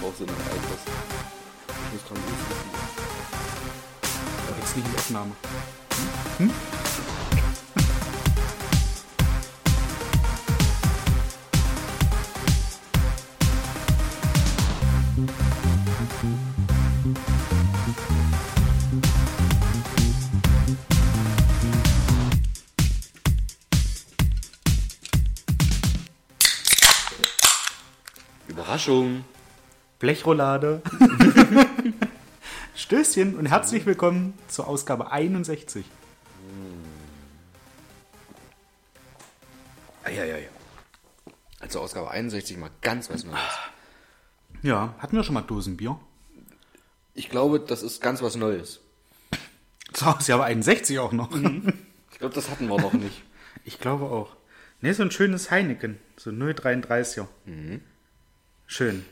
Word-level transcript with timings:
brauchst 0.00 0.20
du 0.20 0.24
noch 0.24 0.32
etwas. 0.32 0.82
Ich 1.68 1.92
muss 1.92 2.04
dran 2.04 2.18
rufen. 2.18 2.88
Jetzt 4.60 4.76
nicht 4.76 4.86
in 4.86 4.92
die 4.92 4.98
Aufnahme. 4.98 5.32
Überraschung. 28.48 29.24
Blechroulade. 29.98 30.80
Stößchen 32.76 33.34
und 33.36 33.46
herzlich 33.46 33.84
willkommen 33.84 34.34
zur 34.46 34.68
Ausgabe 34.68 35.10
61. 35.10 35.84
Eieiei. 40.04 40.48
Also 41.58 41.80
Ausgabe 41.80 42.12
61 42.12 42.58
mal 42.58 42.70
ganz 42.80 43.10
was 43.10 43.24
Neues. 43.24 43.40
Ja, 44.62 44.94
hatten 44.98 45.16
wir 45.16 45.24
schon 45.24 45.34
mal 45.34 45.42
Dosenbier? 45.42 45.98
Ich 47.14 47.28
glaube, 47.28 47.58
das 47.58 47.82
ist 47.82 48.00
ganz 48.00 48.22
was 48.22 48.36
Neues. 48.36 48.80
Zur 49.92 50.16
Ausgabe 50.16 50.44
61 50.44 51.00
auch 51.00 51.10
noch. 51.10 51.32
Ich 52.12 52.18
glaube, 52.20 52.36
das 52.36 52.48
hatten 52.50 52.68
wir 52.68 52.80
noch 52.80 52.92
nicht. 52.92 53.22
Ich 53.64 53.80
glaube 53.80 54.06
auch. 54.06 54.36
Ne, 54.80 54.94
so 54.94 55.02
ein 55.02 55.10
schönes 55.10 55.50
Heineken. 55.50 55.98
So 56.16 56.30
0,33er. 56.30 57.26
Schön. 58.66 59.04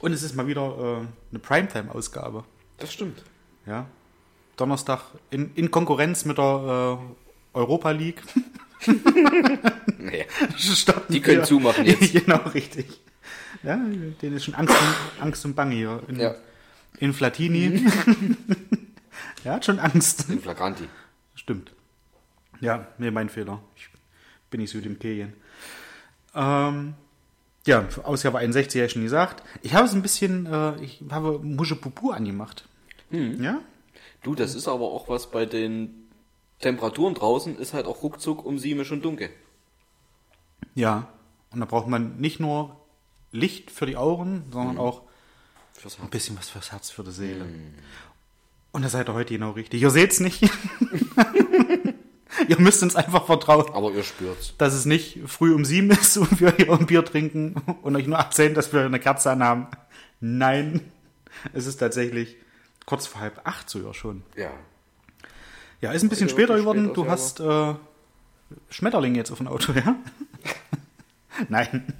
Und 0.00 0.12
es 0.12 0.22
ist 0.22 0.34
mal 0.34 0.46
wieder 0.46 1.00
äh, 1.02 1.06
eine 1.30 1.38
Primetime-Ausgabe. 1.40 2.44
Das 2.78 2.92
stimmt. 2.92 3.22
Ja. 3.66 3.86
Donnerstag 4.56 5.00
in, 5.30 5.54
in 5.54 5.70
Konkurrenz 5.70 6.24
mit 6.24 6.38
der 6.38 6.98
äh, 7.00 7.56
Europa 7.56 7.90
League. 7.90 8.22
Naja, 9.98 10.24
Die 11.08 11.20
können 11.20 11.38
wir- 11.38 11.44
zumachen 11.44 11.84
jetzt. 11.86 12.12
genau, 12.12 12.38
richtig. 12.54 13.00
Ja, 13.64 13.76
denen 13.76 14.36
ist 14.36 14.44
schon 14.44 14.54
Angst 14.54 14.72
und, 14.74 15.22
Angst 15.22 15.44
und 15.44 15.54
Bange 15.56 15.74
hier. 15.74 16.00
In, 16.06 16.20
Ja. 16.20 16.34
in 17.00 17.12
Flatini. 17.12 17.84
er 19.42 19.54
hat 19.54 19.64
schon 19.64 19.80
Angst. 19.80 20.28
in 20.30 20.40
Flagranti. 20.40 20.84
Stimmt. 21.34 21.72
Ja, 22.60 22.86
nee, 22.98 23.10
mein 23.10 23.28
Fehler. 23.28 23.60
Ich 23.76 23.88
bin 24.50 24.60
nicht 24.60 24.70
so 24.70 24.80
dem 24.80 24.98
Käjen. 24.98 25.32
Ähm, 26.34 26.94
ja, 27.68 27.86
Ausgabe 28.02 28.38
61 28.38 28.80
habe 28.80 28.86
ich 28.86 28.92
schon 28.92 29.02
gesagt. 29.02 29.42
Ich 29.62 29.74
habe 29.74 29.86
es 29.86 29.94
ein 29.94 30.02
bisschen, 30.02 30.46
äh, 30.46 30.80
ich 30.82 31.02
habe 31.10 31.38
Musche-Pupu 31.38 32.10
angemacht. 32.10 32.66
Hm. 33.10 33.42
Ja? 33.42 33.60
Du, 34.22 34.34
das 34.34 34.54
ist 34.54 34.66
aber 34.66 34.86
auch 34.86 35.08
was 35.08 35.30
bei 35.30 35.46
den 35.46 36.08
Temperaturen 36.60 37.14
draußen, 37.14 37.56
ist 37.58 37.74
halt 37.74 37.86
auch 37.86 38.02
ruckzuck 38.02 38.44
um 38.44 38.58
sieben 38.58 38.84
schon 38.84 39.02
dunkel. 39.02 39.30
Ja. 40.74 41.08
Und 41.50 41.60
da 41.60 41.66
braucht 41.66 41.86
man 41.86 42.16
nicht 42.18 42.40
nur 42.40 42.76
Licht 43.30 43.70
für 43.70 43.86
die 43.86 43.96
Augen, 43.96 44.44
sondern 44.50 44.76
Hm. 44.76 44.80
auch 44.80 45.02
ein 46.02 46.10
bisschen 46.10 46.36
was 46.36 46.48
fürs 46.48 46.72
Herz, 46.72 46.90
für 46.90 47.04
die 47.04 47.12
Seele. 47.12 47.46
Und 48.72 48.82
da 48.82 48.88
seid 48.88 49.08
ihr 49.08 49.14
heute 49.14 49.34
genau 49.34 49.52
richtig. 49.52 49.80
Ihr 49.80 49.90
seht's 49.90 50.20
nicht. 50.20 50.42
ihr 52.48 52.60
müsst 52.60 52.82
uns 52.82 52.94
einfach 52.96 53.26
vertrauen, 53.26 53.72
Aber 53.72 53.90
ihr 53.92 54.02
spürt's. 54.04 54.54
dass 54.58 54.74
es 54.74 54.84
nicht 54.84 55.18
früh 55.26 55.54
um 55.54 55.64
sieben 55.64 55.90
ist 55.90 56.16
und 56.18 56.40
wir 56.40 56.52
hier 56.52 56.70
ein 56.72 56.86
Bier 56.86 57.04
trinken 57.04 57.54
und 57.82 57.96
euch 57.96 58.06
nur 58.06 58.18
erzählen, 58.18 58.54
dass 58.54 58.72
wir 58.72 58.84
eine 58.84 59.00
Kerze 59.00 59.30
anhaben. 59.30 59.66
Nein, 60.20 60.80
es 61.52 61.66
ist 61.66 61.76
tatsächlich 61.78 62.36
kurz 62.86 63.06
vor 63.06 63.20
halb 63.20 63.40
acht 63.44 63.68
sogar 63.70 63.94
schon. 63.94 64.22
Ja. 64.36 64.50
Ja, 65.80 65.92
ist 65.92 66.02
ein 66.02 66.08
bisschen 66.08 66.26
Heute 66.26 66.34
später 66.34 66.56
geworden. 66.56 66.92
Du 66.94 67.08
hast 67.08 67.38
äh, 67.40 67.74
Schmetterling 68.70 69.14
jetzt 69.14 69.30
auf 69.30 69.38
dem 69.38 69.46
Auto, 69.48 69.72
ja? 69.72 69.94
Nein. 71.48 71.92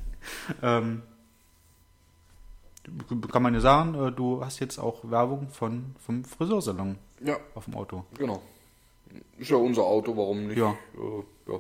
Ähm, 0.63 1.03
kann 3.31 3.43
man 3.43 3.55
ja 3.55 3.61
sagen, 3.61 3.95
äh, 3.95 4.11
du 4.13 4.45
hast 4.45 4.59
jetzt 4.61 4.79
auch 4.79 5.09
Werbung 5.11 5.49
von, 5.51 5.95
vom 6.05 6.25
Friseursalon 6.25 6.99
Ja, 7.23 7.37
auf 7.55 7.67
dem 7.67 7.75
Auto. 7.77 8.05
genau. 8.17 8.43
Ist 9.39 9.51
ja 9.51 9.57
unser 9.57 9.83
Auto, 9.83 10.17
warum 10.17 10.47
nicht? 10.49 10.59
Ja. 10.59 10.71
Äh, 10.95 11.53
ja. 11.53 11.59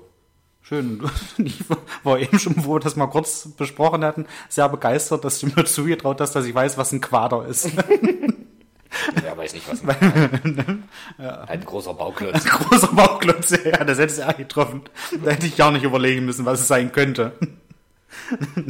Schön. 0.62 1.03
Ich 1.38 1.64
war 2.04 2.19
eben 2.19 2.38
schon, 2.38 2.54
wo 2.64 2.75
wir 2.75 2.81
das 2.81 2.97
mal 2.97 3.06
kurz 3.06 3.48
besprochen 3.56 4.04
hatten, 4.04 4.26
sehr 4.48 4.69
begeistert, 4.69 5.25
dass 5.25 5.41
du 5.41 5.47
mir 5.47 5.64
zugetraut 5.64 6.20
hast, 6.20 6.32
dass 6.34 6.44
ich 6.44 6.54
weiß, 6.54 6.76
was 6.76 6.92
ein 6.92 7.00
Quader 7.00 7.47
ist. 7.47 7.70
Wer 9.22 9.36
weiß 9.36 9.54
nicht, 9.54 9.66
was 9.70 9.82
ein 9.84 10.84
Ein 11.19 11.64
großer 11.64 11.94
Bauklotz. 11.94 12.44
Großer 12.44 12.88
Bauchklotz, 12.88 13.50
ja, 13.65 13.84
das 13.84 13.98
hättest 13.98 14.19
du 14.19 14.22
ja 14.22 14.32
getroffen. 14.32 14.82
Da 15.25 15.30
hätte 15.30 15.47
ich 15.47 15.56
gar 15.56 15.70
nicht 15.70 15.84
überlegen 15.84 16.25
müssen, 16.26 16.44
was 16.44 16.60
es 16.60 16.69
sein 16.69 16.91
könnte. 16.92 17.32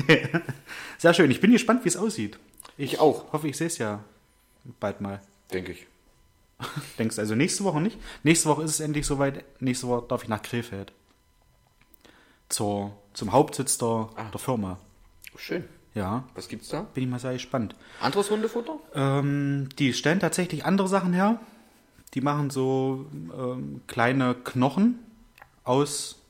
nee. 0.07 0.29
Sehr 0.99 1.15
schön. 1.15 1.31
Ich 1.31 1.41
bin 1.41 1.53
gespannt, 1.53 1.85
wie 1.85 1.89
es 1.89 1.97
aussieht. 1.97 2.39
Ich 2.77 3.01
auch, 3.01 3.33
Hoffe, 3.33 3.49
ich 3.49 3.57
sehe 3.57 3.69
es 3.69 3.79
ja 3.79 4.01
bald 4.79 5.01
mal. 5.01 5.21
denke 5.53 5.73
ich. 5.73 5.87
Denkst 6.99 7.17
du 7.17 7.21
also 7.23 7.35
nächste 7.35 7.65
Woche 7.65 7.81
nicht? 7.81 7.99
Nächste 8.23 8.49
Woche 8.49 8.63
ist 8.63 8.73
es 8.73 8.81
endlich 8.81 9.07
soweit. 9.07 9.45
Nächste 9.61 9.87
Woche 9.89 10.07
darf 10.09 10.23
ich 10.25 10.29
nach 10.29 10.43
Krefeld. 10.43 10.93
Zur, 12.49 12.97
zum 13.15 13.33
Hauptsitz 13.33 13.79
der, 13.79 14.09
der 14.33 14.41
Firma. 14.41 14.79
Schön. 15.37 15.65
Ja, 15.95 16.25
Was 16.35 16.49
gibt's 16.49 16.69
da? 16.69 16.83
bin 16.95 17.05
ich 17.05 17.11
mal 17.11 17.19
sehr 17.19 17.33
gespannt. 17.33 17.75
Anderes 18.01 18.31
Hundefutter? 18.31 18.79
Ähm, 18.95 19.69
die 19.79 19.93
stellen 19.93 20.21
tatsächlich 20.21 20.65
andere 20.65 20.89
Sachen 20.89 21.13
her. 21.13 21.41
Die 22.15 22.21
machen 22.21 22.51
so 22.51 23.07
ähm, 23.37 23.83
kleine 23.87 24.35
Knochen 24.35 24.99
aus 25.65 26.23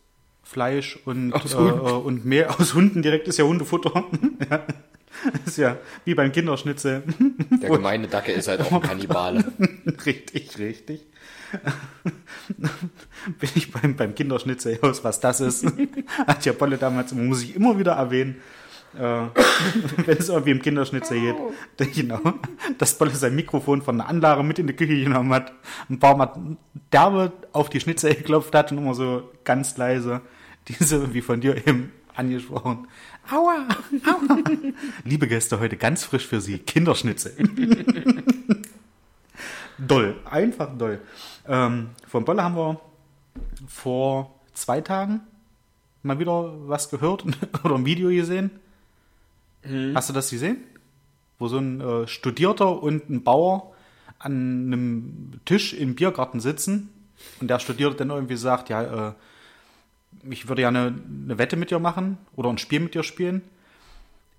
Fleisch 0.42 0.98
und, 1.04 1.34
Aus 1.34 1.52
äh, 1.52 1.58
äh, 1.58 1.60
und 1.60 2.24
Mehl. 2.24 2.46
Aus 2.58 2.72
Hunden 2.74 3.02
direkt 3.02 3.28
ist 3.28 3.36
ja 3.36 3.44
Hundefutter. 3.44 4.04
ja. 4.50 4.62
Ist 5.46 5.58
ja 5.58 5.76
wie 6.04 6.14
beim 6.14 6.32
Kinderschnitzel. 6.32 7.02
Der 7.62 7.70
gemeine 7.70 8.08
Dacke 8.08 8.32
ist 8.32 8.48
halt 8.48 8.60
auch 8.60 8.72
ein 8.72 8.82
Kannibale. 8.82 9.44
richtig, 10.06 10.58
richtig. 10.58 11.06
Bin 13.38 13.50
ich 13.54 13.72
beim, 13.72 13.96
beim 13.96 14.14
Kinderschnitzel 14.14 14.78
aus, 14.82 15.02
was 15.02 15.20
das 15.20 15.40
ist. 15.40 15.66
Hat 16.26 16.44
ja 16.44 16.52
Bolle 16.52 16.76
damals, 16.76 17.12
muss 17.12 17.42
ich 17.42 17.56
immer 17.56 17.78
wieder 17.78 17.92
erwähnen. 17.92 18.36
Äh, 18.94 19.26
wenn 20.06 20.18
es 20.18 20.28
irgendwie 20.28 20.50
im 20.50 20.62
Kinderschnitzel 20.62 21.20
geht, 21.20 21.36
dann 21.76 21.92
genau, 21.92 22.20
dass 22.78 22.96
Bolle 22.96 23.10
sein 23.10 23.34
Mikrofon 23.34 23.82
von 23.82 23.98
der 23.98 24.08
Anlage 24.08 24.42
mit 24.42 24.58
in 24.58 24.66
die 24.66 24.72
Küche 24.72 25.04
genommen 25.04 25.32
hat, 25.34 25.52
ein 25.90 25.98
paar 25.98 26.16
Mal 26.16 26.56
derbe 26.90 27.32
auf 27.52 27.68
die 27.68 27.80
Schnitzel 27.80 28.14
geklopft 28.14 28.54
hat 28.54 28.72
und 28.72 28.78
immer 28.78 28.94
so 28.94 29.30
ganz 29.44 29.76
leise 29.76 30.22
diese, 30.68 31.12
wie 31.12 31.20
von 31.20 31.40
dir 31.40 31.56
eben 31.66 31.92
angesprochen, 32.14 32.88
aua, 33.30 33.68
aua. 34.06 34.38
Liebe 35.04 35.28
Gäste, 35.28 35.60
heute 35.60 35.76
ganz 35.76 36.04
frisch 36.04 36.26
für 36.26 36.40
Sie, 36.40 36.58
Kinderschnitzel. 36.58 37.34
doll, 39.78 40.16
einfach 40.24 40.76
doll. 40.76 41.00
Ähm, 41.46 41.90
von 42.06 42.24
Bolle 42.24 42.42
haben 42.42 42.56
wir 42.56 42.80
vor 43.66 44.34
zwei 44.54 44.80
Tagen 44.80 45.20
mal 46.02 46.18
wieder 46.18 46.68
was 46.68 46.90
gehört 46.90 47.24
oder 47.64 47.74
ein 47.74 47.84
Video 47.84 48.08
gesehen. 48.08 48.50
Hast 49.94 50.08
du 50.08 50.12
das 50.12 50.30
gesehen? 50.30 50.58
Wo 51.38 51.48
so 51.48 51.58
ein 51.58 51.80
äh, 51.80 52.06
Studierter 52.06 52.82
und 52.82 53.10
ein 53.10 53.22
Bauer 53.22 53.74
an 54.18 54.32
einem 54.32 55.40
Tisch 55.44 55.74
im 55.74 55.94
Biergarten 55.94 56.40
sitzen 56.40 56.90
und 57.40 57.48
der 57.48 57.58
Studierte 57.58 57.96
dann 57.96 58.10
irgendwie 58.10 58.36
sagt, 58.36 58.68
ja, 58.68 59.10
äh, 59.10 59.12
ich 60.28 60.48
würde 60.48 60.62
ja 60.62 60.68
eine, 60.68 60.94
eine 61.24 61.38
Wette 61.38 61.56
mit 61.56 61.70
dir 61.70 61.78
machen 61.78 62.18
oder 62.36 62.50
ein 62.50 62.58
Spiel 62.58 62.80
mit 62.80 62.94
dir 62.94 63.02
spielen. 63.02 63.42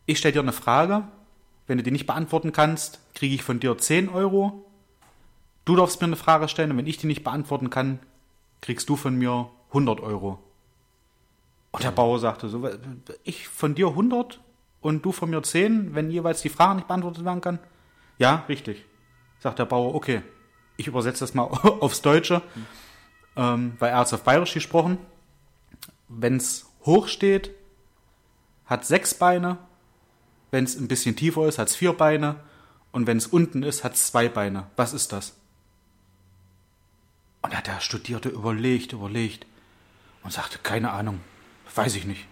Ich 0.06 0.18
stelle 0.18 0.34
dir 0.34 0.42
eine 0.42 0.54
Frage. 0.54 1.04
Wenn 1.68 1.78
du 1.78 1.84
die 1.84 1.92
nicht 1.92 2.08
beantworten 2.08 2.52
kannst, 2.52 3.00
kriege 3.14 3.36
ich 3.36 3.44
von 3.44 3.60
dir 3.60 3.78
10 3.78 4.10
Euro. 4.10 4.66
Du 5.66 5.76
darfst 5.76 6.02
mir 6.02 6.08
eine 6.08 6.16
Frage 6.16 6.48
stellen 6.48 6.72
und 6.72 6.78
wenn 6.78 6.88
ich 6.88 6.98
die 6.98 7.08
nicht 7.08 7.24
beantworten 7.24 7.70
kann, 7.70 8.00
kriegst 8.62 8.90
du 8.90 8.96
von 8.96 9.16
mir 9.16 9.50
100 9.70 10.00
Euro. 10.00 10.40
Und 11.72 11.84
der 11.84 11.92
Bauer 11.92 12.20
sagte 12.20 12.50
so, 12.50 12.68
ich 13.24 13.48
von 13.48 13.76
dir 13.76 13.90
100 13.90 14.40
und 14.82 15.06
du 15.06 15.12
von 15.12 15.30
mir 15.30 15.44
10, 15.44 15.94
wenn 15.94 16.10
jeweils 16.10 16.42
die 16.42 16.50
Frage 16.50 16.78
nicht 16.78 16.88
beantwortet 16.88 17.24
werden 17.24 17.42
kann? 17.42 17.60
Ja, 18.18 18.46
richtig. 18.50 18.86
Sagt 19.40 19.60
der 19.60 19.66
Bauer, 19.66 19.94
okay. 19.94 20.22
Ich 20.78 20.88
übersetze 20.88 21.20
das 21.20 21.34
mal 21.34 21.44
aufs 21.80 22.02
Deutsche, 22.02 22.42
ähm, 23.36 23.74
weil 23.80 23.92
er 23.92 23.98
hat 23.98 24.08
es 24.08 24.14
auf 24.14 24.24
Bayerisch 24.24 24.54
gesprochen. 24.54 24.98
Wenn 26.10 26.38
es 26.38 26.66
hoch 26.86 27.08
steht, 27.08 27.52
hat 28.66 28.86
sechs 28.86 29.14
Beine. 29.14 29.58
Wenn 30.52 30.64
es 30.64 30.76
ein 30.76 30.88
bisschen 30.88 31.16
tiefer 31.16 31.48
ist, 31.48 31.60
hat 31.60 31.70
es 31.70 31.76
vier 31.76 31.94
Beine. 31.94 32.36
Und 32.92 33.08
wenn 33.08 33.18
es 33.18 33.28
unten 33.28 33.64
ist, 33.64 33.84
hat 33.84 33.94
es 33.94 34.08
zwei 34.08 34.28
Beine. 34.28 34.68
Was 34.76 34.94
ist 34.94 35.12
das? 35.14 35.36
Und 37.42 37.56
hat 37.56 37.68
der 37.68 37.80
Studierte 37.80 38.30
überlegt, 38.30 38.94
überlegt 38.94 39.46
und 40.24 40.34
sagte, 40.34 40.60
keine 40.60 40.92
Ahnung, 40.92 41.22
weiß 41.76 41.96
ich 41.96 42.06
nicht. 42.06 42.26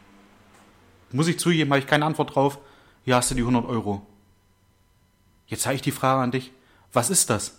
Muss 1.12 1.28
ich 1.28 1.40
zugeben, 1.40 1.72
habe 1.72 1.80
ich 1.80 1.88
keine 1.88 2.06
Antwort 2.06 2.36
drauf. 2.36 2.60
Hier 3.06 3.16
hast 3.16 3.32
du 3.32 3.36
die 3.36 3.42
100 3.42 3.66
Euro. 3.66 4.06
Jetzt 5.46 5.66
habe 5.66 5.76
ich 5.76 5.82
die 5.82 5.92
Frage 5.92 6.22
an 6.22 6.32
dich, 6.32 6.52
was 6.92 7.10
ist 7.10 7.30
das? 7.30 7.58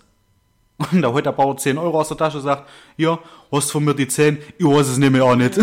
Und 0.78 1.02
da 1.02 1.08
holt 1.12 1.26
der 1.26 1.32
Bauer 1.32 1.56
10 1.56 1.76
Euro 1.76 2.00
aus 2.00 2.08
der 2.08 2.16
Tasche 2.16 2.38
und 2.38 2.44
sagt, 2.44 2.68
hier, 2.96 3.18
hast 3.50 3.72
von 3.72 3.84
mir 3.84 3.94
die 3.94 4.06
10, 4.06 4.38
ich 4.58 4.64
weiß 4.64 4.88
es 4.88 4.98
nämlich 4.98 5.22
auch 5.22 5.34
nicht. 5.36 5.58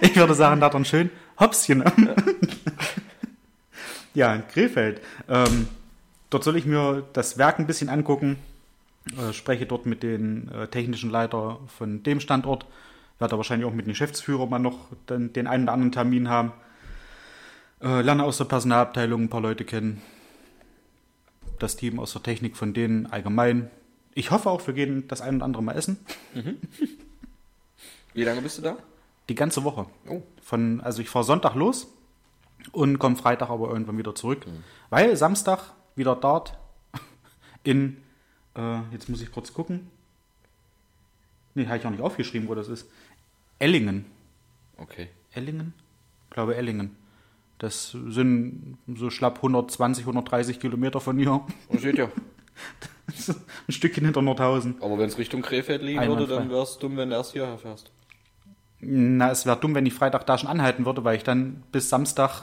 Ich 0.00 0.16
würde 0.16 0.34
sagen, 0.34 0.60
da 0.60 0.68
dann 0.68 0.84
schön 0.84 1.10
Hopschen. 1.38 1.84
ja, 4.14 4.34
in 4.34 4.46
Krefeld. 4.48 5.00
Ähm, 5.28 5.68
dort 6.30 6.44
soll 6.44 6.56
ich 6.56 6.66
mir 6.66 7.04
das 7.12 7.38
Werk 7.38 7.58
ein 7.58 7.66
bisschen 7.66 7.88
angucken. 7.88 8.38
Äh, 9.16 9.32
spreche 9.32 9.66
dort 9.66 9.86
mit 9.86 10.02
den 10.02 10.50
äh, 10.50 10.68
technischen 10.68 11.10
Leiter 11.10 11.58
von 11.78 12.02
dem 12.02 12.20
Standort. 12.20 12.66
Werde 13.18 13.36
wahrscheinlich 13.36 13.68
auch 13.68 13.74
mit 13.74 13.86
dem 13.86 13.90
Geschäftsführer 13.90 14.46
mal 14.46 14.58
noch 14.58 14.88
den, 15.08 15.32
den 15.32 15.46
einen 15.46 15.64
oder 15.64 15.72
anderen 15.72 15.92
Termin 15.92 16.28
haben. 16.28 16.52
Äh, 17.82 18.02
lerne 18.02 18.24
aus 18.24 18.38
der 18.38 18.46
Personalabteilung 18.46 19.24
ein 19.24 19.28
paar 19.28 19.40
Leute 19.40 19.64
kennen. 19.64 20.02
Das 21.58 21.76
Team 21.76 21.98
aus 21.98 22.12
der 22.12 22.22
Technik 22.22 22.56
von 22.56 22.74
denen 22.74 23.06
allgemein. 23.06 23.70
Ich 24.14 24.30
hoffe 24.30 24.50
auch, 24.50 24.66
wir 24.66 24.74
gehen 24.74 25.08
das 25.08 25.20
ein 25.20 25.36
oder 25.36 25.44
andere 25.44 25.62
mal 25.62 25.76
essen. 25.76 25.98
Wie 28.14 28.24
lange 28.24 28.42
bist 28.42 28.58
du 28.58 28.62
da? 28.62 28.76
Die 29.28 29.34
ganze 29.34 29.64
Woche. 29.64 29.86
Oh. 30.08 30.22
Von, 30.42 30.80
also 30.80 31.02
ich 31.02 31.08
fahre 31.08 31.24
Sonntag 31.24 31.54
los 31.54 31.88
und 32.72 32.98
komme 32.98 33.16
Freitag 33.16 33.50
aber 33.50 33.68
irgendwann 33.68 33.98
wieder 33.98 34.14
zurück. 34.14 34.46
Weil 34.90 35.16
Samstag 35.16 35.74
wieder 35.96 36.16
dort 36.16 36.58
in, 37.64 37.98
äh, 38.54 38.80
jetzt 38.92 39.08
muss 39.08 39.20
ich 39.20 39.32
kurz 39.32 39.52
gucken. 39.52 39.90
Nee, 41.54 41.66
habe 41.66 41.78
ich 41.78 41.86
auch 41.86 41.90
nicht 41.90 42.02
aufgeschrieben, 42.02 42.48
wo 42.48 42.54
das 42.54 42.68
ist. 42.68 42.88
Ellingen. 43.58 44.04
Okay. 44.76 45.08
Ellingen? 45.32 45.72
Ich 46.24 46.30
glaube 46.30 46.54
Ellingen. 46.56 46.96
Das 47.58 47.90
sind 47.92 48.76
so 48.94 49.10
schlapp 49.10 49.36
120, 49.36 50.04
130 50.04 50.60
Kilometer 50.60 51.00
von 51.00 51.18
hier. 51.18 51.40
Und 51.68 51.80
steht 51.80 51.98
ja. 51.98 52.08
Das 53.06 53.18
ist 53.28 53.40
ein 53.68 53.72
Stückchen 53.72 54.04
hinter 54.04 54.22
Nordhausen. 54.22 54.76
Aber 54.80 54.98
wenn 54.98 55.08
es 55.08 55.18
Richtung 55.18 55.42
Krefeld 55.42 55.82
liegen 55.82 55.98
Einwandfrei. 55.98 56.28
würde, 56.28 56.40
dann 56.40 56.50
wäre 56.50 56.62
es 56.62 56.78
dumm, 56.78 56.96
wenn 56.96 57.10
du 57.10 57.16
erst 57.16 57.32
hierher 57.32 57.58
fährst. 57.58 57.90
Na, 58.80 59.30
es 59.30 59.46
wäre 59.46 59.58
dumm, 59.58 59.74
wenn 59.74 59.86
ich 59.86 59.94
Freitag 59.94 60.26
da 60.26 60.36
schon 60.36 60.50
anhalten 60.50 60.84
würde, 60.84 61.02
weil 61.04 61.16
ich 61.16 61.24
dann 61.24 61.62
bis 61.72 61.88
Samstag 61.88 62.42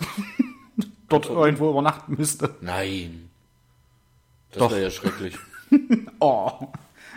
dort 1.09 1.29
irgendwo 1.29 1.69
übernachten 1.69 2.15
müsste. 2.17 2.55
Nein. 2.61 3.29
Das 4.51 4.59
Doch. 4.59 4.71
wäre 4.71 4.83
ja 4.83 4.89
schrecklich. 4.89 5.37
Oh. 6.19 6.67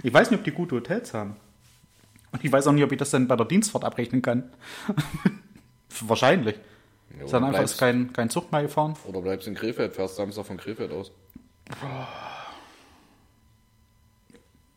Ich 0.03 0.13
weiß 0.13 0.31
nicht, 0.31 0.41
ob 0.41 0.45
die 0.45 0.51
gute 0.51 0.77
Hotels 0.77 1.13
haben. 1.15 1.37
Und 2.33 2.43
ich 2.43 2.51
weiß 2.51 2.67
auch 2.67 2.73
nicht, 2.73 2.83
ob 2.83 2.91
ich 2.91 2.99
das 2.99 3.11
dann 3.11 3.29
bei 3.29 3.37
der 3.37 3.47
Dienstfahrt 3.47 3.85
abrechnen 3.85 4.23
kann. 4.23 4.45
Wahrscheinlich. 6.01 6.57
Ja, 7.17 7.25
Ist 7.25 7.33
dann 7.33 7.45
einfach 7.45 7.63
ist 7.63 7.79
bleibst, 7.79 7.79
kein, 7.79 8.13
kein 8.13 8.31
Zug 8.31 8.53
mehr 8.53 8.63
gefahren. 8.63 8.95
oder 9.05 9.21
bleibst 9.23 9.49
in 9.49 9.55
Krefeld, 9.55 9.95
fährst 9.95 10.17
Samstag 10.17 10.47
von 10.47 10.57
Krefeld 10.57 10.93
aus. 10.93 11.11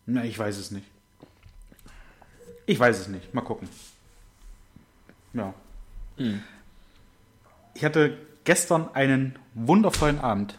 Na, 0.06 0.24
ich 0.24 0.38
weiß 0.39 0.57
es 0.57 0.71
nicht. 0.71 0.88
Ich 2.65 2.80
weiß 2.80 3.00
es 3.00 3.07
nicht. 3.07 3.33
Mal 3.33 3.41
gucken. 3.41 3.68
Ja. 5.33 5.53
Ich 7.74 7.83
hatte 7.83 8.18
gestern 8.44 8.89
einen 8.94 9.38
wundervollen 9.53 10.19
Abend, 10.19 10.57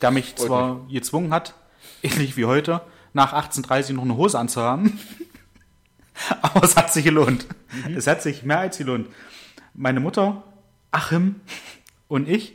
der 0.00 0.10
mich 0.10 0.34
Freut 0.34 0.46
zwar 0.46 0.86
gezwungen 0.88 1.32
hat, 1.32 1.54
ähnlich 2.02 2.36
wie 2.36 2.44
heute, 2.44 2.82
nach 3.12 3.32
18.30 3.32 3.94
noch 3.94 4.02
eine 4.02 4.16
Hose 4.16 4.38
anzuhaben, 4.38 4.98
aber 6.42 6.64
es 6.64 6.76
hat 6.76 6.92
sich 6.92 7.04
gelohnt. 7.04 7.46
Es 7.96 8.06
hat 8.06 8.22
sich 8.22 8.42
mehr 8.42 8.60
als 8.60 8.78
gelohnt. 8.78 9.08
Meine 9.74 10.00
Mutter, 10.00 10.42
Achim 10.92 11.40
und 12.08 12.28
ich, 12.28 12.54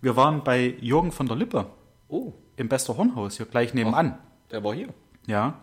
wir 0.00 0.16
waren 0.16 0.42
bei 0.42 0.74
Jürgen 0.80 1.12
von 1.12 1.26
der 1.28 1.36
Lippe 1.36 1.66
Oh, 2.08 2.32
im 2.56 2.68
Bester 2.68 2.96
Hornhaus, 2.96 3.36
hier 3.36 3.46
gleich 3.46 3.74
nebenan. 3.74 4.18
der 4.50 4.62
war 4.64 4.74
hier. 4.74 4.88
Ja. 5.26 5.58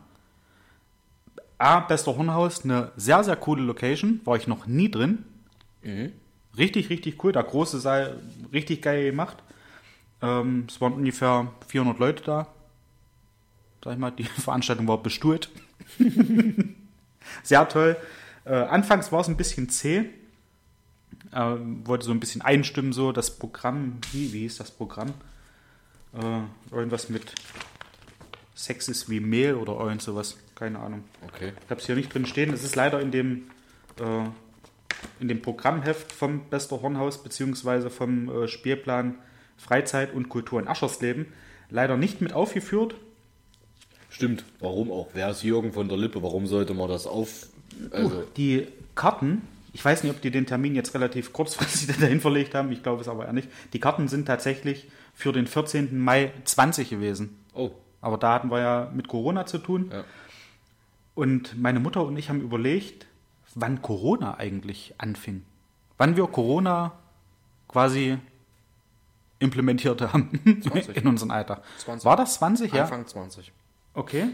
A, 1.57 1.79
Bester 1.79 2.15
Hornhaus, 2.17 2.63
eine 2.65 2.91
sehr, 2.97 3.23
sehr 3.23 3.35
coole 3.37 3.63
Location. 3.63 4.19
War 4.25 4.35
ich 4.35 4.47
noch 4.47 4.67
nie 4.67 4.91
drin. 4.91 5.23
Richtig, 6.57 6.89
richtig 6.89 7.23
cool. 7.23 7.31
Der 7.31 7.43
große 7.43 7.79
Saal, 7.79 8.19
richtig 8.51 8.81
geil 8.81 9.05
gemacht. 9.11 9.37
Ähm, 10.21 10.65
es 10.67 10.81
waren 10.81 10.93
ungefähr 10.93 11.51
400 11.67 11.99
Leute 11.99 12.23
da. 12.23 12.47
Sag 13.83 13.93
ich 13.93 13.99
mal, 13.99 14.11
die 14.11 14.23
Veranstaltung 14.41 14.87
war 14.87 15.01
bestuhlt. 15.01 15.49
sehr 17.43 17.67
toll. 17.69 17.95
Äh, 18.45 18.53
anfangs 18.55 19.11
war 19.13 19.21
es 19.21 19.29
ein 19.29 19.37
bisschen 19.37 19.69
zäh. 19.69 20.09
Äh, 21.33 21.57
wollte 21.85 22.05
so 22.05 22.11
ein 22.11 22.19
bisschen 22.19 22.41
einstimmen, 22.41 22.93
so 22.93 23.11
das 23.11 23.37
Programm. 23.37 23.99
Wie, 24.11 24.33
wie 24.33 24.39
hieß 24.39 24.57
das 24.57 24.71
Programm? 24.71 25.13
Äh, 26.13 26.75
irgendwas 26.75 27.09
mit 27.09 27.33
Sex 28.55 28.87
ist 28.87 29.09
wie 29.09 29.19
Mehl 29.19 29.55
oder 29.55 29.79
irgend 29.79 30.01
sowas. 30.01 30.37
Keine 30.55 30.79
Ahnung. 30.79 31.03
Okay. 31.27 31.53
Ich 31.63 31.69
habe 31.69 31.81
es 31.81 31.85
hier 31.87 31.95
nicht 31.95 32.13
drin 32.13 32.25
stehen. 32.25 32.53
Es 32.53 32.63
ist 32.63 32.75
leider 32.75 32.99
in 32.99 33.11
dem, 33.11 33.47
äh, 33.99 34.25
in 35.19 35.27
dem 35.27 35.41
Programmheft 35.41 36.11
vom 36.11 36.49
Bester 36.49 36.81
Hornhaus 36.81 37.23
beziehungsweise 37.23 37.89
vom 37.89 38.29
äh, 38.29 38.47
Spielplan 38.47 39.15
Freizeit 39.57 40.13
und 40.13 40.29
Kultur 40.29 40.59
in 40.59 40.67
Aschersleben 40.67 41.27
leider 41.69 41.97
nicht 41.97 42.21
mit 42.21 42.33
aufgeführt. 42.33 42.95
Stimmt. 44.09 44.45
Warum 44.59 44.91
auch? 44.91 45.09
Wer 45.13 45.31
ist 45.31 45.41
Jürgen 45.41 45.73
von 45.73 45.89
der 45.89 45.97
Lippe? 45.97 46.21
Warum 46.21 46.45
sollte 46.45 46.73
man 46.75 46.87
das 46.87 47.07
auf... 47.07 47.47
Also, 47.89 48.23
Die 48.37 48.67
Karten, 48.93 49.41
ich 49.73 49.83
weiß 49.83 50.03
nicht, 50.03 50.13
ob 50.13 50.21
die 50.21 50.31
den 50.31 50.45
Termin 50.45 50.75
jetzt 50.75 50.93
relativ 50.93 51.33
kurzfristig 51.33 51.97
dahin 51.99 52.21
verlegt 52.21 52.55
haben, 52.55 52.71
ich 52.71 52.83
glaube 52.83 53.01
es 53.01 53.07
aber 53.07 53.25
eher 53.25 53.33
nicht. 53.33 53.49
Die 53.73 53.79
Karten 53.79 54.07
sind 54.07 54.25
tatsächlich 54.25 54.87
für 55.13 55.31
den 55.33 55.47
14. 55.47 55.97
Mai 55.99 56.31
20 56.45 56.89
gewesen. 56.89 57.37
oh, 57.53 57.71
Aber 58.01 58.17
da 58.17 58.33
hatten 58.33 58.49
wir 58.51 58.59
ja 58.59 58.91
mit 58.93 59.07
Corona 59.07 59.45
zu 59.45 59.57
tun. 59.57 59.89
ja. 59.91 60.03
Und 61.15 61.61
meine 61.61 61.79
Mutter 61.79 62.03
und 62.03 62.17
ich 62.17 62.29
haben 62.29 62.41
überlegt, 62.41 63.05
wann 63.53 63.83
Corona 63.83 64.37
eigentlich 64.39 64.95
anfing. 64.97 65.43
Wann 65.99 66.15
wir 66.17 66.25
Corona 66.25 66.93
quasi 67.67 68.17
implementiert 69.37 70.01
haben 70.01 70.39
20. 70.61 70.95
in 70.97 71.07
unseren 71.07 71.29
Alltag. 71.29 71.61
20. 71.77 72.05
War 72.05 72.15
das 72.17 72.35
20? 72.35 72.73
Ja. 72.73 72.83
Anfang 72.83 73.05
20. 73.05 73.51
Okay. 73.93 74.29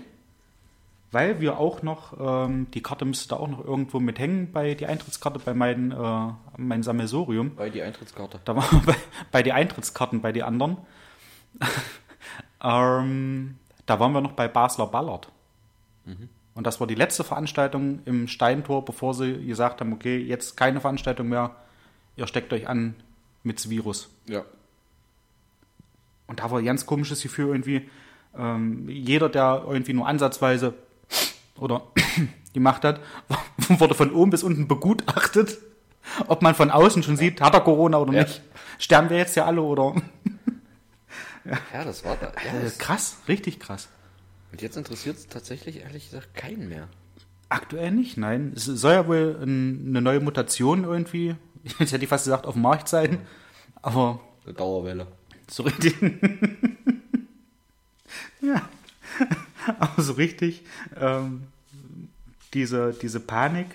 Weil 1.12 1.42
wir 1.42 1.58
auch 1.58 1.82
noch, 1.82 2.14
ähm, 2.20 2.70
die 2.72 2.84
Karte 2.84 3.04
müsste 3.06 3.30
da 3.30 3.38
auch 3.38 3.48
noch 3.48 3.64
irgendwo 3.66 4.00
mit 4.00 4.20
hängen 4.20 4.52
bei 4.52 4.76
die 4.76 4.86
Eintrittskarte 4.86 5.40
bei 5.40 5.56
meinem 5.56 5.92
äh, 5.92 6.34
mein 6.58 6.84
Sammelsorium. 6.84 7.56
Bei 7.56 7.70
die 7.70 7.82
Eintrittskarte. 7.82 8.40
Da 8.46 8.56
waren 8.56 8.72
wir 8.72 8.82
bei, 8.94 8.96
bei 9.32 9.44
die 9.44 9.52
Eintrittskarten 9.52 10.22
bei 10.22 10.32
die 10.32 10.44
anderen. 10.44 10.78
ähm, 12.64 13.58
da 13.86 14.00
waren 14.00 14.12
wir 14.12 14.22
noch 14.22 14.34
bei 14.34 14.48
Basler 14.48 14.86
Ballard. 14.88 15.32
Und 16.56 16.68
das 16.68 16.80
war 16.80 16.88
die 16.88 16.96
letzte 16.96 17.24
Veranstaltung 17.24 18.00
im 18.06 18.28
Steintor, 18.28 18.84
bevor 18.84 19.14
sie 19.14 19.46
gesagt 19.46 19.82
haben, 19.82 19.94
okay, 19.94 20.18
jetzt 20.18 20.58
keine 20.58 20.82
Veranstaltung 20.82 21.30
mehr, 21.30 21.56
ihr 22.16 22.28
steckt 22.28 22.52
euch 22.52 22.68
an 22.68 22.96
mit 23.44 23.70
Virus. 23.70 24.10
Ja. 24.28 24.44
Und 26.28 26.40
da 26.40 26.52
war 26.52 26.60
ein 26.60 26.66
ganz 26.66 26.86
komisches 26.86 27.22
Gefühl 27.22 27.48
irgendwie. 27.48 27.90
Ähm, 28.38 28.90
jeder, 28.90 29.30
der 29.30 29.64
irgendwie 29.68 29.94
nur 29.94 30.08
ansatzweise 30.08 30.74
oder 31.62 31.84
gemacht 32.54 32.84
hat, 32.84 33.00
wurde 33.70 33.94
von 33.96 34.12
oben 34.14 34.32
bis 34.32 34.44
unten 34.44 34.68
begutachtet, 34.68 35.58
ob 36.28 36.42
man 36.42 36.56
von 36.56 36.72
außen 36.72 37.04
schon 37.04 37.18
sieht, 37.18 37.42
hat 37.42 37.54
er 37.54 37.62
Corona 37.62 37.98
oder 38.00 38.14
Ja. 38.14 38.24
nicht. 38.24 38.42
Sterben 38.80 39.10
wir 39.10 39.18
jetzt 39.18 39.36
ja 39.36 39.46
alle 39.46 39.62
oder? 39.62 39.96
Ja, 41.74 41.84
das 41.84 42.04
war 42.06 42.16
da. 42.18 42.28
Ja, 42.46 42.60
das, 42.62 42.78
krass, 42.78 43.18
richtig 43.28 43.60
krass. 43.60 43.88
und 44.52 44.62
jetzt 44.62 44.76
interessiert 44.78 45.18
es 45.18 45.28
tatsächlich 45.28 45.78
ehrlich 45.82 46.06
gesagt 46.10 46.36
keinen 46.36 46.68
mehr. 46.70 46.88
Aktuell 47.48 47.92
nicht, 47.92 48.18
nein. 48.18 48.54
Es 48.56 48.66
soll 48.66 48.94
ja 48.94 49.08
wohl 49.08 49.40
ein, 49.42 49.86
eine 49.88 50.02
neue 50.02 50.20
Mutation 50.20 50.84
irgendwie, 50.84 51.36
jetzt 51.80 51.92
hätte 51.92 52.04
ich 52.04 52.10
fast 52.10 52.26
gesagt, 52.26 52.46
auf 52.46 52.54
dem 52.54 52.62
Markt 52.62 52.88
sein. 52.90 53.20
Aber 53.82 54.20
Eine 54.46 54.54
Dauerwelle. 54.54 55.08
so 55.50 55.64
richtig. 55.64 55.96
ja. 58.42 58.62
Aber 59.80 60.02
so 60.02 60.14
richtig, 60.14 60.64
ähm, 61.00 61.48
diese, 62.54 62.94
diese 62.94 63.20
Panik 63.20 63.68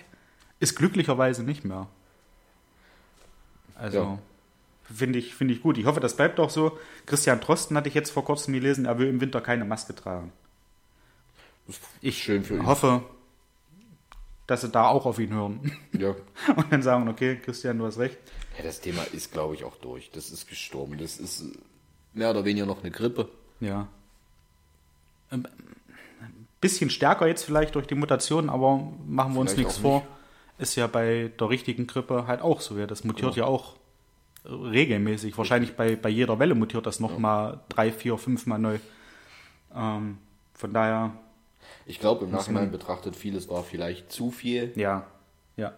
ist 0.59 0.75
glücklicherweise 0.75 1.43
nicht 1.43 1.63
mehr. 1.65 1.87
Also, 3.75 3.97
Ja. 3.99 4.19
finde 4.93 5.19
ich, 5.19 5.35
finde 5.35 5.53
ich 5.53 5.61
gut. 5.61 5.77
Ich 5.77 5.85
hoffe, 5.85 5.99
das 5.99 6.15
bleibt 6.15 6.39
auch 6.39 6.49
so. 6.49 6.77
Christian 7.05 7.39
Drosten 7.39 7.75
hatte 7.77 7.89
ich 7.89 7.95
jetzt 7.95 8.11
vor 8.11 8.23
kurzem 8.25 8.53
gelesen, 8.53 8.85
er 8.85 8.97
will 8.99 9.07
im 9.07 9.21
Winter 9.21 9.41
keine 9.41 9.65
Maske 9.65 9.93
tragen. 9.95 10.31
Ich 12.01 12.21
Schön 12.23 12.43
für 12.43 12.55
ihn. 12.57 12.65
hoffe, 12.65 13.03
dass 14.47 14.61
sie 14.61 14.69
da 14.69 14.87
auch 14.87 15.05
auf 15.07 15.17
ihn 15.19 15.33
hören. 15.33 15.71
Ja. 15.93 16.15
Und 16.55 16.71
dann 16.71 16.83
sagen, 16.83 17.07
okay, 17.09 17.37
Christian, 17.37 17.79
du 17.79 17.85
hast 17.85 17.97
recht. 17.97 18.17
ja, 18.57 18.63
das 18.63 18.79
Thema 18.81 19.01
ist, 19.11 19.31
glaube 19.31 19.55
ich, 19.55 19.63
auch 19.63 19.75
durch. 19.77 20.11
Das 20.11 20.29
ist 20.29 20.47
gestorben. 20.47 20.97
Das 20.99 21.17
ist 21.17 21.43
mehr 22.13 22.29
oder 22.29 22.45
weniger 22.45 22.65
noch 22.67 22.81
eine 22.81 22.91
Grippe. 22.91 23.29
Ja. 23.59 23.87
Bisschen 26.61 26.89
stärker 26.89 27.27
jetzt 27.27 27.43
vielleicht 27.43 27.75
durch 27.75 27.87
die 27.87 27.95
Mutation, 27.95 28.49
aber 28.49 28.91
machen 29.05 29.33
wir 29.33 29.41
uns 29.41 29.55
nichts 29.57 29.77
vor. 29.77 30.05
Ist 30.57 30.75
ja 30.75 30.87
bei 30.87 31.31
der 31.39 31.49
richtigen 31.49 31.85
Grippe 31.85 32.27
halt 32.27 32.41
auch 32.41 32.61
so. 32.61 32.77
Ja. 32.77 32.87
Das 32.87 33.03
mutiert 33.03 33.35
ja 33.35 33.45
auch 33.45 33.75
regelmäßig. 34.45 35.37
Wahrscheinlich 35.37 35.75
bei, 35.75 35.95
bei 35.95 36.09
jeder 36.09 36.39
Welle 36.39 36.55
mutiert 36.55 36.85
das 36.85 36.99
nochmal 36.99 37.59
drei, 37.69 37.91
vier, 37.91 38.17
fünf 38.17 38.45
Mal 38.45 38.57
neu. 38.57 38.79
Ähm, 39.75 40.17
von 40.53 40.73
daher, 40.73 41.11
Ich 41.85 41.99
glaube, 41.99 42.25
im 42.25 42.31
Nachhinein 42.31 42.71
betrachtet, 42.71 43.15
vieles 43.15 43.49
war 43.49 43.63
vielleicht 43.63 44.11
zu 44.11 44.31
viel. 44.31 44.71
ja, 44.75 45.05
ja, 45.57 45.73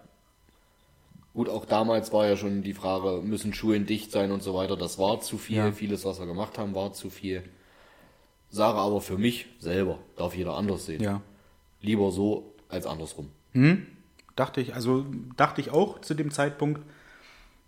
Gut, 1.38 1.50
auch 1.50 1.66
damals 1.66 2.12
war 2.12 2.26
ja 2.26 2.36
schon 2.36 2.64
die 2.64 2.74
Frage, 2.74 3.22
müssen 3.22 3.54
Schulen 3.54 3.86
dicht 3.86 4.12
sein 4.12 4.32
und 4.32 4.42
so 4.42 4.56
weiter. 4.56 4.76
Das 4.76 4.98
war 4.98 5.20
zu 5.22 5.38
viel. 5.38 5.58
Ja. 5.58 5.72
Vieles, 5.72 6.04
was 6.04 6.20
wir 6.20 6.26
gemacht 6.26 6.58
haben, 6.58 6.74
war 6.74 6.94
zu 6.94 7.12
viel. 7.12 7.44
Sage 8.50 8.78
aber 8.78 9.02
für 9.02 9.18
mich 9.18 9.48
selber, 9.60 10.00
darf 10.16 10.36
jeder 10.36 10.56
anders 10.56 10.86
sehen. 10.86 11.02
ja. 11.04 11.22
Lieber 11.82 12.12
so 12.12 12.54
als 12.70 12.86
andersrum. 12.88 13.30
Dachte 14.36 14.62
ich, 14.62 14.74
also 14.74 15.06
dachte 15.36 15.62
ich 15.62 15.72
auch 15.72 16.02
zu 16.02 16.14
dem 16.16 16.32
Zeitpunkt. 16.32 16.82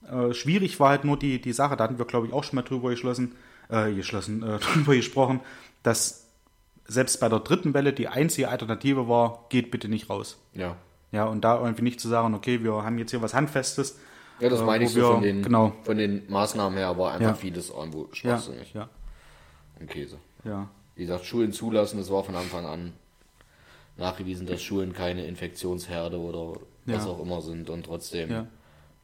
Äh, 0.09 0.33
schwierig 0.33 0.79
war 0.79 0.89
halt 0.89 1.03
nur 1.03 1.17
die, 1.17 1.39
die 1.41 1.51
Sache, 1.53 1.75
da 1.77 1.83
hatten 1.83 1.97
wir, 1.99 2.05
glaube 2.05 2.27
ich, 2.27 2.33
auch 2.33 2.43
schon 2.43 2.55
mal 2.55 2.61
drüber 2.63 2.89
geschlossen, 2.89 3.35
äh, 3.69 3.93
geschlossen, 3.93 4.41
äh, 4.43 4.57
drüber 4.73 4.95
gesprochen, 4.95 5.41
dass 5.83 6.27
selbst 6.85 7.19
bei 7.19 7.29
der 7.29 7.39
dritten 7.39 7.73
Welle 7.73 7.93
die 7.93 8.07
einzige 8.07 8.49
Alternative 8.49 9.07
war, 9.07 9.45
geht 9.49 9.69
bitte 9.71 9.87
nicht 9.89 10.09
raus. 10.09 10.37
Ja. 10.53 10.75
Ja, 11.11 11.25
und 11.25 11.41
da 11.41 11.59
irgendwie 11.59 11.83
nicht 11.83 11.99
zu 11.99 12.07
sagen, 12.07 12.33
okay, 12.33 12.63
wir 12.63 12.73
haben 12.83 12.97
jetzt 12.97 13.11
hier 13.11 13.21
was 13.21 13.33
Handfestes. 13.33 13.99
Ja, 14.39 14.49
das 14.49 14.61
äh, 14.61 14.63
meine 14.63 14.85
ich 14.85 14.91
so 14.91 15.01
wir- 15.01 15.07
von 15.13 15.21
den, 15.21 15.43
Genau. 15.43 15.73
von 15.83 15.97
den 15.97 16.23
Maßnahmen 16.31 16.77
her, 16.77 16.87
aber 16.87 17.11
einfach 17.11 17.27
Ja. 17.29 17.33
vieles 17.35 17.69
irgendwo 17.69 18.03
Ja, 18.05 18.15
schwachsinnig 18.15 18.73
ja, 18.73 18.89
und 19.79 19.89
Käse. 19.89 20.17
Ja. 20.43 20.69
Wie 20.95 21.03
gesagt, 21.05 21.25
Schulen 21.25 21.53
zulassen, 21.53 21.97
das 21.97 22.11
war 22.11 22.23
von 22.23 22.35
Anfang 22.35 22.65
an 22.65 22.93
nachgewiesen, 23.97 24.47
dass 24.47 24.61
Schulen 24.61 24.93
keine 24.93 25.25
Infektionsherde 25.25 26.17
oder 26.17 26.53
was 26.85 27.05
Ja. 27.05 27.11
auch 27.11 27.19
immer 27.21 27.41
sind 27.41 27.69
und 27.69 27.85
trotzdem 27.85 28.29
Ja. 28.31 28.47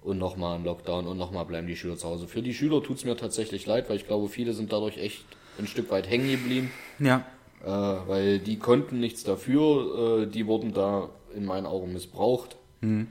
und 0.01 0.17
nochmal 0.17 0.55
ein 0.57 0.63
Lockdown 0.63 1.07
und 1.07 1.17
nochmal 1.17 1.45
bleiben 1.45 1.67
die 1.67 1.75
Schüler 1.75 1.97
zu 1.97 2.07
Hause. 2.07 2.27
Für 2.27 2.41
die 2.41 2.53
Schüler 2.53 2.81
tut 2.83 2.97
es 2.97 3.05
mir 3.05 3.15
tatsächlich 3.17 3.65
leid, 3.65 3.89
weil 3.89 3.97
ich 3.97 4.07
glaube, 4.07 4.27
viele 4.29 4.53
sind 4.53 4.71
dadurch 4.71 4.97
echt 4.97 5.23
ein 5.59 5.67
Stück 5.67 5.89
weit 5.91 6.09
hängen 6.09 6.29
geblieben, 6.29 6.71
Ja, 6.99 7.25
äh, 7.63 7.67
weil 7.69 8.39
die 8.39 8.57
konnten 8.59 8.99
nichts 8.99 9.23
dafür, 9.23 10.23
äh, 10.23 10.27
die 10.27 10.47
wurden 10.47 10.73
da 10.73 11.09
in 11.33 11.45
meinen 11.45 11.65
Augen 11.65 11.91
missbraucht. 11.93 12.55
Mhm. 12.81 13.07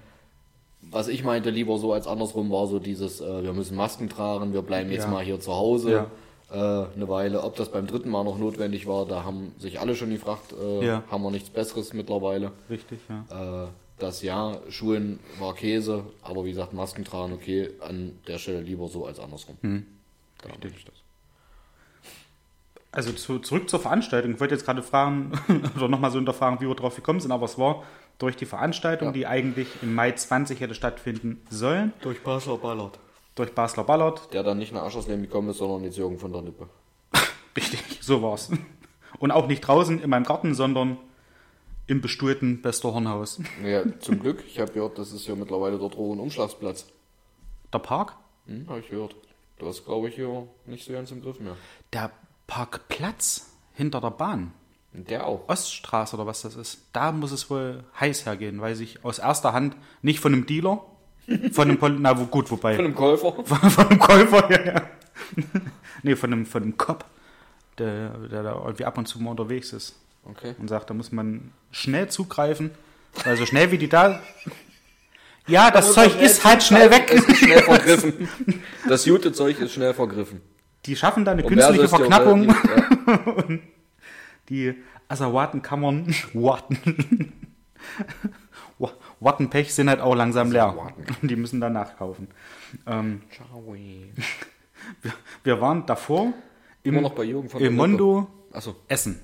Was 0.90 1.08
ich 1.08 1.24
meinte, 1.24 1.48
lieber 1.50 1.78
so 1.78 1.92
als 1.94 2.06
andersrum 2.06 2.50
war 2.50 2.66
so 2.66 2.78
dieses, 2.78 3.20
äh, 3.22 3.42
wir 3.42 3.52
müssen 3.54 3.76
Masken 3.76 4.08
tragen, 4.10 4.52
wir 4.52 4.60
bleiben 4.62 4.90
jetzt 4.90 5.04
Ja. 5.04 5.10
mal 5.10 5.24
hier 5.24 5.40
zu 5.40 5.52
Hause 5.54 5.90
Ja. 5.92 6.10
Äh, 6.50 6.54
eine 6.56 7.08
Weile. 7.08 7.42
Ob 7.42 7.56
das 7.56 7.70
beim 7.70 7.86
dritten 7.86 8.08
Mal 8.10 8.24
noch 8.24 8.38
notwendig 8.38 8.86
war, 8.86 9.06
da 9.06 9.24
haben 9.24 9.54
sich 9.58 9.80
alle 9.80 9.94
schon 9.96 10.10
gefragt, 10.10 10.52
äh, 10.52 10.84
Ja. 10.86 11.02
haben 11.10 11.22
wir 11.22 11.30
nichts 11.30 11.50
Besseres 11.50 11.92
mittlerweile. 11.92 12.52
richtig, 12.70 13.00
ja. 13.08 13.64
Äh, 13.64 13.68
das 13.98 14.22
ja, 14.22 14.56
Schulen 14.70 15.20
war 15.38 15.54
Käse, 15.54 16.04
aber 16.22 16.44
wie 16.44 16.50
gesagt, 16.50 16.72
Masken 16.72 17.04
tragen, 17.04 17.32
okay, 17.32 17.70
an 17.80 18.18
der 18.26 18.38
Stelle 18.38 18.60
lieber 18.60 18.88
so 18.88 19.06
als 19.06 19.20
andersrum. 19.20 19.56
Mhm. 19.62 19.86
Da 20.42 20.48
ich 20.66 20.84
das. 20.84 20.94
Also 22.90 23.12
zu, 23.12 23.38
zurück 23.40 23.68
zur 23.68 23.80
Veranstaltung. 23.80 24.34
Ich 24.34 24.40
wollte 24.40 24.54
jetzt 24.54 24.64
gerade 24.64 24.82
fragen, 24.82 25.32
oder 25.76 25.88
nochmal 25.88 26.10
so 26.10 26.18
hinterfragen, 26.18 26.60
wie 26.60 26.68
wir 26.68 26.74
drauf 26.74 26.94
gekommen 26.96 27.20
sind, 27.20 27.32
aber 27.32 27.44
es 27.46 27.58
war 27.58 27.82
durch 28.18 28.36
die 28.36 28.46
Veranstaltung, 28.46 29.08
Ja. 29.08 29.12
die 29.12 29.26
eigentlich 29.26 29.66
im 29.82 29.94
Mai 29.94 30.12
20 30.12 30.60
hätte 30.60 30.74
stattfinden 30.74 31.40
sollen, 31.50 31.92
Durch 32.02 32.22
Basler 32.22 32.56
Ballard. 32.58 32.98
Durch 33.34 33.54
Basler 33.54 33.84
Ballard. 33.84 34.32
Der 34.32 34.42
dann 34.42 34.58
nicht 34.58 34.72
nach 34.72 34.82
Aschersleben 34.82 35.22
gekommen 35.22 35.50
ist, 35.50 35.58
sondern 35.58 35.84
jetzt 35.84 35.96
Jürgen 35.96 36.18
von 36.18 36.32
der 36.32 36.42
Lippe. 36.42 36.68
Richtig, 37.56 37.98
so 38.00 38.22
war's. 38.22 38.50
Und 39.18 39.30
auch 39.30 39.46
nicht 39.46 39.60
draußen 39.60 40.00
in 40.00 40.10
meinem 40.10 40.24
Garten, 40.24 40.54
sondern 40.54 40.98
im 41.86 42.00
bestuhlten 42.00 42.62
Westerhornhaus. 42.64 43.40
Ja, 43.64 43.82
zum 44.00 44.20
Glück. 44.20 44.42
Ich 44.46 44.58
habe 44.58 44.72
gehört, 44.72 44.98
das 44.98 45.12
ist 45.12 45.26
ja 45.26 45.34
mittlerweile 45.34 45.78
dort 45.78 45.96
oben 45.96 46.18
ein 46.18 46.20
Umschlagsplatz. 46.20 46.86
Der 47.72 47.78
Park? 47.78 48.16
Hm, 48.46 48.68
habe 48.68 48.80
ich 48.80 48.88
gehört. 48.88 49.14
Das 49.58 49.78
ist, 49.78 49.84
glaube 49.84 50.08
ich, 50.08 50.14
hier 50.14 50.48
nicht 50.66 50.84
so 50.84 50.92
ganz 50.92 51.10
im 51.10 51.22
Griff 51.22 51.40
mehr. 51.40 51.56
Der 51.92 52.10
Parkplatz 52.46 53.50
hinter 53.72 54.00
der 54.00 54.10
Bahn. 54.10 54.52
Der 54.92 55.26
auch. 55.26 55.48
Oststraße 55.48 56.16
oder 56.16 56.26
was 56.26 56.42
das 56.42 56.56
ist. 56.56 56.86
Da 56.92 57.10
muss 57.12 57.32
es 57.32 57.50
wohl 57.50 57.84
heiß 57.98 58.26
hergehen, 58.26 58.60
weiß 58.60 58.80
ich 58.80 59.04
aus 59.04 59.18
erster 59.18 59.52
Hand, 59.52 59.76
nicht 60.02 60.20
von 60.20 60.32
einem 60.32 60.46
Dealer, 60.46 60.84
von 61.52 61.68
einem, 61.68 61.78
Pol 61.78 61.96
na 61.98 62.12
gut, 62.12 62.50
wobei. 62.50 62.76
Von 62.76 62.84
einem 62.86 62.94
Käufer. 62.94 63.32
Von, 63.44 63.70
von 63.70 63.88
einem 63.88 63.98
Käufer, 63.98 64.50
ja, 64.50 64.64
ja. 64.74 64.82
nee, 66.02 66.16
von 66.16 66.32
einem, 66.32 66.46
von 66.46 66.62
einem 66.62 66.76
Cop, 66.76 67.04
der, 67.78 68.10
der 68.28 68.42
da 68.42 68.52
irgendwie 68.64 68.84
ab 68.84 68.98
und 68.98 69.06
zu 69.06 69.20
mal 69.22 69.30
unterwegs 69.30 69.72
ist 69.72 69.96
Okay. 70.24 70.54
und 70.58 70.68
sagt, 70.68 70.88
da 70.90 70.94
muss 70.94 71.12
man 71.12 71.52
schnell 71.70 72.08
zugreifen, 72.08 72.70
weil 73.24 73.36
so 73.36 73.44
schnell 73.46 73.70
wie 73.70 73.78
die 73.78 73.88
da. 73.88 74.20
Ja, 75.46 75.70
das 75.70 75.94
man 75.94 76.06
Zeug 76.10 76.20
ist 76.22 76.44
halt 76.44 76.62
schnell 76.62 76.90
weg. 76.90 77.10
Es 77.12 77.24
ist 77.28 77.36
schnell 77.38 77.62
vergriffen. 77.62 78.28
Das 78.88 79.04
gute 79.04 79.32
Zeug 79.32 79.60
ist 79.60 79.74
schnell 79.74 79.92
vergriffen. 79.92 80.40
Die 80.86 80.96
schaffen 80.96 81.24
da 81.26 81.32
eine 81.32 81.42
Und 81.42 81.48
künstliche 81.50 81.82
die- 81.82 81.88
Verknappung. 81.88 82.48
Ja, 82.48 83.44
Die 84.48 84.74
Asservatenkammern, 85.08 86.14
Watten, 86.34 86.78
Wa- 86.82 88.28
Wattenpech 89.24 89.74
sind 89.74 89.88
halt 89.88 90.00
auch 90.00 90.14
langsam 90.14 90.52
leer. 90.52 90.92
Die 91.22 91.36
müssen 91.36 91.60
da 91.60 91.70
nachkaufen. 91.70 92.28
Ähm, 92.86 93.22
Ciao. 93.32 93.74
wir 95.44 95.60
waren 95.60 95.86
davor 95.86 96.32
Immer 96.84 97.00
noch 97.00 97.14
bei 97.14 97.24
Jürgen 97.24 97.48
von 97.48 97.62
im. 97.62 97.76
Mondo 97.76 98.28
Achso, 98.52 98.76
essen. 98.88 99.20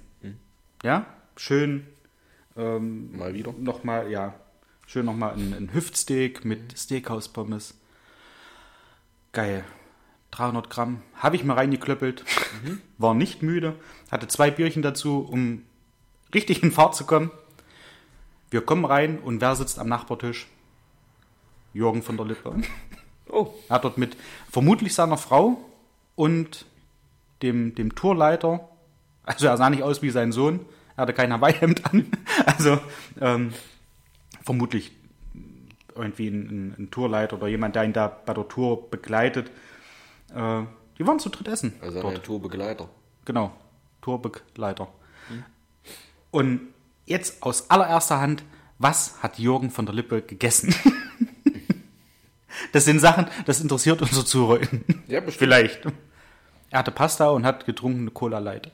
Ja, 0.82 1.04
schön 1.36 1.86
ähm, 2.56 3.16
mal 3.16 3.34
wieder. 3.34 3.52
nochmal, 3.52 4.10
ja, 4.10 4.34
schön 4.86 5.04
nochmal 5.04 5.34
ein, 5.34 5.52
ein 5.52 5.74
Hüftsteak 5.74 6.44
mit 6.44 6.76
Steakhouse-Pommes. 6.76 7.74
Geil. 9.32 9.64
300 10.30 10.70
Gramm. 10.70 11.02
Habe 11.14 11.36
ich 11.36 11.44
mal 11.44 11.54
reingeklöppelt. 11.54 12.24
War 12.98 13.14
nicht 13.14 13.42
müde. 13.42 13.74
Hatte 14.10 14.26
zwei 14.28 14.50
Bierchen 14.50 14.80
dazu, 14.80 15.18
um 15.20 15.64
richtig 16.34 16.62
in 16.62 16.72
Fahrt 16.72 16.94
zu 16.94 17.04
kommen. 17.04 17.30
Wir 18.50 18.62
kommen 18.62 18.84
rein 18.84 19.18
und 19.18 19.40
wer 19.40 19.54
sitzt 19.56 19.78
am 19.78 19.88
Nachbartisch? 19.88 20.48
Jürgen 21.72 22.02
von 22.02 22.16
der 22.16 22.26
Lippe. 22.26 22.54
Oh, 23.32 23.54
Er 23.68 23.76
hat 23.76 23.84
dort 23.84 23.96
mit 23.96 24.16
vermutlich 24.50 24.92
seiner 24.92 25.16
Frau 25.16 25.58
und 26.16 26.66
dem, 27.42 27.76
dem 27.76 27.94
Tourleiter, 27.94 28.68
also 29.22 29.46
er 29.46 29.56
sah 29.56 29.70
nicht 29.70 29.84
aus 29.84 30.02
wie 30.02 30.10
sein 30.10 30.32
Sohn, 30.32 30.66
er 30.96 31.02
hatte 31.02 31.12
kein 31.12 31.32
Hawaii-Hemd 31.32 31.86
an, 31.86 32.10
also 32.46 32.80
ähm, 33.20 33.52
vermutlich 34.42 34.90
irgendwie 35.94 36.26
ein, 36.26 36.48
ein, 36.48 36.74
ein 36.76 36.90
Tourleiter 36.90 37.36
oder 37.36 37.46
jemand, 37.46 37.76
der 37.76 37.84
ihn 37.84 37.92
da 37.92 38.08
bei 38.08 38.34
der 38.34 38.48
Tour 38.48 38.90
begleitet. 38.90 39.48
Äh, 40.34 40.62
die 40.98 41.06
waren 41.06 41.20
zu 41.20 41.28
dritt 41.28 41.46
essen. 41.46 41.74
also 41.80 42.02
dort. 42.02 42.16
ein 42.16 42.22
Tourbegleiter. 42.24 42.88
Genau, 43.26 43.52
Tourbegleiter. 44.02 44.88
Und 46.32 46.62
jetzt 47.10 47.42
aus 47.42 47.68
allererster 47.70 48.20
Hand, 48.20 48.42
was 48.78 49.22
hat 49.22 49.38
Jürgen 49.38 49.70
von 49.70 49.84
der 49.84 49.94
Lippe 49.94 50.22
gegessen? 50.22 50.74
das 52.72 52.84
sind 52.86 53.00
Sachen, 53.00 53.26
das 53.46 53.60
interessiert 53.60 54.00
unsere 54.00 54.24
Zuhörer. 54.24 54.60
Ja, 55.06 55.20
bestimmt. 55.20 55.38
Vielleicht. 55.38 55.80
Er 56.70 56.78
hatte 56.78 56.90
Pasta 56.92 57.28
und 57.30 57.44
hat 57.44 57.66
getrunken 57.66 58.00
eine 58.02 58.10
Cola 58.10 58.38
Light. 58.38 58.70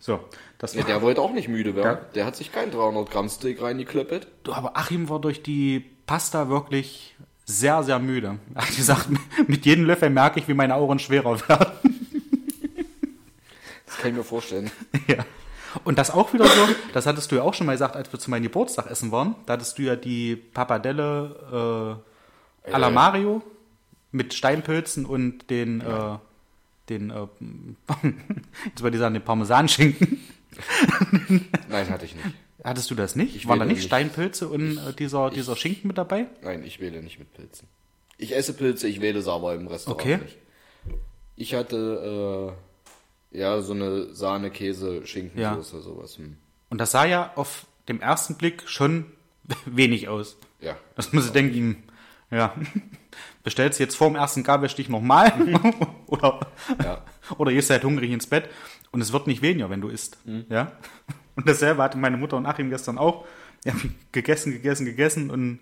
So, 0.00 0.20
das 0.58 0.74
Ja, 0.74 0.80
war. 0.80 0.86
der 0.86 1.02
wollte 1.02 1.20
auch 1.20 1.32
nicht 1.32 1.48
müde 1.48 1.74
werden. 1.74 1.98
Ja. 2.00 2.10
Der 2.14 2.26
hat 2.26 2.36
sich 2.36 2.52
kein 2.52 2.70
300 2.70 3.10
Gramm 3.10 3.28
Steak 3.28 3.60
reingeklöppelt. 3.60 4.28
Du, 4.44 4.52
aber 4.52 4.76
Achim 4.76 5.08
war 5.08 5.20
durch 5.20 5.42
die 5.42 5.84
Pasta 6.06 6.48
wirklich 6.48 7.16
sehr, 7.44 7.82
sehr 7.82 7.98
müde. 7.98 8.38
Er 8.54 8.62
hat 8.66 8.76
gesagt, 8.76 9.08
mit 9.48 9.66
jedem 9.66 9.84
Löffel 9.84 10.10
merke 10.10 10.40
ich, 10.40 10.48
wie 10.48 10.54
meine 10.54 10.74
Augen 10.74 10.98
schwerer 10.98 11.40
werden. 11.48 11.72
Das 13.86 13.98
kann 13.98 14.10
ich 14.10 14.16
mir 14.16 14.24
vorstellen. 14.24 14.70
Ja. 15.06 15.24
Und 15.84 15.98
das 15.98 16.10
auch 16.10 16.32
wieder 16.32 16.46
so, 16.46 16.68
das 16.92 17.06
hattest 17.06 17.30
du 17.32 17.36
ja 17.36 17.42
auch 17.42 17.54
schon 17.54 17.66
mal 17.66 17.72
gesagt, 17.72 17.96
als 17.96 18.12
wir 18.12 18.18
zu 18.18 18.30
meinem 18.30 18.44
Geburtstag 18.44 18.90
essen 18.90 19.10
waren. 19.12 19.34
Da 19.46 19.54
hattest 19.54 19.78
du 19.78 19.82
ja 19.82 19.96
die 19.96 20.36
Pappardelle 20.36 22.00
äh, 22.66 22.70
à 22.72 22.78
la 22.78 22.88
Äh. 22.88 22.92
Mario 22.92 23.42
mit 24.12 24.34
Steinpilzen 24.34 25.04
und 25.06 25.50
den, 25.50 25.80
äh, 25.80 26.18
den 26.88 27.10
äh, 27.10 27.26
jetzt 28.66 28.82
wollte 28.82 28.96
ich 28.96 29.00
sagen, 29.00 29.14
den 29.14 29.22
Parmesanschinken. 29.24 30.20
Nein, 31.68 31.90
hatte 31.90 32.04
ich 32.06 32.14
nicht. 32.14 32.26
Hattest 32.64 32.90
du 32.90 32.94
das 32.94 33.14
nicht? 33.14 33.36
Ich 33.36 33.46
Waren 33.46 33.58
da 33.60 33.64
nicht 33.64 33.76
nicht. 33.76 33.86
Steinpilze 33.86 34.48
und 34.48 34.78
äh, 34.78 34.92
dieser, 34.94 35.30
dieser 35.30 35.54
Schinken 35.56 35.88
mit 35.88 35.98
dabei? 35.98 36.26
Nein, 36.42 36.64
ich 36.64 36.80
wähle 36.80 37.02
nicht 37.02 37.18
mit 37.18 37.32
Pilzen. 37.34 37.68
Ich 38.18 38.34
esse 38.34 38.54
Pilze, 38.54 38.88
ich 38.88 39.00
wähle 39.00 39.20
sie 39.22 39.30
aber 39.30 39.54
im 39.54 39.66
Restaurant 39.68 40.00
Okay. 40.00 40.18
nicht. 40.18 40.36
Ich 41.36 41.54
hatte 41.54 42.56
äh, 42.56 42.65
ja 43.36 43.60
so 43.60 43.72
eine 43.72 44.14
Sahne, 44.14 44.50
Käse, 44.50 45.06
Schinkensoße, 45.06 45.80
sowas. 45.80 46.18
Hm. 46.18 46.36
Und 46.70 46.78
das 46.80 46.90
sah 46.90 47.04
ja 47.04 47.32
auf 47.36 47.66
dem 47.88 48.00
ersten 48.00 48.36
Blick 48.36 48.62
schon 48.66 49.06
wenig 49.66 50.08
aus. 50.08 50.36
Ja. 50.60 50.76
Das 50.94 51.12
muss 51.12 51.26
ich 51.26 51.32
denken, 51.32 51.84
ja, 52.30 52.54
bestellst 53.44 53.78
du 53.78 53.84
jetzt 53.84 53.94
vor 53.96 54.08
dem 54.08 54.16
ersten 54.16 54.42
Gabelstich 54.42 54.88
nochmal 54.88 55.32
oder, 56.06 56.40
Ja. 56.82 57.04
oder 57.38 57.52
gehst 57.52 57.70
halt 57.70 57.84
hungrig 57.84 58.10
ins 58.10 58.26
Bett 58.26 58.48
und 58.90 59.00
es 59.00 59.12
wird 59.12 59.26
nicht 59.26 59.42
weniger, 59.42 59.70
wenn 59.70 59.80
du 59.80 59.88
isst. 59.88 60.18
Ja? 60.48 60.72
Und 61.36 61.48
dasselbe 61.48 61.82
hatte 61.82 61.98
meine 61.98 62.16
Mutter 62.16 62.36
und 62.36 62.46
Achim 62.46 62.70
gestern 62.70 62.98
auch. 62.98 63.26
Die 63.64 63.70
haben 63.70 63.94
gegessen, 64.12 64.52
gegessen, 64.52 64.86
gegessen 64.86 65.30
und 65.30 65.60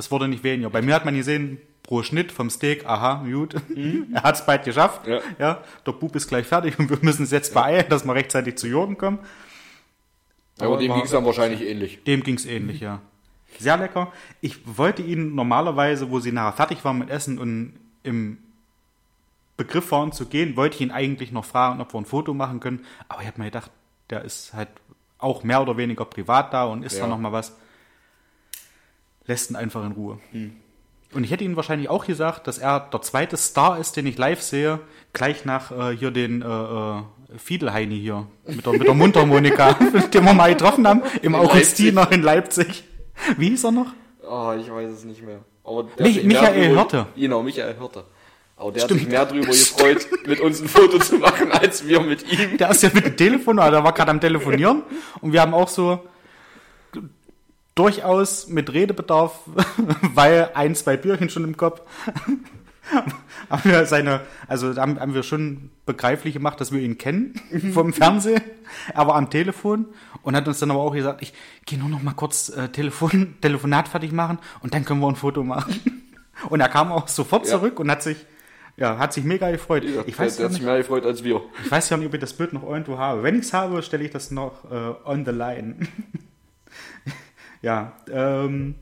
es 0.00 0.10
wurde 0.10 0.26
nicht 0.28 0.42
weniger. 0.42 0.70
Bei 0.70 0.82
mir 0.82 0.94
hat 0.94 1.04
man 1.04 1.14
gesehen, 1.14 1.58
pro 1.82 2.02
Schnitt 2.02 2.32
vom 2.32 2.50
Steak, 2.50 2.86
aha, 2.86 3.24
gut, 3.30 3.54
er 4.14 4.22
hat 4.22 4.34
es 4.36 4.46
bald 4.46 4.64
geschafft. 4.64 5.06
Ja. 5.06 5.20
Ja. 5.38 5.62
der 5.86 5.92
Bub 5.92 6.14
ist 6.16 6.28
gleich 6.28 6.46
fertig 6.46 6.78
und 6.78 6.90
wir 6.90 6.98
müssen 7.02 7.22
es 7.24 7.30
jetzt 7.30 7.54
beeilen, 7.54 7.86
dass 7.88 8.04
wir 8.04 8.14
rechtzeitig 8.14 8.56
zu 8.56 8.66
Jürgen 8.66 8.96
kommen. 8.98 9.18
Aber 10.58 10.76
dem 10.76 10.88
war- 10.90 10.96
ging 10.96 11.04
es 11.04 11.10
dann 11.10 11.24
wahrscheinlich 11.24 11.62
ähnlich. 11.62 12.02
Dem 12.04 12.22
ging 12.22 12.34
es 12.36 12.46
ähnlich, 12.46 12.80
ja. 12.80 13.00
Sehr 13.58 13.76
lecker. 13.76 14.12
Ich 14.40 14.58
wollte 14.78 15.02
ihn 15.02 15.34
normalerweise, 15.34 16.10
wo 16.10 16.20
sie 16.20 16.32
nachher 16.32 16.52
fertig 16.52 16.84
waren 16.84 16.98
mit 16.98 17.10
Essen 17.10 17.38
und 17.38 17.74
im 18.02 18.38
Begriff 19.56 19.90
waren 19.90 20.12
zu 20.12 20.26
gehen, 20.26 20.56
wollte 20.56 20.76
ich 20.76 20.80
ihn 20.82 20.90
eigentlich 20.90 21.32
noch 21.32 21.44
fragen, 21.44 21.80
ob 21.80 21.92
wir 21.92 22.00
ein 22.00 22.04
Foto 22.06 22.32
machen 22.32 22.60
können. 22.60 22.84
Aber 23.08 23.20
ich 23.22 23.26
habe 23.26 23.38
mir 23.38 23.46
gedacht, 23.46 23.70
der 24.08 24.24
ist 24.24 24.54
halt 24.54 24.68
auch 25.18 25.42
mehr 25.44 25.60
oder 25.60 25.76
weniger 25.76 26.04
privat 26.06 26.52
da 26.54 26.64
und 26.64 26.82
isst 26.82 26.96
Ja. 26.96 27.02
da 27.02 27.08
noch 27.08 27.18
mal 27.18 27.32
was. 27.32 27.56
Lässt 29.30 29.48
ihn 29.50 29.54
einfach 29.54 29.86
in 29.86 29.92
Ruhe. 29.92 30.18
Und 31.14 31.22
ich 31.22 31.30
hätte 31.30 31.44
Ihnen 31.44 31.54
wahrscheinlich 31.54 31.88
auch 31.88 32.04
gesagt, 32.04 32.48
dass 32.48 32.58
er 32.58 32.80
der 32.92 33.00
zweite 33.00 33.36
Star 33.36 33.78
ist, 33.78 33.96
den 33.96 34.04
ich 34.06 34.18
live 34.18 34.42
sehe, 34.42 34.80
gleich 35.12 35.44
nach 35.44 35.70
äh, 35.70 35.96
hier 35.96 36.10
den 36.10 36.42
äh, 36.42 36.46
äh, 36.46 37.02
Fiedelheini 37.38 37.96
hier 38.00 38.26
mit 38.48 38.66
der, 38.66 38.72
mit 38.72 38.88
der 38.88 38.94
Mundharmonika, 38.94 39.74
den 40.12 40.24
wir 40.24 40.32
mal 40.34 40.52
getroffen 40.52 40.84
haben, 40.88 41.02
im 41.22 41.36
Augustiner 41.36 42.10
in 42.10 42.22
Leipzig. 42.22 42.82
Wie 43.36 43.50
hieß 43.50 43.62
er 43.66 43.70
noch? 43.70 43.86
Oh, 44.28 44.52
ich 44.60 44.68
weiß 44.68 44.90
es 44.90 45.04
nicht 45.04 45.22
mehr. 45.24 45.38
Aber 45.62 45.84
Mich- 46.00 46.24
Michael 46.24 46.70
drüber- 46.70 46.80
Hirte. 46.80 47.06
Genau, 47.14 47.42
Michael 47.44 47.76
Hirte. 47.78 48.02
Aber 48.56 48.72
der 48.72 48.80
Stimmt. 48.80 48.90
hat 48.90 49.04
sich 49.04 49.08
mehr 49.08 49.26
drüber 49.26 49.46
gefreut, 49.46 50.08
mit 50.26 50.40
uns 50.40 50.60
ein 50.60 50.66
Foto 50.68 50.98
zu 50.98 51.18
machen, 51.18 51.52
als 51.52 51.86
wir 51.86 52.00
mit 52.00 52.24
ihm. 52.32 52.58
Der 52.58 52.70
ist 52.70 52.82
ja 52.82 52.90
mit 52.92 53.04
dem 53.06 53.16
Telefon, 53.16 53.60
oder 53.60 53.70
der 53.70 53.84
war 53.84 53.92
gerade 53.94 54.10
am 54.10 54.20
Telefonieren 54.20 54.82
und 55.20 55.32
wir 55.32 55.40
haben 55.40 55.54
auch 55.54 55.68
so 55.68 56.00
durchaus 57.74 58.48
mit 58.48 58.72
Redebedarf, 58.72 59.40
weil 60.14 60.50
ein, 60.54 60.74
zwei 60.74 60.96
Bierchen 60.96 61.30
schon 61.30 61.44
im 61.44 61.56
Kopf, 61.56 61.82
haben 63.50 63.64
wir 63.64 63.86
seine, 63.86 64.22
also 64.48 64.74
haben, 64.76 64.98
haben 64.98 65.14
wir 65.14 65.22
schon 65.22 65.70
begreiflich 65.86 66.34
gemacht, 66.34 66.60
dass 66.60 66.72
wir 66.72 66.80
ihn 66.80 66.98
kennen 66.98 67.34
vom 67.72 67.92
Fernsehen. 67.92 68.40
Er 68.94 69.06
war 69.06 69.14
am 69.14 69.30
Telefon 69.30 69.86
und 70.22 70.34
hat 70.36 70.46
uns 70.48 70.58
dann 70.58 70.70
aber 70.70 70.80
auch 70.80 70.92
gesagt, 70.92 71.22
ich 71.22 71.32
gehe 71.66 71.78
nur 71.78 71.88
noch 71.88 72.02
mal 72.02 72.14
kurz 72.14 72.48
äh, 72.48 72.68
Telefon, 72.68 73.36
Telefonat 73.40 73.88
fertig 73.88 74.12
machen 74.12 74.38
und 74.60 74.74
dann 74.74 74.84
können 74.84 75.00
wir 75.00 75.08
ein 75.08 75.16
Foto 75.16 75.42
machen. 75.44 76.02
Und 76.48 76.60
er 76.60 76.68
kam 76.68 76.90
auch 76.90 77.06
sofort 77.08 77.46
Ja. 77.46 77.52
zurück 77.52 77.78
und 77.78 77.90
hat 77.90 78.02
sich, 78.02 78.16
ja, 78.76 78.98
hat 78.98 79.12
sich 79.12 79.24
mega 79.24 79.50
gefreut. 79.50 79.84
Ja, 79.84 80.02
ich 80.06 80.18
weiß 80.18 80.36
der 80.38 80.46
hat 80.46 80.52
sich 80.54 80.62
mehr 80.62 80.78
gefreut 80.78 81.04
als 81.04 81.22
wir. 81.22 81.42
ich 81.64 81.70
weiß 81.70 81.90
ja 81.90 81.96
nicht, 81.96 82.06
ob 82.08 82.14
ich 82.14 82.20
das 82.20 82.32
Bild 82.32 82.52
noch 82.52 82.62
irgendwo 82.62 82.98
habe. 82.98 83.22
Wenn 83.22 83.36
ich 83.36 83.42
es 83.42 83.52
habe, 83.52 83.82
stelle 83.82 84.04
ich 84.04 84.10
das 84.10 84.30
noch 84.30 84.64
äh, 84.70 84.94
on 85.04 85.24
the 85.24 85.30
line. 85.32 85.86
Ja, 87.62 87.92
ähm, 88.10 88.74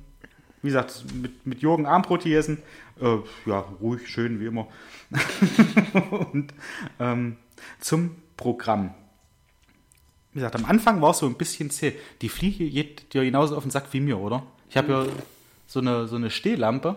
wie 0.62 0.68
gesagt, 0.68 1.04
mit, 1.14 1.46
mit 1.46 1.60
Jürgen 1.60 1.86
Armbrot 1.86 2.26
essen. 2.26 2.62
Äh, 3.00 3.18
ja, 3.46 3.60
ruhig, 3.80 4.08
schön, 4.08 4.40
wie 4.40 4.46
immer. 4.46 4.66
Und 6.32 6.52
ähm, 6.98 7.36
zum 7.80 8.16
Programm. 8.36 8.94
Wie 10.32 10.40
gesagt, 10.40 10.56
am 10.56 10.64
Anfang 10.64 11.00
war 11.00 11.10
es 11.10 11.18
so 11.18 11.26
ein 11.26 11.34
bisschen 11.34 11.70
zäh. 11.70 11.94
Die 12.22 12.28
Fliege 12.28 12.68
geht 12.68 13.14
dir 13.14 13.24
genauso 13.24 13.56
auf 13.56 13.64
den 13.64 13.70
Sack 13.70 13.92
wie 13.92 14.00
mir, 14.00 14.18
oder? 14.18 14.44
Ich 14.68 14.76
habe 14.76 14.92
ja 14.92 15.06
so 15.66 15.80
eine, 15.80 16.06
so 16.06 16.16
eine 16.16 16.30
Stehlampe 16.30 16.96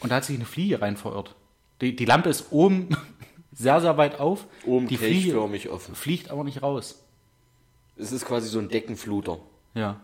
und 0.00 0.10
da 0.10 0.16
hat 0.16 0.24
sich 0.24 0.36
eine 0.36 0.46
Fliege 0.46 0.80
rein 0.80 0.96
verirrt. 0.96 1.34
Die, 1.80 1.94
die 1.94 2.04
Lampe 2.04 2.28
ist 2.28 2.46
oben 2.50 2.88
sehr, 3.52 3.80
sehr 3.80 3.96
weit 3.96 4.20
auf. 4.20 4.46
Oben 4.64 4.88
die 4.88 4.96
Fliege 4.96 5.40
offen. 5.70 5.94
fliegt 5.94 6.30
aber 6.30 6.44
nicht 6.44 6.62
raus. 6.62 7.02
Es 7.96 8.12
ist 8.12 8.24
quasi 8.24 8.48
so 8.48 8.58
ein 8.58 8.68
Deckenfluter. 8.68 9.38
Ja. 9.74 10.00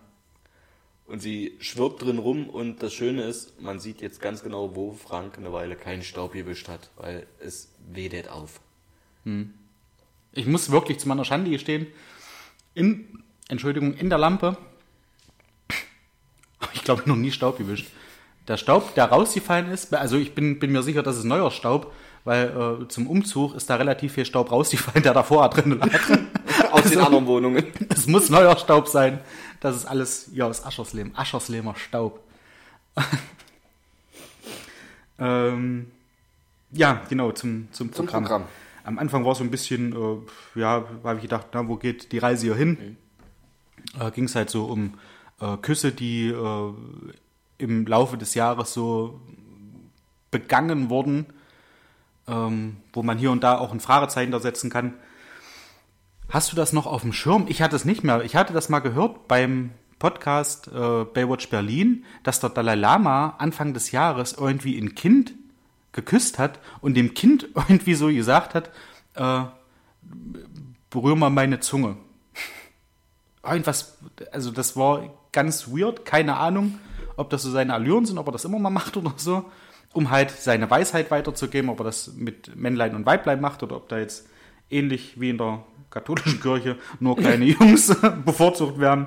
Und 1.11 1.21
sie 1.21 1.57
schwirrt 1.59 2.01
drin 2.01 2.19
rum 2.19 2.49
und 2.49 2.85
das 2.85 2.93
Schöne 2.93 3.25
ist, 3.25 3.61
man 3.61 3.81
sieht 3.81 4.01
jetzt 4.01 4.23
ganz 4.23 4.45
genau, 4.45 4.77
wo 4.77 4.93
Frank 4.93 5.39
eine 5.39 5.53
Weile 5.53 5.75
keinen 5.75 6.05
Staub 6.05 6.35
gewischt 6.35 6.69
hat, 6.69 6.89
weil 6.97 7.27
es 7.41 7.75
wedelt 7.93 8.29
auf. 8.29 8.61
Ich 10.33 10.47
muss 10.47 10.71
wirklich 10.71 11.01
zu 11.01 11.09
meiner 11.09 11.25
Schande 11.25 11.51
gestehen, 11.51 11.89
in, 12.75 13.25
Entschuldigung, 13.49 13.95
in 13.95 14.09
der 14.09 14.19
Lampe 14.19 14.57
habe 16.61 16.71
ich 16.75 16.85
glaube 16.85 17.03
noch 17.07 17.17
nie 17.17 17.33
Staub 17.33 17.59
gewischt. 17.59 17.89
Der 18.47 18.57
Staub, 18.57 18.95
der 18.95 19.07
rausgefallen 19.07 19.69
ist, 19.73 19.93
also 19.93 20.17
ich 20.17 20.37
bin, 20.37 20.61
bin 20.61 20.71
mir 20.71 20.85
sicher, 20.85 21.03
das 21.03 21.19
ist 21.19 21.25
neuer 21.25 21.51
Staub, 21.51 21.93
weil 22.23 22.83
äh, 22.83 22.89
zum 22.89 23.09
Umzug 23.09 23.57
ist 23.57 23.69
da 23.69 23.75
relativ 23.75 24.13
viel 24.13 24.25
Staub 24.25 24.53
rausgefallen, 24.53 25.03
der 25.03 25.15
davor 25.15 25.51
drin 25.51 25.81
lag. 25.81 25.91
Aus 26.85 26.91
den 26.91 27.01
anderen 27.01 27.27
Wohnungen. 27.27 27.65
Es 27.89 28.07
muss 28.07 28.31
neuer 28.31 28.57
Staub 28.57 28.89
sein. 28.89 29.21
Das 29.61 29.77
ist 29.77 29.87
alles 29.87 30.31
ja 30.33 30.47
aus 30.47 30.65
Aschersleben. 30.65 31.15
Ascherslehmer 31.17 31.75
Staub. 31.77 32.21
ähm, 35.19 35.91
ja, 36.73 37.03
genau, 37.09 37.33
zum, 37.33 37.69
zum, 37.73 37.93
Zum 37.93 38.07
Programm. 38.07 38.25
Programm. 38.25 38.45
Am 38.85 38.99
Anfang 38.99 39.25
war 39.25 39.33
es 39.33 39.39
so 39.39 39.45
ein 39.45 39.51
bisschen, 39.51 39.93
äh, 39.93 40.61
ja, 40.61 40.85
habe 41.05 41.17
ich 41.17 41.23
gedacht, 41.23 41.49
na, 41.53 41.69
wo 41.69 41.77
geht 41.77 42.13
die 42.13 42.19
Reise 42.19 42.47
hier 42.47 42.55
hin? 42.55 42.97
Äh, 43.99 44.11
Ging 44.13 44.25
es 44.25 44.35
halt 44.35 44.51
so 44.51 44.65
um 44.65 44.95
äh, 45.41 45.57
Küsse, 45.59 45.93
die 45.93 46.29
äh, 46.29 46.73
im 47.59 47.87
Laufe 47.87 48.17
des 48.17 48.35
Jahres 48.35 48.73
so 48.73 49.21
begangen 50.31 50.91
wurden, 50.91 51.27
ähm, 52.27 52.77
wo 52.93 53.03
man 53.03 53.19
hier 53.19 53.31
und 53.31 53.43
da 53.43 53.59
auch 53.59 53.73
ein 53.73 53.81
Fragezeichen 53.81 54.33
da 54.33 54.41
setzen 54.41 54.71
kann. 54.71 54.95
Hast 56.31 56.53
du 56.53 56.57
das 56.57 56.73
noch 56.73 56.87
auf 56.87 57.03
dem 57.03 57.13
Schirm? 57.13 57.47
Ich 57.49 57.61
hatte 57.61 57.75
es 57.75 57.85
nicht 57.85 58.05
mehr. 58.05 58.23
Ich 58.23 58.37
hatte 58.37 58.53
das 58.53 58.69
mal 58.69 58.79
gehört 58.79 59.27
beim 59.27 59.73
Podcast 59.99 60.69
äh, 60.69 61.05
Baywatch 61.05 61.49
Berlin, 61.51 62.05
dass 62.23 62.39
der 62.39 62.51
Dalai 62.51 62.77
Lama 62.77 63.35
Anfang 63.39 63.75
des 63.75 63.91
Jahres 63.91 64.35
irgendwie 64.35 64.79
ein 64.79 64.95
Kind 64.95 65.35
geküsst 65.91 66.39
hat 66.39 66.61
und 66.81 66.95
dem 66.95 67.15
Kind 67.15 67.49
irgendwie 67.55 67.95
so 67.95 68.07
gesagt 68.07 68.55
hat, 68.55 68.71
äh, 69.15 69.43
berühr 70.89 71.17
mal 71.17 71.31
meine 71.31 71.59
Zunge. 71.59 71.97
Irgendwas, 73.45 73.99
also 74.31 74.53
das 74.53 74.77
war 74.77 75.13
ganz 75.33 75.67
weird, 75.67 76.05
keine 76.05 76.37
Ahnung, 76.37 76.79
ob 77.17 77.31
das 77.31 77.43
so 77.43 77.51
seine 77.51 77.75
Allüren 77.75 78.07
sind, 78.07 78.19
ob 78.19 78.29
er 78.29 78.33
das 78.33 78.45
immer 78.45 78.61
mal 78.61 78.71
macht 78.71 78.97
oder 78.97 79.15
so, 79.17 79.51
um 79.93 80.11
halt 80.11 80.31
seine 80.31 80.71
Weisheit 80.71 81.11
weiterzugeben, 81.11 81.71
ob 81.71 81.81
er 81.81 81.85
das 81.85 82.13
mit 82.15 82.55
Männlein 82.55 82.95
und 82.95 83.05
Weiblein 83.05 83.41
macht 83.41 83.65
oder 83.65 83.75
ob 83.75 83.89
da 83.89 83.99
jetzt 83.99 84.29
ähnlich 84.71 85.21
wie 85.21 85.31
in 85.31 85.39
der 85.39 85.65
katholischen 85.91 86.41
Kirche 86.41 86.77
nur 86.99 87.17
kleine 87.17 87.45
Jungs 87.59 87.95
bevorzugt 88.25 88.79
werden. 88.79 89.07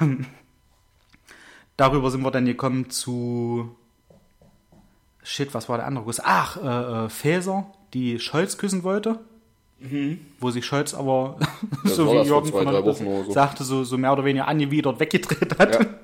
Ähm, 0.00 0.26
darüber 1.76 2.10
sind 2.10 2.22
wir 2.22 2.30
dann 2.30 2.46
gekommen 2.46 2.90
zu 2.90 3.74
Shit, 5.24 5.54
was 5.54 5.68
war 5.68 5.78
der 5.78 5.86
andere 5.86 6.04
Kuss? 6.04 6.20
Ach, 6.22 6.56
äh, 6.56 7.04
äh, 7.04 7.08
Faeser, 7.08 7.66
die 7.94 8.18
Scholz 8.18 8.58
küssen 8.58 8.82
wollte. 8.82 9.20
Wo 10.38 10.50
sich 10.50 10.64
Scholz 10.64 10.94
aber, 10.94 11.38
so 11.84 12.06
wie 12.12 12.26
Jürgen 12.26 12.50
zwei, 12.50 12.62
von 12.64 12.72
der 12.72 12.94
so. 12.94 13.32
sagte, 13.32 13.64
so, 13.64 13.82
so 13.84 13.98
mehr 13.98 14.12
oder 14.12 14.24
weniger 14.24 14.46
angewidert 14.46 15.00
weggedreht 15.00 15.58
hat. 15.58 15.80
Ja. 15.80 15.86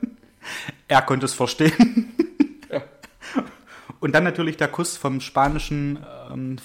Er 0.90 1.02
konnte 1.02 1.26
es 1.26 1.34
verstehen. 1.34 2.14
Ja. 2.72 2.80
Und 4.00 4.14
dann 4.14 4.24
natürlich 4.24 4.56
der 4.56 4.68
Kuss 4.68 4.96
vom 4.96 5.20
spanischen 5.20 5.98
ähm, 6.32 6.56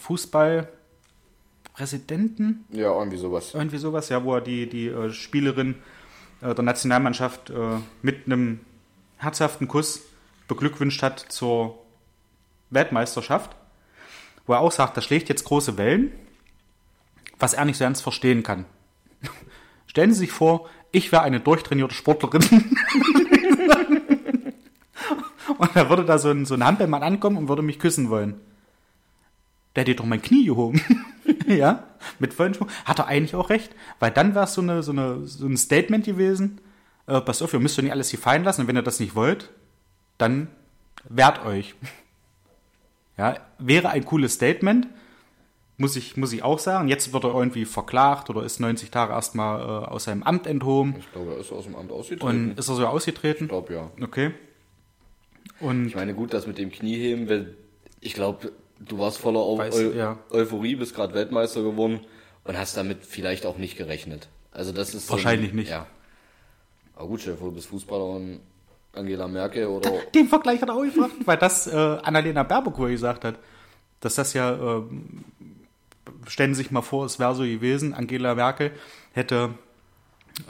Fußballpräsidenten, 1.73 2.65
Ja, 2.69 2.93
irgendwie 2.97 3.17
sowas. 3.17 3.53
irgendwie 3.53 3.77
sowas, 3.77 4.09
ja, 4.09 4.23
wo 4.23 4.35
er 4.35 4.41
die, 4.41 4.67
die 4.69 4.87
äh, 4.87 5.11
Spielerin 5.11 5.75
äh, 6.41 6.53
der 6.53 6.63
Nationalmannschaft 6.63 7.49
äh, 7.49 7.77
mit 8.01 8.25
einem 8.25 8.59
herzhaften 9.17 9.67
Kuss 9.67 10.01
beglückwünscht 10.47 11.01
hat 11.01 11.19
zur 11.19 11.79
Weltmeisterschaft, 12.69 13.55
wo 14.45 14.53
er 14.53 14.59
auch 14.59 14.71
sagt, 14.71 14.97
das 14.97 15.05
schlägt 15.05 15.29
jetzt 15.29 15.45
große 15.45 15.77
Wellen, 15.77 16.11
was 17.39 17.53
er 17.53 17.65
nicht 17.65 17.77
so 17.77 17.85
ganz 17.85 18.01
verstehen 18.01 18.43
kann. 18.43 18.65
Stellen 19.87 20.13
Sie 20.13 20.19
sich 20.19 20.31
vor, 20.31 20.69
ich 20.91 21.11
wäre 21.11 21.23
eine 21.23 21.39
durchtrainierte 21.39 21.95
Sportlerin. 21.95 22.43
und 25.57 25.75
da 25.75 25.89
würde 25.89 26.05
da 26.05 26.19
so 26.19 26.29
ein, 26.29 26.45
so 26.45 26.53
ein 26.53 26.63
Hampelmann 26.63 27.01
ankommen 27.03 27.37
und 27.37 27.49
würde 27.49 27.63
mich 27.63 27.79
küssen 27.79 28.09
wollen. 28.11 28.39
Der 29.75 29.81
hätte 29.81 29.95
doch 29.95 30.05
mein 30.05 30.21
Knie 30.21 30.45
gehoben. 30.45 30.79
ja, 31.57 31.83
mit 32.19 32.33
vollen 32.33 32.53
Schwung. 32.53 32.69
Hat 32.85 32.99
er 32.99 33.07
eigentlich 33.07 33.35
auch 33.35 33.49
recht, 33.49 33.75
weil 33.99 34.11
dann 34.11 34.35
wäre 34.35 34.45
es 34.45 34.53
so, 34.53 34.61
eine, 34.61 34.83
so, 34.83 34.91
eine, 34.91 35.25
so 35.25 35.45
ein 35.47 35.57
Statement 35.57 36.05
gewesen. 36.05 36.61
Äh, 37.07 37.21
pass 37.21 37.41
auf, 37.41 37.53
ihr 37.53 37.59
müsst 37.59 37.77
doch 37.77 37.83
nicht 37.83 37.91
alles 37.91 38.09
hier 38.09 38.19
fallen 38.19 38.43
lassen 38.43 38.61
und 38.61 38.67
wenn 38.67 38.77
ihr 38.77 38.81
das 38.83 38.99
nicht 38.99 39.15
wollt, 39.15 39.49
dann 40.17 40.47
wehrt 41.09 41.45
euch. 41.45 41.75
Ja, 43.15 43.37
wäre 43.59 43.89
ein 43.89 44.05
cooles 44.05 44.33
Statement, 44.33 44.87
muss 45.77 45.95
ich, 45.95 46.17
muss 46.17 46.33
ich 46.33 46.41
auch 46.41 46.57
sagen. 46.57 46.87
Jetzt 46.87 47.13
wird 47.13 47.23
er 47.23 47.35
irgendwie 47.35 47.65
verklagt 47.65 48.31
oder 48.31 48.41
ist 48.43 48.59
90 48.59 48.89
Tage 48.89 49.13
erstmal 49.13 49.59
äh, 49.61 49.85
aus 49.85 50.05
seinem 50.05 50.23
Amt 50.23 50.47
enthoben 50.47 50.95
Ich 50.97 51.11
glaube, 51.11 51.33
er 51.33 51.37
ist 51.37 51.51
aus 51.51 51.65
dem 51.65 51.75
Amt 51.75 51.91
ausgetreten. 51.91 52.49
und 52.49 52.57
ist 52.57 52.69
er 52.69 52.73
so 52.75 52.87
ausgetreten. 52.87 53.43
ich 53.43 53.49
glaube, 53.49 53.71
ja. 53.71 53.91
Okay. 54.01 54.31
Und 55.59 55.85
Ich 55.85 55.93
meine, 55.95 56.15
gut, 56.15 56.33
das 56.33 56.47
mit 56.47 56.57
dem 56.57 56.71
Knieheben, 56.71 57.29
weil 57.29 57.55
ich 58.01 58.15
glaube, 58.15 58.51
du 58.79 58.99
warst 58.99 59.17
voller 59.17 59.39
Eu 59.39 59.57
Weiß, 59.57 59.75
Eu 59.75 59.93
ja. 59.93 60.17
Euphorie, 60.31 60.75
bist 60.75 60.95
gerade 60.95 61.13
Weltmeister 61.13 61.61
geworden 61.63 62.01
und 62.43 62.57
hast 62.57 62.75
damit 62.77 63.05
vielleicht 63.05 63.45
auch 63.45 63.57
nicht 63.57 63.77
gerechnet. 63.77 64.27
Also 64.51 64.71
das 64.71 64.93
ist 64.93 65.07
so 65.07 65.13
Wahrscheinlich 65.13 65.51
ein- 65.51 65.55
nicht. 65.57 65.69
Ja. 65.71 65.87
Aber 66.95 67.07
gut, 67.07 67.21
vor, 67.21 67.35
du 67.49 67.51
bist 67.55 67.67
Fußballer 67.67 68.05
und 68.05 68.39
Angela 68.93 69.27
Merkel 69.27 69.65
oder. 69.65 69.91
Den 70.13 70.27
Vergleich 70.27 70.61
hat 70.61 70.69
er 70.69 70.75
auch 70.75 70.83
gebracht, 70.83 71.11
weil 71.25 71.37
das 71.37 71.65
äh, 71.67 71.75
Annalena 71.75 72.43
Baerbock 72.43 72.77
wohl 72.77 72.91
gesagt 72.91 73.25
hat. 73.25 73.35
Dass 73.99 74.15
das 74.15 74.33
ja, 74.33 74.51
äh, 74.79 74.83
stellen 76.27 76.53
Sie 76.53 76.61
sich 76.61 76.71
mal 76.71 76.81
vor, 76.83 77.05
es 77.05 77.17
wäre 77.17 77.33
so 77.33 77.43
gewesen, 77.43 77.93
Angela 77.93 78.35
Merkel 78.35 78.71
hätte 79.13 79.51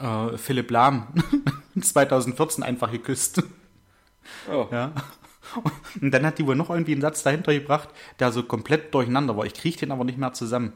äh, 0.02 0.36
Philipp 0.36 0.70
Lahm 0.70 1.06
2014 1.80 2.62
einfach 2.64 2.90
geküsst. 2.92 3.42
Oh. 4.50 4.66
Ja. 4.70 4.92
Und 6.00 6.10
dann 6.10 6.24
hat 6.26 6.38
die 6.38 6.46
wohl 6.46 6.56
noch 6.56 6.70
irgendwie 6.70 6.92
einen 6.92 7.00
Satz 7.00 7.22
dahinter 7.22 7.52
gebracht, 7.52 7.88
der 8.18 8.32
so 8.32 8.42
komplett 8.42 8.94
durcheinander 8.94 9.36
war. 9.36 9.46
Ich 9.46 9.54
kriege 9.54 9.76
den 9.76 9.92
aber 9.92 10.04
nicht 10.04 10.18
mehr 10.18 10.32
zusammen. 10.32 10.72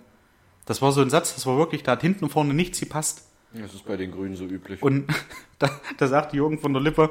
Das 0.66 0.82
war 0.82 0.92
so 0.92 1.00
ein 1.00 1.10
Satz, 1.10 1.34
das 1.34 1.46
war 1.46 1.56
wirklich, 1.56 1.82
da 1.82 1.92
hat 1.92 2.02
hinten 2.02 2.24
und 2.24 2.30
vorne 2.30 2.54
nichts 2.54 2.80
gepasst. 2.80 3.24
Das 3.54 3.72
ist 3.72 3.86
bei 3.86 3.96
den 3.96 4.10
Grünen 4.10 4.36
so 4.36 4.44
üblich. 4.44 4.82
Und 4.82 5.06
da, 5.58 5.70
da 5.96 6.06
sagt 6.06 6.34
Jürgen 6.34 6.58
von 6.58 6.72
der 6.72 6.82
Lippe, 6.82 7.10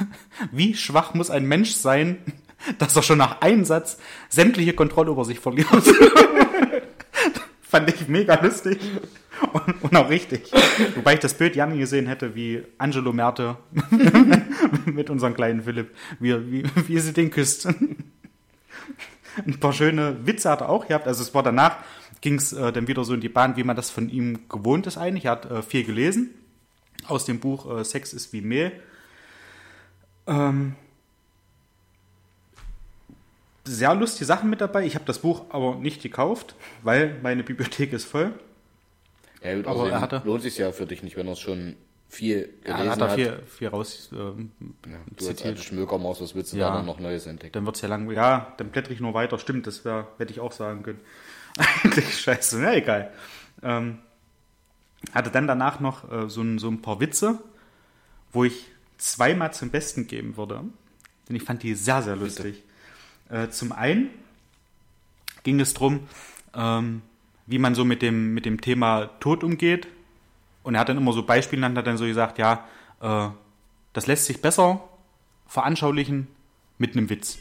wie 0.50 0.74
schwach 0.74 1.14
muss 1.14 1.30
ein 1.30 1.46
Mensch 1.46 1.72
sein, 1.74 2.18
dass 2.78 2.96
er 2.96 3.02
schon 3.02 3.18
nach 3.18 3.40
einem 3.42 3.64
Satz 3.64 3.98
sämtliche 4.28 4.72
Kontrolle 4.72 5.12
über 5.12 5.24
sich 5.24 5.38
verliert. 5.38 5.68
Fand 7.62 7.88
ich 7.88 8.08
mega 8.08 8.34
lustig 8.42 8.78
und, 9.52 9.74
und 9.82 9.96
auch 9.96 10.08
richtig. 10.08 10.50
Wobei 10.94 11.14
ich 11.14 11.20
das 11.20 11.34
Bild 11.34 11.54
gerne 11.54 11.76
gesehen 11.76 12.06
hätte, 12.06 12.34
wie 12.34 12.62
Angelo 12.78 13.12
Merte 13.12 13.56
mit 14.86 15.10
unserem 15.10 15.34
kleinen 15.34 15.62
Philipp, 15.62 15.94
wie, 16.20 16.34
wie, 16.50 16.64
wie 16.86 16.98
sie 16.98 17.12
den 17.12 17.30
küsst. 17.30 17.68
Ein 19.46 19.60
paar 19.60 19.72
schöne 19.72 20.26
Witze 20.26 20.50
hat 20.50 20.62
er 20.62 20.70
auch 20.70 20.86
gehabt. 20.86 21.06
Also 21.06 21.22
es 21.22 21.34
war 21.34 21.42
danach, 21.42 21.76
ging 22.22 22.36
es 22.36 22.52
äh, 22.52 22.72
dann 22.72 22.88
wieder 22.88 23.04
so 23.04 23.12
in 23.12 23.20
die 23.20 23.28
Bahn, 23.28 23.56
wie 23.56 23.64
man 23.64 23.76
das 23.76 23.90
von 23.90 24.08
ihm 24.08 24.48
gewohnt 24.48 24.86
ist 24.86 24.96
eigentlich. 24.96 25.26
Er 25.26 25.32
hat 25.32 25.50
äh, 25.50 25.62
viel 25.62 25.84
gelesen 25.84 26.30
aus 27.08 27.24
dem 27.24 27.40
Buch 27.40 27.78
äh, 27.78 27.84
Sex 27.84 28.12
ist 28.12 28.32
wie 28.32 28.40
Mehl. 28.40 28.72
Ähm, 30.26 30.74
sehr 33.64 33.94
lustige 33.94 34.24
Sachen 34.24 34.50
mit 34.50 34.60
dabei. 34.60 34.84
Ich 34.86 34.94
habe 34.94 35.04
das 35.04 35.20
Buch 35.20 35.46
aber 35.50 35.76
nicht 35.76 36.02
gekauft, 36.02 36.54
weil 36.82 37.18
meine 37.22 37.42
Bibliothek 37.42 37.92
ist 37.92 38.04
voll. 38.04 38.32
Ja, 39.46 39.56
gut, 39.56 39.66
aber 39.66 39.90
er 39.90 40.00
hatte- 40.00 40.22
lohnt 40.24 40.42
sich 40.42 40.58
ja 40.58 40.72
für 40.72 40.86
dich 40.86 41.02
nicht, 41.02 41.16
wenn 41.16 41.26
er 41.26 41.32
es 41.34 41.40
schon 41.40 41.76
viel 42.08 42.54
gelesen 42.62 42.90
hat 42.90 43.00
er 43.00 43.08
hat. 43.08 43.14
viel, 43.16 43.42
viel 43.48 43.68
raus 43.68 44.10
ähm, 44.12 44.52
Ja, 44.86 44.92
du 44.92 44.96
als 45.16 45.24
zitiert. 45.26 45.46
alte 45.46 45.62
Schmökermaus, 45.62 46.20
was 46.20 46.34
willst 46.34 46.52
du 46.52 46.56
Ja. 46.56 46.68
da 46.70 46.76
dann 46.76 46.86
noch 46.86 47.00
Neues 47.00 47.26
entdecken? 47.26 47.52
Dann 47.52 47.66
wird's 47.66 47.80
ja 47.80 47.88
lang. 47.88 48.10
Ja, 48.12 48.54
dann 48.58 48.68
blättere 48.70 48.94
ich 48.94 49.00
nur 49.00 49.12
weiter. 49.14 49.38
Stimmt, 49.38 49.66
das 49.66 49.84
wär, 49.84 50.06
hätte 50.18 50.32
ich 50.32 50.40
auch 50.40 50.52
sagen 50.52 50.82
können. 50.84 51.00
Eigentlich 51.82 52.14
scheiße. 52.20 52.58
Na 52.60 52.74
egal. 52.76 53.12
Ähm, 53.62 53.98
hatte 55.12 55.30
dann 55.30 55.46
danach 55.46 55.80
noch 55.80 56.10
äh, 56.10 56.28
so, 56.28 56.42
ein, 56.42 56.58
so 56.58 56.68
ein 56.68 56.80
paar 56.80 57.00
Witze, 57.00 57.38
wo 58.32 58.44
ich 58.44 58.66
zweimal 58.98 59.52
zum 59.52 59.70
Besten 59.70 60.06
geben 60.06 60.36
würde. 60.36 60.62
Denn 61.28 61.36
ich 61.36 61.42
fand 61.42 61.62
die 61.64 61.74
sehr, 61.74 62.02
sehr 62.02 62.16
lustig. 62.16 62.62
Äh, 63.28 63.48
zum 63.48 63.72
einen 63.72 64.10
ging 65.42 65.58
es 65.60 65.74
darum, 65.74 66.06
ähm, 66.54 67.02
wie 67.46 67.58
man 67.58 67.74
so 67.74 67.84
mit 67.84 68.02
dem, 68.02 68.34
mit 68.34 68.44
dem 68.44 68.60
Thema 68.60 69.06
Tod 69.20 69.44
umgeht. 69.44 69.88
Und 70.62 70.74
er 70.74 70.80
hat 70.80 70.88
dann 70.88 70.96
immer 70.96 71.12
so 71.12 71.22
Beispiele 71.22 71.60
genannt, 71.60 71.78
hat 71.78 71.86
dann 71.86 71.98
so 71.98 72.04
gesagt, 72.04 72.38
ja, 72.38 72.64
äh, 73.00 73.28
das 73.92 74.06
lässt 74.06 74.26
sich 74.26 74.42
besser 74.42 74.82
veranschaulichen 75.46 76.26
mit 76.78 76.96
einem 76.96 77.08
Witz. 77.08 77.38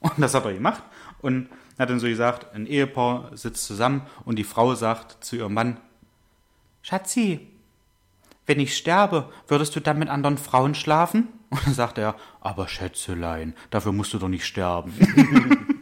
Und 0.00 0.18
das 0.18 0.34
hat 0.34 0.44
er 0.44 0.54
gemacht. 0.54 0.82
Und 1.20 1.48
hat 1.78 1.90
dann 1.90 2.00
so 2.00 2.06
gesagt, 2.06 2.54
ein 2.54 2.66
Ehepaar 2.66 3.36
sitzt 3.36 3.64
zusammen 3.64 4.02
und 4.24 4.36
die 4.36 4.44
Frau 4.44 4.74
sagt 4.74 5.24
zu 5.24 5.36
ihrem 5.36 5.54
Mann, 5.54 5.78
Schatzi, 6.82 7.46
wenn 8.46 8.60
ich 8.60 8.76
sterbe, 8.76 9.30
würdest 9.46 9.76
du 9.76 9.80
dann 9.80 9.98
mit 9.98 10.08
anderen 10.08 10.38
Frauen 10.38 10.74
schlafen? 10.74 11.28
Und 11.50 11.66
dann 11.66 11.74
sagt 11.74 11.98
er, 11.98 12.14
aber 12.40 12.68
Schätzelein, 12.68 13.54
dafür 13.70 13.92
musst 13.92 14.14
du 14.14 14.18
doch 14.18 14.28
nicht 14.28 14.46
sterben. 14.46 14.92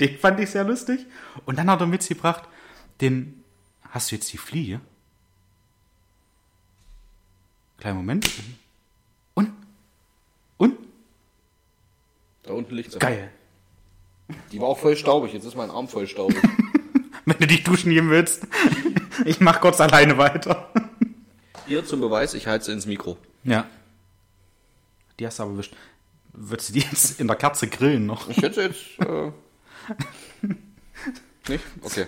den 0.00 0.18
fand 0.18 0.40
ich 0.40 0.50
sehr 0.50 0.64
lustig. 0.64 1.06
Und 1.46 1.58
dann 1.58 1.70
hat 1.70 1.80
er 1.80 1.86
mitgebracht, 1.86 2.48
den, 3.00 3.44
hast 3.90 4.10
du 4.10 4.16
jetzt 4.16 4.32
die 4.32 4.38
Fliege? 4.38 4.80
Kleinen 7.78 7.98
Moment. 7.98 8.30
Und? 9.34 9.52
Und? 10.58 10.78
Da 12.42 12.52
unten 12.52 12.74
liegt 12.74 12.92
sie. 12.92 12.98
Geil. 12.98 13.30
Die 14.52 14.60
war 14.60 14.68
auch 14.68 14.78
voll 14.78 14.96
staubig, 14.96 15.32
jetzt 15.32 15.44
ist 15.44 15.56
mein 15.56 15.70
Arm 15.70 15.88
voll 15.88 16.06
staubig. 16.06 16.36
Wenn 17.24 17.38
du 17.38 17.46
dich 17.46 17.62
duschen 17.62 17.90
gehen 17.90 18.10
willst. 18.10 18.46
Ich 19.24 19.40
mach 19.40 19.60
kurz 19.60 19.80
alleine 19.80 20.18
weiter. 20.18 20.72
Hier 21.66 21.84
zum 21.84 22.00
Beweis, 22.00 22.34
ich 22.34 22.46
halte 22.46 22.64
sie 22.64 22.72
ins 22.72 22.86
Mikro. 22.86 23.16
Ja. 23.44 23.66
Die 25.18 25.26
hast 25.26 25.38
du 25.38 25.44
aber 25.44 25.52
erwischt. 25.52 25.74
Würdest 26.32 26.70
du 26.70 26.72
die 26.74 26.80
jetzt 26.80 27.20
in 27.20 27.26
der 27.26 27.36
Kerze 27.36 27.68
grillen 27.68 28.06
noch? 28.06 28.28
Ich 28.28 28.38
hätte 28.38 28.62
jetzt. 28.62 28.98
Äh, 28.98 29.32
nicht? 31.48 31.64
Okay. 31.82 32.06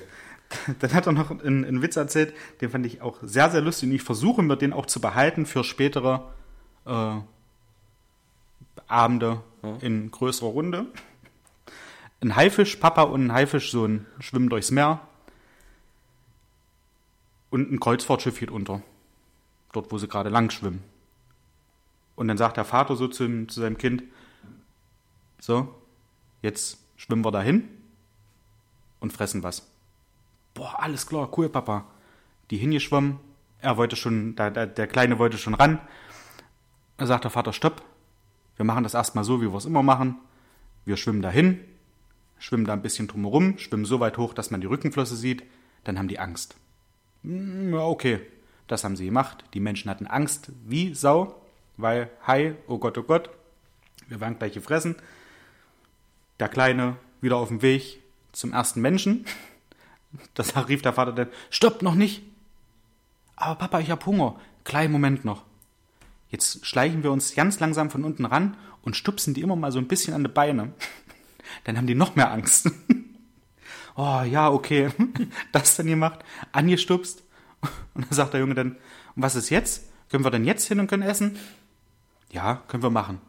Dann 0.81 0.93
hat 0.93 1.07
er 1.07 1.13
noch 1.13 1.31
einen, 1.31 1.65
einen 1.65 1.83
Witz 1.83 1.97
erzählt, 1.97 2.35
den 2.61 2.71
fand 2.71 2.85
ich 2.85 3.01
auch 3.01 3.19
sehr, 3.23 3.51
sehr 3.51 3.63
lustig 3.63 3.89
und 3.89 3.95
ich 3.95 4.03
versuche 4.03 4.43
mir 4.43 4.57
den 4.57 4.73
auch 4.73 4.87
zu 4.87 5.01
behalten 5.01 5.47
für 5.47 5.65
spätere 5.65 6.31
äh, 6.85 7.15
Abende 8.87 9.43
in 9.81 10.11
größerer 10.11 10.51
Runde. 10.51 10.87
Ein 12.21 12.37
Haifisch, 12.37 12.77
Papa 12.77 13.03
und 13.03 13.27
ein 13.27 13.33
Haifischsohn 13.33 14.07
schwimmen 14.21 14.51
durchs 14.51 14.71
Meer 14.71 15.01
und 17.51 17.73
ein 17.73 17.81
Kreuzfahrtschiff 17.81 18.39
geht 18.39 18.51
unter. 18.51 18.83
Dort, 19.73 19.91
wo 19.91 19.99
sie 19.99 20.09
gerade 20.09 20.29
lang 20.29 20.51
schwimmen. 20.51 20.83
Und 22.15 22.29
dann 22.29 22.37
sagt 22.37 22.57
der 22.57 22.65
Vater 22.65 22.97
so 22.97 23.09
zu, 23.09 23.47
zu 23.47 23.61
seinem 23.61 23.79
Kind, 23.79 24.05
so, 25.41 25.75
jetzt 26.43 26.82
schwimmen 27.03 27.25
wir 27.25 27.33
dahin 27.33 27.69
und 29.01 29.13
fressen 29.13 29.43
was. 29.43 29.69
Boah, 30.55 30.81
alles 30.81 31.07
klar, 31.07 31.29
cool, 31.37 31.49
Papa. 31.49 31.87
Die 32.51 32.57
hingeschwommen, 32.59 33.19
er 33.59 33.77
wollte 33.77 33.97
schon, 33.97 34.37
der, 34.37 34.53
der, 34.53 34.67
der 34.69 34.87
Kleine 34.87 35.19
wollte 35.19 35.37
schon 35.37 35.55
ran. 35.55 35.81
Da 36.99 37.07
sagt 37.07 37.25
der 37.25 37.33
Vater, 37.33 37.53
stopp, 37.53 37.83
wir 38.57 38.65
machen 38.65 38.85
das 38.85 38.95
erstmal 38.95 39.25
so, 39.25 39.41
wie 39.43 39.51
wir 39.51 39.57
es 39.57 39.65
immer 39.65 39.83
machen. 39.83 40.17
Wir 40.85 40.97
schwimmen 40.97 41.23
dahin, 41.23 41.59
schwimmen 42.39 42.67
da 42.67 42.73
ein 42.73 42.83
bisschen 42.83 43.09
drumherum, 43.09 43.59
schwimmen 43.59 43.85
so 43.85 43.99
weit 43.99 44.17
hoch, 44.17 44.33
dass 44.33 44.53
man 44.53 44.61
die 44.61 44.69
Rückenflosse 44.69 45.17
sieht, 45.17 45.43
dann 45.83 45.99
haben 45.99 46.09
die 46.09 46.21
Angst. 46.21 46.55
Hm, 47.25 47.75
Ja, 47.75 47.81
okay, 47.81 48.21
das 48.69 48.85
haben 48.85 48.95
sie 48.95 49.07
gemacht. 49.07 49.45
Die 49.55 49.61
Menschen 49.61 49.91
hatten 49.91 50.07
Angst 50.07 50.53
wie 50.65 50.95
Sau, 50.95 51.43
weil, 51.77 52.11
hi, 52.29 52.55
oh 52.69 52.79
Gott, 52.79 52.97
oh 52.97 53.03
Gott, 53.03 53.31
wir 54.07 54.21
waren 54.21 54.39
gleich 54.39 54.53
gefressen. 54.53 54.95
Der 56.41 56.49
Kleine 56.49 56.97
wieder 57.21 57.37
auf 57.37 57.49
dem 57.49 57.63
Weg 57.63 58.03
zum 58.33 58.53
ersten 58.53 58.81
Menschen. 58.81 59.25
Das 60.35 60.57
rief 60.69 60.83
der 60.83 60.93
Vater 60.93 61.13
dann, 61.13 61.29
stopp, 61.51 61.83
noch 61.83 61.95
nicht. 61.95 62.23
Aber 63.37 63.57
Papa, 63.57 63.81
ich 63.81 63.91
hab 63.91 64.07
Hunger. 64.07 64.39
Kleinen 64.65 64.93
Moment 64.93 65.25
noch. 65.25 65.45
Jetzt 66.29 66.65
schleichen 66.65 67.03
wir 67.03 67.13
uns 67.13 67.35
ganz 67.35 67.61
langsam 67.61 67.91
von 67.91 68.05
unten 68.05 68.25
ran 68.25 68.57
und 68.83 68.97
stupsen 68.97 69.35
die 69.35 69.43
immer 69.43 69.57
mal 69.57 69.73
so 69.73 69.79
ein 69.79 69.89
bisschen 69.89 70.15
an 70.15 70.25
die 70.25 70.31
Beine. 70.31 70.73
Dann 71.65 71.77
haben 71.77 71.87
die 71.87 71.95
noch 71.95 72.17
mehr 72.17 72.31
Angst. 72.31 72.71
Oh, 73.95 74.23
ja, 74.23 74.51
okay. 74.51 74.89
Das 75.53 75.77
dann 75.77 75.87
gemacht, 75.87 76.21
angestupst. 76.53 77.23
Und 77.93 78.07
dann 78.07 78.13
sagt 78.13 78.33
der 78.33 78.41
Junge 78.41 78.55
dann, 78.55 78.77
was 79.17 79.35
ist 79.35 79.51
jetzt? 79.51 79.85
Können 80.09 80.25
wir 80.25 80.31
denn 80.31 80.47
jetzt 80.47 80.67
hin 80.67 80.81
und 80.81 80.87
können 80.87 81.03
essen? 81.03 81.39
Ja, 82.31 82.63
können 82.69 82.83
wir 82.83 82.89
machen. 82.89 83.21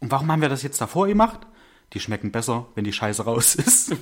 Und 0.00 0.10
warum 0.10 0.32
haben 0.32 0.40
wir 0.40 0.48
das 0.48 0.62
jetzt 0.62 0.80
davor 0.80 1.06
gemacht? 1.06 1.46
Die 1.92 2.00
schmecken 2.00 2.32
besser, 2.32 2.66
wenn 2.74 2.84
die 2.84 2.92
Scheiße 2.92 3.24
raus 3.24 3.54
ist. 3.54 3.90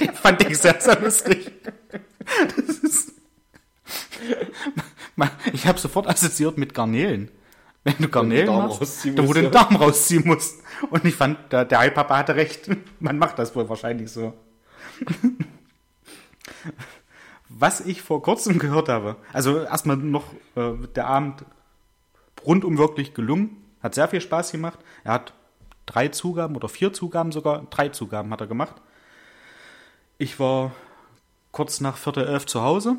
Den 0.00 0.12
fand 0.14 0.42
ich 0.48 0.58
sehr, 0.58 0.80
sehr 0.80 1.00
lustig. 1.00 1.52
Das 2.56 2.78
ist 2.78 3.12
ich 5.52 5.66
habe 5.66 5.78
sofort 5.78 6.06
assoziiert 6.06 6.58
mit 6.58 6.74
Garnelen. 6.74 7.30
Wenn 7.84 7.96
du 7.98 8.08
Garnelen 8.08 8.46
machst, 8.46 8.80
rausziehen 8.80 9.16
da 9.16 9.26
wo 9.26 9.32
du 9.32 9.42
den. 9.42 9.52
Darm 9.52 9.76
rausziehen 9.76 10.26
musst. 10.26 10.62
Und 10.90 11.04
ich 11.04 11.14
fand, 11.14 11.52
der, 11.52 11.64
der 11.64 11.78
Heilpapa 11.78 12.18
hatte 12.18 12.36
recht. 12.36 12.68
Man 13.00 13.18
macht 13.18 13.38
das 13.38 13.54
wohl 13.54 13.68
wahrscheinlich 13.68 14.10
so. 14.10 14.34
Was 17.48 17.80
ich 17.80 18.02
vor 18.02 18.22
kurzem 18.22 18.58
gehört 18.58 18.88
habe, 18.88 19.16
also 19.32 19.60
erstmal 19.60 19.96
noch 19.96 20.32
äh, 20.56 20.72
der 20.94 21.06
Abend 21.06 21.44
rundum 22.44 22.76
wirklich 22.76 23.14
gelungen, 23.14 23.56
hat 23.82 23.94
sehr 23.94 24.08
viel 24.08 24.20
Spaß 24.20 24.52
gemacht. 24.52 24.78
Er 25.04 25.12
hat 25.14 25.32
drei 25.86 26.08
Zugaben 26.08 26.56
oder 26.56 26.68
vier 26.68 26.92
Zugaben 26.92 27.32
sogar, 27.32 27.66
drei 27.70 27.88
Zugaben 27.90 28.30
hat 28.30 28.40
er 28.40 28.46
gemacht. 28.46 28.74
Ich 30.18 30.40
war 30.40 30.72
kurz 31.52 31.80
nach 31.80 31.96
Viertel 31.96 32.26
elf 32.26 32.46
zu 32.46 32.62
Hause, 32.62 32.96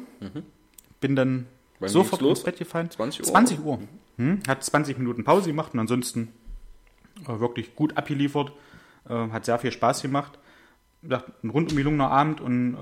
bin 0.99 1.15
dann 1.15 1.47
Mhm. 1.79 1.83
Wann 1.83 1.89
sofort 1.89 2.21
ins 2.23 2.43
Bett 2.43 2.57
gefallen. 2.57 2.89
20 2.89 3.21
Uhr? 3.21 3.27
20 3.27 3.59
Uhr. 3.63 3.79
Hm, 4.17 4.41
hat 4.47 4.63
20 4.63 4.97
Minuten 4.97 5.23
Pause 5.23 5.49
gemacht 5.49 5.75
und 5.75 5.79
ansonsten 5.79 6.33
äh, 7.27 7.39
wirklich 7.39 7.75
gut 7.75 7.95
abgeliefert. 7.97 8.51
Äh, 9.07 9.13
hat 9.29 9.45
sehr 9.45 9.59
viel 9.59 9.71
Spaß 9.71 10.01
gemacht. 10.01 10.39
Ein 11.03 11.49
rundum 11.51 11.77
gelungener 11.77 12.09
Abend 12.09 12.41
und 12.41 12.75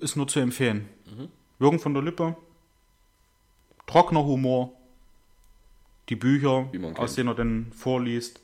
äh, 0.00 0.02
ist 0.04 0.16
nur 0.16 0.26
zu 0.26 0.40
empfehlen. 0.40 0.88
Mhm. 1.04 1.28
Jürgen 1.60 1.78
von 1.80 1.92
der 1.92 2.02
Lippe, 2.02 2.34
trockener 3.86 4.24
Humor, 4.24 4.72
die 6.08 6.16
Bücher, 6.16 6.70
aus 6.96 7.14
denen 7.14 7.28
er 7.28 7.34
dann 7.34 7.72
vorliest. 7.76 8.40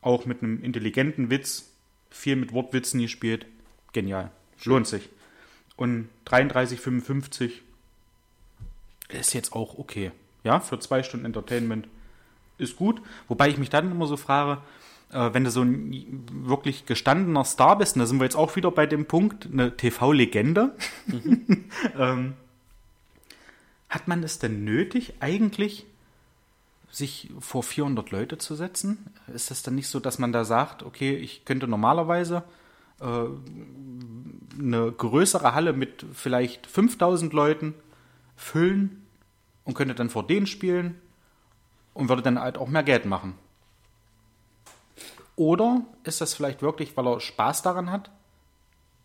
Auch 0.00 0.24
mit 0.24 0.42
einem 0.42 0.62
intelligenten 0.62 1.30
Witz, 1.30 1.72
viel 2.10 2.36
mit 2.36 2.52
Wortwitzen 2.52 3.00
gespielt. 3.00 3.46
Genial. 3.92 4.30
Lohnt 4.64 4.86
sich. 4.86 5.08
Und 5.76 6.08
33,55 6.26 7.52
ist 9.08 9.34
jetzt 9.34 9.52
auch 9.52 9.78
okay. 9.78 10.12
Ja, 10.44 10.60
für 10.60 10.78
zwei 10.78 11.02
Stunden 11.02 11.26
Entertainment 11.26 11.88
ist 12.58 12.76
gut. 12.76 13.00
Wobei 13.28 13.48
ich 13.48 13.58
mich 13.58 13.70
dann 13.70 13.90
immer 13.90 14.06
so 14.06 14.16
frage, 14.16 14.62
äh, 15.12 15.30
wenn 15.32 15.44
du 15.44 15.50
so 15.50 15.62
ein 15.62 16.24
wirklich 16.46 16.86
gestandener 16.86 17.44
Star 17.44 17.76
bist, 17.78 17.96
und 17.96 18.00
da 18.00 18.06
sind 18.06 18.20
wir 18.20 18.24
jetzt 18.24 18.36
auch 18.36 18.56
wieder 18.56 18.70
bei 18.70 18.86
dem 18.86 19.06
Punkt, 19.06 19.48
eine 19.52 19.76
TV-Legende, 19.76 20.76
ähm, 21.98 22.34
hat 23.88 24.06
man 24.06 24.22
es 24.22 24.38
denn 24.38 24.64
nötig, 24.64 25.14
eigentlich 25.20 25.86
sich 26.90 27.30
vor 27.38 27.62
400 27.62 28.10
Leute 28.10 28.38
zu 28.38 28.54
setzen? 28.54 29.12
Ist 29.32 29.50
das 29.50 29.62
dann 29.62 29.74
nicht 29.74 29.88
so, 29.88 30.00
dass 30.00 30.18
man 30.18 30.32
da 30.32 30.44
sagt, 30.44 30.82
okay, 30.82 31.14
ich 31.14 31.44
könnte 31.44 31.68
normalerweise 31.68 32.42
äh, 33.00 33.04
eine 34.58 34.92
größere 34.92 35.54
Halle 35.54 35.72
mit 35.72 36.04
vielleicht 36.12 36.66
5000 36.66 37.32
Leuten 37.32 37.74
füllen 38.36 39.06
und 39.64 39.74
könnte 39.74 39.94
dann 39.94 40.10
vor 40.10 40.26
denen 40.26 40.46
spielen 40.46 41.00
und 41.94 42.08
würde 42.08 42.22
dann 42.22 42.38
halt 42.38 42.58
auch 42.58 42.68
mehr 42.68 42.82
Geld 42.82 43.06
machen? 43.06 43.34
Oder 45.36 45.82
ist 46.04 46.20
das 46.20 46.34
vielleicht 46.34 46.60
wirklich, 46.60 46.96
weil 46.96 47.06
er 47.06 47.20
Spaß 47.20 47.62
daran 47.62 47.90
hat 47.90 48.10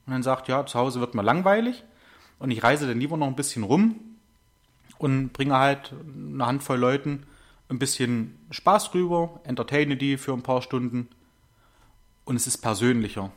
und 0.05 0.13
dann 0.13 0.23
sagt, 0.23 0.47
ja, 0.47 0.65
zu 0.65 0.77
Hause 0.77 0.99
wird 0.99 1.15
mir 1.15 1.21
langweilig 1.21 1.83
und 2.39 2.51
ich 2.51 2.63
reise 2.63 2.87
dann 2.87 2.99
lieber 2.99 3.15
noch 3.15 3.27
ein 3.27 3.35
bisschen 3.35 3.63
rum 3.63 3.99
und 4.97 5.31
bringe 5.33 5.57
halt 5.57 5.93
eine 6.15 6.45
Handvoll 6.45 6.77
Leuten 6.77 7.25
ein 7.69 7.79
bisschen 7.79 8.37
Spaß 8.51 8.93
rüber, 8.93 9.39
entertaine 9.43 9.97
die 9.97 10.17
für 10.17 10.33
ein 10.33 10.43
paar 10.43 10.61
Stunden 10.61 11.07
und 12.25 12.35
es 12.35 12.47
ist 12.47 12.57
persönlicher, 12.57 13.31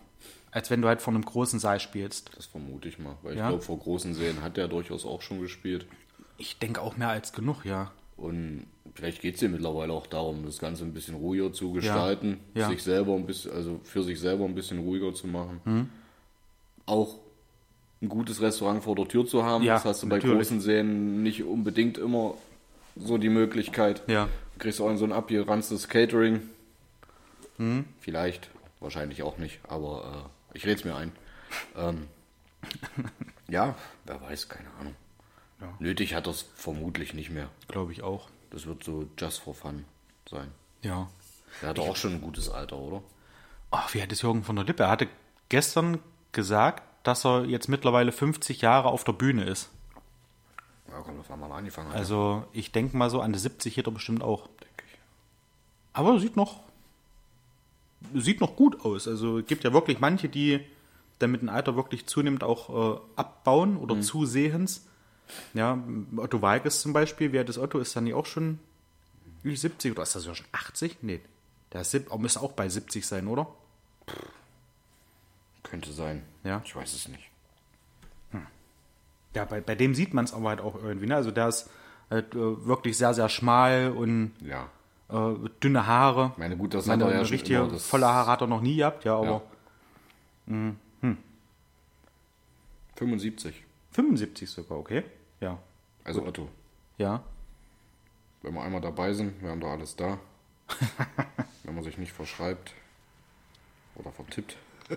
als 0.51 0.71
wenn 0.71 0.83
du 0.83 0.89
halt 0.89 1.01
vor 1.03 1.15
einem 1.15 1.25
großen 1.25 1.59
Saal 1.59 1.81
spielst. 1.81 2.31
Das 2.37 2.47
vermute 2.47 2.89
ich 2.89 2.99
mal. 2.99 3.17
Weil 3.23 3.37
Ja. 3.37 3.45
ich 3.45 3.49
glaube, 3.49 3.63
vor 3.65 3.79
großen 3.79 4.15
Serien 4.15 4.43
hat 4.43 4.59
er 4.59 4.69
durchaus 4.69 5.05
auch 5.07 5.23
schon 5.23 5.41
gespielt. 5.41 5.87
Ich 6.37 6.59
denke 6.59 6.81
auch 6.83 6.97
mehr 6.97 7.09
als 7.09 7.33
genug, 7.33 7.65
ja. 7.65 7.91
Und 8.17 8.67
vielleicht 8.95 9.23
geht 9.23 9.37
es 9.37 9.43
ihm 9.43 9.53
mittlerweile 9.53 9.93
auch 9.93 10.07
darum, 10.07 10.45
das 10.45 10.59
Ganze 10.59 10.85
ein 10.85 10.93
bisschen 10.93 11.15
ruhiger 11.15 11.53
zu 11.53 11.73
gestalten, 11.73 12.41
Ja. 12.55 12.69
sich 12.69 12.83
selber 12.83 13.15
ein 13.15 13.27
bisschen, 13.27 13.53
also 13.53 13.81
für 13.85 14.03
sich 14.03 14.19
selber 14.21 14.45
ein 14.45 14.55
bisschen 14.55 14.81
ruhiger 14.81 15.15
zu 15.15 15.27
machen. 15.27 15.61
Mhm. 15.65 15.89
Auch 16.87 17.17
ein 18.03 18.09
gutes 18.09 18.41
Restaurant 18.41 18.83
vor 18.83 18.95
der 18.97 19.07
Tür 19.09 19.27
zu 19.27 19.43
haben. 19.45 19.65
Ja, 19.65 19.75
das 19.75 19.85
hast 19.85 20.03
du 20.03 20.09
bei 20.09 20.17
natürlich. 20.17 20.37
großen 20.37 20.61
Serien 20.61 21.23
nicht 21.23 21.43
unbedingt 21.45 21.99
immer 21.99 22.35
so 22.97 23.19
die 23.19 23.29
Möglichkeit. 23.29 24.03
Ja. 24.07 24.29
Du 24.55 24.59
kriegst 24.59 24.81
auch 24.81 24.95
so 24.97 25.05
ein 25.05 25.13
abgeranztes 25.13 25.89
Catering. 25.89 26.43
Mhm. 27.59 27.87
Vielleicht, 28.01 28.51
wahrscheinlich 28.81 29.23
auch 29.23 29.39
nicht, 29.39 29.61
aber 29.69 30.31
äh, 30.55 30.57
ich 30.57 30.65
rede 30.65 30.77
es 30.77 30.85
mir 30.85 30.97
ein. 30.97 31.13
Ähm, 31.77 32.09
ja, 33.49 33.75
wer 34.05 34.21
weiß, 34.21 34.49
keine 34.49 34.71
Ahnung. 34.81 34.95
Ja. 35.61 35.75
Nötig 35.79 36.15
hat 36.15 36.27
das 36.27 36.43
vermutlich 36.55 37.15
nicht 37.15 37.31
mehr. 37.31 37.49
Glaube 37.67 37.93
ich 37.93 38.03
auch. 38.03 38.29
Das 38.51 38.67
wird 38.67 38.85
so 38.85 39.09
just 39.19 39.41
for 39.41 39.55
fun 39.55 39.85
sein. 40.29 40.53
Ja. 40.83 41.09
Er 41.63 41.71
hat 41.71 41.79
auch 41.79 41.97
schon 41.97 42.15
ein 42.15 42.21
gutes 42.21 42.49
Alter, 42.49 42.79
oder? 42.79 43.03
Ach, 43.71 43.93
wie 43.95 44.03
hat 44.03 44.13
es 44.13 44.23
Jürgen 44.23 44.45
von 44.45 44.57
der 44.57 44.65
Lippe? 44.65 44.85
Er 44.85 44.91
hatte 44.91 45.09
gestern 45.49 45.99
gesagt, 46.33 46.83
dass 47.03 47.25
er 47.25 47.45
jetzt 47.45 47.69
mittlerweile 47.69 48.13
50 48.13 48.61
Jahre 48.61 48.89
auf 48.89 49.05
der 49.05 49.13
Bühne 49.13 49.45
ist. 49.45 49.71
Ja, 50.91 51.01
kommt 51.03 51.21
auf 51.21 51.31
einmal 51.31 51.53
angefangen. 51.53 51.91
hat, 51.91 51.97
Also 51.97 52.45
ich 52.53 52.73
denke 52.73 52.97
mal 52.97 53.11
so 53.11 53.21
an 53.21 53.33
die 53.33 53.39
70 53.39 53.75
geht 53.75 53.87
er 53.87 53.93
bestimmt 53.93 54.23
auch. 54.23 54.47
denke 54.47 54.85
ich. 54.87 54.99
Aber 55.93 56.19
sieht 56.19 56.37
noch 56.37 56.61
sieht 58.15 58.41
noch 58.41 58.55
gut 58.57 58.85
aus. 58.85 59.09
Also 59.09 59.39
es 59.39 59.47
gibt 59.47 59.65
ja 59.65 59.73
wirklich 59.73 59.99
manche, 60.01 60.29
die 60.29 60.61
dann 61.19 61.33
mit 61.33 61.41
dem 61.43 61.49
Alter 61.49 61.75
wirklich 61.77 62.07
zunehmend 62.07 62.45
auch 62.45 62.97
äh, 62.97 63.01
abbauen 63.17 63.77
oder 63.77 64.01
zusehens. 64.01 64.87
Ja, 65.53 65.83
Otto 66.17 66.41
Walkes 66.41 66.81
zum 66.81 66.93
Beispiel, 66.93 67.33
wie 67.33 67.39
alt 67.39 67.49
ist 67.51 67.59
Otto? 67.59 67.79
Ist 67.81 67.95
dann 67.97 68.05
nicht 68.05 68.15
auch 68.15 68.25
schon 68.25 68.61
über 69.43 69.57
70 69.57 69.93
oder 69.93 70.05
ist 70.05 70.15
das 70.15 70.25
ja 70.27 70.35
schon 70.35 70.47
80? 70.53 70.99
Nee, 71.03 71.21
der 71.73 71.81
ist, 71.83 71.91
sieb- 71.91 72.17
müsste 72.19 72.41
auch 72.41 72.53
bei 72.53 72.69
70 72.69 73.05
sein, 73.07 73.27
oder? 73.27 73.47
Könnte 75.65 75.93
sein. 75.93 76.23
Ja. 76.45 76.63
Ich 76.65 76.75
weiß 76.75 76.95
es 76.95 77.09
nicht. 77.09 77.28
Ja, 79.35 79.45
bei, 79.45 79.61
bei 79.61 79.75
dem 79.75 79.95
sieht 79.95 80.15
man 80.15 80.25
es 80.25 80.33
aber 80.33 80.49
halt 80.51 80.61
auch 80.61 80.75
irgendwie. 80.83 81.07
Ne? 81.07 81.15
Also 81.17 81.31
der 81.31 81.49
ist 81.49 81.69
halt 82.11 82.35
äh, 82.35 82.67
wirklich 82.67 82.97
sehr, 82.97 83.13
sehr 83.15 83.29
schmal 83.29 83.91
und 83.93 84.33
Ja. 84.41 84.69
äh, 85.11 85.35
dünne 85.63 85.87
Haare. 85.87 86.31
Ich 86.33 86.39
meine, 86.39 86.57
gut, 86.57 86.75
das 86.75 86.87
Meine, 86.87 87.05
hat 87.05 87.11
er 87.11 87.15
ja 87.15 87.21
eine 87.27 87.29
schon 87.39 87.47
immer, 87.47 87.69
das- 87.69 87.87
volle 87.87 88.07
Haare 88.07 88.31
hat 88.31 88.41
er 88.41 88.47
noch 88.47 88.61
nie 88.63 88.77
gehabt, 88.77 89.05
ja, 89.05 89.17
aber 89.17 89.43
Ja. 90.47 91.15
75. 92.97 93.65
75 93.93 94.51
sogar, 94.51 94.79
okay. 94.79 95.05
Ja. 95.41 95.59
Also 96.05 96.25
Otto. 96.25 96.49
Ja. 96.97 97.23
Wenn 98.43 98.55
wir 98.55 98.63
einmal 98.63 98.81
dabei 98.81 99.13
sind, 99.13 99.41
wir 99.43 99.51
haben 99.51 99.61
da 99.61 99.69
alles 99.69 99.95
da. 99.95 100.19
Wenn 101.65 101.75
man 101.75 101.85
sich 101.85 101.99
nicht 101.99 102.13
verschreibt 102.13 102.73
oder 103.95 104.11
vertippt. 104.11 104.57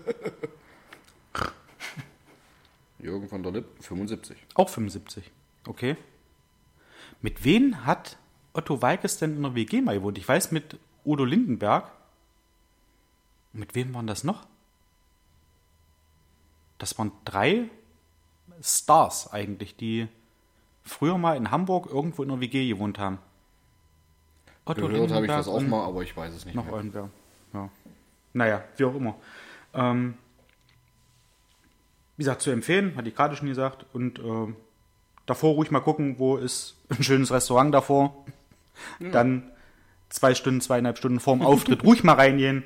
Jürgen 3.02 3.28
von 3.28 3.44
der 3.44 3.52
Lipp, 3.52 3.66
75. 3.82 4.38
Auch 4.56 4.70
75. 4.70 5.32
Okay. 5.68 5.98
Mit 7.22 7.44
wem 7.44 7.86
hat 7.86 8.18
Otto 8.54 8.82
Walkes 8.82 9.18
denn 9.18 9.36
in 9.36 9.44
der 9.44 9.56
WG 9.56 9.82
mal 9.82 9.96
gewohnt? 9.96 10.18
Ich 10.18 10.28
weiß 10.28 10.52
mit 10.52 10.80
Udo 11.06 11.26
Lindenberg. 11.26 11.92
Mit 13.54 13.76
wem 13.76 13.94
waren 13.94 14.08
das 14.08 14.24
noch? 14.24 14.46
Das 16.78 16.98
waren 16.98 17.12
drei 17.26 17.70
Stars 18.62 19.32
eigentlich, 19.32 19.76
die 19.76 20.08
früher 20.84 21.18
mal 21.18 21.38
in 21.38 21.52
Hamburg 21.52 21.88
irgendwo 21.88 22.24
in 22.24 22.30
der 22.30 22.40
WG 22.40 22.68
gewohnt 22.68 22.98
haben. 22.98 23.20
Otto 24.66 24.88
Gehört 24.88 25.12
habe 25.12 25.26
ich 25.26 25.32
das 25.32 25.48
auch 25.48 25.62
mal, 25.62 25.86
aber 25.86 26.02
ich 26.02 26.16
weiß 26.16 26.34
es 26.34 26.46
nicht 26.46 26.56
Noch 26.56 26.66
mehr. 26.66 26.76
irgendwer. 26.76 27.10
Ja. 27.54 27.70
Naja, 28.34 28.64
wie 28.78 28.86
auch 28.86 28.96
immer. 28.96 29.16
Ähm, 29.74 30.16
wie 32.22 32.24
gesagt, 32.24 32.44
zu 32.44 32.52
empfehlen, 32.52 32.96
hatte 32.98 33.10
ich 33.10 33.16
gerade 33.16 33.36
schon 33.36 33.48
gesagt. 33.48 33.88
Und 33.94 34.20
ähm, 34.20 34.56
davor 35.26 35.56
ruhig 35.56 35.72
mal 35.72 35.80
gucken, 35.80 36.20
wo 36.20 36.38
ist 36.38 36.78
ein 36.90 37.02
schönes 37.02 37.32
Restaurant 37.32 37.74
davor. 37.74 38.14
Dann 39.00 39.50
zwei 40.10 40.36
Stunden, 40.36 40.62
zweieinhalb 40.62 41.00
Stunden 41.00 41.20
vorm 41.20 41.42
Auftritt 41.42 41.84
ruhig 41.84 42.04
mal 42.04 42.14
reingehen 42.14 42.64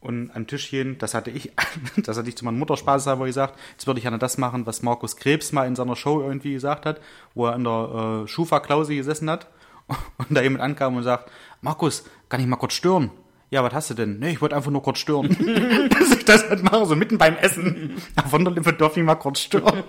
und 0.00 0.30
an 0.30 0.42
den 0.42 0.46
Tisch 0.46 0.70
gehen. 0.70 0.96
Das 0.98 1.14
hatte 1.14 1.32
ich, 1.32 1.50
das 1.96 2.16
hatte 2.16 2.28
ich 2.28 2.36
zu 2.36 2.44
meiner 2.44 2.56
Mutter 2.56 2.76
spaßhalber 2.76 3.26
gesagt. 3.26 3.58
Jetzt 3.72 3.88
würde 3.88 3.98
ich 3.98 4.04
gerne 4.04 4.18
das 4.18 4.38
machen, 4.38 4.64
was 4.64 4.82
Markus 4.82 5.16
Krebs 5.16 5.50
mal 5.50 5.66
in 5.66 5.74
seiner 5.74 5.96
Show 5.96 6.20
irgendwie 6.20 6.52
gesagt 6.52 6.86
hat, 6.86 7.00
wo 7.34 7.46
er 7.46 7.54
an 7.54 7.64
der 7.64 8.22
äh, 8.24 8.28
Schufa-Klause 8.28 8.94
gesessen 8.94 9.28
hat 9.28 9.48
und 10.18 10.30
da 10.30 10.40
jemand 10.40 10.62
ankam 10.62 10.94
und 10.94 11.02
sagt, 11.02 11.32
Markus, 11.62 12.04
kann 12.28 12.40
ich 12.40 12.46
mal 12.46 12.56
kurz 12.56 12.74
stören? 12.74 13.10
Ja, 13.50 13.62
was 13.62 13.72
hast 13.72 13.90
du 13.90 13.94
denn? 13.94 14.18
Nee, 14.18 14.32
ich 14.32 14.40
wollte 14.40 14.56
einfach 14.56 14.70
nur 14.70 14.82
kurz 14.82 14.98
stören. 14.98 15.28
Dass 15.90 16.12
ich 16.12 16.24
das 16.24 16.48
halt 16.48 16.62
mache, 16.62 16.84
so 16.86 16.96
mitten 16.96 17.16
beim 17.16 17.36
Essen. 17.36 17.96
Ja, 18.16 18.24
von 18.24 18.44
darf 18.44 18.96
ich 18.96 19.02
mal 19.02 19.14
kurz 19.14 19.40
stören. 19.40 19.84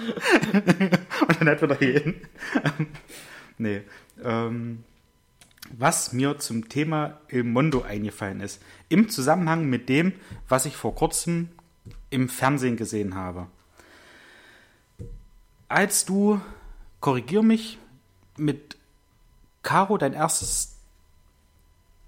und 0.52 1.40
dann 1.40 1.48
halt 1.48 1.62
wieder 1.62 1.76
gehen. 1.76 2.14
nee. 3.58 3.82
Ähm, 4.22 4.84
was 5.76 6.12
mir 6.12 6.38
zum 6.38 6.68
Thema 6.68 7.20
El 7.28 7.44
Mondo 7.44 7.82
eingefallen 7.82 8.40
ist, 8.40 8.60
im 8.88 9.08
Zusammenhang 9.08 9.66
mit 9.66 9.88
dem, 9.88 10.12
was 10.48 10.66
ich 10.66 10.76
vor 10.76 10.94
kurzem 10.94 11.48
im 12.10 12.28
Fernsehen 12.28 12.76
gesehen 12.76 13.14
habe. 13.14 13.46
Als 15.68 16.04
du, 16.04 16.40
korrigier 17.00 17.42
mich, 17.42 17.78
mit 18.36 18.76
Caro 19.62 19.98
dein 19.98 20.12
erstes, 20.12 20.79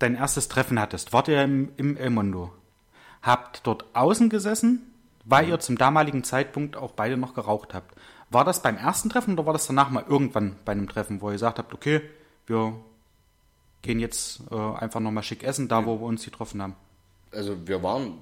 dein 0.02 0.14
erstes 0.14 0.48
Treffen 0.48 0.80
hattest, 0.80 1.12
wart 1.12 1.28
ihr 1.28 1.42
im, 1.42 1.72
im 1.76 1.96
El 1.96 2.10
Mondo, 2.10 2.52
habt 3.22 3.66
dort 3.66 3.84
außen 3.94 4.28
gesessen, 4.28 4.92
weil 5.24 5.48
ihr 5.48 5.60
zum 5.60 5.78
damaligen 5.78 6.24
Zeitpunkt 6.24 6.76
auch 6.76 6.92
beide 6.92 7.16
noch 7.16 7.34
geraucht 7.34 7.74
habt. 7.74 7.94
War 8.30 8.44
das 8.44 8.62
beim 8.62 8.76
ersten 8.76 9.10
Treffen 9.10 9.34
oder 9.34 9.46
war 9.46 9.52
das 9.52 9.66
danach 9.66 9.90
mal 9.90 10.04
irgendwann 10.08 10.56
bei 10.64 10.72
einem 10.72 10.88
Treffen, 10.88 11.20
wo 11.20 11.28
ihr 11.28 11.34
gesagt 11.34 11.58
habt, 11.58 11.74
okay, 11.74 12.00
wir 12.46 12.74
gehen 13.82 14.00
jetzt 14.00 14.40
äh, 14.50 14.56
einfach 14.56 15.00
nochmal 15.00 15.22
schick 15.22 15.44
essen, 15.44 15.68
da 15.68 15.84
wo 15.86 16.00
wir 16.00 16.06
uns 16.06 16.24
getroffen 16.24 16.62
haben? 16.62 16.74
Also 17.30 17.56
wir 17.66 17.82
waren 17.82 18.18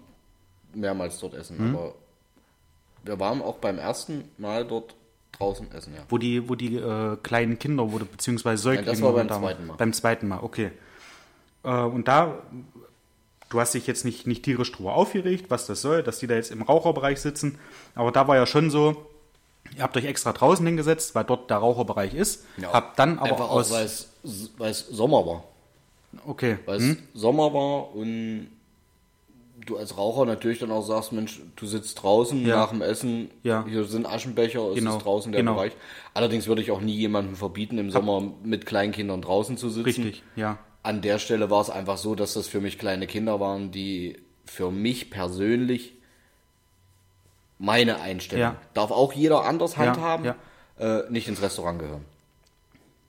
mehrmals 0.75 1.19
dort 1.19 1.35
essen, 1.35 1.75
aber 1.75 1.95
wir 3.05 3.19
waren 3.19 3.43
auch 3.43 3.57
beim 3.57 3.79
ersten 3.79 4.25
Mal 4.39 4.65
dort 4.65 4.95
draußen 5.33 5.71
essen, 5.73 5.95
ja. 5.95 6.03
Wo 6.09 6.19
die, 6.19 6.49
wo 6.49 6.55
die 6.55 6.77
äh, 6.77 7.17
kleinen 7.23 7.59
Kinder 7.59 7.91
wurde, 7.93 8.05
beziehungsweise 8.05 8.63
Säuglinge. 8.63 8.91
das 8.91 9.03
war 9.03 9.13
beim 9.13 9.29
zweiten 9.29 9.67
Mal. 9.67 9.77
Beim 9.77 9.93
zweiten 9.93 10.29
Mal, 10.29 10.41
okay. 10.43 10.71
Äh, 11.65 11.71
und 11.83 12.09
da, 12.09 12.39
du 13.49 13.61
hast 13.61 13.75
dich 13.75 13.87
jetzt 13.87 14.05
nicht, 14.05 14.27
nicht 14.27 14.43
tierisch 14.45 14.73
drüber 14.73 14.95
aufgeregt, 14.95 15.47
was 15.49 15.67
das 15.67 15.83
soll, 15.83 16.03
dass 16.03 16.19
die 16.19 16.27
da 16.27 16.35
jetzt 16.35 16.51
im 16.51 16.63
Raucherbereich 16.63 17.21
sitzen, 17.21 17.59
aber 17.95 18.13
da 18.13 18.29
war 18.29 18.37
ja 18.37 18.47
schon 18.47 18.71
so, 18.71 19.07
ihr 19.77 19.83
habt 19.83 19.97
euch 19.97 20.05
extra 20.05 20.33
draußen 20.33 20.65
hingesetzt, 20.67 21.15
weil 21.15 21.25
dort 21.25 21.51
der 21.51 21.59
Raucherbereich 21.59 22.15
ist, 22.15 22.45
habt 22.73 22.99
dann 22.99 23.19
aber 23.19 23.31
Einfach 23.33 23.51
aus... 23.51 23.71
weil 23.71 24.71
es 24.71 24.87
Sommer 24.89 25.27
war. 25.27 25.45
Okay. 26.27 26.59
Weil 26.67 26.81
es 26.81 26.97
Sommer 27.15 27.53
war 27.55 27.95
und 27.95 28.49
du 29.67 29.77
als 29.77 29.97
Raucher 29.97 30.25
natürlich 30.25 30.59
dann 30.59 30.71
auch 30.73 30.83
sagst, 30.83 31.13
Mensch, 31.13 31.41
du 31.57 31.67
sitzt 31.67 32.03
draußen 32.03 32.45
Ja. 32.47 32.57
nach 32.57 32.71
dem 32.71 32.83
Essen, 32.83 33.31
Ja. 33.43 33.65
hier 33.69 33.85
sind 33.85 34.07
Aschenbecher, 34.07 34.61
es 34.71 34.77
Genau. 34.77 34.97
ist 34.97 35.05
draußen 35.05 35.33
der 35.33 35.43
Genau. 35.43 35.55
Bereich. 35.55 35.73
Allerdings 36.15 36.47
würde 36.47 36.63
ich 36.63 36.71
auch 36.71 36.81
nie 36.81 36.97
jemandem 36.97 37.37
verbieten, 37.37 37.79
im 37.79 37.91
Sommer 37.91 38.23
mit 38.43 38.65
Kleinkindern 38.67 39.21
draußen 39.23 39.57
zu 39.59 39.69
sitzen. 39.69 39.85
Richtig, 39.85 40.23
ja. 40.35 40.59
An 40.83 41.03
der 41.03 41.19
Stelle 41.19 41.51
war 41.51 41.61
es 41.61 41.71
einfach 41.71 41.99
so, 41.99 42.15
dass 42.15 42.35
das 42.35 42.47
für 42.47 42.61
mich 42.61 42.79
kleine 42.79 43.07
Kinder 43.07 43.39
waren, 43.41 43.71
die 43.71 44.19
für 44.47 44.71
mich 44.71 45.11
persönlich 45.11 45.93
meine 47.59 48.01
Einstellung, 48.01 48.43
Ja. 48.43 48.57
darf 48.75 48.91
auch 48.91 49.13
jeder 49.13 49.45
anders 49.45 49.73
Ja, 49.73 49.79
handhaben, 49.79 50.25
ja. 50.25 50.37
Äh, 50.79 51.11
nicht 51.11 51.29
ins 51.29 51.43
Restaurant 51.43 51.79
gehören. 51.79 52.05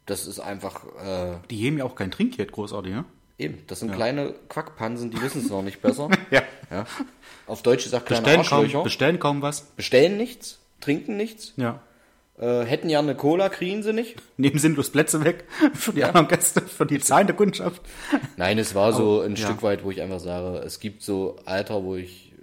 Das 0.06 0.28
ist 0.28 0.40
einfach, 0.42 0.84
äh, 1.02 1.38
Die 1.50 1.58
geben 1.58 1.78
ja 1.78 1.86
auch 1.86 1.96
kein 1.96 2.12
Trinkgeld 2.12 2.52
großartig, 2.52 2.92
ne? 2.94 3.06
eben, 3.38 3.64
das 3.68 3.80
sind 3.80 3.92
kleine 3.94 4.36
Quackpansen, 4.50 5.10
die 5.10 5.20
wissen 5.22 5.42
es 5.42 5.50
noch 5.50 5.62
nicht 5.64 5.82
besser. 5.82 6.10
Ja. 6.32 6.44
Ja. 6.70 6.86
Auf 7.48 7.64
Deutsch 7.64 7.84
gesagt 7.86 8.06
kleine 8.06 8.22
Bestellen 8.38 8.70
kaum, 8.72 8.84
bestellen 8.84 9.20
kaum 9.20 9.42
was. 9.42 9.62
Bestellen 9.62 10.18
nichts, 10.18 10.60
trinken 10.82 11.16
nichts, 11.18 11.54
Ja. 11.58 11.80
Äh, 12.40 12.62
hätten 12.64 12.90
ja 12.90 13.00
eine 13.00 13.16
Cola, 13.16 13.50
kriegen 13.50 13.84
sie 13.84 13.94
nicht. 13.94 14.16
Nehmen 14.38 14.58
sinnlos 14.60 14.90
Plätze 14.92 15.24
weg 15.24 15.46
für 15.74 15.94
die 15.94 16.04
anderen 16.04 16.28
Gäste, 16.28 16.62
für 16.62 16.86
die 16.86 17.00
zahlende 17.00 17.34
Kundschaft. 17.34 17.82
Nein, 18.38 18.58
es 18.58 18.74
war 18.76 18.94
so 18.94 19.18
Aber, 19.18 19.26
ein 19.26 19.36
ja. 19.36 19.46
Stück 19.46 19.64
weit, 19.64 19.84
wo 19.84 19.92
ich 19.92 20.02
einfach 20.02 20.20
sage, 20.20 20.60
es 20.60 20.80
gibt 20.80 21.04
so 21.04 21.38
Alter, 21.46 21.84
wo 21.84 21.96
ich, 21.96 22.34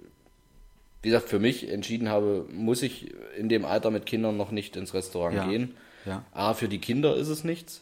wie 1.01 1.09
gesagt, 1.09 1.29
für 1.29 1.39
mich 1.39 1.69
entschieden 1.69 2.09
habe, 2.09 2.45
muss 2.51 2.81
ich 2.81 3.13
in 3.37 3.49
dem 3.49 3.65
Alter 3.65 3.91
mit 3.91 4.05
Kindern 4.05 4.37
noch 4.37 4.51
nicht 4.51 4.75
ins 4.75 4.93
Restaurant 4.93 5.35
Ja. 5.35 5.47
gehen. 5.47 5.75
Ja. 6.05 6.23
A, 6.31 6.53
für 6.53 6.69
die 6.69 6.79
Kinder 6.79 7.15
ist 7.17 7.27
es 7.27 7.43
nichts. 7.43 7.81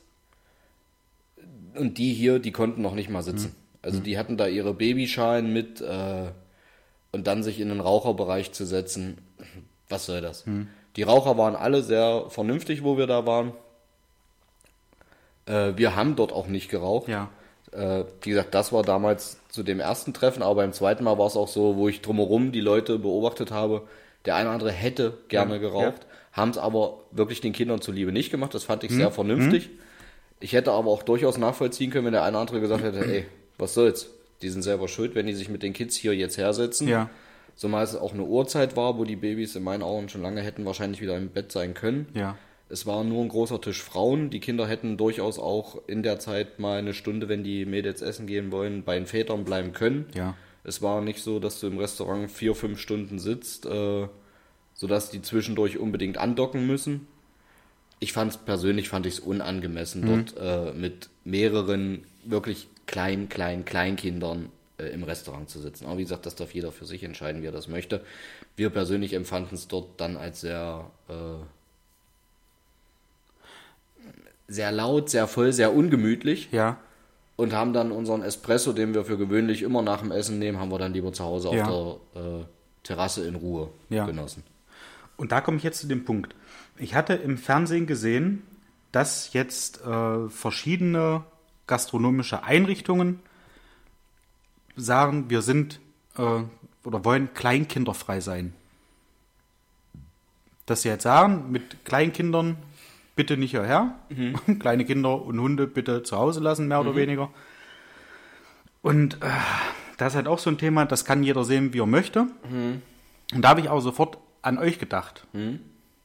Und 1.75 1.99
die 1.99 2.13
hier, 2.13 2.39
die 2.39 2.51
konnten 2.51 2.81
noch 2.81 2.95
nicht 2.95 3.09
mal 3.09 3.21
sitzen. 3.21 3.49
Mhm. 3.49 3.79
Also 3.83 3.99
die 3.99 4.17
hatten 4.17 4.37
da 4.37 4.47
ihre 4.47 4.73
Babyschalen 4.73 5.53
mit 5.53 5.81
äh, 5.81 6.31
und 7.11 7.27
dann 7.27 7.43
sich 7.43 7.59
in 7.59 7.69
den 7.69 7.79
Raucherbereich 7.79 8.51
zu 8.51 8.65
setzen, 8.65 9.19
was 9.87 10.07
soll 10.07 10.21
das? 10.21 10.45
Mhm. 10.45 10.67
Die 10.97 11.03
Raucher 11.03 11.37
waren 11.37 11.55
alle 11.55 11.83
sehr 11.83 12.25
vernünftig, 12.29 12.83
wo 12.83 12.97
wir 12.97 13.07
da 13.07 13.25
waren. 13.25 13.53
Äh, 15.45 15.73
wir 15.75 15.95
haben 15.95 16.15
dort 16.15 16.33
auch 16.33 16.47
nicht 16.47 16.69
geraucht. 16.69 17.07
Ja. 17.07 17.29
Äh, 17.71 18.05
wie 18.21 18.31
gesagt, 18.31 18.53
das 18.55 18.73
war 18.73 18.83
damals 18.83 19.39
zu 19.49 19.63
dem 19.63 19.79
ersten 19.79 20.13
Treffen, 20.13 20.41
aber 20.41 20.55
beim 20.55 20.73
zweiten 20.73 21.03
Mal 21.03 21.17
war 21.17 21.27
es 21.27 21.35
auch 21.35 21.47
so, 21.47 21.75
wo 21.75 21.87
ich 21.87 22.01
drumherum 22.01 22.51
die 22.51 22.61
Leute 22.61 22.97
beobachtet 22.99 23.51
habe. 23.51 23.83
Der 24.25 24.35
eine 24.35 24.45
oder 24.45 24.53
andere 24.53 24.71
hätte 24.71 25.17
gerne 25.27 25.53
Ja, 25.55 25.59
geraucht, 25.59 26.07
haben 26.33 26.51
es 26.51 26.57
aber 26.57 26.99
wirklich 27.11 27.41
den 27.41 27.53
Kindern 27.53 27.79
zuliebe 27.81 28.11
nicht 28.11 28.31
gemacht. 28.31 28.53
Das 28.53 28.63
fand 28.63 28.83
ich 28.83 28.89
Hm, 28.89 28.97
sehr 28.97 29.11
vernünftig. 29.11 29.69
Ich 30.39 30.53
hätte 30.53 30.71
aber 30.71 30.89
auch 30.89 31.03
durchaus 31.03 31.37
nachvollziehen 31.37 31.91
können, 31.91 32.05
wenn 32.05 32.13
der 32.13 32.23
eine 32.23 32.37
oder 32.37 32.41
andere 32.41 32.59
gesagt 32.59 32.83
hätte, 32.83 32.99
ey, 33.05 33.25
was 33.57 33.73
soll's? 33.73 34.09
Die 34.41 34.49
sind 34.49 34.61
selber 34.61 34.87
schuld, 34.87 35.15
wenn 35.15 35.25
die 35.27 35.33
sich 35.33 35.49
mit 35.49 35.63
den 35.63 35.73
Kids 35.73 35.95
hier 35.95 36.15
jetzt 36.15 36.37
hersetzen. 36.37 36.87
Ja. 36.87 37.09
Zumal 37.57 37.83
es 37.83 37.95
auch 37.95 38.13
eine 38.13 38.23
Uhrzeit 38.23 38.77
war, 38.77 38.97
wo 38.97 39.03
die 39.03 39.15
Babys 39.15 39.55
in 39.55 39.63
meinen 39.63 39.81
Augen 39.81 40.09
schon 40.09 40.21
lange 40.21 40.41
hätten 40.41 40.63
wahrscheinlich 40.63 41.01
wieder 41.01 41.17
im 41.17 41.29
Bett 41.29 41.51
sein 41.51 41.73
können. 41.73 42.07
Ja. 42.13 42.37
Es 42.69 42.85
war 42.85 43.03
nur 43.03 43.23
ein 43.23 43.29
großer 43.29 43.59
Tisch 43.59 43.81
Frauen. 43.81 44.29
Die 44.29 44.39
Kinder 44.39 44.67
hätten 44.67 44.95
durchaus 44.95 45.39
auch 45.39 45.81
in 45.87 46.03
der 46.03 46.19
Zeit 46.19 46.59
mal 46.59 46.77
eine 46.77 46.93
Stunde, 46.93 47.29
wenn 47.29 47.43
die 47.43 47.65
Mädels 47.65 48.03
essen 48.03 48.27
gehen 48.27 48.51
wollen, 48.51 48.83
bei 48.83 48.95
den 48.95 49.07
Vätern 49.07 49.43
bleiben 49.43 49.73
können. 49.73 50.05
Ja. 50.13 50.35
Es 50.63 50.83
war 50.83 51.01
nicht 51.01 51.23
so, 51.23 51.39
dass 51.39 51.59
du 51.59 51.67
im 51.67 51.79
Restaurant 51.79 52.29
vier, 52.29 52.53
fünf 52.53 52.79
Stunden 52.79 53.17
sitzt, 53.17 53.65
äh, 53.65 54.07
sodass 54.75 55.09
die 55.09 55.23
zwischendurch 55.23 55.79
unbedingt 55.79 56.19
andocken 56.19 56.67
müssen. 56.67 57.07
Ich 57.99 58.13
fand 58.13 58.33
es 58.33 58.37
persönlich 58.37 58.89
fand 58.89 59.07
ich 59.07 59.13
es 59.15 59.19
unangemessen, 59.19 60.05
dort 60.05 60.35
äh, 60.39 60.73
mit 60.73 61.09
mehreren 61.23 62.03
wirklich 62.23 62.67
kleinen, 62.85 63.29
kleinen, 63.29 63.65
Kleinkindern 63.65 64.49
äh, 64.79 64.85
im 64.89 65.03
Restaurant 65.03 65.49
zu 65.49 65.59
sitzen. 65.59 65.85
Aber 65.85 65.97
wie 65.97 66.03
gesagt, 66.03 66.25
das 66.25 66.35
darf 66.35 66.53
jeder 66.53 66.71
für 66.71 66.85
sich 66.85 67.03
entscheiden, 67.03 67.41
wie 67.41 67.47
er 67.47 67.51
das 67.51 67.67
möchte. 67.67 68.01
Wir 68.55 68.69
persönlich 68.69 69.13
empfanden 69.13 69.55
es 69.55 69.67
dort 69.67 69.99
dann 69.99 70.17
als 70.17 70.41
sehr 70.41 70.89
äh, 71.09 71.13
sehr 74.47 74.71
laut, 74.71 75.09
sehr 75.09 75.27
voll, 75.27 75.51
sehr 75.51 75.73
ungemütlich 75.75 76.49
Ja. 76.51 76.77
und 77.35 77.53
haben 77.53 77.73
dann 77.73 77.91
unseren 77.91 78.21
Espresso, 78.23 78.71
den 78.73 78.93
wir 78.93 79.03
für 79.05 79.17
gewöhnlich 79.17 79.61
immer 79.61 79.81
nach 79.81 79.99
dem 80.01 80.11
Essen 80.11 80.39
nehmen, 80.39 80.59
haben 80.59 80.71
wir 80.71 80.79
dann 80.79 80.93
lieber 80.93 81.11
zu 81.11 81.23
Hause 81.23 81.49
Ja. 81.53 81.67
auf 81.67 81.99
der 82.15 82.21
äh, 82.21 82.45
Terrasse 82.83 83.27
in 83.27 83.35
Ruhe 83.35 83.69
Ja. 83.89 84.05
genossen. 84.05 84.43
Und 85.17 85.31
da 85.31 85.41
komme 85.41 85.57
ich 85.57 85.63
jetzt 85.63 85.79
zu 85.79 85.87
dem 85.87 86.05
Punkt. 86.05 86.33
Ich 86.77 86.95
hatte 86.95 87.13
im 87.15 87.37
Fernsehen 87.37 87.87
gesehen, 87.87 88.43
dass 88.91 89.33
jetzt 89.33 89.81
äh, 89.85 90.29
verschiedene 90.29 91.23
gastronomische 91.65 92.43
Einrichtungen 92.43 93.19
sagen, 94.77 95.29
wir 95.29 95.41
sind 95.41 95.79
äh, 96.17 96.43
oder 96.83 97.03
wollen 97.03 97.33
kleinkinderfrei 97.33 98.21
sein. 98.21 98.53
Dass 100.65 100.83
sie 100.83 100.89
jetzt 100.89 101.03
sagen, 101.03 101.51
mit 101.51 101.83
Kleinkindern 101.85 102.57
bitte 103.15 103.35
nicht 103.35 103.51
hierher, 103.51 103.95
kleine 104.59 104.85
Kinder 104.85 105.21
und 105.21 105.39
Hunde 105.39 105.67
bitte 105.67 106.03
zu 106.03 106.17
Hause 106.17 106.39
lassen, 106.39 106.67
mehr 106.67 106.79
oder 106.79 106.95
weniger. 106.95 107.29
Und 108.81 109.15
äh, 109.15 109.27
das 109.97 110.13
ist 110.13 110.15
halt 110.15 110.27
auch 110.27 110.39
so 110.39 110.49
ein 110.49 110.57
Thema, 110.57 110.85
das 110.85 111.03
kann 111.03 111.23
jeder 111.23 111.43
sehen, 111.43 111.73
wie 111.73 111.79
er 111.79 111.87
möchte. 111.87 112.27
Und 113.33 113.41
da 113.41 113.49
habe 113.49 113.59
ich 113.59 113.69
auch 113.69 113.81
sofort 113.81 114.17
an 114.41 114.57
euch 114.57 114.79
gedacht. 114.79 115.25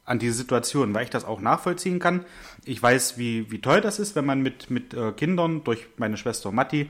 An 0.05 0.19
diese 0.19 0.35
Situation, 0.35 0.95
weil 0.95 1.05
ich 1.05 1.11
das 1.11 1.25
auch 1.25 1.41
nachvollziehen 1.41 2.01
kann. 2.01 2.25
Ich 2.65 2.83
weiß, 2.83 3.19
wie, 3.19 3.51
wie 3.53 3.61
toll 3.61 3.81
das 3.81 4.01
ist, 4.01 4.17
wenn 4.17 4.25
man 4.25 4.43
mit, 4.43 4.69
mit 4.69 4.95
äh, 4.95 5.13
Kindern, 5.13 5.63
durch 5.63 5.87
meine 5.97 6.17
Schwester 6.17 6.51
Matti, 6.51 6.89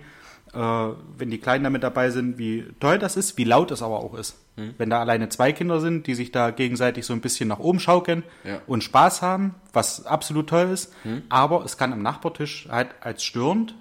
äh, 0.55 0.59
wenn 0.59 1.31
die 1.31 1.38
Kleinen 1.38 1.65
da 1.65 1.71
mit 1.71 1.83
dabei 1.83 2.11
sind, 2.11 2.38
wie 2.38 2.67
toll 2.81 2.99
das 2.99 3.17
ist, 3.17 3.38
wie 3.38 3.45
laut 3.45 3.71
es 3.71 3.83
aber 3.83 3.99
auch 4.01 4.15
ist. 4.15 4.38
Wenn 4.77 4.91
da 4.91 5.01
alleine 5.01 5.31
zwei 5.31 5.51
Kinder 5.53 5.81
sind, 5.81 6.07
die 6.07 6.15
sich 6.15 6.31
da 6.31 6.51
gegenseitig 6.51 7.07
so 7.07 7.15
ein 7.15 7.23
bisschen 7.23 7.49
nach 7.49 7.59
oben 7.59 7.81
schaukeln 7.81 8.23
Ja. 8.45 8.61
und 8.67 8.85
Spaß 8.85 9.23
haben, 9.23 9.55
was 9.73 10.05
absolut 10.05 10.49
toll 10.51 10.69
ist. 10.71 10.93
Aber 11.31 11.65
es 11.65 11.79
kann 11.79 11.91
am 11.95 12.03
Nachbartisch 12.03 12.69
halt 12.71 12.91
als 13.01 13.25
störend 13.25 13.75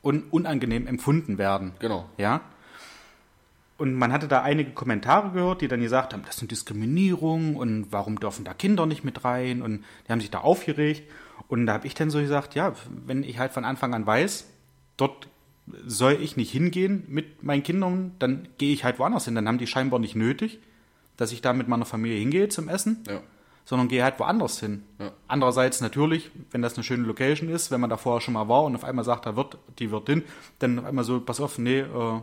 und 0.00 0.32
unangenehm 0.32 0.86
empfunden 0.86 1.36
werden. 1.36 1.72
Genau. 1.80 2.06
Ja. 2.16 2.42
Und 3.76 3.94
man 3.94 4.12
hatte 4.12 4.28
da 4.28 4.42
einige 4.42 4.70
Kommentare 4.72 5.30
gehört, 5.30 5.62
die 5.62 5.68
dann 5.68 5.80
gesagt 5.80 6.12
haben, 6.12 6.22
das 6.26 6.38
eine 6.38 6.48
Diskriminierung 6.48 7.56
und 7.56 7.88
warum 7.90 8.20
dürfen 8.20 8.44
da 8.44 8.54
Kinder 8.54 8.86
nicht 8.86 9.02
mit 9.04 9.24
rein? 9.24 9.62
Und 9.62 9.84
die 10.06 10.12
haben 10.12 10.20
sich 10.20 10.30
da 10.30 10.38
aufgeregt. 10.38 11.02
Und 11.48 11.66
da 11.66 11.72
habe 11.74 11.86
ich 11.88 11.94
dann 11.94 12.10
so 12.10 12.18
gesagt, 12.20 12.54
ja, 12.54 12.72
wenn 13.06 13.22
ich 13.24 13.38
halt 13.38 13.52
von 13.52 13.64
Anfang 13.64 13.94
an 13.94 14.06
weiß, 14.06 14.46
dort 14.96 15.28
soll 15.86 16.14
ich 16.20 16.36
nicht 16.36 16.50
hingehen 16.50 17.04
mit 17.08 17.42
meinen 17.42 17.62
Kindern, 17.62 18.12
dann 18.18 18.48
gehe 18.58 18.72
ich 18.72 18.84
halt 18.84 18.98
woanders 18.98 19.24
hin. 19.24 19.34
Dann 19.34 19.46
haben 19.48 19.58
die 19.58 19.66
scheinbar 19.66 19.98
nicht 20.00 20.14
nötig, 20.16 20.58
dass 21.16 21.32
ich 21.32 21.40
da 21.42 21.52
mit 21.52 21.68
meiner 21.68 21.84
Familie 21.84 22.18
hingehe 22.18 22.48
zum 22.48 22.68
Essen, 22.68 23.02
Ja. 23.08 23.20
sondern 23.64 23.88
gehe 23.88 24.02
halt 24.04 24.18
woanders 24.18 24.60
hin. 24.60 24.82
Ja. 24.98 25.12
Andererseits 25.26 25.80
natürlich, 25.80 26.30
wenn 26.50 26.62
das 26.62 26.74
eine 26.74 26.84
schöne 26.84 27.04
Location 27.04 27.48
ist, 27.48 27.70
wenn 27.70 27.80
man 27.80 27.90
da 27.90 27.96
vorher 27.96 28.20
schon 28.20 28.34
mal 28.34 28.48
war 28.48 28.64
und 28.64 28.74
auf 28.74 28.84
einmal 28.84 29.04
sagt, 29.04 29.26
da 29.26 29.36
wird 29.36 29.58
die 29.78 29.90
Wirtin, 29.90 30.22
dann 30.60 30.78
auf 30.78 30.84
einmal 30.84 31.04
so, 31.04 31.20
pass 31.20 31.40
auf, 31.40 31.58
nee, 31.58 31.80
äh, 31.80 32.20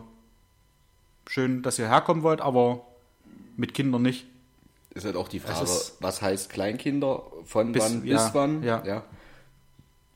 schön, 1.28 1.62
dass 1.62 1.78
ihr 1.78 1.88
herkommen 1.88 2.22
wollt, 2.22 2.40
aber 2.40 2.84
mit 3.56 3.74
Kindern 3.74 4.02
nicht. 4.02 4.26
Ist 4.94 5.04
halt 5.04 5.16
auch 5.16 5.28
die 5.28 5.40
Frage, 5.40 5.68
was 6.00 6.22
heißt 6.22 6.48
Kleinkinder, 6.50 7.22
von 7.44 7.72
Bis- 7.72 7.82
wann 7.84 8.06
ja, 8.06 8.16
bis 8.24 8.34
wann? 8.34 8.62
ja. 8.62 9.02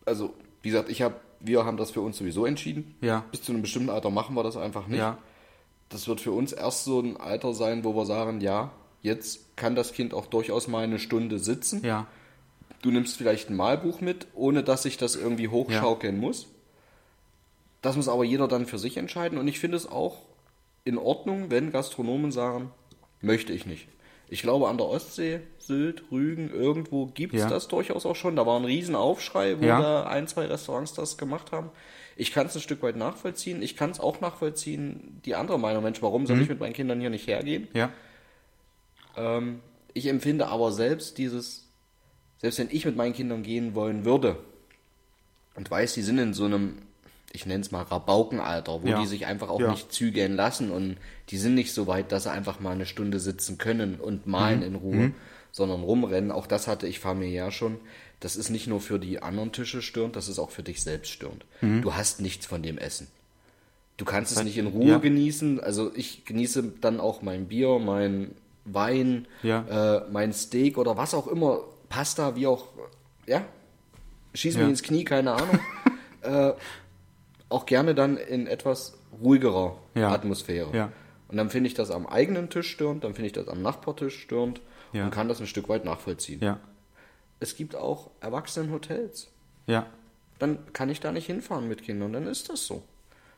Also, 0.07 0.33
wie 0.63 0.71
gesagt, 0.71 0.89
ich 0.89 1.03
hab, 1.03 1.21
wir 1.41 1.65
haben 1.65 1.77
das 1.77 1.91
für 1.91 2.01
uns 2.01 2.19
sowieso 2.19 2.47
entschieden. 2.47 2.95
Ja. 3.01 3.25
Bis 3.31 3.43
zu 3.43 3.53
einem 3.53 3.63
bestimmten 3.63 3.91
Alter 3.91 4.11
machen 4.11 4.35
wir 4.37 4.43
das 4.43 4.57
einfach 4.57 4.87
nicht. 4.87 4.99
Ja, 4.99 5.19
Das 5.89 6.07
wird 6.07 6.21
für 6.21 6.33
uns 6.33 6.53
erst 6.53 6.85
so 6.85 7.01
ein 7.01 7.17
Alter 7.17 7.53
sein, 7.55 7.83
wo 7.85 7.95
wir 7.95 8.07
sagen, 8.07 8.41
ja, 8.41 8.71
jetzt 9.03 9.57
kann 9.57 9.75
das 9.75 9.93
Kind 9.93 10.15
auch 10.15 10.27
durchaus 10.27 10.69
mal 10.69 10.85
eine 10.85 10.99
Stunde 10.99 11.39
sitzen. 11.39 11.85
ja, 11.85 12.07
Du 12.83 12.91
nimmst 12.91 13.19
vielleicht 13.19 13.51
ein 13.51 13.57
Malbuch 13.57 14.01
mit, 14.01 14.29
ohne 14.35 14.63
dass 14.63 14.85
sich 14.85 14.97
das 14.97 15.15
irgendwie 15.17 15.49
hochschaukeln 15.49 16.19
muss. 16.19 16.47
Das 17.83 17.97
muss 17.97 18.09
aber 18.09 18.25
jeder 18.25 18.49
dann 18.49 18.65
für 18.67 18.79
sich 18.79 18.97
entscheiden. 18.97 19.39
Und 19.39 19.49
ich 19.49 19.59
finde 19.59 19.77
es 19.77 19.87
auch 19.87 20.23
in 20.85 20.97
Ordnung, 20.97 21.51
wenn 21.51 21.73
Gastronomen 21.73 22.33
sagen, 22.33 22.71
möchte 23.21 23.53
ich 23.53 23.67
nicht. 23.67 23.87
Ich 24.33 24.43
glaube, 24.43 24.69
an 24.69 24.79
der 24.79 24.87
Ostsee, 24.87 25.41
Sylt, 25.59 26.05
Rügen, 26.13 26.51
irgendwo 26.51 27.07
gibt 27.07 27.35
es 27.35 27.41
Ja. 27.41 27.49
das 27.49 27.67
durchaus 27.67 28.07
auch 28.07 28.15
schon. 28.15 28.37
Da 28.37 28.47
war 28.47 28.59
ein 28.59 28.65
Riesenaufschrei, 28.65 29.61
wo 29.61 29.65
Ja. 29.65 29.81
da 29.81 30.05
ein, 30.07 30.29
zwei 30.29 30.47
Restaurants 30.47 30.95
das 30.95 31.19
gemacht 31.19 31.51
haben. 31.51 31.71
Ich 32.17 32.33
kann 32.33 32.47
es 32.47 32.55
ein 32.55 32.61
Stück 32.63 32.81
weit 32.83 32.95
nachvollziehen. 32.97 33.61
Ich 33.61 33.77
kann 33.77 33.91
es 33.91 33.99
auch 33.99 34.21
nachvollziehen, 34.21 35.21
die 35.25 35.35
andere 35.35 35.59
Meinung, 35.59 35.83
Mensch, 35.83 36.01
warum 36.01 36.23
Mhm. 36.23 36.27
soll 36.27 36.41
ich 36.43 36.49
mit 36.49 36.61
meinen 36.61 36.75
Kindern 36.75 37.01
hier 37.01 37.11
nicht 37.11 37.27
hergehen? 37.27 37.67
ja, 37.75 37.91
Ähm, 39.17 39.61
ich 39.95 40.07
empfinde 40.07 40.47
aber 40.47 40.71
selbst 40.71 41.19
dieses, 41.19 41.69
selbst 42.39 42.59
wenn 42.61 42.69
ich 42.71 42.85
mit 42.85 42.97
meinen 42.97 43.13
Kindern 43.15 43.43
gehen 43.43 43.75
wollen 43.75 44.05
würde 44.05 44.37
und 45.57 45.69
weiß, 45.69 45.95
die 45.95 46.03
sind 46.03 46.19
in 46.19 46.35
so 46.35 46.45
einem, 46.45 46.83
ich 47.33 47.47
nenne 47.47 47.61
es 47.61 47.71
mal 47.71 47.83
Rabaukenalter, 47.83 48.83
wo 48.83 48.87
Ja. 48.89 49.01
die 49.01 49.07
sich 49.07 49.27
einfach 49.27 49.49
auch 49.49 49.61
Ja. 49.61 49.71
nicht 49.71 49.93
zügeln 49.93 50.35
lassen 50.35 50.71
und 50.71 50.97
die 51.29 51.39
sind 51.39 51.55
nicht 51.55 51.73
so 51.73 51.87
weit, 51.87 52.11
dass 52.13 52.25
sie 52.25 52.31
einfach 52.31 52.61
mal 52.61 52.73
eine 52.73 52.87
Stunde 52.87 53.21
sitzen 53.21 53.57
können 53.59 53.97
und 53.97 54.27
Mhm. 54.27 54.33
malen 54.33 54.63
in 54.63 54.75
Ruhe, 54.75 55.13
sondern 55.53 55.83
rumrennen. 55.83 56.31
Auch 56.33 56.47
das 56.47 56.67
hatte 56.69 56.87
ich 56.87 56.99
familiär 57.01 57.51
schon. 57.51 57.79
das 58.23 58.37
ist 58.37 58.51
nicht 58.51 58.67
nur 58.67 58.83
für 58.83 58.99
die 58.99 59.23
anderen 59.23 59.51
Tische 59.51 59.81
störend, 59.81 60.15
das 60.15 60.29
ist 60.29 60.39
auch 60.39 60.51
für 60.51 60.63
dich 60.63 60.83
selbst 60.83 61.11
störend. 61.11 61.47
Du 61.63 61.95
hast 61.95 62.21
nichts 62.21 62.45
von 62.45 62.63
dem 62.63 62.77
Essen. 62.77 63.07
Du 63.97 64.05
kannst 64.05 64.31
es 64.31 64.45
nicht 64.45 64.59
in 64.59 64.67
Ruhe 64.67 64.89
Ja. 64.91 64.99
genießen. 64.99 65.59
Also 65.59 65.91
ich 65.95 66.27
genieße 66.27 66.65
dann 66.83 67.01
auch 67.01 67.23
mein 67.23 67.47
Bier, 67.49 67.79
mein 67.79 68.33
Wein, 68.67 69.27
äh, 69.43 70.01
mein 70.13 70.35
Steak 70.35 70.77
oder 70.77 70.99
was 70.99 71.15
auch 71.15 71.29
immer, 71.29 71.61
Pasta, 71.89 72.37
wie 72.37 72.47
auch, 72.47 72.67
ja, 73.27 73.43
schieß 74.35 74.57
mir 74.57 74.65
Ja. 74.65 74.69
ins 74.69 74.83
Knie, 74.83 75.05
keine 75.05 75.33
Ahnung. 75.33 75.59
äh, 76.21 76.53
auch 77.51 77.67
gerne 77.67 77.95
dann 77.95 78.17
in 78.17 78.47
etwas 78.47 78.97
ruhigerer 79.23 79.77
Ja. 79.95 80.11
Atmosphäre. 80.11 80.75
Ja. 80.75 80.93
Und 81.29 81.37
dann 81.37 81.51
finde 81.51 81.69
ich 81.69 81.75
das 81.75 81.91
am 81.91 82.07
eigenen 82.07 82.49
Tisch 82.51 82.71
störend, 82.71 83.05
dann 83.05 83.15
finde 83.15 83.27
ich 83.27 83.33
das 83.35 83.47
am 83.49 83.61
Nachbartisch 83.63 84.19
störend 84.21 84.61
Ja. 84.93 85.05
und 85.05 85.11
kann 85.11 85.29
das 85.29 85.41
ein 85.41 85.47
Stück 85.47 85.69
weit 85.69 85.85
nachvollziehen. 85.85 86.41
Ja. 86.43 86.59
Es 87.39 87.57
gibt 87.57 87.77
auch 87.77 88.11
Erwachsenenhotels. 88.21 89.29
Ja. 89.67 89.87
Dann 90.39 90.59
kann 90.73 90.89
ich 90.89 91.01
da 91.01 91.13
nicht 91.13 91.27
hinfahren 91.27 91.69
mit 91.69 91.83
Kindern, 91.83 92.13
dann 92.15 92.27
ist 92.27 92.49
das 92.49 92.67
so. 92.67 92.83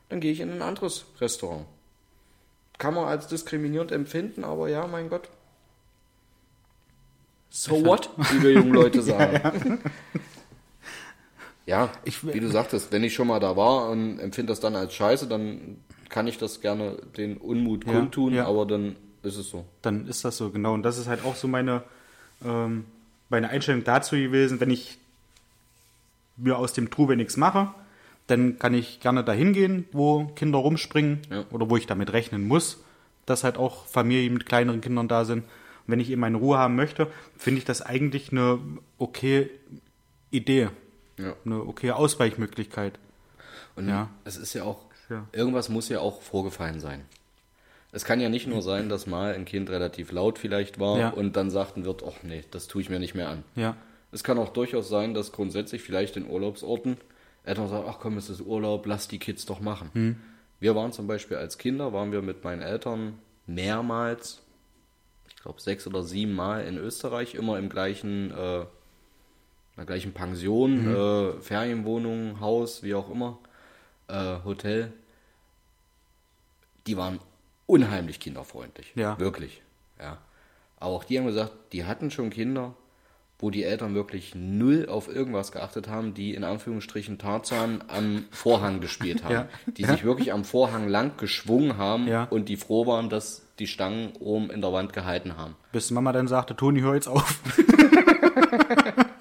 Dann 0.09 0.19
gehe 0.21 0.31
ich 0.31 0.39
in 0.39 0.51
ein 0.51 0.61
anderes 0.61 1.05
Restaurant. 1.19 1.65
Kann 2.77 2.93
man 2.93 3.05
als 3.05 3.27
diskriminierend 3.27 3.91
empfinden, 3.91 4.43
aber 4.43 4.69
ja, 4.69 4.87
mein 4.87 5.09
Gott. 5.09 5.29
So 7.49 7.85
what, 7.85 8.09
wie 8.31 8.41
wir 8.41 8.51
jungen 8.53 8.73
Leute 8.73 9.01
sagen. 9.03 9.79
ja, 9.83 9.91
Ich- 12.05 12.25
wie 12.33 12.39
du 12.39 12.49
sagtest, 12.49 12.91
wenn 12.91 13.03
ich 13.03 13.13
schon 13.13 13.27
mal 13.27 13.39
da 13.39 13.55
war 13.55 13.89
und 13.89 14.19
empfinde 14.19 14.51
das 14.51 14.59
dann 14.59 14.75
als 14.75 14.93
scheiße, 14.93 15.27
dann 15.27 15.77
kann 16.09 16.27
ich 16.27 16.37
das 16.37 16.59
gerne 16.61 16.97
den 17.17 17.37
Unmut 17.37 17.85
Ja, 17.85 17.93
kundtun, 17.93 18.33
ja. 18.33 18.45
aber 18.45 18.65
dann 18.65 18.95
ist 19.23 19.37
es 19.37 19.49
so. 19.49 19.65
dann 19.81 20.05
ist 20.07 20.25
das 20.25 20.35
so, 20.37 20.49
genau. 20.49 20.73
Und 20.73 20.83
das 20.83 20.97
ist 20.97 21.07
halt 21.07 21.23
auch 21.23 21.35
so 21.35 21.47
meine, 21.47 21.83
ähm, 22.45 22.85
meine 23.29 23.49
Einstellung 23.49 23.83
dazu 23.83 24.15
gewesen, 24.17 24.59
wenn 24.59 24.69
ich 24.69 24.97
mir 26.35 26.57
aus 26.57 26.73
dem 26.73 26.89
Trubel 26.91 27.15
nichts 27.15 27.37
mache, 27.37 27.73
dann 28.27 28.57
kann 28.59 28.73
ich 28.73 28.99
gerne 28.99 29.23
dahin 29.23 29.53
gehen, 29.53 29.85
wo 29.91 30.25
Kinder 30.35 30.59
rumspringen 30.59 31.19
Ja. 31.29 31.45
oder 31.51 31.69
wo 31.69 31.77
ich 31.77 31.87
damit 31.87 32.11
rechnen 32.13 32.47
muss, 32.47 32.79
dass 33.25 33.43
halt 33.43 33.57
auch 33.57 33.85
Familien 33.85 34.33
mit 34.33 34.45
kleineren 34.45 34.81
Kindern 34.81 35.07
da 35.07 35.23
sind. 35.25 35.39
Und 35.43 35.47
wenn 35.87 35.99
ich 35.99 36.09
eben 36.09 36.21
meine 36.21 36.37
Ruhe 36.37 36.57
haben 36.57 36.75
möchte, 36.75 37.07
finde 37.37 37.59
ich 37.59 37.65
das 37.65 37.81
eigentlich 37.81 38.31
eine 38.31 38.59
okay 38.97 39.49
Idee, 40.31 40.69
Ja. 41.17 41.35
eine 41.45 41.61
okay 41.61 41.91
Ausweichmöglichkeit. 41.91 42.99
Und 43.75 43.87
Ja. 43.89 44.09
es 44.25 44.37
ist 44.37 44.53
ja 44.53 44.63
auch, 44.63 44.79
Ja. 45.09 45.27
irgendwas 45.31 45.69
muss 45.69 45.89
ja 45.89 45.99
auch 45.99 46.21
vorgefallen 46.21 46.79
sein. 46.79 47.05
Es 47.91 48.05
kann 48.05 48.19
ja 48.19 48.29
nicht 48.29 48.47
nur 48.47 48.61
sein, 48.63 48.89
dass 48.89 49.05
mal 49.05 49.35
ein 49.35 49.45
Kind 49.45 49.69
relativ 49.69 50.11
laut 50.11 50.39
vielleicht 50.39 50.79
war 50.79 50.97
Ja. 50.99 51.09
und 51.09 51.35
dann 51.35 51.51
sagten 51.51 51.85
wird, 51.85 52.03
ach 52.07 52.23
nee, 52.23 52.43
das 52.49 52.67
tue 52.67 52.81
ich 52.81 52.89
mir 52.89 52.99
nicht 52.99 53.13
mehr 53.15 53.29
an. 53.29 53.43
Ja, 53.55 53.75
Es 54.11 54.23
kann 54.23 54.37
auch 54.37 54.49
durchaus 54.49 54.89
sein, 54.89 55.15
dass 55.15 55.31
grundsätzlich 55.31 55.81
vielleicht 55.81 56.17
in 56.17 56.29
Urlaubsorten 56.29 56.97
Eltern 57.45 57.67
sagen, 57.67 57.85
ach 57.89 57.97
komm, 57.99 58.17
es 58.17 58.29
ist 58.29 58.41
Urlaub, 58.41 58.85
lass 58.85 59.07
die 59.07 59.17
Kids 59.19 59.45
doch 59.47 59.59
machen. 59.59 59.89
Hm. 59.93 60.15
Wir 60.59 60.75
waren 60.75 60.91
zum 60.93 61.07
Beispiel 61.07 61.37
als 61.37 61.57
Kinder, 61.57 61.93
waren 61.93 62.11
wir 62.11 62.21
mit 62.21 62.43
meinen 62.43 62.61
Eltern 62.61 63.17
mehrmals, 63.47 64.39
ich 65.29 65.35
glaube 65.41 65.59
sechs 65.61 65.85
oder 65.87 66.03
sieben 66.03 66.33
Mal 66.33 66.65
in 66.65 66.77
Österreich, 66.77 67.33
immer 67.35 67.57
im 67.57 67.69
gleichen, 67.69 68.31
äh, 68.31 68.65
in 69.75 69.77
der 69.77 69.85
gleichen 69.85 70.13
Pension, 70.13 70.85
Mhm. 70.85 70.95
äh, 70.95 71.41
Ferienwohnung, 71.41 72.39
Haus, 72.39 72.83
wie 72.83 72.93
auch 72.95 73.09
immer, 73.09 73.37
äh, 74.07 74.35
Hotel. 74.45 74.93
Die 76.87 76.97
waren 76.97 77.19
unheimlich 77.65 78.19
kinderfreundlich. 78.19 78.91
Ja. 78.95 79.17
Wirklich. 79.19 79.61
Ja. 79.99 80.17
Aber 80.79 80.91
auch 80.93 81.03
die 81.05 81.17
haben 81.17 81.25
gesagt, 81.25 81.53
die 81.71 81.85
hatten 81.85 82.11
schon 82.11 82.29
Kinder, 82.29 82.75
wo 83.39 83.49
die 83.49 83.63
Eltern 83.63 83.95
wirklich 83.95 84.35
null 84.35 84.87
auf 84.89 85.07
irgendwas 85.13 85.51
geachtet 85.51 85.87
haben, 85.87 86.13
die 86.13 86.33
in 86.35 86.43
Anführungsstrichen 86.43 87.17
Tarzan 87.17 87.83
am 87.87 88.25
Vorhang 88.31 88.79
gespielt 88.81 89.23
haben. 89.23 89.33
Ja. 89.33 89.47
Die 89.77 89.85
sich 89.85 90.03
wirklich 90.03 90.31
am 90.33 90.43
Vorhang 90.45 90.87
lang 90.87 91.17
geschwungen 91.17 91.77
haben 91.77 92.07
Ja. 92.07 92.25
und 92.25 92.47
die 92.49 92.57
froh 92.57 92.85
waren, 92.85 93.09
dass 93.09 93.45
die 93.59 93.67
Stangen 93.67 94.13
oben 94.19 94.49
in 94.49 94.61
der 94.61 94.71
Wand 94.73 94.93
gehalten 94.93 95.37
haben. 95.37 95.55
bis 95.71 95.89
Mama 95.91 96.11
dann 96.11 96.27
sagte, 96.27 96.55
Toni, 96.55 96.81
hör 96.81 96.93
jetzt 96.95 97.07
auf. 97.07 97.39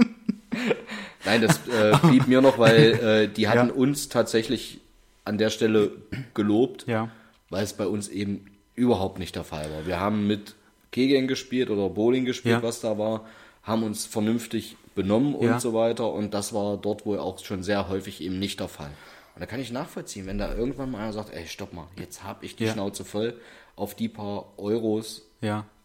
Nein, 1.32 1.42
das 1.42 1.60
äh, 1.68 1.96
blieb 2.06 2.26
mir 2.28 2.40
noch, 2.42 2.58
weil 2.58 2.92
äh, 2.92 3.28
die 3.28 3.48
hatten 3.48 3.68
Ja. 3.68 3.74
uns 3.74 4.08
tatsächlich 4.08 4.80
an 5.24 5.38
der 5.38 5.50
Stelle 5.50 5.92
gelobt, 6.34 6.86
Ja. 6.86 7.10
weil 7.48 7.64
es 7.64 7.72
bei 7.72 7.86
uns 7.86 8.08
eben 8.08 8.46
überhaupt 8.74 9.18
nicht 9.18 9.34
der 9.36 9.44
Fall 9.44 9.70
war. 9.70 9.86
Wir 9.86 9.98
haben 10.00 10.26
mit 10.26 10.54
Kegeln 10.90 11.28
gespielt 11.28 11.70
oder 11.70 11.88
Bowling 11.88 12.24
gespielt, 12.24 12.56
Ja. 12.56 12.62
was 12.62 12.80
da 12.80 12.98
war, 12.98 13.24
haben 13.62 13.82
uns 13.82 14.04
vernünftig 14.06 14.76
benommen 14.94 15.34
und 15.34 15.60
so 15.60 15.72
weiter 15.72 16.12
und 16.12 16.34
das 16.34 16.52
war 16.52 16.76
dort 16.76 17.06
wohl 17.06 17.18
auch 17.18 17.38
schon 17.42 17.62
sehr 17.62 17.88
häufig 17.88 18.20
eben 18.20 18.38
nicht 18.38 18.60
der 18.60 18.68
Fall. 18.68 18.90
Und 19.34 19.40
da 19.40 19.46
kann 19.46 19.60
ich 19.60 19.72
nachvollziehen, 19.72 20.26
wenn 20.26 20.36
da 20.36 20.54
irgendwann 20.54 20.90
mal 20.90 20.98
einer 20.98 21.12
sagt, 21.14 21.32
ey, 21.32 21.46
stopp 21.46 21.72
mal, 21.72 21.86
jetzt 21.98 22.22
habe 22.24 22.44
ich 22.44 22.56
die. 22.56 22.68
Schnauze 22.68 23.04
voll, 23.06 23.40
auf 23.76 23.94
die 23.94 24.08
paar 24.10 24.52
Euros 24.58 25.22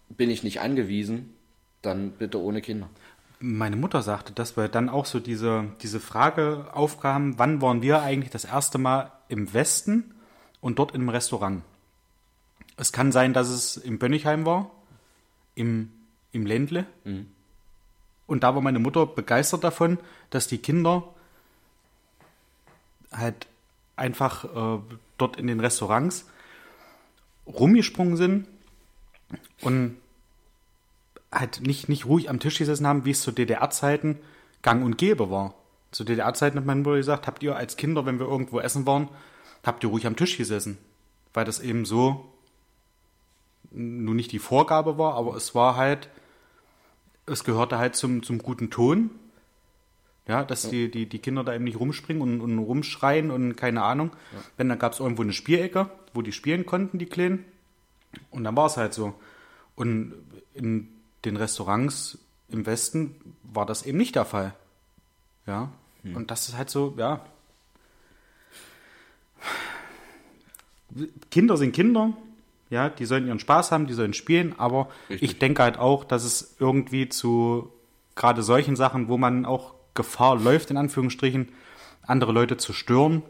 bin 0.09 0.29
ich 0.29 0.43
nicht 0.43 0.59
angewiesen, 0.59 1.33
dann 1.81 2.11
bitte 2.11 2.41
ohne 2.41 2.61
Kinder. 2.61 2.89
Meine 3.39 3.75
Mutter 3.75 4.01
sagte, 4.01 4.33
dass 4.33 4.57
wir 4.57 4.67
dann 4.67 4.89
auch 4.89 5.05
so 5.05 5.19
diese, 5.19 5.65
diese 5.81 5.99
Frage 5.99 6.67
aufkamen, 6.73 7.37
wann 7.37 7.61
waren 7.61 7.81
wir 7.81 8.01
eigentlich 8.01 8.31
das 8.31 8.45
erste 8.45 8.79
Mal 8.79 9.11
im 9.29 9.53
Westen 9.53 10.15
und 10.59 10.79
dort 10.79 10.91
in 10.91 11.01
einem 11.01 11.09
Restaurant? 11.09 11.61
Es 12.77 12.91
kann 12.91 13.11
sein, 13.11 13.33
dass 13.33 13.49
es 13.49 13.77
im 13.77 13.99
Bönnigheim 13.99 14.45
war, 14.45 14.71
im, 15.53 15.91
im 16.31 16.45
Ländle. 16.45 16.85
Und 18.25 18.43
da 18.43 18.55
war 18.55 18.61
meine 18.61 18.79
Mutter 18.79 19.05
begeistert 19.05 19.63
davon, 19.63 19.99
dass 20.29 20.47
die 20.47 20.57
Kinder 20.59 21.03
halt 23.11 23.47
einfach 23.95 24.45
äh, 24.45 24.79
dort 25.17 25.37
in 25.37 25.47
den 25.47 25.59
Restaurants 25.59 26.25
rumgesprungen 27.47 28.17
sind 28.17 28.47
und 29.61 29.97
halt 31.31 31.61
nicht, 31.61 31.89
nicht 31.89 32.05
ruhig 32.05 32.29
am 32.29 32.39
Tisch 32.39 32.57
gesessen 32.57 32.87
haben, 32.87 33.05
wie 33.05 33.11
es 33.11 33.21
zu 33.21 33.31
DDR-Zeiten 33.31 34.17
gang 34.61 34.83
und 34.83 34.97
gäbe 34.97 35.29
war. 35.29 35.53
Zu 35.91 36.03
DDR-Zeiten 36.03 36.57
hat 36.57 36.65
meine 36.65 36.81
Mutter 36.81 36.97
gesagt, 36.97 37.27
habt 37.27 37.43
ihr 37.43 37.55
als 37.55 37.77
Kinder, 37.77 38.05
wenn 38.05 38.19
wir 38.19 38.27
irgendwo 38.27 38.59
essen 38.59 38.85
waren, 38.85 39.09
habt 39.63 39.83
ihr 39.83 39.89
ruhig 39.89 40.07
am 40.07 40.15
Tisch 40.15 40.37
gesessen. 40.37 40.77
Weil 41.33 41.45
das 41.45 41.59
eben 41.59 41.85
so 41.85 42.31
nun 43.71 44.15
nicht 44.15 44.31
die 44.31 44.39
Vorgabe 44.39 44.97
war, 44.97 45.15
aber 45.15 45.35
es 45.35 45.53
war 45.53 45.75
halt, 45.75 46.09
es 47.25 47.43
gehörte 47.43 47.77
halt 47.77 47.95
zum, 47.95 48.23
zum 48.23 48.39
guten 48.39 48.69
Ton. 48.69 49.11
Ja, 50.27 50.43
dass 50.43 50.69
Die, 50.69 50.91
die, 50.91 51.07
die 51.07 51.19
Kinder 51.19 51.45
da 51.45 51.53
eben 51.53 51.63
nicht 51.63 51.79
rumspringen 51.79 52.21
und, 52.21 52.41
und 52.41 52.59
rumschreien 52.59 53.31
und 53.31 53.55
keine 53.55 53.83
Ahnung. 53.83 54.11
Wenn, 54.57 54.67
dann 54.67 54.77
gab 54.79 54.91
es 54.91 54.99
irgendwo 54.99 55.21
eine 55.21 55.31
Spielecke, 55.31 55.89
wo 56.13 56.21
die 56.21 56.33
spielen 56.33 56.65
konnten, 56.65 56.99
die 56.99 57.05
Kleinen. 57.05 57.45
Und 58.29 58.43
dann 58.43 58.55
war 58.57 58.65
es 58.65 58.75
halt 58.75 58.93
so. 58.93 59.13
Und 59.75 60.13
in 60.53 60.89
den 61.27 61.37
Restaurants 61.37 62.17
im 62.49 62.65
Westen 62.65 63.15
war 63.43 63.65
das 63.65 63.83
eben 63.83 63.97
nicht 63.97 64.15
der 64.15 64.25
Fall. 64.25 64.53
Ja. 65.45 65.71
Und 66.03 66.31
das 66.31 66.47
ist 66.47 66.57
halt 66.57 66.69
so, 66.69 66.95
ja. 66.97 67.25
Kinder 71.31 71.57
sind 71.57 71.73
Kinder. 71.73 72.13
Ja, 72.69 72.89
die 72.89 73.05
sollen 73.05 73.27
ihren 73.27 73.39
Spaß 73.39 73.71
haben, 73.71 73.87
die 73.87 73.93
sollen 73.93 74.13
spielen, 74.13 74.53
aber 74.57 74.89
Richtig. 75.09 75.31
ich 75.31 75.39
denke 75.39 75.63
halt 75.63 75.77
auch, 75.77 76.03
dass 76.03 76.25
es 76.25 76.57
irgendwie 76.59 77.07
zu 77.07 77.71
gerade 78.15 78.43
solchen 78.43 78.75
Sachen, 78.75 79.07
wo 79.07 79.17
man 79.17 79.45
auch 79.45 79.73
Gefahr 79.93 80.37
läuft, 80.37 80.69
in 80.69 80.77
Anführungsstrichen, 80.77 81.49
andere 82.01 82.33
Leute 82.33 82.57
zu 82.57 82.73
stören, 82.73 83.23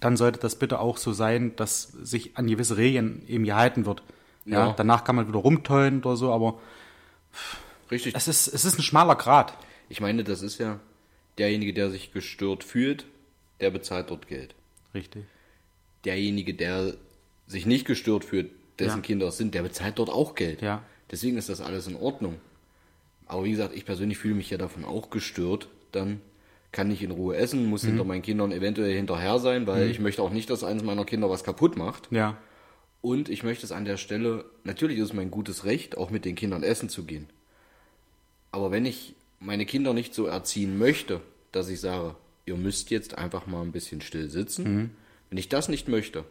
dann 0.00 0.16
sollte 0.16 0.38
das 0.38 0.56
bitte 0.56 0.78
auch 0.78 0.98
so 0.98 1.12
sein, 1.12 1.56
dass 1.56 1.82
sich 1.82 2.36
an 2.36 2.46
gewisse 2.46 2.76
Regeln 2.76 3.22
eben 3.26 3.44
gehalten 3.44 3.86
wird. 3.86 4.02
Ja, 4.44 4.66
Ja. 4.68 4.74
danach 4.76 5.04
kann 5.04 5.16
man 5.16 5.28
wieder 5.28 5.38
rumtollen 5.38 6.00
oder 6.02 6.16
so, 6.16 6.32
aber 6.32 6.58
Richtig. 7.90 8.14
es 8.14 8.28
ist, 8.28 8.48
es 8.48 8.64
ist 8.64 8.78
ein 8.78 8.82
schmaler 8.82 9.14
Grat. 9.16 9.56
Ich 9.88 10.00
meine, 10.00 10.24
das 10.24 10.42
ist 10.42 10.58
ja 10.58 10.80
derjenige, 11.38 11.72
der 11.74 11.90
sich 11.90 12.12
gestört 12.12 12.64
fühlt, 12.64 13.06
der 13.60 13.70
bezahlt 13.70 14.10
dort 14.10 14.26
Geld. 14.28 14.54
Richtig. 14.94 15.24
Derjenige, 16.04 16.54
der 16.54 16.94
sich 17.46 17.66
nicht 17.66 17.86
gestört 17.86 18.24
fühlt, 18.24 18.50
dessen 18.78 18.98
Ja. 18.98 19.02
Kinder 19.02 19.28
es 19.28 19.36
sind, 19.36 19.54
der 19.54 19.62
bezahlt 19.62 19.98
dort 19.98 20.10
auch 20.10 20.34
Geld. 20.34 20.62
Ja. 20.62 20.82
Deswegen 21.10 21.36
ist 21.36 21.48
das 21.48 21.60
alles 21.60 21.86
in 21.86 21.96
Ordnung. 21.96 22.36
Aber 23.26 23.44
wie 23.44 23.50
gesagt, 23.50 23.74
ich 23.74 23.84
persönlich 23.84 24.18
fühle 24.18 24.34
mich 24.34 24.50
ja 24.50 24.58
davon 24.58 24.84
auch 24.84 25.10
gestört. 25.10 25.68
Dann 25.92 26.20
kann 26.72 26.90
ich 26.90 27.02
in 27.02 27.10
Ruhe 27.10 27.36
essen, 27.36 27.66
muss 27.66 27.82
Mhm. 27.82 27.88
hinter 27.88 28.04
meinen 28.04 28.22
Kindern 28.22 28.50
eventuell 28.50 28.94
hinterher 28.94 29.38
sein, 29.38 29.66
weil 29.66 29.90
ich 29.90 30.00
möchte 30.00 30.22
auch 30.22 30.30
nicht, 30.30 30.48
dass 30.50 30.64
eines 30.64 30.82
meiner 30.82 31.04
Kinder 31.04 31.28
was 31.28 31.44
kaputt 31.44 31.76
macht. 31.76 32.08
Ja. 32.10 32.36
Und 33.02 33.28
ich 33.28 33.42
möchte 33.42 33.66
es 33.66 33.72
an 33.72 33.84
der 33.84 33.98
Stelle, 33.98 34.44
natürlich 34.64 34.98
ist 34.98 35.06
es 35.06 35.12
mein 35.12 35.30
gutes 35.30 35.64
Recht, 35.64 35.98
auch 35.98 36.10
mit 36.10 36.24
den 36.24 36.36
Kindern 36.36 36.62
essen 36.62 36.88
zu 36.88 37.04
gehen. 37.04 37.28
Aber 38.52 38.70
wenn 38.70 38.86
ich 38.86 39.14
meine 39.40 39.66
Kinder 39.66 39.92
nicht 39.92 40.14
so 40.14 40.26
erziehen 40.26 40.78
möchte, 40.78 41.20
dass 41.50 41.68
ich 41.68 41.80
sage, 41.80 42.14
ihr 42.46 42.56
müsst 42.56 42.90
jetzt 42.90 43.18
einfach 43.18 43.46
mal 43.46 43.62
ein 43.62 43.72
bisschen 43.72 44.00
still 44.00 44.30
sitzen, 44.30 44.92
wenn 45.28 45.38
ich 45.38 45.48
das 45.48 45.68
nicht 45.68 45.88
möchte, 45.88 46.24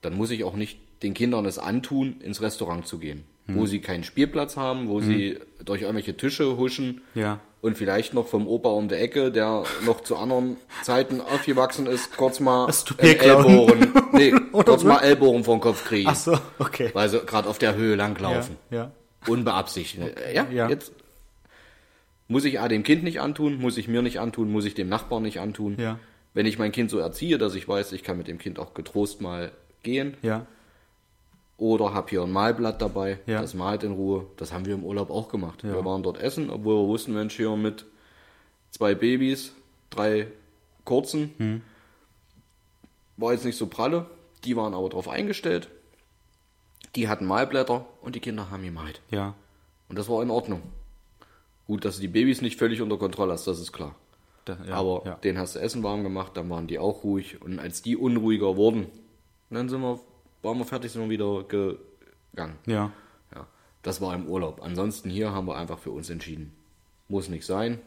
dann 0.00 0.16
muss 0.16 0.30
ich 0.30 0.44
auch 0.44 0.56
nicht 0.56 0.78
den 1.02 1.12
Kindern 1.12 1.44
es 1.44 1.58
antun, 1.58 2.20
ins 2.20 2.40
Restaurant 2.40 2.86
zu 2.86 2.98
gehen, 2.98 3.24
wo 3.46 3.66
sie 3.66 3.80
keinen 3.80 4.04
Spielplatz 4.04 4.56
haben, 4.56 4.88
wo 4.88 5.00
sie 5.00 5.38
durch 5.64 5.82
irgendwelche 5.82 6.16
Tische 6.16 6.56
huschen. 6.56 7.02
Ja. 7.14 7.40
Und 7.60 7.76
vielleicht 7.76 8.14
noch 8.14 8.26
vom 8.26 8.46
Opa 8.46 8.70
um 8.70 8.88
der 8.88 9.00
Ecke, 9.02 9.30
der 9.30 9.64
noch 9.84 10.02
zu 10.02 10.16
anderen 10.16 10.56
Zeiten 10.82 11.20
aufgewachsen 11.20 11.86
ist, 11.86 12.16
kurz 12.16 12.40
mal. 12.40 12.72
Ellbogen, 12.98 13.92
nee, 14.12 14.32
kurz 14.52 14.82
mal 14.84 14.98
Ellbogen 14.98 15.44
vom 15.44 15.60
Kopf 15.60 15.84
kriegen, 15.84 16.08
Ach 16.10 16.16
so, 16.16 16.38
okay. 16.58 16.90
weil 16.94 17.08
sie 17.08 17.20
gerade 17.20 17.48
auf 17.48 17.58
der 17.58 17.74
Höhe 17.74 17.94
langlaufen. 17.96 18.56
Ja, 18.70 18.76
ja. 18.76 18.92
Unbeabsichtigt. 19.26 20.14
Ja, 20.34 20.46
Ja. 20.50 20.68
jetzt 20.68 20.92
muss 22.28 22.44
ich 22.44 22.60
A 22.60 22.68
dem 22.68 22.82
Kind 22.84 23.02
nicht 23.02 23.20
antun, 23.20 23.60
muss 23.60 23.76
ich 23.76 23.88
mir 23.88 24.02
nicht 24.02 24.20
antun, 24.20 24.50
muss 24.50 24.64
ich 24.64 24.74
dem 24.74 24.88
Nachbarn 24.88 25.22
nicht 25.22 25.40
antun. 25.40 25.76
Ja. 25.78 25.98
Wenn 26.32 26.46
ich 26.46 26.58
mein 26.58 26.72
Kind 26.72 26.90
so 26.90 26.98
erziehe, 26.98 27.38
dass 27.38 27.54
ich 27.56 27.66
weiß, 27.68 27.92
ich 27.92 28.04
kann 28.04 28.16
mit 28.16 28.28
dem 28.28 28.38
Kind 28.38 28.58
auch 28.58 28.72
getrost 28.72 29.20
mal 29.20 29.50
gehen 29.82 30.16
ja. 30.22 30.46
Oder 31.60 31.92
habe 31.94 32.08
hier 32.10 32.22
ein 32.22 32.32
Malblatt 32.32 32.80
dabei, 32.82 33.18
Ja. 33.26 33.40
das 33.40 33.54
malt 33.54 33.84
in 33.84 33.92
Ruhe. 33.92 34.26
Das 34.38 34.52
haben 34.52 34.64
wir 34.66 34.74
im 34.74 34.82
Urlaub 34.84 35.10
auch 35.10 35.28
gemacht. 35.28 35.62
Ja. 35.62 35.74
Wir 35.74 35.84
waren 35.84 36.02
dort 36.02 36.18
essen, 36.18 36.50
obwohl 36.50 36.82
wir 36.82 36.88
wussten, 36.88 37.12
Mensch, 37.14 37.36
hier 37.36 37.54
mit 37.54 37.84
zwei 38.70 38.94
Babys, 38.94 39.52
drei 39.90 40.26
kurzen, 40.84 41.32
Hm. 41.36 41.60
war 43.16 43.32
jetzt 43.32 43.44
nicht 43.44 43.56
so 43.58 43.66
pralle. 43.66 44.06
Die 44.44 44.56
waren 44.56 44.74
aber 44.74 44.88
darauf 44.88 45.08
eingestellt. 45.08 45.68
Die 46.96 47.08
hatten 47.08 47.26
Malblätter 47.26 47.84
und 48.00 48.14
die 48.14 48.20
Kinder 48.20 48.50
haben 48.50 48.62
gemalt. 48.64 49.00
Ja. 49.10 49.34
Und 49.88 49.98
das 49.98 50.08
war 50.08 50.22
in 50.22 50.30
Ordnung. 50.30 50.62
Gut, 51.66 51.84
dass 51.84 51.96
du 51.96 52.00
die 52.00 52.08
Babys 52.08 52.40
nicht 52.40 52.58
völlig 52.58 52.80
unter 52.80 52.96
Kontrolle 52.96 53.32
hast, 53.32 53.46
das 53.46 53.60
ist 53.60 53.72
klar. 53.72 53.94
Da, 54.46 54.56
ja, 54.66 54.74
Aber 54.74 55.02
ja. 55.04 55.14
den 55.16 55.38
hast 55.38 55.54
du 55.54 55.60
Essen 55.60 55.82
warm 55.82 56.02
gemacht, 56.02 56.32
dann 56.36 56.48
waren 56.48 56.66
die 56.66 56.78
auch 56.78 57.04
ruhig. 57.04 57.40
Und 57.42 57.58
als 57.58 57.82
die 57.82 57.96
unruhiger 57.96 58.56
wurden, 58.56 58.86
dann 59.50 59.68
sind 59.68 59.82
wir, 59.82 60.00
waren 60.42 60.58
wir 60.58 60.64
fertig, 60.64 60.92
sind 60.92 61.02
wir 61.02 61.10
wieder 61.10 61.44
gegangen. 61.44 62.56
Ja. 62.66 62.92
Ja, 63.34 63.46
das 63.82 64.00
war 64.00 64.14
im 64.14 64.26
Urlaub. 64.26 64.62
Ansonsten 64.62 65.10
hier 65.10 65.32
haben 65.32 65.46
wir 65.46 65.56
einfach 65.56 65.78
für 65.78 65.90
uns 65.90 66.10
entschieden. 66.10 66.52
Muss 67.08 67.28
nicht 67.28 67.44
sein. 67.46 67.78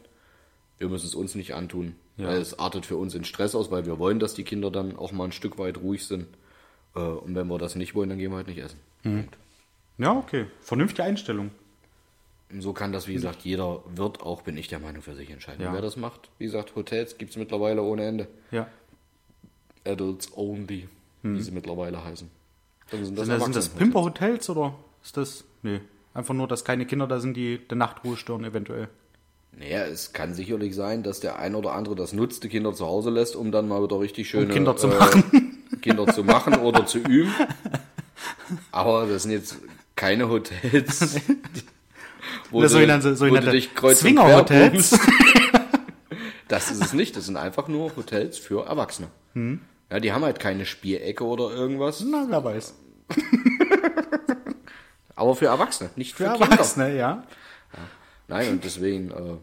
Wir 0.78 0.88
müssen 0.88 1.06
es 1.06 1.14
uns 1.14 1.34
nicht 1.34 1.54
antun. 1.54 1.96
Ja. 2.16 2.28
Weil 2.28 2.38
es 2.38 2.58
artet 2.58 2.86
für 2.86 2.96
uns 2.96 3.14
in 3.14 3.24
Stress 3.24 3.54
aus, 3.54 3.70
weil 3.70 3.86
wir 3.86 3.98
wollen, 3.98 4.18
dass 4.20 4.34
die 4.34 4.44
Kinder 4.44 4.70
dann 4.70 4.96
auch 4.96 5.12
mal 5.12 5.24
ein 5.24 5.32
Stück 5.32 5.58
weit 5.58 5.78
ruhig 5.78 6.06
sind. 6.06 6.26
Äh, 6.94 7.00
Und 7.00 7.34
wenn 7.34 7.48
wir 7.48 7.58
das 7.58 7.74
nicht 7.74 7.94
wollen, 7.94 8.08
dann 8.08 8.18
gehen 8.18 8.30
wir 8.30 8.36
halt 8.36 8.46
nicht 8.48 8.58
essen. 8.58 8.78
Punkt. 9.02 9.36
Ja, 9.98 10.12
okay. 10.16 10.46
Vernünftige 10.60 11.04
Einstellung. 11.04 11.50
So 12.56 12.72
kann 12.72 12.92
das, 12.92 13.08
wie 13.08 13.14
gesagt, 13.14 13.42
jeder 13.42 13.82
wird 13.96 14.20
auch, 14.22 14.42
bin 14.42 14.56
ich 14.56 14.68
der 14.68 14.78
Meinung, 14.78 15.02
für 15.02 15.16
sich 15.16 15.30
entscheiden. 15.30 15.62
Ja. 15.62 15.72
Wer 15.72 15.80
das 15.80 15.96
macht, 15.96 16.30
wie 16.38 16.44
gesagt, 16.44 16.76
Hotels 16.76 17.18
gibt 17.18 17.32
es 17.32 17.36
mittlerweile 17.36 17.82
ohne 17.82 18.04
Ende. 18.04 18.28
Ja. 18.52 18.68
Adults 19.84 20.30
Only, 20.36 20.88
wie 21.22 21.40
sie 21.42 21.50
mittlerweile 21.50 22.04
heißen. 22.04 22.30
Dann 22.90 23.04
sind 23.04 23.18
das, 23.18 23.26
Sind 23.26 23.40
sind 23.40 23.56
das. 23.56 23.68
Pimper-Hotels 23.68 24.50
oder 24.50 24.74
ist 25.02 25.16
das. 25.16 25.44
Nee. 25.62 25.80
Einfach 26.12 26.34
nur, 26.34 26.46
dass 26.46 26.64
keine 26.64 26.86
Kinder 26.86 27.06
da 27.06 27.18
sind, 27.18 27.36
die 27.36 27.58
der 27.58 27.76
Nachtruhe 27.76 28.16
stören, 28.16 28.44
eventuell. 28.44 28.88
Naja, 29.52 29.84
es 29.84 30.12
kann 30.12 30.34
sicherlich 30.34 30.74
sein, 30.74 31.02
dass 31.02 31.20
der 31.20 31.38
ein 31.38 31.54
oder 31.54 31.72
andere 31.72 31.94
das 31.94 32.12
nutzt, 32.12 32.44
die 32.44 32.48
Kinder 32.48 32.72
zu 32.74 32.86
Hause 32.86 33.10
lässt, 33.10 33.36
um 33.36 33.52
dann 33.52 33.68
mal 33.68 33.82
wieder 33.82 34.00
richtig 34.00 34.28
schöne 34.28 34.52
Kinder 34.52 34.76
zu 34.76 34.88
äh, 34.88 34.98
machen. 34.98 35.64
Kinder 35.82 36.06
zu 36.06 36.24
machen 36.24 36.54
oder 36.56 36.86
zu 36.86 36.98
üben. 36.98 37.32
Aber 38.72 39.06
das 39.06 39.22
sind 39.22 39.32
jetzt 39.32 39.56
keine 39.96 40.28
Hotels, 40.28 41.20
wo, 42.50 42.62
Das 42.62 42.72
du, 42.72 42.78
sogenannte, 42.78 43.20
wo 43.20 43.26
du 43.26 43.50
dich 43.50 43.74
kreuz 43.74 44.00
Zwinger-Hotels. 44.00 44.98
Das 46.46 46.70
ist 46.70 46.84
es 46.84 46.92
nicht. 46.92 47.16
Das 47.16 47.24
sind 47.24 47.38
einfach 47.38 47.68
nur 47.68 47.96
Hotels 47.96 48.36
für 48.38 48.66
Erwachsene. 48.66 49.08
Hm. 49.32 49.60
Ja, 49.94 50.00
die 50.00 50.12
haben 50.12 50.24
halt 50.24 50.40
keine 50.40 50.66
Spielecke 50.66 51.24
oder 51.24 51.52
irgendwas. 51.52 52.04
Na, 52.04 52.26
wer 52.28 52.42
weiß. 52.42 52.74
Aber 55.14 55.36
für 55.36 55.46
Erwachsene, 55.46 55.90
nicht 55.94 56.16
für, 56.16 56.24
Für 56.24 56.32
Kinder. 56.32 56.50
Erwachsene, 56.50 56.96
ja. 56.96 57.22
Nein, 58.26 58.50
und 58.50 58.64
deswegen, 58.64 59.12
äh, 59.12 59.36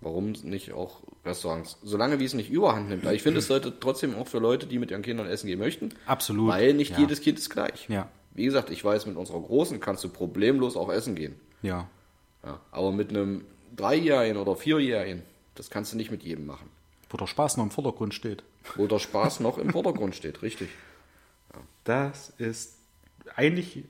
warum 0.00 0.32
nicht 0.32 0.72
auch 0.72 1.00
Restaurants? 1.26 1.76
Solange 1.82 2.18
wie 2.18 2.24
es 2.24 2.32
nicht 2.32 2.48
überhand 2.50 2.88
nimmt. 2.88 3.04
Aber 3.04 3.12
ich 3.12 3.22
finde, 3.22 3.40
es 3.40 3.46
sollte 3.46 3.78
trotzdem 3.78 4.14
auch 4.14 4.26
für 4.26 4.38
Leute, 4.38 4.66
die 4.66 4.78
mit 4.78 4.90
ihren 4.90 5.02
Kindern 5.02 5.26
essen 5.26 5.48
gehen 5.48 5.58
möchten, 5.58 5.90
Absolut. 6.06 6.48
weil 6.48 6.72
nicht 6.72 6.92
ja. 6.92 7.00
jedes 7.00 7.20
Kind 7.20 7.38
ist 7.38 7.50
gleich. 7.50 7.90
Ja. 7.90 8.08
Wie 8.32 8.46
gesagt, 8.46 8.70
ich 8.70 8.82
weiß, 8.82 9.04
mit 9.04 9.18
unserer 9.18 9.42
Großen 9.42 9.80
kannst 9.80 10.02
du 10.02 10.08
problemlos 10.08 10.78
auch 10.78 10.90
essen 10.90 11.14
gehen. 11.14 11.34
Ja. 11.60 11.88
Ja, 12.42 12.58
aber 12.70 12.90
mit 12.90 13.10
einem 13.10 13.44
Dreijährigen 13.76 14.38
oder 14.38 14.56
Vierjährigen, 14.56 15.24
das 15.56 15.68
kannst 15.68 15.92
du 15.92 15.98
nicht 15.98 16.10
mit 16.10 16.22
jedem 16.22 16.46
machen. 16.46 16.70
Wo 17.10 17.18
der 17.18 17.26
Spaß 17.26 17.58
noch 17.58 17.64
im 17.64 17.70
Vordergrund 17.70 18.14
steht. 18.14 18.44
Wo 18.76 18.86
der 18.86 18.98
Spaß 18.98 19.40
noch 19.40 19.58
im 19.58 19.70
Vordergrund 19.70 20.14
steht, 20.14 20.42
richtig. 20.42 20.68
Das 21.84 22.32
ist 22.38 22.78
eigentlich 23.36 23.84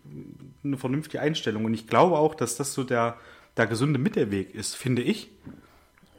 eine 0.64 0.76
vernünftige 0.76 1.20
Einstellung. 1.20 1.64
Und 1.64 1.74
ich 1.74 1.86
glaube 1.86 2.18
auch, 2.18 2.34
dass 2.34 2.56
das 2.56 2.74
so 2.74 2.84
der, 2.84 3.16
der 3.56 3.66
gesunde 3.66 3.98
Mittelweg 3.98 4.54
ist, 4.54 4.74
finde 4.74 5.02
ich. 5.02 5.30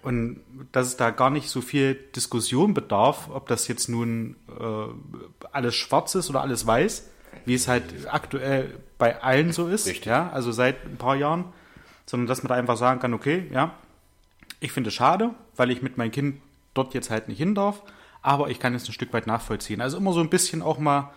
Und 0.01 0.41
dass 0.72 0.88
es 0.88 0.97
da 0.97 1.12
gar 1.12 1.30
nicht 1.30 1.49
so 1.49 1.62
viel 1.62 1.95
Diskussion 1.95 2.74
bedarf, 2.74 3.30
ob 3.32 3.47
das 3.47 3.68
jetzt 3.68 3.88
nun 3.88 4.36
äh, 4.60 5.45
alles 5.51 5.76
schwarz 5.76 6.16
ist 6.16 6.30
oder 6.30 6.41
alles 6.41 6.68
weiß, 6.68 7.10
wie 7.45 7.54
es 7.54 7.68
halt 7.68 7.84
aktuell 8.08 8.78
bei 8.97 9.22
allen 9.22 9.54
so 9.54 9.68
ist. 9.68 9.88
Richtig. 9.88 10.06
Ja, 10.06 10.30
also 10.30 10.51
seit 10.51 10.86
ein 10.86 10.97
paar 10.97 11.16
Jahren. 11.16 11.45
Sondern 12.06 12.28
dass 12.28 12.43
man 12.43 12.49
da 12.49 12.56
einfach 12.56 12.76
sagen 12.76 12.99
kann, 12.99 13.14
okay, 13.14 13.47
ja, 13.51 13.78
ich 14.60 14.74
finde 14.74 14.89
es 14.89 14.93
schade, 14.93 15.32
weil 15.56 15.72
ich 15.72 15.82
mit 15.82 15.97
meinem 15.97 16.12
Kind 16.12 16.41
dort 16.74 16.93
jetzt 16.93 17.10
halt 17.10 17.30
nicht 17.30 17.38
hin 17.38 17.56
darf, 17.56 17.82
aber 18.24 18.49
ich 18.49 18.59
kann 18.59 18.74
es 18.74 18.88
ein 18.89 18.93
Stück 18.93 19.13
weit 19.13 19.28
nachvollziehen. 19.28 19.82
Also 19.82 19.97
immer 19.97 20.13
so 20.13 20.21
ein 20.21 20.30
bisschen 20.30 20.61
auch 20.63 20.80
mal 20.80 21.13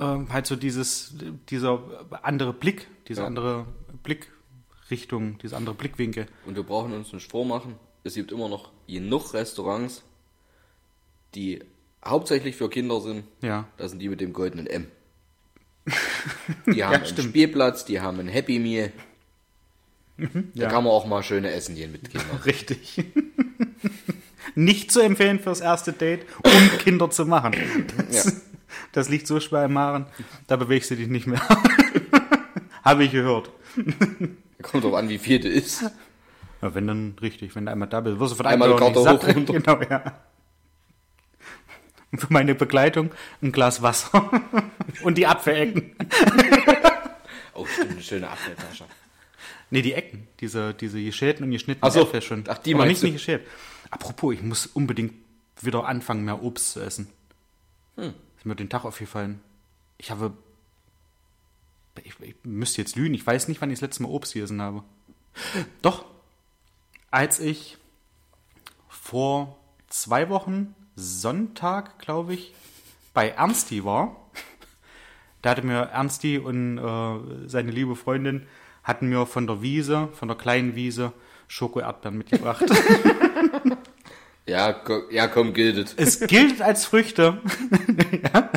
ähm, 0.00 0.32
halt 0.32 0.46
so 0.46 0.56
dieses, 0.56 1.14
dieser 1.50 1.82
andere 2.22 2.52
Blick, 2.54 2.88
diese 3.08 3.20
Ja. 3.22 3.26
andere 3.26 3.66
Blickrichtung, 4.04 5.38
diese 5.38 5.56
andere 5.56 5.74
Blickwinkel. 5.74 6.26
Und 6.46 6.56
wir 6.56 6.62
brauchen 6.62 6.92
uns 6.94 7.12
nicht 7.12 7.30
vormachen, 7.30 7.74
es 8.04 8.14
gibt 8.14 8.32
immer 8.32 8.48
noch 8.48 8.70
genug 8.86 9.34
Restaurants, 9.34 10.02
die 11.34 11.62
hauptsächlich 12.04 12.56
für 12.56 12.70
Kinder 12.70 13.00
sind. 13.00 13.24
Ja. 13.42 13.66
Das 13.76 13.90
sind 13.90 13.98
die 13.98 14.08
mit 14.08 14.20
dem 14.20 14.32
goldenen 14.32 14.66
M. 14.66 14.86
Die 16.66 16.84
haben 16.84 16.96
einen 16.96 17.06
stimmt. 17.06 17.28
Spielplatz, 17.30 17.86
die 17.86 18.00
haben 18.00 18.20
ein 18.20 18.28
Happy 18.28 18.58
Meal. 18.58 18.92
Da 20.18 20.28
ja. 20.54 20.68
kann 20.68 20.84
man 20.84 20.92
auch 20.92 21.06
mal 21.06 21.22
schöne 21.22 21.50
essen 21.50 21.74
gehen 21.76 21.92
mit 21.92 22.10
Kindern. 22.10 22.36
Richtig. 22.44 23.04
Nicht 24.58 24.90
zu 24.90 24.98
empfehlen 25.00 25.38
fürs 25.38 25.60
erste 25.60 25.92
Date, 25.92 26.26
um 26.42 26.78
Kinder 26.78 27.08
zu 27.10 27.26
machen. 27.26 27.54
Das, 27.96 28.24
Ja. 28.26 28.32
das 28.92 29.08
liegt 29.08 29.28
so 29.28 29.38
schwer 29.38 29.66
im 29.66 29.74
Magen, 29.74 30.06
da 30.48 30.56
bewegst 30.56 30.90
du 30.90 30.96
dich 30.96 31.06
nicht 31.06 31.28
mehr. 31.28 31.40
Habe 32.84 33.04
ich 33.04 33.12
gehört. 33.12 33.50
Kommt 34.62 34.82
drauf 34.82 34.94
an, 34.94 35.08
wie 35.08 35.18
viel 35.18 35.38
das 35.38 35.52
ist. 35.52 35.82
Ja, 36.60 36.74
wenn 36.74 36.88
dann 36.88 37.14
richtig, 37.22 37.54
wenn 37.54 37.66
du 37.66 37.70
einmal 37.72 37.88
da 37.88 38.00
bist, 38.00 38.18
wirst 38.18 38.32
du 38.32 38.36
von 38.36 38.46
Einmal 38.46 38.68
nicht 38.70 38.80
hoch, 38.80 39.04
satt. 39.04 39.24
runter. 39.36 39.52
Genau, 39.52 39.80
ja. 39.88 40.18
Und 42.10 42.18
für 42.20 42.32
meine 42.32 42.56
Begleitung 42.56 43.10
ein 43.42 43.52
Glas 43.52 43.80
Wasser 43.82 44.28
und 45.02 45.18
die 45.18 45.26
Apfelecken. 45.28 45.94
Oh, 47.54 47.64
stimmt, 47.64 47.92
eine 47.92 48.02
schöne 48.02 48.28
Apfeltasche. 48.28 48.86
Nee, 49.70 49.82
die 49.82 49.92
Ecken, 49.92 50.26
diese, 50.40 50.74
diese 50.74 51.00
geschälten 51.02 51.44
und 51.44 51.50
geschnittenen 51.52 51.88
Ach 51.88 51.94
so. 51.94 52.02
Äpfel 52.02 52.22
schon. 52.22 52.44
Ach, 52.48 52.58
die 52.58 52.74
Aber 52.74 52.86
meinst 52.86 53.02
nicht, 53.04 53.10
du? 53.10 53.14
nicht 53.14 53.24
geschält. 53.26 53.46
Apropos, 53.90 54.34
ich 54.34 54.42
muss 54.42 54.66
unbedingt 54.66 55.14
wieder 55.60 55.86
anfangen, 55.86 56.24
mehr 56.24 56.42
Obst 56.42 56.72
zu 56.72 56.80
essen. 56.80 57.08
Hm. 57.96 58.14
Ist 58.36 58.46
mir 58.46 58.54
den 58.54 58.68
Tag 58.68 58.84
aufgefallen. 58.84 59.40
Ich 59.96 60.10
habe. 60.10 60.32
Ich, 62.04 62.14
ich 62.20 62.36
müsste 62.44 62.80
jetzt 62.80 62.94
lügen, 62.94 63.14
ich 63.14 63.26
weiß 63.26 63.48
nicht, 63.48 63.60
wann 63.60 63.70
ich 63.70 63.80
das 63.80 63.88
letzte 63.88 64.04
Mal 64.04 64.10
Obst 64.10 64.34
gegessen 64.34 64.62
habe. 64.62 64.84
Doch, 65.82 66.04
als 67.10 67.40
ich 67.40 67.76
vor 68.88 69.58
zwei 69.88 70.28
Wochen, 70.28 70.76
Sonntag, 70.94 71.98
glaube 71.98 72.34
ich, 72.34 72.54
bei 73.14 73.30
Ernsti 73.30 73.84
war, 73.84 74.16
da 75.42 75.50
hatte 75.50 75.62
mir 75.62 75.88
Ernsti 75.88 76.38
und 76.38 76.78
äh, 76.78 77.48
seine 77.48 77.72
liebe 77.72 77.96
Freundin 77.96 78.46
hatten 78.84 79.08
mir 79.08 79.26
von 79.26 79.48
der 79.48 79.60
Wiese, 79.60 80.08
von 80.12 80.28
der 80.28 80.36
kleinen 80.36 80.76
Wiese, 80.76 81.12
Schoko-Erdbeeren 81.48 82.16
mitgebracht. 82.16 82.64
Ja, 84.48 84.72
ko- 84.72 85.02
ja 85.10 85.28
komm, 85.28 85.52
giltet. 85.52 85.94
es 85.96 86.20
gilt 86.20 86.62
als 86.62 86.86
Früchte. 86.86 87.40
ja. 88.34 88.50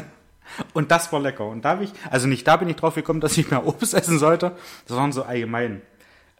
Und 0.73 0.89
das 0.91 1.11
war 1.11 1.19
lecker. 1.19 1.45
Und 1.47 1.63
da 1.65 1.71
habe 1.71 1.83
ich, 1.83 1.91
also 2.09 2.27
nicht 2.27 2.47
da 2.47 2.57
bin 2.57 2.69
ich 2.69 2.75
drauf 2.77 2.95
gekommen, 2.95 3.19
dass 3.21 3.37
ich 3.37 3.51
mehr 3.51 3.65
Obst 3.67 3.93
essen 3.93 4.17
sollte, 4.19 4.55
sondern 4.85 5.11
so 5.11 5.23
allgemein. 5.23 5.81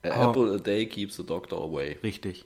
A 0.04 0.30
apple 0.30 0.56
a 0.56 0.58
day 0.58 0.86
keeps 0.88 1.18
the 1.18 1.26
doctor 1.26 1.62
away. 1.62 1.98
Richtig. 2.04 2.46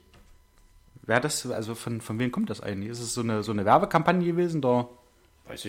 Wer 1.02 1.20
das, 1.20 1.48
also 1.50 1.74
von, 1.74 2.00
von 2.00 2.18
wem 2.18 2.32
kommt 2.32 2.50
das 2.50 2.60
eigentlich? 2.60 2.90
Ist 2.90 3.00
es 3.00 3.14
so 3.14 3.20
eine, 3.20 3.42
so 3.42 3.52
eine 3.52 3.64
Werbekampagne 3.64 4.26
gewesen, 4.26 4.60
der, 4.60 4.88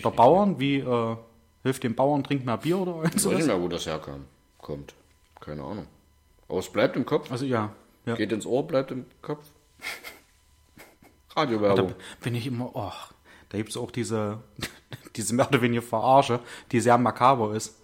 der. 0.04 0.10
Bauern, 0.10 0.60
wie 0.60 0.78
äh, 0.80 1.16
hilft 1.64 1.84
dem 1.84 1.94
Bauern, 1.96 2.24
trinkt 2.24 2.46
mehr 2.46 2.58
Bier 2.58 2.80
oder 2.80 2.96
irgend 3.04 3.16
Ich 3.16 3.26
weiß 3.26 3.34
nicht 3.38 3.48
mehr, 3.48 3.62
wo 3.62 3.68
das 3.68 3.86
herkam. 3.86 4.26
Kommt. 4.58 4.96
Keine 5.40 5.64
Ahnung. 5.64 5.86
Aber 6.50 6.60
es 6.60 6.70
bleibt 6.70 6.96
im 6.96 7.06
Kopf. 7.06 7.32
Also 7.32 7.46
ja. 7.46 7.72
ja. 8.06 8.16
Geht 8.16 8.32
ins 8.32 8.46
Ohr, 8.46 8.66
bleibt 8.66 8.92
im 8.92 9.06
Kopf. 9.22 9.46
Da 11.38 11.44
Radiowerbung. 11.44 11.94
bin 12.24 12.34
ich 12.34 12.48
immer, 12.48 12.72
oh, 12.74 12.92
da 13.50 13.58
gibt 13.60 13.70
es 13.70 13.78
auch 13.78 13.92
diese, 13.92 14.40
diese 15.16 15.36
mehr 15.36 15.48
oder 15.48 15.62
weniger 15.62 15.84
Verarsche, 15.84 16.40
die 16.72 16.80
sehr 16.80 16.98
makaber 16.98 17.54
ist. 17.54 17.80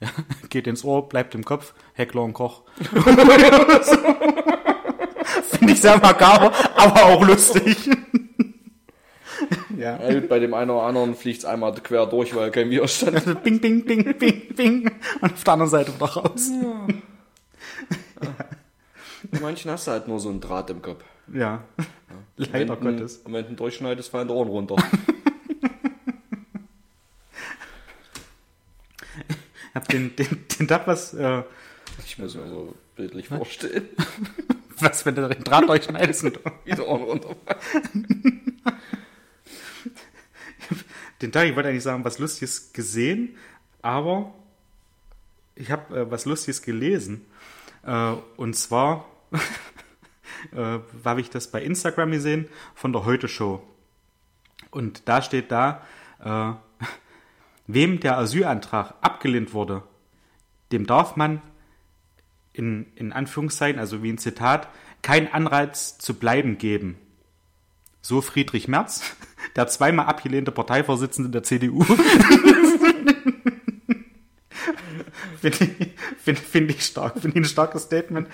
Ja, 0.00 0.08
geht 0.48 0.66
ins 0.66 0.82
Ohr, 0.84 1.06
bleibt 1.06 1.34
im 1.34 1.44
Kopf, 1.44 1.74
Heckler 1.92 2.22
und 2.22 2.32
Koch. 2.32 2.62
Finde 5.50 5.72
ich 5.72 5.82
sehr 5.82 5.98
makaber, 5.98 6.50
aber 6.76 7.04
auch 7.04 7.22
lustig. 7.26 7.90
ja. 9.76 10.10
ja. 10.10 10.20
Bei 10.20 10.38
dem 10.38 10.54
einen 10.54 10.70
oder 10.70 10.84
anderen 10.84 11.14
fliegt 11.14 11.40
es 11.40 11.44
einmal 11.44 11.74
quer 11.74 12.06
durch, 12.06 12.34
weil 12.34 12.50
kein 12.50 12.70
Widerstand. 12.70 13.16
Also 13.16 13.34
bing, 13.34 13.60
bing, 13.60 13.84
bing, 13.84 14.16
bing, 14.16 14.54
bing. 14.54 14.90
Und 15.20 15.32
auf 15.34 15.44
der 15.44 15.52
anderen 15.52 15.70
Seite 15.70 15.94
wieder 15.94 16.06
raus. 16.06 16.50
Ja. 16.50 16.86
ja. 18.22 18.34
Bei 19.30 19.40
manchen 19.40 19.70
hast 19.70 19.86
du 19.88 19.90
halt 19.90 20.08
nur 20.08 20.18
so 20.18 20.30
einen 20.30 20.40
Draht 20.40 20.70
im 20.70 20.80
Kopf. 20.80 21.04
Ja. 21.32 21.64
Leider 22.36 22.80
wenn 22.82 22.96
Gottes. 22.96 23.18
Und 23.18 23.32
wenn 23.32 23.46
du 23.46 23.54
durchschneidest, 23.54 24.10
fallen 24.10 24.28
die 24.28 24.34
Ohren 24.34 24.48
runter. 24.48 24.76
ich 29.28 29.74
hab 29.74 29.88
den, 29.88 30.16
den, 30.16 30.44
den 30.58 30.68
Tag 30.68 30.86
was. 30.86 31.14
Äh, 31.14 31.42
ich 32.04 32.18
muss 32.18 32.34
mir 32.34 32.48
so 32.48 32.74
bildlich 32.96 33.28
vorstellen. 33.28 33.88
was, 34.78 35.06
wenn 35.06 35.14
du 35.14 35.28
den 35.28 35.44
Draht 35.44 35.68
durchschneidest 35.68 36.24
und 36.24 36.40
wieder 36.64 36.88
Ohren 36.88 37.02
runter. 37.02 37.36
den 41.22 41.30
Tag, 41.30 41.46
ich 41.48 41.54
wollte 41.54 41.68
eigentlich 41.68 41.84
sagen, 41.84 42.04
was 42.04 42.18
Lustiges 42.18 42.72
gesehen, 42.72 43.36
aber 43.80 44.34
ich 45.54 45.70
habe 45.70 46.00
äh, 46.00 46.10
was 46.10 46.24
Lustiges 46.24 46.62
gelesen. 46.62 47.26
Äh, 47.84 48.14
und 48.36 48.54
zwar 48.54 49.06
äh, 50.52 50.78
habe 51.04 51.20
ich 51.20 51.30
das 51.30 51.50
bei 51.50 51.62
Instagram 51.62 52.10
gesehen 52.10 52.48
von 52.74 52.92
der 52.92 53.04
Heute 53.04 53.28
Show. 53.28 53.62
Und 54.70 55.08
da 55.08 55.22
steht 55.22 55.50
da, 55.50 55.82
äh, 56.22 56.52
wem 57.66 58.00
der 58.00 58.18
Asylantrag 58.18 58.94
abgelehnt 59.00 59.54
wurde, 59.54 59.82
dem 60.72 60.86
darf 60.86 61.16
man 61.16 61.40
in, 62.52 62.86
in 62.94 63.12
Anführungszeichen, 63.12 63.78
also 63.78 64.02
wie 64.02 64.12
ein 64.12 64.18
Zitat, 64.18 64.68
kein 65.02 65.32
Anreiz 65.32 65.98
zu 65.98 66.14
bleiben 66.14 66.58
geben. 66.58 66.96
So 68.00 68.20
Friedrich 68.20 68.68
Merz, 68.68 69.02
der 69.56 69.66
zweimal 69.66 70.06
abgelehnte 70.06 70.52
Parteivorsitzende 70.52 71.30
der 71.30 71.42
CDU. 71.42 71.84
Finde 75.40 75.64
ich, 75.64 75.90
find, 76.22 76.38
find 76.38 76.70
ich 76.70 76.86
stark, 76.86 77.20
finde 77.20 77.38
ich 77.38 77.44
ein 77.44 77.44
starkes 77.44 77.82
Statement. 77.82 78.28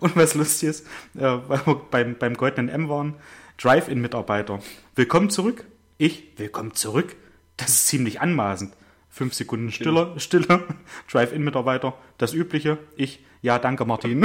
Und 0.00 0.16
was 0.16 0.34
lustig 0.34 0.68
ist, 0.70 0.86
äh, 1.16 1.20
weil 1.20 1.66
wir 1.66 1.74
beim, 1.90 2.16
beim 2.16 2.34
goldenen 2.34 2.68
M 2.68 2.88
waren, 2.88 3.14
Drive-In-Mitarbeiter. 3.58 4.60
Willkommen 4.94 5.30
zurück. 5.30 5.64
Ich, 5.98 6.32
willkommen 6.36 6.74
zurück. 6.74 7.16
Das 7.56 7.68
ist 7.70 7.86
ziemlich 7.86 8.20
anmaßend. 8.20 8.74
Fünf 9.08 9.34
Sekunden 9.34 9.70
stiller, 9.70 10.18
stiller. 10.18 10.64
Drive-In-Mitarbeiter. 11.12 11.94
Das 12.18 12.34
Übliche. 12.34 12.78
Ich, 12.96 13.24
ja, 13.42 13.58
danke, 13.58 13.84
Martin. 13.84 14.22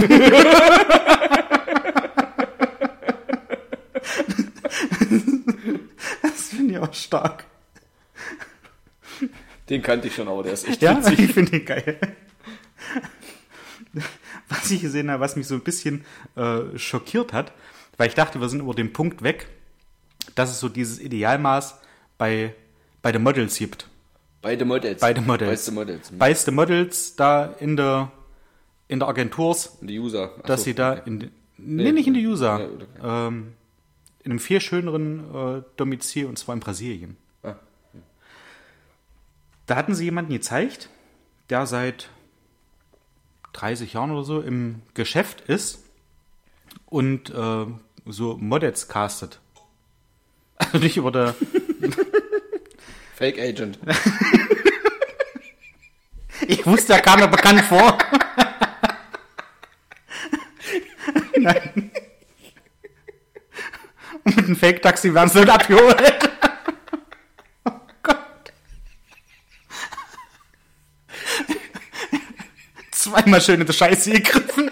das 6.21 6.49
finde 6.49 6.73
ich 6.73 6.79
auch 6.79 6.93
stark. 6.93 7.45
Den 9.69 9.83
kannte 9.83 10.07
ich 10.07 10.15
schon, 10.15 10.27
aber 10.27 10.41
der 10.41 10.53
ist 10.53 10.67
echt 10.67 10.81
ja, 10.81 10.97
witzig. 10.97 11.19
ich 11.25 11.33
finde 11.33 11.51
den 11.51 11.65
geil. 11.65 11.99
Was 14.49 14.71
ich 14.71 14.81
gesehen 14.81 15.09
habe, 15.11 15.21
was 15.21 15.35
mich 15.35 15.47
so 15.47 15.55
ein 15.55 15.61
bisschen 15.61 16.03
äh, 16.35 16.77
schockiert 16.77 17.33
hat, 17.33 17.53
weil 17.97 18.07
ich 18.07 18.15
dachte, 18.15 18.41
wir 18.41 18.49
sind 18.49 18.61
über 18.61 18.73
den 18.73 18.93
Punkt 18.93 19.23
weg, 19.23 19.47
dass 20.35 20.49
es 20.49 20.59
so 20.59 20.69
dieses 20.69 20.99
Idealmaß 20.99 21.79
bei, 22.17 22.55
bei 23.01 23.11
den 23.11 23.23
Models 23.23 23.57
gibt. 23.57 23.87
Bei 24.41 24.55
den 24.55 24.67
Models. 24.67 25.01
Bei 25.01 25.13
den 25.13 25.25
Models. 25.25 25.65
Bei 25.65 25.71
den 25.71 25.75
Models. 25.75 26.11
Bei 26.17 26.33
den 26.33 26.55
Models 26.55 27.15
da 27.15 27.45
in 27.59 27.75
der, 27.75 28.11
in 28.87 28.99
der 28.99 29.07
Agenturs. 29.07 29.77
In 29.81 29.87
die 29.87 29.99
User. 29.99 30.31
Ach 30.37 30.43
dass 30.43 30.61
so, 30.61 30.65
sie 30.65 30.73
da 30.73 30.93
okay. 30.93 31.01
in, 31.05 31.17
nee, 31.17 31.31
nee, 31.83 31.91
nicht 31.91 32.07
in 32.07 32.13
die 32.13 32.25
User. 32.25 32.59
Ja, 32.59 32.65
okay. 32.65 33.27
ähm, 33.27 33.53
in 34.23 34.31
einem 34.31 34.39
viel 34.39 34.61
schöneren 34.61 35.59
äh, 35.59 35.63
Domizil 35.75 36.25
und 36.25 36.37
zwar 36.37 36.55
in 36.55 36.61
Brasilien. 36.61 37.17
Ah, 37.43 37.47
ja. 37.47 37.55
Da 39.65 39.75
hatten 39.75 39.93
sie 39.93 40.05
jemanden 40.05 40.33
gezeigt, 40.33 40.89
der 41.49 41.65
seit 41.65 42.09
30 43.53 43.93
Jahren 43.93 44.11
oder 44.11 44.23
so 44.23 44.41
im 44.41 44.81
Geschäft 44.93 45.41
ist 45.41 45.83
und 46.85 47.29
äh, 47.29 47.65
so 48.05 48.37
Models 48.37 48.87
castet. 48.87 49.39
Also 50.61 50.77
nicht 50.79 50.97
über 50.97 51.09
der. 51.09 51.35
Fake 53.15 53.39
Agent. 53.39 53.79
ich 56.47 56.65
wusste, 56.65 56.93
er 56.93 56.99
kam 56.99 57.21
mir 57.21 57.29
bekannt 57.29 57.61
vor. 57.61 57.97
Nein. 61.37 61.91
Und 64.25 64.35
mit 64.35 64.47
dem 64.47 64.55
Fake-Taxi 64.57 65.13
werden 65.13 65.29
sie 65.29 65.39
nicht 65.39 65.49
abgeholt. 65.49 66.28
Zweimal 73.09 73.41
schön 73.41 73.61
in 73.61 73.65
der 73.65 73.73
Scheiße 73.73 74.11
gegriffen. 74.11 74.71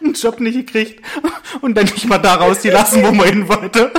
Einen 0.00 0.14
Job 0.14 0.38
nicht 0.40 0.66
gekriegt 0.66 1.04
und 1.62 1.74
dann 1.74 1.86
nicht 1.86 2.04
mal 2.06 2.18
da 2.18 2.34
rausgelassen, 2.34 3.02
wo 3.02 3.10
man 3.12 3.26
hin 3.26 3.48
wollte. 3.48 3.90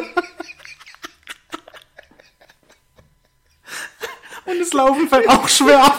Und 4.46 4.60
das 4.60 4.74
Laufen 4.74 5.08
fällt 5.10 5.30
auch 5.30 5.48
schwer. 5.48 5.92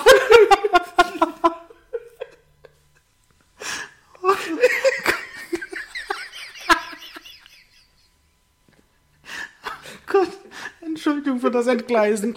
Entschuldigung 10.80 11.40
für 11.40 11.50
das 11.50 11.66
Entgleisen. 11.66 12.36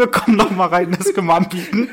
Wir, 0.00 0.06
kommen 0.06 0.38
noch 0.38 0.50
mal 0.50 0.68
rein, 0.68 0.96
das 0.98 1.12
können 1.12 1.26
wir 1.26 1.34
anbieten. 1.34 1.90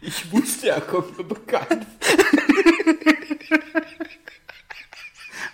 Ich 0.00 0.32
wusste, 0.32 0.70
er 0.70 0.80
kommt 0.80 1.16
mir 1.16 1.22
bekannt. 1.22 1.86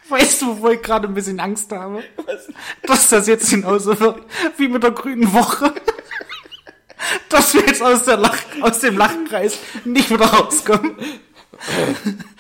Weißt 0.08 0.40
du, 0.40 0.58
wo 0.58 0.70
ich 0.70 0.80
gerade 0.80 1.06
ein 1.06 1.12
bisschen 1.12 1.38
Angst 1.38 1.70
habe? 1.70 2.02
Was? 2.16 2.48
Dass 2.84 3.10
das 3.10 3.26
jetzt 3.26 3.50
genauso 3.50 4.00
wird 4.00 4.24
wie 4.56 4.68
mit 4.68 4.82
der 4.82 4.92
grünen 4.92 5.34
Woche 5.34 5.74
aus, 7.82 8.06
Lach, 8.06 8.38
aus 8.60 8.80
dem 8.80 8.96
Lachkreis 8.96 9.58
nicht 9.84 10.10
wieder 10.10 10.26
rauskommen. 10.26 10.96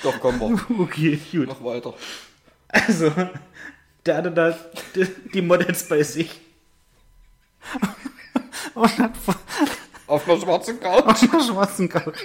Doch, 0.02 0.20
kommen 0.20 0.40
wir. 0.40 0.78
Okay, 0.80 1.20
gut. 1.30 1.48
Mach 1.48 1.64
weiter. 1.64 1.94
Also, 2.68 3.12
der 4.04 4.16
hatte 4.16 4.30
da 4.30 4.58
die, 4.94 5.06
die 5.32 5.42
Models 5.42 5.88
bei 5.88 6.02
sich. 6.02 6.40
Und 8.74 8.98
hat 8.98 9.12
auf 10.06 10.28
einer 10.28 10.40
schwarzen 10.40 10.80
Couch. 10.80 11.04
Auf 11.04 11.22
einer 11.22 11.42
schwarzen 11.42 11.88
Couch. 11.88 12.18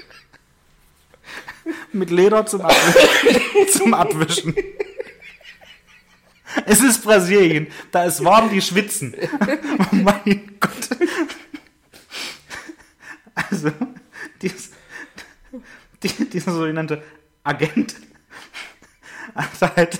Mit 1.91 2.09
Leder 2.09 2.45
zum 2.45 2.61
Abwischen. 2.61 3.67
zum 3.71 3.93
Abwischen. 3.93 4.55
Es 6.65 6.81
ist 6.81 7.03
Brasilien. 7.03 7.67
Da 7.91 8.05
ist 8.05 8.23
warm, 8.23 8.49
die 8.49 8.61
schwitzen. 8.61 9.15
Oh 9.91 9.95
mein 9.95 10.57
Gott. 10.59 10.99
Also, 13.49 13.71
dies, 14.41 14.71
die, 16.03 16.29
dieser 16.29 16.51
sogenannte 16.51 17.03
Agent 17.43 17.95
hat 19.35 19.75
halt 19.75 19.99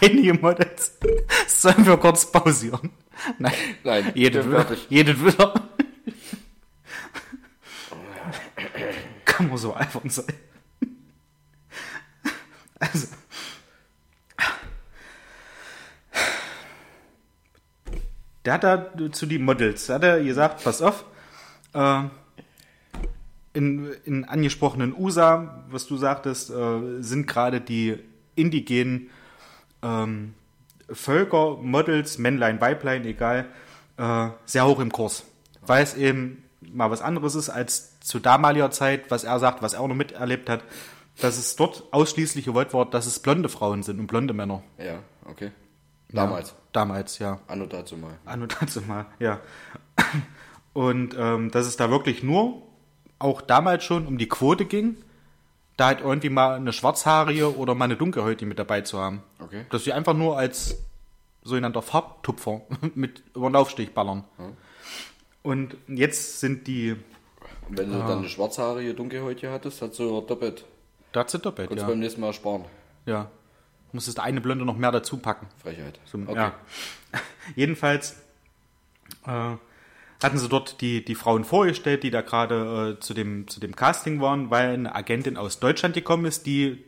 einige 0.00 0.34
Models. 0.34 0.98
Sollen 1.46 1.86
wir 1.86 1.96
kurz 1.96 2.30
pausieren? 2.30 2.90
Nein. 3.38 3.54
Nein. 3.84 4.12
Jede 4.14 4.44
will, 4.50 4.78
jede 4.88 5.20
will. 5.20 5.34
Kann 9.24 9.48
man 9.48 9.58
so 9.58 9.74
einfach 9.74 10.02
sein. 10.06 10.26
Also. 12.78 13.08
Der 18.44 18.52
hat 18.52 18.64
da 18.64 18.92
zu 19.10 19.24
den 19.24 19.42
Models, 19.42 19.88
hat 19.88 20.04
er 20.04 20.22
gesagt, 20.22 20.62
pass 20.62 20.82
auf, 20.82 21.04
äh, 21.72 22.02
in, 23.54 23.92
in 24.04 24.24
angesprochenen 24.24 24.94
USA, 24.96 25.64
was 25.70 25.86
du 25.86 25.96
sagtest, 25.96 26.50
äh, 26.50 27.00
sind 27.00 27.26
gerade 27.26 27.60
die 27.60 27.98
indigenen 28.34 29.10
ähm, 29.82 30.34
Völker, 30.90 31.56
Models, 31.62 32.18
Männlein, 32.18 32.60
Weiblein, 32.60 33.04
egal, 33.06 33.46
äh, 33.96 34.28
sehr 34.44 34.66
hoch 34.66 34.80
im 34.80 34.92
Kurs. 34.92 35.24
Weil 35.62 35.82
es 35.82 35.94
eben 35.94 36.42
mal 36.60 36.90
was 36.90 37.00
anderes 37.00 37.34
ist 37.34 37.48
als 37.48 37.98
zu 38.00 38.18
damaliger 38.18 38.70
Zeit, 38.70 39.10
was 39.10 39.24
er 39.24 39.38
sagt, 39.38 39.62
was 39.62 39.74
er 39.74 39.80
auch 39.80 39.88
noch 39.88 39.94
miterlebt 39.94 40.50
hat, 40.50 40.62
dass 41.20 41.38
es 41.38 41.56
dort 41.56 41.84
ausschließlich 41.92 42.44
gewollt 42.44 42.74
war, 42.74 42.86
dass 42.86 43.06
es 43.06 43.20
blonde 43.20 43.48
Frauen 43.48 43.82
sind 43.82 44.00
und 44.00 44.08
blonde 44.08 44.34
Männer. 44.34 44.62
Ja, 44.78 44.98
okay. 45.26 45.52
Damals. 46.10 46.50
Ja, 46.50 46.56
damals, 46.72 47.18
ja. 47.18 47.40
Anno 47.46 47.66
dazu 47.66 47.96
mal. 47.96 48.18
Anno 48.24 48.46
dazu 48.46 48.80
mal, 48.82 49.06
ja. 49.18 49.40
Und 50.72 51.14
ähm, 51.16 51.50
dass 51.50 51.66
es 51.66 51.76
da 51.76 51.90
wirklich 51.90 52.22
nur, 52.22 52.62
auch 53.24 53.40
damals 53.40 53.82
schon, 53.84 54.06
um 54.06 54.18
die 54.18 54.28
Quote 54.28 54.64
ging, 54.66 54.96
da 55.76 55.86
halt 55.86 56.00
irgendwie 56.00 56.28
mal 56.28 56.54
eine 56.56 56.72
Schwarzhaarige 56.72 57.56
oder 57.56 57.74
mal 57.74 57.86
eine 57.86 57.96
Dunkelhäutige 57.96 58.46
mit 58.48 58.58
dabei 58.58 58.82
zu 58.82 58.98
haben. 59.00 59.22
Okay. 59.40 59.64
Dass 59.70 59.84
sie 59.84 59.92
einfach 59.92 60.14
nur 60.14 60.38
als 60.38 60.76
sogenannter 61.42 61.82
Farbtupfer 61.82 62.60
mit 62.94 63.22
über 63.34 63.48
den 63.48 63.54
Laufsteg 63.54 63.94
ballern. 63.94 64.24
Und 65.42 65.76
jetzt 65.88 66.40
sind 66.40 66.66
die, 66.66 66.92
Und 67.68 67.78
wenn 67.78 67.90
du 67.92 67.98
dann 67.98 68.18
eine 68.18 68.28
schwarzhaarige 68.28 68.94
Dunkelhäutchen 68.94 69.50
hattest, 69.50 69.82
hat 69.82 69.94
so 69.94 70.20
doppelt. 70.20 70.64
da 71.12 71.20
hat 71.20 71.30
sie 71.30 71.38
doppelt, 71.38 71.68
Kannst 71.68 71.82
du 71.82 71.86
ja. 71.86 71.90
beim 71.90 71.98
nächsten 72.00 72.20
Mal 72.20 72.32
sparen. 72.32 72.64
ja. 73.06 73.30
Musstest 73.92 74.18
eine 74.18 74.40
Blonde 74.40 74.64
noch 74.64 74.76
mehr 74.76 74.90
dazu 74.90 75.18
packen. 75.18 75.46
Frechheit. 75.62 76.00
So, 76.04 76.18
Okay. 76.18 76.34
ja. 76.34 76.54
Jedenfalls 77.54 78.16
äh, 79.24 79.52
hatten 80.24 80.38
sie 80.38 80.48
dort 80.48 80.80
die, 80.80 81.04
die 81.04 81.14
Frauen 81.14 81.44
vorgestellt, 81.44 82.02
die 82.02 82.10
da 82.10 82.22
gerade 82.22 82.96
äh, 82.96 83.00
zu, 83.00 83.14
dem, 83.14 83.46
zu 83.48 83.60
dem 83.60 83.76
Casting 83.76 84.20
waren, 84.20 84.50
weil 84.50 84.74
eine 84.74 84.94
Agentin 84.94 85.36
aus 85.36 85.60
Deutschland 85.60 85.94
gekommen 85.94 86.24
ist, 86.24 86.46
die 86.46 86.84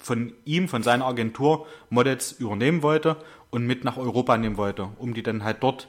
von 0.00 0.32
ihm, 0.44 0.68
von 0.68 0.82
seiner 0.82 1.06
Agentur 1.06 1.66
Models 1.90 2.32
übernehmen 2.32 2.82
wollte 2.82 3.16
und 3.50 3.66
mit 3.66 3.84
nach 3.84 3.96
Europa 3.96 4.36
nehmen 4.36 4.56
wollte, 4.56 4.88
um 4.98 5.14
die 5.14 5.22
dann 5.22 5.44
halt 5.44 5.62
dort 5.62 5.88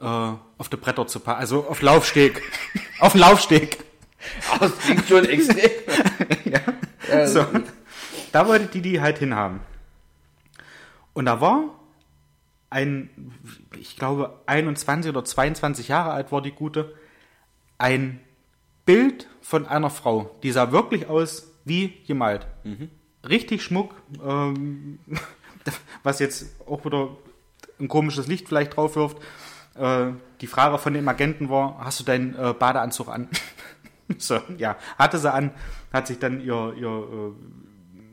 äh, 0.00 0.04
auf 0.04 0.68
die 0.70 0.76
Bretter 0.76 1.06
zu 1.06 1.20
packen, 1.20 1.40
also 1.40 1.66
auf 1.66 1.82
Laufsteg. 1.82 2.42
auf 3.00 3.12
den 3.12 3.20
Laufsteg. 3.20 3.78
Das 4.58 4.78
klingt 4.78 5.06
schon 5.06 5.24
extrem. 5.24 5.70
ja. 6.44 7.26
So. 7.26 7.44
Da 8.32 8.46
wollte 8.46 8.66
die 8.66 8.82
die 8.82 9.00
halt 9.00 9.18
hinhaben. 9.18 9.60
Und 11.12 11.24
da 11.24 11.40
war 11.40 11.79
ein, 12.70 13.10
ich 13.78 13.96
glaube, 13.96 14.40
21 14.46 15.10
oder 15.10 15.24
22 15.24 15.88
Jahre 15.88 16.12
alt 16.12 16.30
war 16.30 16.40
die 16.40 16.52
Gute, 16.52 16.94
ein 17.78 18.20
Bild 18.86 19.28
von 19.42 19.66
einer 19.66 19.90
Frau. 19.90 20.36
Die 20.42 20.52
sah 20.52 20.70
wirklich 20.72 21.08
aus 21.08 21.52
wie 21.64 21.92
gemalt. 22.06 22.46
Richtig 23.28 23.62
Schmuck, 23.62 23.94
ähm, 24.24 25.00
was 26.02 26.20
jetzt 26.20 26.60
auch 26.66 26.84
wieder 26.84 27.16
ein 27.78 27.88
komisches 27.88 28.26
Licht 28.28 28.48
vielleicht 28.48 28.76
drauf 28.76 28.96
wirft. 28.96 29.18
Äh, 29.74 30.12
die 30.40 30.46
Frage 30.46 30.78
von 30.78 30.94
dem 30.94 31.08
Agenten 31.08 31.50
war, 31.50 31.78
hast 31.80 32.00
du 32.00 32.04
deinen 32.04 32.34
äh, 32.34 32.54
Badeanzug 32.56 33.08
an? 33.08 33.28
so, 34.18 34.40
ja, 34.58 34.76
hatte 34.96 35.18
sie 35.18 35.32
an, 35.32 35.50
hat 35.92 36.06
sich 36.06 36.18
dann 36.18 36.40
ihr, 36.40 36.74
ihr, 36.76 37.34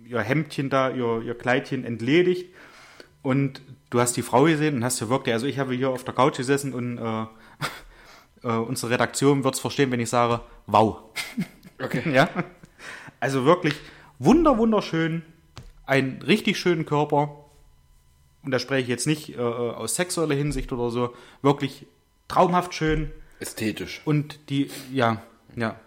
äh, 0.06 0.10
ihr 0.10 0.20
Hemdchen 0.20 0.70
da, 0.70 0.90
ihr, 0.90 1.22
ihr 1.22 1.38
Kleidchen 1.38 1.86
entledigt 1.86 2.54
und 3.22 3.62
du 3.90 4.00
hast 4.00 4.16
die 4.18 4.22
Frau 4.22 4.44
gesehen 4.44 4.76
und 4.76 4.84
hast 4.84 5.00
ja 5.00 5.10
wirklich, 5.10 5.34
also 5.34 5.46
ich 5.48 5.60
habe 5.60 5.74
hier 5.74 5.90
auf 5.90 6.04
der 6.04 6.14
Couch 6.14 6.38
gesessen 6.38 6.74
und 6.74 6.98
äh, 6.98 7.26
äh, 8.44 8.58
unsere 8.58 8.92
Redaktion 8.92 9.44
wird 9.44 9.56
es 9.56 9.60
verstehen, 9.60 9.92
wenn 9.92 10.00
ich 10.00 10.10
sage, 10.10 10.42
wow. 10.66 10.98
Okay. 11.80 12.12
Ja. 12.12 12.28
Also 13.20 13.46
wirklich 13.46 13.76
wunder, 14.18 14.58
wunderschön, 14.58 15.22
einen 15.86 16.22
richtig 16.24 16.58
schönen 16.58 16.86
Körper. 16.86 17.46
Und 18.44 18.52
da 18.52 18.60
spreche 18.60 18.84
ich 18.84 18.88
jetzt 18.88 19.06
nicht 19.06 19.36
äh, 19.36 19.40
aus 19.40 19.96
sexueller 19.96 20.34
Hinsicht 20.34 20.72
oder 20.72 20.90
so, 20.90 21.14
wirklich 21.42 21.86
traumhaft 22.28 22.74
schön 22.74 23.12
Ästhetisch. 23.40 24.02
und 24.06 24.50
die, 24.50 24.72
ja, 24.92 25.22
ja, 25.56 25.80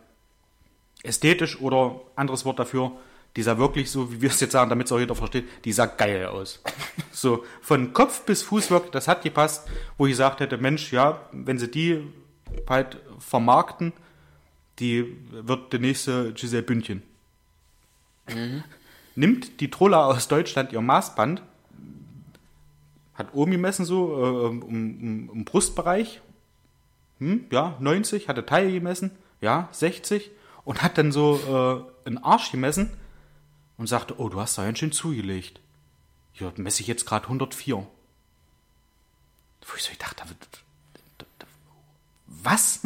ästhetisch 1.03 1.61
oder 1.61 2.01
anderes 2.17 2.45
Wort 2.45 2.59
dafür, 2.59 2.93
die 3.37 3.43
sah 3.43 3.59
wirklich 3.59 3.91
so, 3.91 4.13
wie 4.13 4.21
wir 4.21 4.31
es 4.31 4.41
jetzt 4.41 4.53
sagen, 4.53 4.71
damit 4.71 4.87
es 4.87 4.93
auch 4.93 4.99
jeder 4.99 5.15
versteht, 5.15 5.47
die 5.65 5.73
sah 5.73 5.87
geil 5.87 6.27
aus. 6.27 6.61
so, 7.13 7.45
von 7.61 7.93
Kopf 7.93 8.23
bis 8.25 8.43
Fuß 8.43 8.71
wirklich, 8.71 8.91
das 8.91 9.09
hat 9.09 9.23
gepasst, 9.23 9.69
wo 9.97 10.07
ich 10.07 10.13
gesagt 10.13 10.41
hätte, 10.41 10.59
Mensch, 10.59 10.93
ja, 10.93 11.21
wenn 11.33 11.59
sie 11.59 11.71
die 11.71 12.05
halt 12.69 12.99
vermarkten, 13.19 13.93
die 14.79 15.17
wird 15.31 15.73
der 15.73 15.81
nächste 15.81 16.33
Giselle 16.33 16.63
Bündchen. 16.63 17.03
Nimmt 19.15 19.61
die 19.61 19.71
Troller 19.71 20.07
aus 20.07 20.29
Deutschland 20.29 20.73
ihr 20.73 20.81
Maßband, 20.81 21.43
hat 23.15 23.35
oben 23.35 23.53
gemessen 23.53 23.85
so, 23.85 24.17
äh, 24.17 24.49
um, 24.49 24.63
um, 24.63 25.29
um 25.31 25.45
Brustbereich, 25.45 26.21
hm, 27.19 27.45
ja, 27.51 27.77
90, 27.79 28.29
hatte 28.29 28.47
Taille 28.47 28.73
gemessen, 28.73 29.11
ja, 29.41 29.69
60 29.73 30.31
und 30.65 30.83
hat 30.83 30.97
dann 30.99 31.13
so 31.13 31.85
äh, 32.05 32.09
einen 32.09 32.19
Arsch 32.19 32.51
gemessen 32.51 32.91
und 33.81 33.87
sagte, 33.87 34.21
oh, 34.21 34.29
du 34.29 34.39
hast 34.39 34.59
da 34.59 34.65
ganz 34.65 34.79
schön 34.79 34.93
zugelegt. 34.93 35.59
Ja, 36.35 36.53
messe 36.57 36.83
ich 36.83 36.87
jetzt 36.87 37.07
gerade 37.07 37.25
104. 37.25 37.77
Wo 37.77 37.87
ich 39.75 39.83
so, 39.83 39.91
ich 39.91 39.97
dachte, 39.99 40.17
da 40.23 40.29
wird- 40.29 40.49
da- 41.19 41.25
da- 41.39 41.47
was? 42.27 42.81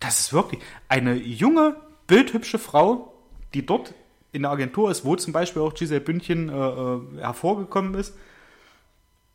Das 0.00 0.18
ist 0.20 0.32
wirklich 0.32 0.60
eine 0.88 1.14
junge, 1.14 1.76
bildhübsche 2.08 2.58
Frau, 2.58 3.12
die 3.54 3.64
dort 3.64 3.94
in 4.32 4.42
der 4.42 4.50
Agentur 4.50 4.90
ist, 4.90 5.04
wo 5.04 5.14
zum 5.16 5.32
Beispiel 5.32 5.62
auch 5.62 5.74
Giselle 5.74 6.00
Bündchen 6.00 6.48
äh, 6.48 6.52
äh, 6.52 7.20
hervorgekommen 7.20 7.94
ist. 7.94 8.14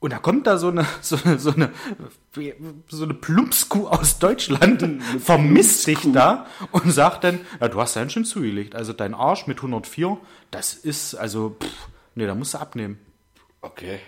Und 0.03 0.11
da 0.11 0.19
kommt 0.19 0.47
da 0.47 0.57
so 0.57 0.67
eine, 0.67 0.85
so 1.01 1.17
eine, 1.23 1.39
so 1.39 1.53
eine, 1.53 1.71
so 2.89 3.03
eine 3.05 3.13
Plumpskuh 3.13 3.87
aus 3.87 4.19
Deutschland, 4.19 5.01
vermisst 5.21 5.87
dich 5.87 5.99
da 6.11 6.45
und 6.73 6.91
sagt 6.91 7.23
dann, 7.23 7.39
ja, 7.61 7.69
du 7.69 7.79
hast 7.79 7.95
ja 7.95 8.09
schon 8.09 8.25
zugelegt. 8.25 8.75
Also 8.75 8.91
dein 8.91 9.13
Arsch 9.13 9.47
mit 9.47 9.59
104, 9.59 10.17
das 10.51 10.73
ist, 10.73 11.15
also, 11.15 11.55
pff, 11.57 11.87
nee, 12.15 12.25
da 12.25 12.35
musst 12.35 12.53
du 12.53 12.57
abnehmen. 12.57 12.99
Okay. 13.61 14.01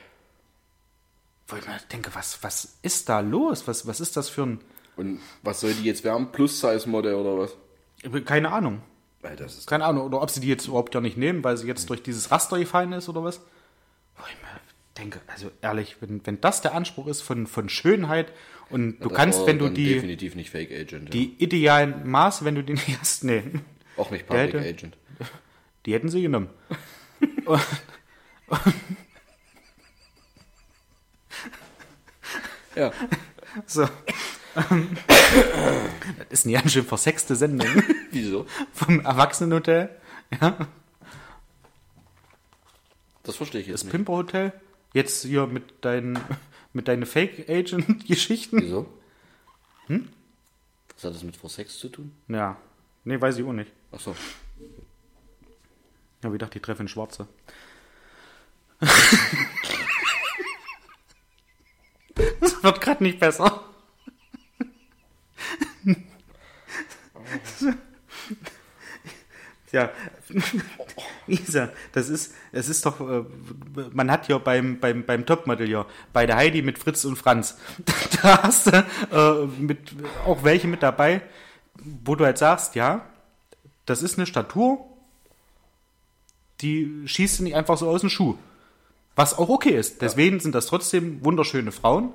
Wo 1.47 1.55
ich 1.55 1.65
mir 1.65 1.77
denke, 1.89 2.13
was, 2.13 2.43
was 2.43 2.75
ist 2.81 3.07
da 3.07 3.21
los? 3.21 3.65
Was, 3.65 3.87
was 3.87 4.01
ist 4.01 4.17
das 4.17 4.27
für 4.27 4.43
ein, 4.43 4.59
Und 4.97 5.21
was 5.43 5.61
soll 5.61 5.73
die 5.75 5.85
jetzt 5.85 6.03
werden? 6.03 6.29
Plus-Size-Modell 6.33 7.13
oder 7.13 7.37
was? 7.37 7.55
keine 8.25 8.51
Ahnung. 8.51 8.81
Weil 9.21 9.37
das 9.37 9.57
ist. 9.59 9.67
Keine 9.67 9.85
Ahnung, 9.85 10.07
oder 10.07 10.21
ob 10.21 10.29
sie 10.29 10.41
die 10.41 10.49
jetzt 10.49 10.67
überhaupt 10.67 10.93
ja 10.93 10.99
nicht 10.99 11.15
nehmen, 11.15 11.41
weil 11.41 11.55
sie 11.55 11.67
jetzt 11.67 11.89
durch 11.89 12.03
dieses 12.03 12.31
Raster 12.31 12.59
gefallen 12.59 12.91
ist 12.91 13.07
oder 13.07 13.23
was. 13.23 13.39
Wo 14.17 14.23
ich 14.29 14.41
mir 14.41 14.44
denke, 14.97 15.19
also 15.27 15.51
ehrlich, 15.61 15.97
wenn, 16.01 16.25
wenn 16.25 16.39
das 16.41 16.61
der 16.61 16.73
Anspruch 16.73 17.07
ist 17.07 17.21
von, 17.21 17.47
von 17.47 17.69
Schönheit 17.69 18.31
und 18.69 18.99
du 18.99 19.09
das 19.09 19.17
kannst, 19.17 19.45
wenn 19.45 19.59
du 19.59 19.69
die, 19.69 19.93
Definitiv 19.95 20.35
nicht 20.35 20.49
Fake 20.49 20.71
Agent. 20.71 21.13
die 21.13 21.33
idealen 21.37 22.07
Maße, 22.09 22.45
wenn 22.45 22.55
du 22.55 22.63
die 22.63 22.73
nicht 22.73 22.99
hast, 22.99 23.23
nee, 23.23 23.43
ja. 23.53 23.59
Auch 23.97 24.11
nicht 24.11 24.25
Public 24.27 24.53
hätte- 24.53 24.59
Agent. 24.59 24.97
die 25.85 25.93
hätten 25.93 26.09
sie 26.09 26.21
genommen. 26.21 26.49
Und- 27.45 27.61
Ja. 32.75 32.91
so. 33.65 33.87
Das 34.53 34.65
ist 36.29 36.45
eine 36.45 36.53
ganz 36.53 36.71
schön 36.73 36.85
versexte 36.85 37.35
Sendung 37.35 37.67
Wieso? 38.11 38.45
vom 38.73 38.99
Erwachsenenhotel, 39.01 39.89
ja, 40.41 40.67
Das 43.23 43.35
verstehe 43.37 43.61
ich 43.61 43.67
jetzt 43.67 43.83
das. 43.85 43.89
Pimperhotel. 43.91 44.53
Jetzt 44.95 45.23
hier 45.23 45.45
mit 45.45 45.83
deinen, 45.83 46.17
mit 46.73 46.87
deinen 46.87 47.05
Fake-Agent-Geschichten. 47.05 48.61
Wieso? 48.61 48.87
Hm? 49.87 50.07
Was 50.93 51.03
hat 51.03 51.15
das 51.15 51.23
mit 51.23 51.35
For 51.35 51.49
Sex 51.49 51.77
zu 51.77 51.89
tun? 51.89 52.13
Ja. 52.29 52.55
Nee, 53.03 53.19
weiß 53.19 53.37
ich 53.37 53.43
auch 53.43 53.51
nicht. 53.51 53.73
Achso. 53.91 54.15
Ja, 56.23 56.31
wie 56.31 56.37
dachte 56.37 56.57
ich, 56.57 56.61
treffe 56.61 56.79
einen 56.79 56.87
Schwarze. 56.87 57.27
Das 62.39 62.63
wird 62.63 62.79
gerade 62.79 63.03
nicht 63.03 63.19
besser. 63.19 63.65
Ja, 69.75 69.89
Isa, 71.27 71.67
das 71.91 72.07
ist, 72.07 72.33
es 72.53 72.69
ist 72.69 72.85
doch, 72.85 73.01
äh, 73.01 73.25
man 73.91 74.09
hat 74.09 74.29
ja 74.29 74.37
beim, 74.37 74.79
beim, 74.79 75.05
beim 75.05 75.25
Topmodel 75.25 75.69
ja, 75.69 75.85
bei 76.13 76.25
der 76.25 76.37
Heidi 76.37 76.61
mit 76.61 76.79
Fritz 76.79 77.03
und 77.03 77.17
Franz, 77.17 77.57
da 78.21 78.43
hast 78.43 78.67
du 78.67 78.71
äh, 79.11 79.61
mit, 79.61 79.79
auch 80.25 80.45
welche 80.45 80.69
mit 80.69 80.81
dabei, 80.81 81.23
wo 82.05 82.15
du 82.15 82.23
halt 82.23 82.37
sagst, 82.37 82.75
ja, 82.75 83.05
das 83.85 84.01
ist 84.01 84.17
eine 84.17 84.25
Statur, 84.25 84.79
die 86.61 87.03
schießt 87.05 87.39
du 87.39 87.43
nicht 87.43 87.57
einfach 87.57 87.77
so 87.77 87.89
aus 87.89 87.99
dem 87.99 88.09
Schuh. 88.09 88.37
Was 89.17 89.37
auch 89.37 89.49
okay 89.49 89.77
ist. 89.77 90.01
Deswegen 90.01 90.39
sind 90.39 90.55
das 90.55 90.67
trotzdem 90.67 91.23
wunderschöne 91.25 91.73
Frauen. 91.73 92.13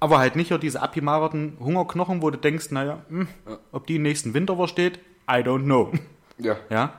Aber 0.00 0.18
halt 0.18 0.34
nicht 0.34 0.50
nur 0.50 0.58
diese 0.58 0.82
abgemagerten 0.82 1.58
Hungerknochen, 1.60 2.22
wo 2.22 2.30
du 2.30 2.38
denkst, 2.38 2.72
naja, 2.72 3.04
hm, 3.08 3.28
ob 3.70 3.86
die 3.86 3.96
im 3.96 4.02
nächsten 4.02 4.34
Winter 4.34 4.56
versteht, 4.56 4.98
I 5.28 5.36
don't 5.36 5.62
know. 5.62 5.92
Ja. 6.38 6.56
Ja. 6.70 6.98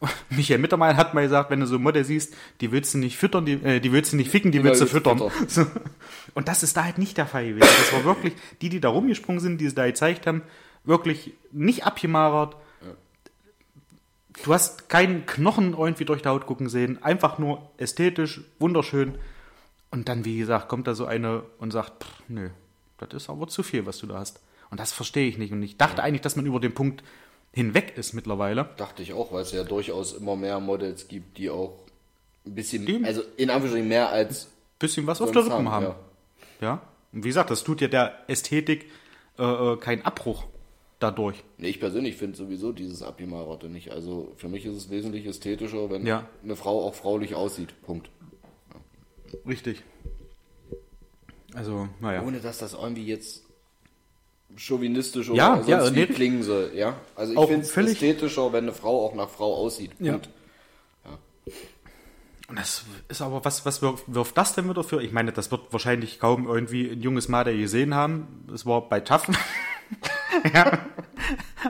Michael 0.30 0.58
Mittermeier 0.58 0.96
hat 0.96 1.14
mal 1.14 1.22
gesagt, 1.22 1.50
wenn 1.50 1.60
du 1.60 1.66
so 1.66 1.78
Model 1.78 2.04
siehst, 2.04 2.34
die 2.60 2.72
willst 2.72 2.94
du 2.94 2.98
nicht 2.98 3.16
füttern, 3.16 3.46
die, 3.46 3.54
äh, 3.54 3.80
die 3.80 3.92
willst 3.92 4.12
du 4.12 4.16
nicht 4.16 4.30
ficken, 4.30 4.52
die 4.52 4.62
willst 4.62 4.80
du 4.80 4.92
willst 4.92 5.06
du 5.06 5.14
füttern. 5.14 5.30
So. 5.48 5.66
Und 6.34 6.48
das 6.48 6.62
ist 6.62 6.76
da 6.76 6.84
halt 6.84 6.98
nicht 6.98 7.16
der 7.16 7.26
Fall 7.26 7.48
gewesen. 7.48 7.68
Das 7.78 7.92
war 7.92 8.04
wirklich, 8.04 8.34
die, 8.60 8.68
die 8.68 8.80
da 8.80 8.88
rumgesprungen 8.88 9.40
sind, 9.40 9.60
die 9.60 9.68
sie 9.68 9.74
da 9.74 9.86
gezeigt 9.86 10.26
haben, 10.26 10.42
wirklich 10.84 11.32
nicht 11.52 11.86
abgemagert, 11.86 12.56
du 14.42 14.52
hast 14.52 14.88
keinen 14.88 15.26
Knochen 15.26 15.74
irgendwie 15.74 16.04
durch 16.04 16.22
die 16.22 16.28
Haut 16.28 16.46
gucken 16.46 16.68
sehen, 16.68 17.02
einfach 17.02 17.38
nur 17.38 17.70
ästhetisch, 17.76 18.42
wunderschön. 18.58 19.16
Und 19.90 20.08
dann, 20.08 20.24
wie 20.24 20.38
gesagt, 20.38 20.68
kommt 20.68 20.86
da 20.86 20.94
so 20.94 21.06
eine 21.06 21.44
und 21.58 21.70
sagt, 21.70 22.04
pff, 22.04 22.22
nö, 22.28 22.50
das 22.98 23.14
ist 23.14 23.30
aber 23.30 23.46
zu 23.46 23.62
viel, 23.62 23.86
was 23.86 23.98
du 23.98 24.06
da 24.06 24.18
hast. 24.18 24.40
Und 24.70 24.80
das 24.80 24.92
verstehe 24.92 25.28
ich 25.28 25.38
nicht. 25.38 25.52
Und 25.52 25.62
ich 25.62 25.76
dachte 25.76 26.02
eigentlich, 26.02 26.22
dass 26.22 26.36
man 26.36 26.46
über 26.46 26.58
den 26.58 26.74
Punkt 26.74 27.04
hinweg 27.54 27.94
ist 27.96 28.12
mittlerweile. 28.12 28.68
Dachte 28.76 29.02
ich 29.02 29.12
auch, 29.12 29.32
weil 29.32 29.42
es 29.42 29.52
ja 29.52 29.64
durchaus 29.64 30.12
immer 30.12 30.36
mehr 30.36 30.60
Models 30.60 31.08
gibt, 31.08 31.38
die 31.38 31.48
auch 31.50 31.78
ein 32.46 32.54
bisschen, 32.54 32.84
Die- 32.84 33.02
also 33.04 33.22
in 33.36 33.48
Anführungsstrichen 33.50 33.88
mehr 33.88 34.10
als 34.10 34.50
Bisschen 34.78 35.06
was 35.06 35.22
auf 35.22 35.30
der 35.32 35.44
Rippen 35.46 35.70
haben. 35.70 35.84
ja. 35.86 35.96
Ja. 36.60 36.82
Und 37.12 37.24
wie 37.24 37.28
gesagt, 37.28 37.50
das 37.50 37.62
tut 37.64 37.80
ja 37.80 37.88
der 37.88 38.18
Ästhetik 38.28 38.86
äh, 39.38 39.42
äh, 39.44 39.76
keinen 39.78 40.02
Abbruch 40.02 40.44
dadurch. 40.98 41.42
Nee, 41.58 41.68
ich 41.68 41.80
persönlich 41.80 42.16
finde 42.16 42.36
sowieso 42.36 42.72
dieses 42.72 43.02
Abgemarate 43.02 43.68
nicht. 43.68 43.90
Also 43.92 44.32
für 44.36 44.48
mich 44.48 44.64
ist 44.66 44.76
es 44.76 44.90
wesentlich 44.90 45.24
ästhetischer, 45.26 45.90
wenn 45.90 46.06
Ja. 46.06 46.28
eine 46.42 46.56
Frau 46.56 46.82
auch 46.86 46.94
fraulich 46.94 47.34
aussieht. 47.34 47.74
Punkt. 47.82 48.10
Richtig. 49.46 49.82
Also, 51.54 51.88
naja. 52.00 52.22
Ohne 52.22 52.40
dass 52.40 52.58
das 52.58 52.72
irgendwie 52.74 53.06
jetzt 53.06 53.44
chauvinistisch 54.56 55.28
oder 55.30 55.38
Ja, 55.38 55.54
sonst 55.56 55.68
ja, 55.68 55.94
wie 55.94 56.00
nee. 56.00 56.06
klingen 56.06 56.42
soll. 56.42 56.72
Ja? 56.74 56.96
Also 57.16 57.32
ich 57.34 57.48
finde 57.48 57.66
es 57.66 57.76
ästhetischer, 57.76 58.52
wenn 58.52 58.64
eine 58.64 58.72
Frau 58.72 59.06
auch 59.06 59.14
nach 59.14 59.28
Frau 59.28 59.54
aussieht. 59.54 59.92
Ja. 59.98 60.12
Punkt. 60.12 60.28
Und 62.46 62.58
das 62.58 62.84
ist 63.08 63.22
aber, 63.22 63.42
was, 63.44 63.64
was 63.64 63.80
wirft, 63.80 64.04
wirft 64.06 64.36
das 64.36 64.54
denn 64.54 64.68
wieder 64.68 64.84
für? 64.84 65.02
Ich 65.02 65.12
meine, 65.12 65.32
das 65.32 65.50
wird 65.50 65.62
wahrscheinlich 65.72 66.20
kaum 66.20 66.46
irgendwie 66.46 66.90
ein 66.90 67.00
junges 67.00 67.28
Mädel 67.28 67.58
gesehen 67.58 67.94
haben. 67.94 68.44
Das 68.48 68.66
war 68.66 68.86
bei 68.86 69.00
TAF. 69.00 69.28
ja. 70.54 70.78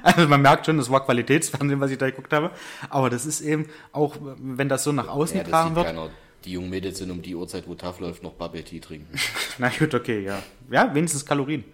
Also 0.03 0.27
man 0.29 0.43
merkt 0.43 0.67
schon, 0.67 0.77
das 0.79 0.91
war 0.91 1.05
Qualitätsfernsehen, 1.05 1.81
was 1.81 1.93
ich 1.93 1.99
da 1.99 2.07
geguckt 2.11 2.33
habe. 2.33 2.51
Aber 2.91 3.09
das 3.09 3.25
ist 3.25 3.41
eben 3.41 3.69
auch, 3.93 4.17
wenn 4.21 4.69
das 4.69 4.83
so 4.83 4.91
nach 4.91 5.07
außen 5.09 5.37
Ja, 5.37 5.43
getragen 5.45 5.77
wird. 5.77 5.87
keiner. 5.87 6.11
Die 6.45 6.53
jungen 6.53 6.71
Mädels 6.71 6.99
sind 6.99 7.11
um 7.11 7.23
die 7.23 7.35
Uhrzeit, 7.37 7.69
wo 7.69 7.75
TAF 7.75 8.01
läuft, 8.01 8.23
noch 8.23 8.33
Bubble 8.33 8.65
Tea 8.65 8.81
trinken. 8.81 9.17
Na 9.59 9.69
gut, 9.71 9.95
okay, 9.95 10.25
ja. 10.25 10.43
Ja, 10.71 10.93
wenigstens 10.93 11.25
Kalorien. 11.25 11.65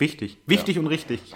Wichtig. 0.00 0.38
Wichtig 0.46 0.78
und 0.78 0.86
richtig. 0.88 1.20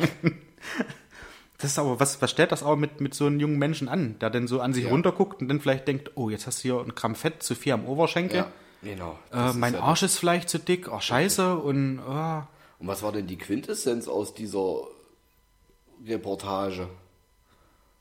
Das 1.59 1.71
ist 1.71 1.79
aber, 1.79 1.99
was, 2.01 2.21
was 2.21 2.31
stellt 2.31 2.53
das 2.53 2.63
auch 2.63 2.77
mit, 2.77 3.01
mit 3.01 3.15
so 3.15 3.25
einem 3.27 3.39
jungen 3.41 3.59
Menschen 3.59 3.89
an, 3.89 4.19
der 4.19 4.29
dann 4.29 4.47
so 4.49 4.61
an 4.61 4.75
sich 4.75 4.85
Ja. 4.85 4.91
runterguckt 4.91 5.41
und 5.41 5.49
dann 5.49 5.61
viel 5.61 5.77
denkt, 5.77 6.11
oh, 6.17 6.29
jetzt 6.29 6.47
hast 6.47 6.59
du 6.59 6.63
hier 6.69 6.81
ein 6.81 6.95
Gramm 6.95 7.15
Fett 7.15 7.43
zu 7.43 7.55
viel 7.55 7.73
am 7.73 7.87
Oberschenkel. 7.87 8.39
Ja, 8.39 8.47
genau. 8.83 9.13
Äh, 9.31 9.37
Das 9.37 9.51
ist 9.53 9.57
mein 9.61 9.73
ja 9.75 9.81
Arsch 9.81 10.03
ist 10.03 10.19
vielleicht 10.19 10.51
zu 10.51 10.59
dick, 10.59 10.91
oh 10.93 11.01
scheiße, 11.01 11.57
und 11.57 12.01
oh, 12.01 12.43
Und 12.81 12.87
was 12.89 13.03
war 13.03 13.13
denn 13.13 13.27
die 13.29 13.39
Quintessenz 13.39 14.09
aus 14.09 14.35
dieser 14.35 14.79
Reportage? 16.07 16.89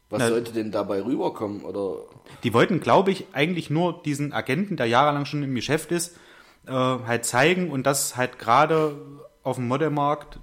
Was 0.09 0.19
Na- 0.19 0.29
sollte 0.29 0.51
denn 0.51 0.71
dabei 0.71 1.01
rüberkommen? 1.03 1.61
Oder 1.63 1.97
die 2.43 2.53
wollten, 2.53 2.81
glaube 2.81 3.11
ich, 3.11 3.27
eigentlich 3.33 3.69
nur 3.69 4.01
diesen 4.03 4.33
Agenten, 4.33 4.77
der 4.77 4.87
jahrelang 4.87 5.25
schon 5.25 5.43
im 5.43 5.55
Geschäft 5.55 5.91
ist, 5.91 6.17
äh, 6.67 6.71
halt 6.71 7.23
zeigen 7.25 7.71
und 7.71 7.83
dass 7.83 8.17
halt 8.17 8.39
gerade 8.39 8.95
auf 9.43 9.55
dem 9.57 9.67
Modelmarkt 9.67 10.39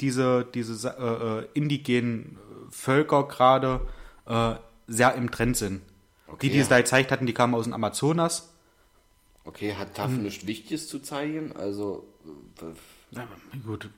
diese, 0.00 0.44
diese 0.54 0.88
äh, 0.90 1.40
äh, 1.40 1.48
indigenen 1.54 2.38
Völker 2.70 3.26
gerade 3.28 3.86
äh, 4.26 4.54
sehr 4.86 5.14
im 5.14 5.30
Trend 5.30 5.56
sind. 5.56 5.82
Okay, 6.26 6.46
die, 6.48 6.50
die 6.54 6.58
es 6.60 6.68
ja. 6.68 6.76
da 6.76 6.82
gezeigt 6.82 7.10
hatten, 7.10 7.26
die 7.26 7.34
kamen 7.34 7.54
aus 7.54 7.64
dem 7.64 7.72
Amazonas. 7.74 8.52
okay, 9.44 9.74
hat 9.74 9.94
TAF 9.94 10.10
Hm. 10.10 10.22
nichts 10.22 10.46
Wichtiges 10.46 10.88
zu 10.88 11.00
zeigen? 11.00 11.52
Also 11.56 12.06
äh, 12.60 13.16
Ja, 13.16 13.26
gut, 13.66 13.88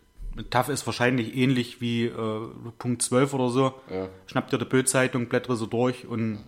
TAF 0.50 0.68
ist 0.70 0.86
wahrscheinlich 0.86 1.36
ähnlich 1.36 1.80
wie 1.82 2.07
äh, 2.07 2.48
Punkt 2.78 3.03
12 3.03 3.34
oder 3.34 3.50
so. 3.50 3.74
Ja. 3.90 4.09
Schnapp 4.26 4.48
dir 4.48 4.59
die 4.59 4.64
Bildzeitung, 4.64 5.26
blättere 5.28 5.57
so 5.57 5.66
durch 5.66 6.07
und 6.07 6.38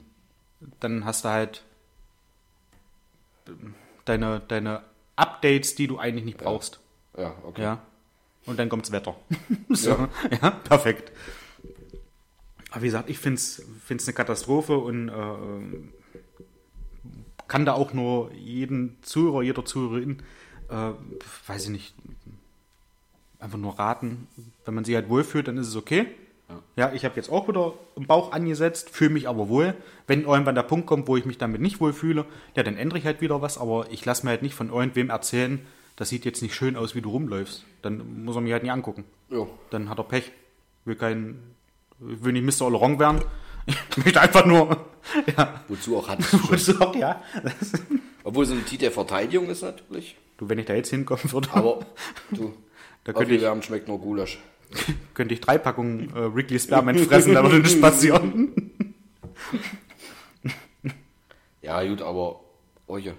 dann 0.80 1.04
hast 1.04 1.24
du 1.26 1.28
halt 1.28 1.62
deine, 4.06 4.40
deine 4.48 4.82
Updates, 5.16 5.74
die 5.74 5.86
du 5.86 5.98
eigentlich 5.98 6.24
nicht 6.24 6.38
brauchst. 6.38 6.80
ja, 7.18 7.34
okay. 7.44 7.62
Ja. 7.62 7.82
Und 8.46 8.58
dann 8.58 8.68
kommt's 8.68 8.92
Wetter. 8.92 9.16
so, 9.70 10.08
ja. 10.42 10.50
perfekt. 10.50 11.12
Aber 12.70 12.82
wie 12.82 12.86
gesagt, 12.86 13.08
ich 13.08 13.18
finde 13.18 13.36
es 13.38 13.62
eine 13.88 14.12
Katastrophe 14.12 14.76
und 14.76 15.08
äh, 15.08 15.12
kann 17.48 17.64
da 17.64 17.74
auch 17.74 17.92
nur 17.92 18.32
jeden 18.32 18.96
Zuhörer, 19.02 19.42
jeder 19.42 19.64
Zuhörerin, 19.64 20.22
äh, 20.68 20.90
weiß 21.46 21.64
ich 21.64 21.70
nicht, 21.70 21.94
einfach 23.38 23.58
nur 23.58 23.78
raten. 23.78 24.26
Wenn 24.64 24.74
man 24.74 24.84
sich 24.84 24.94
halt 24.94 25.08
wohlfühlt, 25.08 25.46
dann 25.48 25.58
ist 25.58 25.68
es 25.68 25.76
okay. 25.76 26.06
Ja, 26.76 26.92
ich 26.92 27.04
habe 27.04 27.16
jetzt 27.16 27.30
auch 27.30 27.48
wieder 27.48 27.74
im 27.96 28.06
Bauch 28.06 28.32
angesetzt, 28.32 28.90
fühle 28.90 29.10
mich 29.10 29.28
aber 29.28 29.48
wohl. 29.48 29.74
Wenn 30.06 30.24
irgendwann 30.24 30.54
der 30.54 30.62
Punkt 30.62 30.86
kommt, 30.86 31.08
wo 31.08 31.16
ich 31.16 31.24
mich 31.24 31.38
damit 31.38 31.60
nicht 31.60 31.80
wohlfühle, 31.80 32.26
ja, 32.54 32.62
dann 32.62 32.76
ändere 32.76 32.98
ich 32.98 33.06
halt 33.06 33.20
wieder 33.20 33.40
was, 33.40 33.56
aber 33.56 33.86
ich 33.90 34.04
lasse 34.04 34.24
mir 34.24 34.30
halt 34.30 34.42
nicht 34.42 34.54
von 34.54 34.70
irgendwem 34.70 35.10
erzählen, 35.10 35.64
das 35.96 36.08
sieht 36.08 36.24
jetzt 36.24 36.42
nicht 36.42 36.54
schön 36.54 36.76
aus, 36.76 36.94
wie 36.94 37.00
du 37.00 37.10
rumläufst. 37.10 37.64
Dann 37.82 38.24
muss 38.24 38.34
er 38.36 38.40
mich 38.42 38.52
halt 38.52 38.62
nicht 38.62 38.72
angucken. 38.72 39.04
Ja. 39.30 39.46
Dann 39.70 39.88
hat 39.88 39.98
er 39.98 40.04
Pech. 40.04 40.32
Will 40.84 40.96
kein, 40.96 41.38
will 41.98 42.32
nicht 42.32 42.60
Mr. 42.60 42.66
Olorong 42.66 42.98
werden. 42.98 43.22
Ich 43.66 43.96
möchte 44.04 44.20
einfach 44.20 44.44
nur, 44.44 44.84
ja, 45.38 45.62
Wozu 45.68 45.96
auch 45.98 46.14
du 46.14 46.22
schon. 46.38 46.58
so, 46.58 46.94
ja. 46.94 47.22
Obwohl 48.22 48.44
so 48.44 48.54
ein 48.54 48.64
Titel 48.66 48.82
der 48.82 48.92
Verteidigung 48.92 49.46
ist 49.48 49.62
natürlich. 49.62 50.16
Du, 50.36 50.48
wenn 50.48 50.58
ich 50.58 50.66
da 50.66 50.74
jetzt 50.74 50.90
hinkommen 50.90 51.30
würde, 51.32 51.48
Aber 51.52 51.86
du, 52.30 52.52
Da 53.04 53.12
könnte 53.12 53.30
ich- 53.30 53.38
Apfelwärmen 53.38 53.62
schmeckt 53.62 53.88
nur 53.88 53.98
Gulasch. 54.00 54.38
könnte 55.14 55.32
ich 55.34 55.40
drei 55.40 55.56
Packungen 55.58 56.10
äh, 56.14 56.34
Wrigley 56.34 56.58
Spearmint 56.58 57.00
fressen, 57.00 57.34
da 57.34 57.42
würde 57.42 57.58
nichts 57.60 57.80
passieren. 57.80 58.52
Ja, 61.62 61.82
gut, 61.86 62.02
aber 62.02 62.40
ja, 62.98 63.12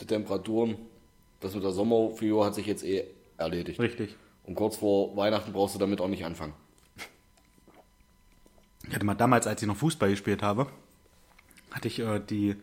die 0.00 0.06
Temperaturen, 0.06 0.76
das 1.40 1.54
mit 1.54 1.64
der 1.64 1.72
Sommerfieber 1.72 2.44
hat 2.44 2.54
sich 2.54 2.66
jetzt 2.66 2.84
eh 2.84 3.04
erledigt. 3.36 3.80
Richtig. 3.80 4.16
Und 4.44 4.54
kurz 4.54 4.76
vor 4.76 5.16
Weihnachten 5.16 5.52
brauchst 5.52 5.74
du 5.74 5.78
damit 5.78 6.00
auch 6.00 6.08
nicht 6.08 6.24
anfangen. 6.24 6.52
Ich 8.86 8.94
hatte 8.94 9.04
mal 9.04 9.14
damals, 9.14 9.46
als 9.46 9.62
ich 9.62 9.68
noch 9.68 9.76
Fußball 9.76 10.10
gespielt 10.10 10.42
habe, 10.42 10.66
hatte 11.70 11.88
ich 11.88 12.00
äh, 12.00 12.20
die, 12.20 12.56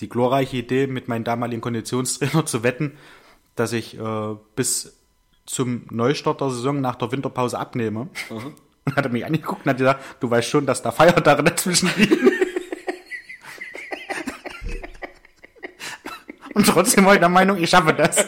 die 0.00 0.08
glorreiche 0.08 0.56
Idee, 0.58 0.86
mit 0.86 1.08
meinem 1.08 1.24
damaligen 1.24 1.60
Konditionstrainer 1.60 2.46
zu 2.46 2.62
wetten, 2.62 2.96
dass 3.56 3.72
ich 3.72 3.98
äh, 3.98 4.36
bis 4.56 4.96
zum 5.46 5.86
Neustart 5.90 6.40
der 6.40 6.50
Saison 6.50 6.80
nach 6.80 6.96
der 6.96 7.12
Winterpause 7.12 7.58
abnehme. 7.58 8.08
Und 8.86 8.96
hat 8.96 9.06
er 9.06 9.10
mich 9.10 9.24
angeguckt 9.24 9.64
und 9.64 9.70
hat 9.70 9.78
gesagt, 9.78 10.04
du 10.20 10.30
weißt 10.30 10.46
schon, 10.46 10.66
dass 10.66 10.82
da 10.82 10.90
Feiertage 10.90 11.42
dazwischen 11.42 11.88
liegen. 11.96 12.30
Und 16.54 16.66
trotzdem 16.66 17.04
war 17.04 17.14
ich 17.14 17.20
der 17.20 17.28
Meinung, 17.28 17.56
ich 17.58 17.70
schaffe 17.70 17.92
das. 17.92 18.24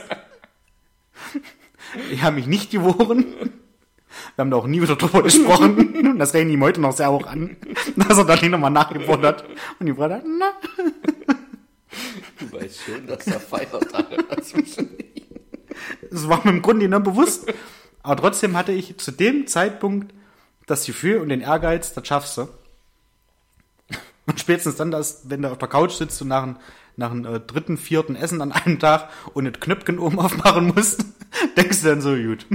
Ich 2.11 2.23
habe 2.23 2.37
mich 2.37 2.47
nicht 2.47 2.71
gewohren. 2.71 3.25
Wir 4.35 4.43
haben 4.43 4.51
da 4.51 4.57
auch 4.57 4.67
nie 4.67 4.83
wieder 4.83 4.97
drüber 4.97 5.23
gesprochen. 5.23 5.95
Und 5.95 6.19
das 6.19 6.35
reden 6.35 6.51
ihm 6.51 6.63
heute 6.63 6.81
noch 6.81 6.93
sehr 6.93 7.11
hoch 7.11 7.27
an, 7.27 7.57
dass 7.97 8.19
er 8.19 8.25
da 8.25 8.35
nicht 8.35 8.51
nochmal 8.51 8.71
nachgebohrt 8.71 9.23
hat. 9.23 9.45
Und 9.79 9.87
die 9.87 9.93
Bruder, 9.93 10.23
na. 10.25 10.53
Du 12.39 12.53
weißt 12.53 12.83
schon, 12.83 13.07
dass 13.07 13.25
da 13.25 13.39
Feiertage 13.39 14.17
dazwischen 14.29 14.91
liegen. 14.99 15.41
Das 16.11 16.29
war 16.29 16.41
mir 16.45 16.51
im 16.51 16.63
Grunde 16.63 16.89
nicht 16.89 17.05
bewusst. 17.05 17.47
Aber 18.03 18.17
trotzdem 18.21 18.57
hatte 18.57 18.73
ich 18.73 18.99
zu 18.99 19.11
dem 19.11 19.47
Zeitpunkt 19.47 20.15
das 20.67 20.85
Gefühl 20.85 21.19
und 21.19 21.29
den 21.29 21.41
Ehrgeiz, 21.41 21.95
das 21.95 22.07
schaffst 22.07 22.37
du. 22.37 22.49
Und 24.27 24.41
spätestens 24.41 24.77
dann, 24.77 24.91
dass, 24.91 25.31
wenn 25.31 25.43
du 25.43 25.51
auf 25.51 25.59
der 25.59 25.69
Couch 25.69 25.93
sitzt 25.93 26.21
und 26.21 26.29
nach 26.29 26.43
einem, 26.43 26.57
nach 26.97 27.11
einem 27.11 27.25
äh, 27.25 27.41
dritten, 27.41 27.77
vierten 27.77 28.17
Essen 28.17 28.41
an 28.41 28.53
einem 28.53 28.79
Tag 28.79 29.11
und 29.35 29.47
ein 29.47 29.61
Knöpfchen 29.61 29.99
oben 29.99 30.19
aufmachen 30.19 30.69
musst, 30.69 31.05
denkst 31.57 31.83
du 31.83 31.89
dann 31.89 32.01
so, 32.01 32.15
gut. 32.17 32.47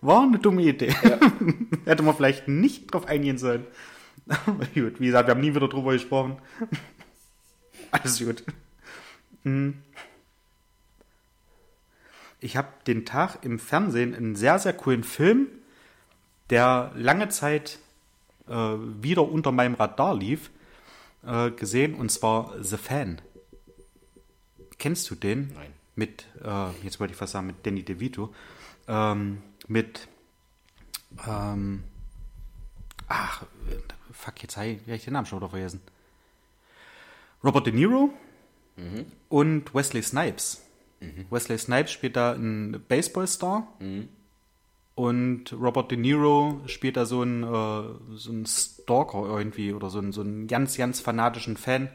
War 0.00 0.22
eine 0.22 0.38
dumme 0.38 0.62
Idee. 0.62 0.94
Hätte 1.84 2.02
man 2.02 2.16
vielleicht 2.16 2.48
nicht 2.48 2.92
drauf 2.92 3.06
eingehen 3.06 3.38
sollen. 3.38 3.66
Aber 4.28 4.66
gut, 4.74 5.00
wie 5.00 5.06
gesagt, 5.06 5.28
wir 5.28 5.34
haben 5.34 5.40
nie 5.40 5.54
wieder 5.54 5.68
drüber 5.68 5.92
gesprochen. 5.92 6.38
Alles 7.90 8.18
gut. 8.18 8.44
Hm. 9.44 9.82
Ich 12.40 12.56
habe 12.56 12.68
den 12.86 13.04
Tag 13.04 13.44
im 13.44 13.58
Fernsehen 13.58 14.14
einen 14.14 14.36
sehr, 14.36 14.58
sehr 14.58 14.74
coolen 14.74 15.04
Film, 15.04 15.48
der 16.50 16.92
lange 16.94 17.28
Zeit 17.28 17.78
äh, 18.48 18.52
wieder 18.52 19.28
unter 19.28 19.52
meinem 19.52 19.74
Radar 19.74 20.14
lief, 20.14 20.50
äh, 21.24 21.50
gesehen, 21.50 21.94
und 21.94 22.10
zwar 22.10 22.54
The 22.62 22.76
Fan. 22.76 23.20
Kennst 24.78 25.10
du 25.10 25.14
den? 25.14 25.52
Nein. 25.54 25.72
Mit, 25.94 26.26
äh, 26.44 26.70
jetzt 26.82 27.00
wollte 27.00 27.12
ich 27.12 27.18
fast 27.18 27.32
sagen, 27.32 27.46
mit 27.46 27.64
Danny 27.64 27.82
DeVito. 27.82 28.34
Ähm, 28.86 29.42
mit, 29.66 30.08
ähm, 31.26 31.82
ach, 33.08 33.44
fuck, 34.12 34.42
jetzt 34.42 34.56
habe 34.56 34.78
ich, 34.86 35.04
den 35.04 35.12
Namen 35.14 35.26
schon 35.26 35.38
wieder 35.38 35.48
vergessen. 35.48 35.80
Robert 37.42 37.66
De 37.66 37.72
Niro 37.72 38.10
und 39.28 39.74
Wesley 39.74 40.02
Snipes. 40.02 40.62
Wesley 41.30 41.58
Snipes 41.58 41.92
spielt 41.92 42.16
da 42.16 42.32
einen 42.32 42.84
Baseballstar. 42.88 43.66
Und 44.94 45.52
Robert 45.52 45.90
De 45.90 45.98
Niro 45.98 46.60
spielt 46.66 46.96
da 46.96 47.06
so 47.06 47.22
einen, 47.22 47.42
äh, 47.42 48.16
so 48.16 48.30
einen 48.30 48.46
Stalker 48.46 49.24
irgendwie 49.26 49.72
oder 49.72 49.88
so 49.90 49.98
einen, 49.98 50.12
so 50.12 50.20
einen 50.22 50.46
ganz, 50.46 50.76
ganz 50.76 51.00
fanatischen 51.00 51.56
Fan, 51.56 51.90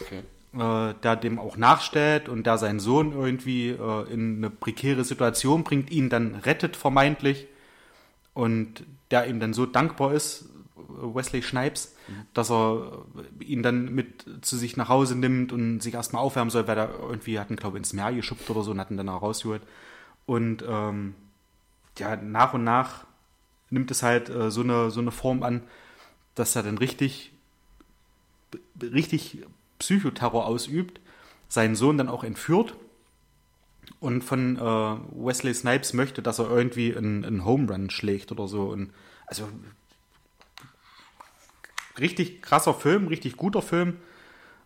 Okay. 0.00 0.22
Äh, 0.58 0.94
der 1.02 1.16
dem 1.16 1.38
auch 1.38 1.56
nachstellt 1.56 2.28
und 2.28 2.44
der 2.46 2.58
seinen 2.58 2.80
Sohn 2.80 3.12
irgendwie 3.12 3.70
äh, 3.70 4.12
in 4.12 4.38
eine 4.38 4.50
prekäre 4.50 5.04
Situation 5.04 5.64
bringt, 5.64 5.90
ihn 5.90 6.08
dann 6.08 6.34
rettet 6.34 6.76
vermeintlich 6.76 7.46
und 8.34 8.84
der 9.10 9.26
ihm 9.26 9.40
dann 9.40 9.52
so 9.52 9.66
dankbar 9.66 10.12
ist, 10.12 10.48
Wesley 10.76 11.42
Snipes, 11.42 11.94
dass 12.34 12.50
er 12.50 13.04
ihn 13.40 13.62
dann 13.62 13.94
mit 13.94 14.26
zu 14.42 14.56
sich 14.56 14.76
nach 14.76 14.88
Hause 14.88 15.16
nimmt 15.16 15.52
und 15.52 15.80
sich 15.80 15.94
erstmal 15.94 16.22
aufwärmen 16.22 16.50
soll, 16.50 16.66
weil 16.66 16.78
er 16.78 16.98
irgendwie 17.00 17.38
hat 17.38 17.50
ihn, 17.50 17.56
glaube 17.56 17.76
ich, 17.76 17.80
ins 17.80 17.92
Meer 17.92 18.12
geschubbt 18.12 18.48
oder 18.50 18.62
so 18.62 18.72
und 18.72 18.80
hat 18.80 18.90
ihn 18.90 18.96
dann 18.96 19.08
auch 19.08 19.22
rausgeholt. 19.22 19.62
Und 20.26 20.64
ähm, 20.66 21.14
ja, 21.98 22.16
nach 22.16 22.54
und 22.54 22.64
nach 22.64 23.06
nimmt 23.70 23.90
es 23.90 24.02
halt 24.02 24.28
äh, 24.28 24.50
so, 24.50 24.62
eine, 24.62 24.90
so 24.90 25.00
eine 25.00 25.10
Form 25.10 25.42
an, 25.42 25.62
dass 26.34 26.56
er 26.56 26.62
dann 26.62 26.78
richtig, 26.78 27.32
richtig 28.80 29.38
Psychoterror 29.84 30.46
ausübt, 30.46 31.00
seinen 31.48 31.76
Sohn 31.76 31.98
dann 31.98 32.08
auch 32.08 32.24
entführt 32.24 32.74
und 34.00 34.24
von 34.24 34.56
äh, 34.56 34.60
Wesley 34.60 35.52
Snipes 35.52 35.92
möchte, 35.92 36.22
dass 36.22 36.38
er 36.38 36.48
irgendwie 36.48 36.96
einen, 36.96 37.22
einen 37.22 37.44
Home 37.44 37.70
Run 37.70 37.90
schlägt 37.90 38.32
oder 38.32 38.48
so. 38.48 38.70
Und 38.70 38.92
also 39.26 39.46
richtig 41.98 42.40
krasser 42.40 42.72
Film, 42.72 43.08
richtig 43.08 43.36
guter 43.36 43.60
Film. 43.60 43.98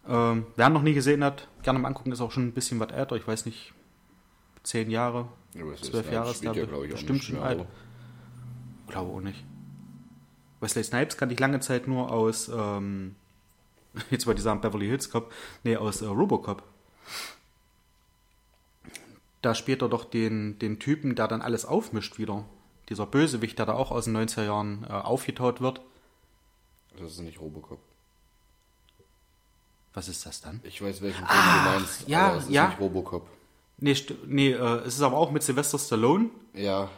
Ähm, 0.08 0.46
wer 0.54 0.68
ihn 0.68 0.72
noch 0.72 0.82
nie 0.82 0.94
gesehen 0.94 1.24
hat, 1.24 1.48
gerne 1.64 1.80
mal 1.80 1.88
angucken, 1.88 2.12
ist 2.12 2.20
auch 2.20 2.30
schon 2.30 2.46
ein 2.46 2.52
bisschen 2.52 2.78
was 2.78 2.92
älter. 2.92 3.16
Ich 3.16 3.26
weiß 3.26 3.44
nicht, 3.46 3.74
zehn 4.62 4.88
Jahre, 4.88 5.28
Ja, 5.52 5.64
zwölf 5.74 6.12
Jahre 6.12 6.30
ist 6.30 6.44
der 6.44 6.54
ja, 6.54 6.64
bestimmt 6.64 7.24
schon 7.24 7.40
alt. 7.40 7.66
Glaube 8.86 9.12
auch 9.12 9.20
nicht. 9.20 9.44
Wesley 10.60 10.84
Snipes 10.84 11.16
kannte 11.16 11.34
ich 11.34 11.40
lange 11.40 11.58
Zeit 11.58 11.88
nur 11.88 12.12
aus, 12.12 12.48
ähm, 12.48 13.16
jetzt 14.10 14.26
wollte 14.26 14.38
ich 14.38 14.44
sagen 14.44 14.60
Beverly 14.60 14.86
Hills 14.86 15.10
Cop, 15.10 15.32
nee, 15.64 15.76
aus 15.76 16.02
äh, 16.02 16.06
Robocop. 16.06 16.62
Da 19.42 19.54
spielt 19.54 19.82
er 19.82 19.88
doch 19.88 20.04
den, 20.04 20.58
den 20.58 20.78
Typen, 20.78 21.14
der 21.14 21.28
dann 21.28 21.42
alles 21.42 21.64
aufmischt 21.64 22.18
wieder. 22.18 22.44
Dieser 22.88 23.06
Bösewicht, 23.06 23.58
der 23.58 23.66
da 23.66 23.74
auch 23.74 23.90
aus 23.90 24.06
den 24.06 24.16
90er 24.16 24.44
Jahren 24.44 24.84
äh, 24.84 24.92
aufgetaut 24.92 25.60
wird. 25.60 25.80
Das 26.98 27.12
ist 27.12 27.20
nicht 27.20 27.40
Robocop. 27.40 27.78
Was 29.94 30.08
ist 30.08 30.26
das 30.26 30.40
dann? 30.40 30.60
Ich 30.64 30.82
weiß, 30.82 31.02
welchen 31.02 31.26
Film 31.26 31.28
du 31.28 31.70
meinst, 31.70 32.08
ja, 32.08 32.28
aber 32.28 32.36
es 32.38 32.44
ist 32.44 32.50
ja. 32.50 32.68
nicht 32.68 32.80
Robocop. 32.80 33.26
Nee, 33.78 33.96
nee 34.26 34.52
äh, 34.52 34.78
es 34.80 34.94
ist 34.94 35.02
aber 35.02 35.16
auch 35.16 35.30
mit 35.30 35.42
Sylvester 35.42 35.78
Stallone. 35.78 36.30
Ja, 36.54 36.90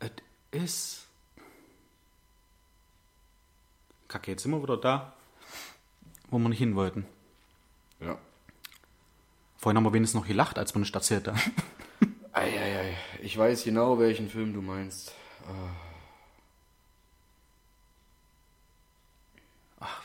Es 0.00 0.10
ist. 0.50 1.01
Kacke, 4.12 4.30
jetzt 4.32 4.42
sind 4.42 4.52
wir 4.52 4.62
wieder 4.62 4.76
da, 4.76 5.14
wo 6.30 6.38
wir 6.38 6.48
nicht 6.50 6.58
hin 6.58 6.76
wollten. 6.76 7.06
ja. 8.00 8.18
Vorhin 9.56 9.76
haben 9.76 9.84
wir 9.84 9.92
wenigstens 9.92 10.20
noch 10.20 10.26
gelacht, 10.26 10.58
als 10.58 10.74
wir 10.74 10.80
nicht 10.80 10.92
erzählt 10.94 11.28
haben. 11.28 11.40
Eieiei. 12.32 12.96
Ich 13.22 13.38
weiß 13.38 13.62
genau, 13.62 13.96
welchen 14.00 14.28
Film 14.28 14.52
du 14.52 14.60
meinst. 14.60 15.12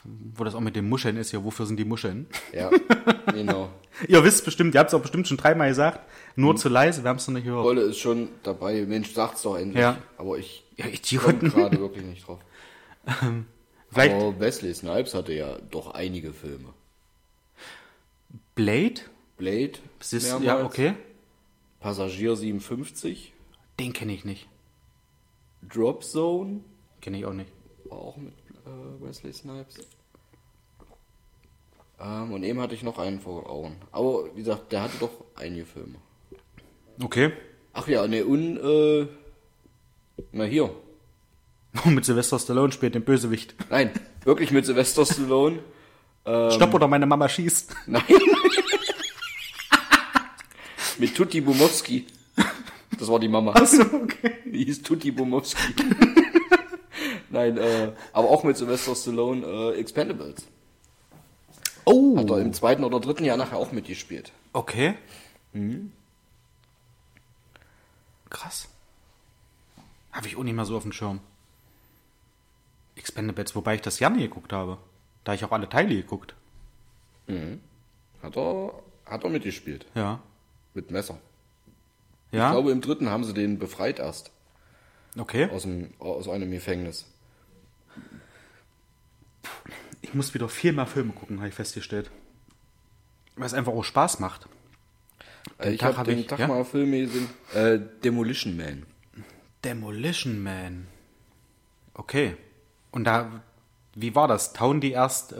Wo 0.03 0.43
das 0.43 0.55
auch 0.55 0.59
mit 0.61 0.75
den 0.75 0.87
Muscheln 0.87 1.17
ist, 1.17 1.31
ja, 1.31 1.43
wofür 1.43 1.65
sind 1.65 1.77
die 1.77 1.85
Muscheln? 1.85 2.27
Ja, 2.53 2.69
genau. 3.31 3.69
Ihr 4.07 4.23
wisst 4.23 4.45
bestimmt, 4.45 4.73
ihr 4.75 4.79
habt 4.79 4.89
es 4.89 4.93
auch 4.93 5.01
bestimmt 5.01 5.27
schon 5.27 5.37
dreimal 5.37 5.69
gesagt. 5.69 5.99
Nur 6.35 6.55
zu 6.55 6.69
leise, 6.69 7.03
wir 7.03 7.09
haben 7.09 7.17
es 7.17 7.27
noch 7.27 7.33
nicht 7.35 7.45
gehört. 7.45 7.63
Wolle 7.63 7.81
ist 7.81 7.97
schon 7.99 8.29
dabei. 8.43 8.85
Mensch, 8.87 9.11
sag's 9.13 9.41
doch 9.41 9.57
endlich. 9.57 9.81
Ja. 9.81 9.97
Aber 10.17 10.37
ich 10.37 10.63
Ja, 10.75 10.85
komme 10.85 10.95
Idioten. 10.95 11.49
gerade 11.49 11.79
wirklich 11.79 12.05
nicht 12.05 12.27
drauf. 12.27 12.39
Vielleicht 13.89 14.15
Aber 14.15 14.39
Wesley 14.39 14.73
Snipes 14.73 15.13
hatte 15.13 15.33
ja 15.33 15.57
doch 15.71 15.91
einige 15.91 16.33
Filme. 16.33 16.73
Blade? 18.55 19.01
Blade, 19.37 19.73
ist, 19.99 20.41
ja, 20.41 20.65
okay. 20.65 20.95
Passagier 21.79 22.35
57, 22.35 23.33
Den 23.79 23.93
kenne 23.93 24.13
ich 24.13 24.25
nicht. 24.25 24.47
Drop 25.61 26.03
Zone, 26.03 26.61
Kenne 27.01 27.19
ich 27.19 27.25
auch 27.25 27.33
nicht. 27.33 27.51
war 27.85 27.99
auch 27.99 28.17
mit 28.17 28.33
äh, 28.65 29.05
Wesley 29.05 29.31
Snipes. 29.31 29.75
Ähm, 31.99 32.31
und 32.33 32.43
eben 32.43 32.59
hatte 32.59 32.75
ich 32.75 32.83
noch 32.83 32.97
einen 32.97 33.19
vor 33.19 33.49
Augen. 33.49 33.75
Aber 33.91 34.35
wie 34.35 34.39
gesagt, 34.39 34.71
der 34.71 34.83
hatte 34.83 34.97
doch 34.99 35.11
einige 35.35 35.65
Filme. 35.65 35.95
Okay. 37.01 37.31
Ach 37.73 37.87
ja, 37.87 38.07
ne, 38.07 38.25
und, 38.25 38.57
äh, 38.57 39.07
na 40.31 40.45
hier. 40.45 40.71
Mit 41.85 42.05
Sylvester 42.05 42.39
Stallone 42.39 42.71
spielt 42.71 42.95
den 42.95 43.03
Bösewicht. 43.03 43.55
Nein, 43.69 43.91
wirklich 44.23 44.51
mit 44.51 44.65
Sylvester 44.65 45.05
Stallone. 45.05 45.59
Ähm, 46.25 46.51
Stopp 46.55 46.73
oder 46.73 46.87
meine 46.87 47.05
Mama 47.05 47.29
schießt. 47.29 47.75
Nein. 47.87 48.03
mit 50.97 51.15
Tutti 51.15 51.41
Bumowski. 51.41 52.07
Das 52.97 53.07
war 53.09 53.19
die 53.19 53.27
Mama. 53.27 53.51
Achso, 53.53 53.81
okay. 53.81 54.37
Die 54.45 54.65
hieß 54.65 54.81
Tutti 54.81 55.11
Bumowski. 55.11 55.73
Nein, 57.29 57.57
äh, 57.57 57.91
aber 58.13 58.29
auch 58.29 58.43
mit 58.43 58.57
Sylvester 58.57 58.95
Stallone 58.95 59.45
äh, 59.45 59.79
Expendables. 59.79 60.47
Oh. 61.85 62.17
Hat 62.17 62.29
er 62.29 62.39
im 62.39 62.53
zweiten 62.53 62.83
oder 62.83 62.99
dritten 62.99 63.23
Jahr 63.23 63.37
nachher 63.37 63.57
auch 63.57 63.71
mitgespielt. 63.71 64.31
Okay. 64.53 64.95
Mhm. 65.53 65.91
Krass. 68.29 68.67
Habe 70.11 70.27
ich 70.27 70.35
auch 70.35 70.43
nicht 70.43 70.55
mehr 70.55 70.65
so 70.65 70.75
auf 70.75 70.83
dem 70.83 70.91
Schirm. 70.91 71.19
Expendables, 72.97 73.55
wobei 73.55 73.75
ich 73.75 73.81
das 73.81 73.97
gerne 73.97 74.17
geguckt 74.19 74.53
habe. 74.53 74.77
Da 75.23 75.33
ich 75.33 75.43
auch 75.43 75.51
alle 75.51 75.67
Teile 75.69 75.95
geguckt. 75.95 76.35
Hat 78.21 78.37
er, 78.37 78.73
hat 79.05 79.23
er 79.23 79.29
mitgespielt. 79.29 79.85
Ja. 79.95 80.21
Mit 80.73 80.91
Messer. 80.91 81.17
Ja. 82.31 82.47
Ich 82.47 82.51
glaube, 82.53 82.71
im 82.71 82.81
dritten 82.81 83.09
haben 83.09 83.23
sie 83.23 83.33
den 83.33 83.59
befreit 83.59 83.99
erst. 83.99 84.31
okay. 85.17 85.49
Aus, 85.49 85.63
dem, 85.63 85.93
aus 85.99 86.27
einem 86.29 86.49
Gefängnis. 86.51 87.05
Ich 90.01 90.13
muss 90.13 90.33
wieder 90.33 90.47
viel 90.49 90.73
mehr 90.73 90.85
Filme 90.87 91.13
gucken, 91.13 91.37
habe 91.39 91.49
ich 91.49 91.55
festgestellt. 91.55 92.09
Weil 93.35 93.45
es 93.47 93.53
einfach 93.53 93.73
auch 93.73 93.83
Spaß 93.83 94.19
macht. 94.19 94.47
Äh, 95.59 95.71
ich 95.73 95.79
Tag 95.79 95.89
habe 95.89 95.97
hab 95.99 96.05
den 96.05 96.19
ich- 96.19 96.27
Tag 96.27 96.39
ja? 96.39 96.47
mal 96.47 96.63
Filme 96.65 97.01
gesehen. 97.01 97.29
Äh, 97.53 97.79
Demolition 98.03 98.55
Man. 98.57 98.85
Demolition 99.63 100.41
Man. 100.41 100.87
Okay. 101.93 102.35
Und 102.91 103.03
da, 103.05 103.29
wie 103.95 104.15
war 104.15 104.27
das? 104.27 104.53
Tauen 104.53 104.81
die 104.81 104.91
erst 104.91 105.33
äh, 105.33 105.37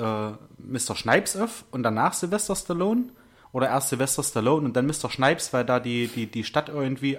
Mr. 0.58 0.95
Snipes 0.95 1.36
auf 1.38 1.66
und 1.72 1.84
danach 1.84 2.14
Sylvester 2.14 2.56
Stallone? 2.56 3.06
Oder 3.54 3.70
erst 3.70 3.89
Sylvester 3.89 4.24
Stallone 4.24 4.66
und 4.66 4.76
dann 4.76 4.86
Mr. 4.86 5.10
Snipes, 5.10 5.54
weil 5.54 5.66
da 5.66 5.80
die, 5.80 6.08
die, 6.08 6.28
die 6.28 6.43
Stadt 6.43 6.70
irgendwie 6.70 7.18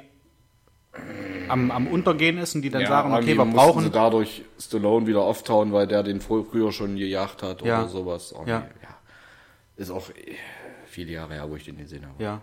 am, 1.48 1.70
am 1.70 1.86
Untergehen 1.86 2.38
ist 2.38 2.54
und 2.54 2.62
die 2.62 2.70
dann 2.70 2.84
sagen, 2.86 3.12
okay, 3.14 3.36
wir 3.36 3.44
mussten 3.44 3.50
sie 3.50 3.56
brauchen. 3.88 3.92
dadurch 3.92 4.42
Stallone 4.60 5.06
wieder 5.06 5.22
auftauen, 5.22 5.72
weil 5.72 5.86
der 5.86 6.02
den 6.02 6.20
frü- 6.20 6.44
früher 6.48 6.70
schon 6.72 6.96
gejagt 6.96 7.42
hat 7.42 7.62
Ja. 7.62 7.80
oder 7.80 7.88
sowas. 7.88 8.32
Irgendwie, 8.32 8.50
Ja. 8.50 8.58
ja. 8.82 8.88
Ist 9.76 9.90
auch 9.90 10.10
äh, 10.10 10.34
viele 10.86 11.12
Jahre 11.12 11.34
her, 11.34 11.50
wo 11.50 11.56
ich 11.56 11.64
den 11.64 11.78
gesehen 11.78 12.04
habe. 12.06 12.22
Ja. 12.22 12.40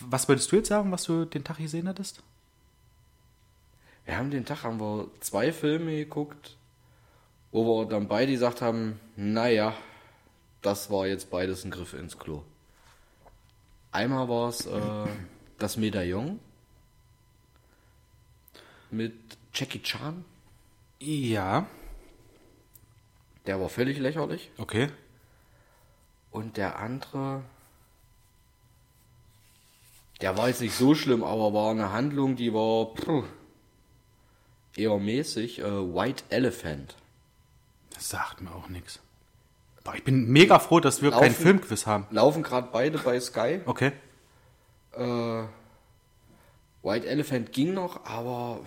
Was 0.00 0.28
würdest 0.28 0.50
du 0.50 0.56
jetzt 0.56 0.68
sagen, 0.68 0.90
was 0.90 1.04
du 1.04 1.24
den 1.24 1.44
Tag 1.44 1.58
gesehen 1.58 1.88
hattest? 1.88 2.22
Wir 4.04 4.18
haben 4.18 4.30
den 4.30 4.44
Tag 4.44 4.64
haben 4.64 4.80
wir 4.80 5.10
zwei 5.20 5.52
Filme 5.52 5.96
geguckt, 5.96 6.56
wo 7.52 7.64
wir 7.64 7.88
dann 7.88 8.08
beide 8.08 8.32
gesagt 8.32 8.60
haben, 8.60 9.00
naja, 9.16 9.74
das 10.60 10.90
war 10.90 11.06
jetzt 11.06 11.30
beides 11.30 11.64
ein 11.64 11.70
Griff 11.70 11.94
ins 11.94 12.18
Klo. 12.18 12.42
Einmal 13.92 14.28
war 14.28 14.48
es 14.48 14.66
äh, 14.66 15.06
das 15.58 15.76
Medaillon 15.76 16.40
mit 18.90 19.14
Jackie 19.52 19.82
Chan. 19.82 20.24
Ja. 21.00 21.66
Der 23.46 23.60
war 23.60 23.68
völlig 23.68 23.98
lächerlich. 23.98 24.50
Okay. 24.58 24.88
Und 26.30 26.56
der 26.56 26.78
andere, 26.78 27.42
der 30.20 30.36
war 30.36 30.48
jetzt 30.48 30.60
nicht 30.60 30.74
so 30.74 30.94
schlimm, 30.94 31.22
aber 31.22 31.52
war 31.52 31.70
eine 31.70 31.92
Handlung, 31.92 32.36
die 32.36 32.52
war 32.52 32.94
puh, 32.94 33.24
eher 34.76 34.96
mäßig. 34.98 35.60
Äh, 35.60 35.64
White 35.64 36.24
Elephant. 36.30 36.96
Das 37.92 38.08
sagt 38.08 38.40
mir 38.40 38.52
auch 38.54 38.68
nichts. 38.68 39.00
Boah, 39.84 39.94
ich 39.94 40.04
bin 40.04 40.28
mega 40.28 40.58
froh, 40.58 40.80
dass 40.80 41.02
wir 41.02 41.10
keinen 41.10 41.32
Laufen- 41.32 41.42
Filmquiz 41.42 41.86
haben. 41.86 42.06
Laufen 42.10 42.42
gerade 42.42 42.68
beide 42.72 42.98
bei 42.98 43.20
Sky. 43.20 43.60
Okay. 43.66 43.92
Äh, 44.92 45.44
White 46.82 47.06
Elephant 47.06 47.52
ging 47.52 47.74
noch, 47.74 48.04
aber 48.04 48.60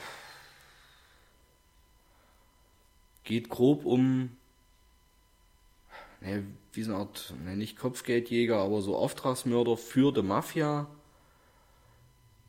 geht 3.24 3.50
grob 3.50 3.86
um, 3.86 4.38
ne, 6.22 6.44
wie 6.74 6.84
so 6.84 6.92
eine 6.94 7.02
Art, 7.02 7.34
ne, 7.44 7.56
nicht 7.58 7.78
Kopfgeldjäger, 7.78 8.58
aber 8.58 8.82
so 8.82 8.96
Auftragsmörder 8.96 9.76
für 9.78 10.12
die 10.14 10.22
Mafia, 10.22 10.88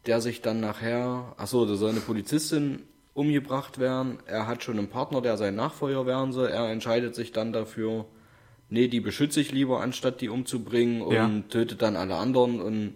der 0.07 0.21
sich 0.21 0.41
dann 0.41 0.61
nachher, 0.61 1.35
achso, 1.37 1.67
da 1.67 1.75
soll 1.75 1.91
eine 1.91 2.01
Polizistin 2.01 2.87
umgebracht 3.19 3.79
werden. 3.79 4.19
Er 4.27 4.47
hat 4.47 4.63
schon 4.63 4.79
einen 4.79 4.89
Partner, 4.89 5.21
der 5.21 5.37
sein 5.37 5.55
Nachfolger 5.57 6.07
werden 6.07 6.33
soll. 6.33 6.49
Er 6.49 6.71
entscheidet 6.71 7.15
sich 7.15 7.33
dann 7.33 7.53
dafür, 7.53 8.07
nee, 8.71 8.89
die 8.89 9.01
beschütze 9.01 9.41
ich 9.41 9.51
lieber, 9.53 9.81
anstatt 9.81 10.21
die 10.21 10.29
umzubringen 10.29 11.03
und 11.03 11.15
Ja. 11.15 11.29
tötet 11.51 11.83
dann 11.83 11.97
alle 11.97 12.17
anderen. 12.17 12.61
Und 12.61 12.95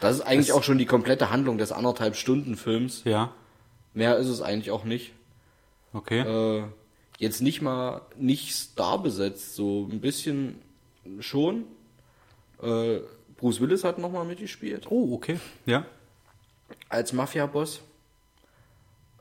das 0.00 0.16
ist 0.16 0.22
eigentlich 0.22 0.48
Das- 0.48 0.56
auch 0.56 0.62
schon 0.62 0.78
die 0.78 0.86
komplette 0.86 1.30
Handlung 1.30 1.58
des 1.58 1.70
anderthalb 1.72 2.16
Stunden 2.16 2.56
Films. 2.56 3.02
Ja. 3.04 3.32
Mehr 3.94 4.16
ist 4.16 4.28
es 4.28 4.40
eigentlich 4.42 4.70
auch 4.70 4.84
nicht. 4.84 5.12
Okay. 5.92 6.20
Äh, 6.20 6.64
jetzt 7.18 7.40
nicht 7.42 7.60
mal 7.62 8.02
nicht 8.16 8.54
star 8.54 9.02
besetzt, 9.02 9.54
so 9.54 9.88
ein 9.90 10.00
bisschen 10.00 10.58
schon. 11.20 11.64
Äh, 12.62 13.00
Bruce 13.36 13.60
Willis 13.60 13.84
hat 13.84 13.98
nochmal 13.98 14.24
mitgespielt 14.24 14.86
oh, 14.90 15.14
okay. 15.14 15.38
Ja. 15.66 15.84
als 16.88 17.12
Mafia-Boss. 17.12 17.80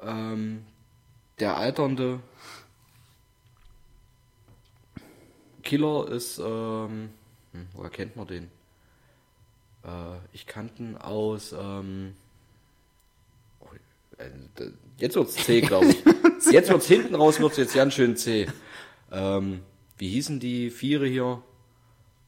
Ähm, 0.01 0.65
der 1.39 1.57
alternde 1.57 2.19
Killer 5.63 6.07
ist, 6.09 6.39
ähm, 6.39 7.09
hm, 7.51 7.67
woher 7.73 7.89
kennt 7.89 8.15
man 8.15 8.27
den? 8.27 8.45
Äh, 9.83 10.17
ich 10.33 10.47
kannte 10.47 10.81
ihn 10.81 10.97
aus, 10.97 11.53
ähm, 11.53 12.15
oh, 13.59 13.67
äh, 14.17 14.29
jetzt 14.97 15.15
wird's 15.15 15.35
C, 15.35 15.61
glaube 15.61 15.87
ich. 15.87 16.03
jetzt 16.51 16.69
wird's 16.69 16.87
hinten 16.87 17.15
raus, 17.15 17.39
wird's 17.39 17.57
jetzt 17.57 17.75
ganz 17.75 17.93
schön 17.93 18.15
C. 18.15 18.47
Ähm, 19.11 19.61
wie 19.97 20.09
hießen 20.09 20.39
die 20.39 20.69
Viere 20.69 21.07
hier? 21.07 21.41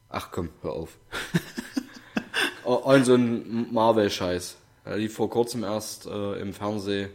Ach 0.10 0.32
komm, 0.32 0.50
hör 0.62 0.74
auf. 0.74 0.98
Und 2.64 3.06
so 3.06 3.16
ein 3.16 3.74
Marvel-Scheiß. 3.74 4.58
Er 4.86 4.98
lief 4.98 5.14
vor 5.14 5.30
kurzem 5.30 5.64
erst 5.64 6.06
äh, 6.06 6.40
im 6.40 6.54
Fernsehen 6.54 7.10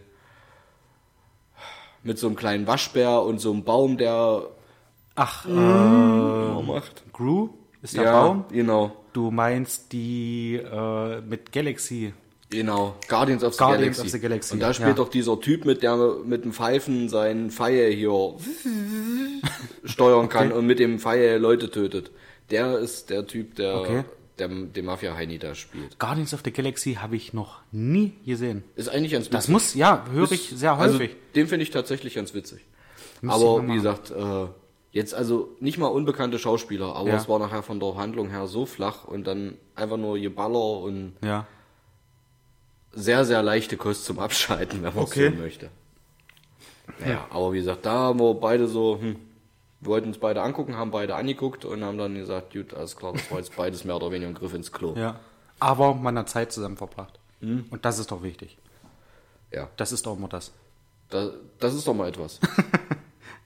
mit 2.05 2.19
so 2.19 2.27
einem 2.29 2.37
kleinen 2.37 2.67
Waschbär 2.67 3.23
und 3.23 3.41
so 3.41 3.51
einem 3.53 3.65
Baum, 3.65 3.99
der 3.99 4.43
Ach, 5.17 5.47
äh, 5.47 5.51
macht. 5.51 7.03
Gru 7.13 7.51
ist 7.83 7.97
der 7.97 8.05
Ja, 8.05 8.23
Baum. 8.23 8.45
genau. 8.51 8.93
Du 9.13 9.31
meinst 9.31 9.93
die 9.93 10.57
äh, 10.57 11.21
mit 11.23 11.51
Galaxy. 11.53 12.13
Genau, 12.51 12.95
Guardians 13.09 13.43
of 13.43 13.55
the 13.55 13.59
Guardians 13.59 13.97
Galaxy. 13.97 14.03
of 14.03 14.13
the 14.13 14.21
Galaxy, 14.21 14.55
Und 14.55 14.61
da 14.61 14.73
spielt 14.75 14.91
ja. 14.91 14.95
doch 14.95 15.09
dieser 15.09 15.41
Typ 15.41 15.65
mit, 15.65 15.83
der 15.83 15.97
mit 16.25 16.45
dem 16.45 16.53
Pfeifen 16.53 17.09
seinen 17.09 17.51
Pfeil 17.51 17.93
hier 17.93 18.11
steuern 19.85 20.29
kann 20.29 20.49
Okay. 20.49 20.59
und 20.59 20.67
mit 20.67 20.79
dem 20.79 20.99
Pfeil 20.99 21.39
Leute 21.39 21.71
tötet. 21.71 22.11
Der 22.51 22.79
ist 22.79 23.11
der 23.11 23.27
Typ, 23.27 23.55
der, 23.57 23.77
Okay. 23.81 24.05
Der 24.39 24.49
den 24.49 24.85
Mafia-Heini 24.85 25.39
da 25.39 25.55
spielt. 25.55 25.99
Guardians 25.99 26.35
of 26.35 26.41
the 26.45 26.53
Galaxy 26.53 26.95
habe 26.95 27.17
ich 27.17 27.33
noch 27.33 27.61
nie 27.73 28.15
gesehen. 28.27 28.65
Ist 28.77 28.89
eigentlich 28.89 29.13
ganz 29.13 29.27
witzig. 29.27 29.37
Das 29.39 29.49
muss, 29.49 29.75
ja, 29.75 30.05
höre 30.11 30.31
ich 30.33 30.51
sehr 30.51 30.77
häufig. 30.79 31.11
Also, 31.11 31.15
den 31.35 31.47
finde 31.47 31.63
ich 31.63 31.71
tatsächlich 31.71 32.15
ganz 32.15 32.35
witzig. 32.35 32.61
Müsste 33.21 33.41
ich 33.41 33.47
aber 33.49 33.69
wie 33.69 33.75
gesagt, 33.75 34.11
äh, 34.11 34.47
jetzt 34.93 35.15
also 35.15 35.57
nicht 35.61 35.79
mal 35.79 35.87
unbekannte 35.87 36.39
Schauspieler, 36.39 36.95
aber 36.97 37.09
Ja. 37.11 37.17
es 37.17 37.29
war 37.29 37.39
nachher 37.39 37.63
von 37.63 37.81
der 37.81 37.95
Handlung 37.97 38.31
her 38.31 38.47
so 38.47 38.67
flach 38.67 39.05
und 39.05 39.27
dann 39.27 39.57
einfach 39.75 39.97
nur 39.97 40.19
Geballer 40.19 40.79
und 40.81 41.15
Ja. 41.25 41.47
sehr, 42.93 43.25
sehr 43.25 43.43
leichte 43.43 43.77
Kost 43.77 44.05
zum 44.05 44.19
Abschalten, 44.19 44.83
wenn 44.83 44.95
man 44.95 45.05
Okay. 45.05 45.27
es 45.29 45.35
so 45.35 45.41
möchte. 45.41 45.71
Ja, 47.05 47.27
aber 47.31 47.53
wie 47.53 47.59
gesagt, 47.59 47.87
da 47.87 47.93
haben 47.93 48.21
wir 48.21 48.35
beide 48.35 48.67
so, 48.69 48.99
hm, 49.01 49.17
wir 49.85 49.91
wollten 49.91 50.09
uns 50.09 50.19
beide 50.19 50.43
angucken, 50.43 50.77
haben 50.77 50.91
beide 50.91 51.15
angeguckt 51.15 51.65
und 51.65 51.85
haben 51.85 51.99
dann 51.99 52.15
gesagt, 52.15 52.53
gut, 52.53 52.75
alles 52.75 52.97
klar, 52.97 53.13
das 53.13 53.31
war 53.31 53.39
jetzt 53.39 53.55
beides 53.57 53.85
mehr 53.85 53.97
oder 53.97 54.11
weniger 54.11 54.29
ein 54.29 54.35
Griff 54.35 54.55
ins 54.55 54.73
Klo. 54.73 54.95
Ja. 54.97 55.21
Aber 55.61 55.95
man 55.95 56.19
hat 56.19 56.29
Zeit 56.29 56.53
zusammen 56.53 56.77
verbracht. 56.77 57.19
Und 57.41 57.85
das 57.85 57.99
ist 57.99 58.11
doch 58.11 58.23
wichtig. 58.23 58.57
Ja, 59.53 59.69
Das 59.77 59.93
ist 59.93 60.07
doch 60.07 60.17
immer 60.17 60.29
das. 60.29 60.53
da, 61.11 61.31
das 61.61 61.75
ist 61.75 61.87
doch 61.87 61.95
mal 61.95 62.09
etwas. 62.09 62.41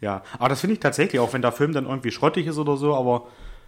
Ja, 0.01 0.23
aber 0.39 0.51
das 0.51 0.61
finde 0.61 0.75
ich 0.75 0.81
tatsächlich, 0.81 1.21
auch 1.21 1.33
wenn 1.33 1.43
der 1.43 1.51
Film 1.51 1.73
dann 1.73 1.87
irgendwie 1.87 2.13
schrottig 2.13 2.47
ist 2.47 2.57
oder 2.59 2.77
so, 2.77 2.95
aber 2.95 3.27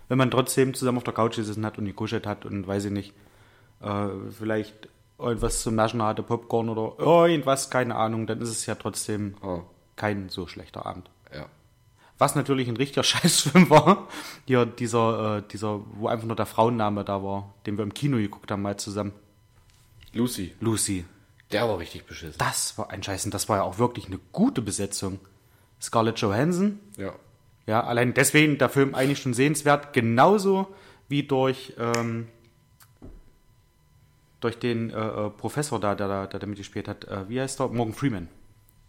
wenn 0.08 0.16
man 0.16 0.30
trotzdem 0.30 0.74
zusammen 0.74 0.98
auf 0.98 1.02
der 1.04 1.12
Couch 1.12 1.34
gesessen 1.34 1.66
hat 1.66 1.76
und 1.76 1.86
gekuschelt 1.86 2.24
hat 2.24 2.44
und 2.46 2.68
weiß 2.68 2.84
ich 2.84 2.92
nicht, 2.92 3.14
äh, 3.82 4.06
vielleicht 4.30 4.88
irgendwas 5.18 5.60
zum 5.62 5.74
Naschen 5.74 6.00
hatte, 6.00 6.22
Popcorn 6.22 6.68
oder 6.68 6.92
irgendwas, 7.04 7.68
keine 7.68 7.96
Ahnung, 7.96 8.28
dann 8.28 8.40
ist 8.40 8.50
es 8.50 8.64
ja 8.66 8.76
trotzdem 8.76 9.34
Ah, 9.42 9.62
kein 9.96 10.28
so 10.28 10.46
schlechter 10.46 10.86
Abend. 10.86 11.10
ja. 11.34 11.46
Was 12.20 12.34
natürlich 12.34 12.68
ein 12.68 12.76
richtiger 12.76 13.02
Scheißfilm 13.12 13.70
war, 13.70 14.06
hier 14.46 14.66
dieser, 14.66 15.38
äh, 15.38 15.42
dieser, 15.50 15.80
wo 15.94 16.06
einfach 16.08 16.26
nur 16.26 16.36
der 16.36 16.46
Frauenname 16.46 17.04
da 17.04 17.22
war, 17.24 17.54
den 17.66 17.76
wir 17.78 17.82
im 17.82 17.94
Kino 17.94 18.18
geguckt 18.18 18.50
haben, 18.50 18.62
mal 18.62 18.76
zusammen. 18.78 19.12
Lucy, 20.12 20.54
Lucy. 20.60 21.04
der 21.50 21.68
war 21.68 21.78
richtig 21.78 22.04
beschissen. 22.04 22.36
Das 22.38 22.76
war 22.78 22.90
ein 22.90 23.02
Scheiß 23.02 23.24
und 23.24 23.32
das 23.34 23.48
war 23.48 23.56
ja 23.58 23.62
auch 23.62 23.78
wirklich 23.78 24.06
eine 24.06 24.18
gute 24.32 24.60
Besetzung. 24.62 25.18
Scarlett 25.80 26.18
Johansson, 26.20 26.78
Ja. 26.96 27.14
Ja, 27.66 27.84
allein 27.84 28.14
deswegen 28.14 28.58
der 28.58 28.68
Film 28.68 28.94
eigentlich 28.96 29.20
schon 29.20 29.32
sehenswert, 29.34 29.92
genauso 29.92 30.74
wie 31.08 31.22
durch, 31.22 31.74
ähm, 31.78 32.26
durch 34.40 34.58
den 34.58 34.90
äh, 34.90 34.96
äh, 34.98 35.30
Professor 35.30 35.78
da, 35.78 35.94
der, 35.94 36.08
da- 36.08 36.26
der 36.26 36.48
mitgespielt 36.48 36.88
hat. 36.88 37.04
Äh, 37.04 37.28
wie 37.28 37.40
heißt 37.40 37.60
er? 37.60 37.68
Morgan 37.68 37.94
Freeman. 37.94 38.28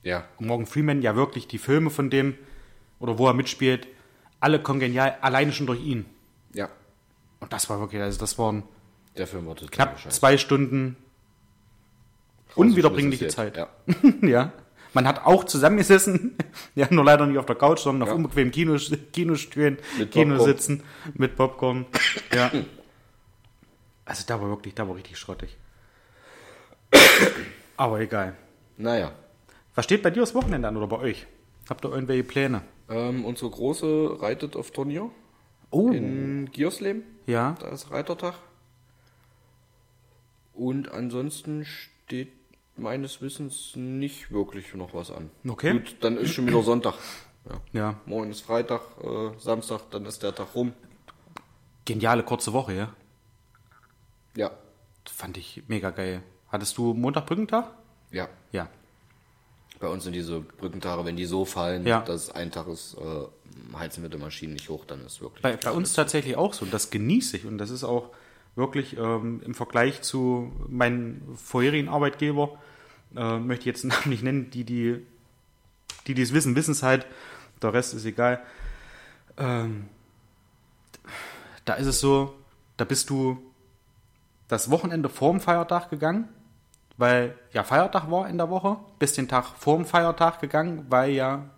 Ja, 0.04 0.26
Und 0.38 0.48
Morgan 0.48 0.66
Freeman, 0.66 1.02
ja 1.02 1.16
wirklich 1.16 1.48
die 1.48 1.58
Filme 1.60 1.90
von 1.92 2.10
dem, 2.10 2.36
oder 3.02 3.18
wo 3.18 3.28
er 3.28 3.34
mitspielt, 3.34 3.88
alle 4.40 4.62
kongenial, 4.62 5.18
alleine 5.22 5.52
schon 5.52 5.68
durch 5.68 5.82
ihn. 5.82 6.06
ja. 6.54 6.70
Und 7.42 7.52
das 7.52 7.70
war 7.72 7.80
wirklich, 7.80 8.00
also 8.02 8.20
das 8.20 8.38
waren 8.38 8.62
Der 9.18 9.26
Film 9.26 9.48
war 9.48 9.56
knapp 9.56 10.00
zwei 10.12 10.38
Stunden 10.38 10.96
unwiederbringliche 12.56 13.28
Zeit. 13.30 13.58
Ja. 13.58 13.68
ja. 14.22 14.54
Man 14.94 15.08
hat 15.08 15.26
auch 15.26 15.46
zusammengesessen, 15.46 16.36
ja, 16.76 16.88
nur 16.92 17.04
leider 17.04 17.26
nicht 17.26 17.38
auf 17.40 17.46
der 17.48 17.56
Couch, 17.56 17.80
sondern 17.80 18.04
auf 18.04 18.10
Ja. 18.10 18.16
unbequemen 18.16 18.52
Kino, 18.52 18.78
Kinostühlen, 19.14 19.80
Mit. 19.98 20.12
Kinositzen, 20.12 20.84
mit 21.16 21.36
Popcorn. 21.36 21.86
Ja. 22.34 22.52
Also 24.06 24.24
da 24.28 24.40
war 24.40 24.50
wirklich, 24.50 24.76
da 24.76 24.88
war 24.88 24.96
richtig 24.96 25.18
schrottig. 25.18 25.58
Aber 27.78 28.00
egal. 28.02 28.36
Naja. 28.78 29.14
Was 29.74 29.86
steht 29.86 30.04
bei 30.04 30.10
dir 30.12 30.20
das 30.20 30.36
Wochenende 30.36 30.68
an 30.68 30.78
oder 30.78 30.88
bei 30.88 30.98
euch? 30.98 31.26
Habt 31.72 31.86
ihr 31.86 31.90
irgendwelche 31.94 32.26
Pläne? 32.26 32.64
Ähm, 32.90 33.24
unsere 33.24 33.50
Große 33.50 34.18
reitet 34.22 34.58
auf 34.58 34.72
Turnier 34.72 35.10
Oh. 35.70 35.90
in 35.90 36.50
Giersleben. 36.52 37.04
Ja. 37.28 37.56
Da 37.62 37.70
ist 37.70 37.92
Reitertag. 37.92 38.34
Und 40.54 40.92
ansonsten 40.92 41.64
steht 41.64 42.34
meines 42.76 43.22
Wissens 43.22 43.72
nicht 43.78 44.32
wirklich 44.34 44.74
noch 44.76 44.94
was 44.94 45.12
an. 45.12 45.30
Okay. 45.48 45.72
Gut, 45.72 45.96
dann 46.02 46.18
ist 46.18 46.32
schon 46.34 46.46
wieder 46.46 46.62
Sonntag. 46.62 46.96
Ja. 47.46 47.62
Ja. 47.72 47.96
Morgen 48.06 48.32
ist 48.32 48.42
Freitag, 48.42 48.82
äh, 49.02 49.40
Samstag, 49.40 49.90
dann 49.92 50.06
ist 50.06 50.22
der 50.24 50.36
Tag 50.36 50.54
rum. 50.54 50.74
Geniale 51.86 52.24
kurze 52.24 52.52
Woche, 52.52 52.74
ja. 52.74 52.94
Ja. 54.36 54.52
Fand 55.10 55.38
ich 55.38 55.64
mega 55.70 55.92
geil. 55.92 56.22
Hattest 56.50 56.78
du 56.78 56.94
Montag 56.94 57.28
Brückentag? 57.28 57.74
Ja. 58.12 58.28
Bei 59.82 59.88
uns 59.88 60.04
sind 60.06 60.14
diese 60.14 60.40
Brückentage, 60.40 61.04
wenn 61.06 61.18
die 61.18 61.26
so 61.26 61.44
fallen, 61.44 61.86
Ja. 61.86 62.02
dass 62.02 62.30
ein 62.32 62.52
Tag 62.52 62.68
ist, 62.68 62.96
äh, 62.96 63.78
heizen 63.78 64.04
wir 64.04 64.10
die 64.10 64.18
Maschinen 64.18 64.54
nicht 64.54 64.70
hoch, 64.70 64.86
dann 64.86 65.04
ist 65.06 65.22
wirklich. 65.22 65.42
Bei, 65.42 65.58
bei 65.58 65.72
uns 65.72 65.94
tatsächlich 65.94 66.38
auch 66.38 66.54
so. 66.54 66.66
Und 66.66 66.74
das 66.74 66.90
genieße 66.92 67.38
ich. 67.38 67.46
Und 67.46 67.58
das 67.58 67.70
ist 67.72 67.84
auch 67.84 68.10
wirklich 68.56 68.96
ähm, 68.98 69.42
im 69.44 69.54
Vergleich 69.56 70.02
zu 70.02 70.52
meinen 70.70 71.36
vorherigen 71.36 71.90
Arbeitgeber, 71.90 72.58
äh, 73.16 73.38
möchte 73.40 73.62
ich 73.62 73.66
jetzt 73.66 73.84
einen 73.84 73.90
Namen 74.00 74.10
nicht 74.10 74.24
nennen, 74.24 74.52
die, 74.52 74.64
die, 74.64 75.06
die 76.08 76.14
die 76.14 76.22
es 76.22 76.34
wissen, 76.34 76.56
wissen 76.56 76.72
es 76.72 76.84
halt. 76.84 77.06
Der 77.62 77.74
Rest 77.74 77.94
ist 77.94 78.06
egal. 78.06 78.42
Ähm, 79.38 79.86
da 81.66 81.74
ist 81.76 81.88
es 81.88 82.00
so, 82.00 82.36
da 82.78 82.86
bist 82.86 83.10
du 83.10 83.38
das 84.48 84.70
Wochenende 84.70 85.10
vorm 85.10 85.40
Feiertag 85.40 85.90
gegangen, 85.90 86.28
weil 87.02 87.36
ja 87.52 87.64
Feiertag 87.64 88.10
war 88.10 88.30
in 88.30 88.38
der 88.38 88.50
Woche, 88.50 88.78
bist 89.00 89.18
den 89.18 89.28
Tag 89.28 89.46
vorm 89.58 89.84
Feiertag 89.86 90.40
gegangen, 90.40 90.86
weil 90.90 91.12
ja 91.12 91.50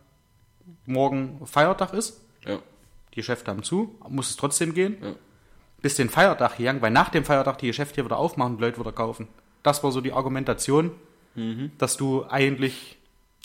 morgen 0.85 1.45
Feiertag 1.45 1.93
ist 1.93 2.21
Ja. 2.45 2.57
die 3.11 3.15
Geschäfte 3.17 3.51
haben 3.51 3.61
zu, 3.63 3.95
muss 4.09 4.29
es 4.31 4.35
trotzdem 4.37 4.73
gehen. 4.73 4.97
Ja. 5.01 5.13
Bis 5.81 5.95
den 5.95 6.09
Feiertag 6.09 6.57
gegangen, 6.57 6.81
weil 6.81 6.91
nach 6.91 7.09
dem 7.09 7.25
Feiertag 7.25 7.57
die 7.57 7.67
Geschäfte 7.67 7.95
hier 7.95 8.05
wieder 8.05 8.17
aufmachen 8.17 8.53
und 8.55 8.61
Leute 8.61 8.79
wieder 8.79 8.93
kaufen. 8.93 9.27
Das 9.63 9.83
war 9.83 9.91
so 9.91 9.99
die 10.01 10.13
Argumentation, 10.13 10.91
dass 11.77 11.97
du 11.97 12.25
eigentlich 12.29 12.97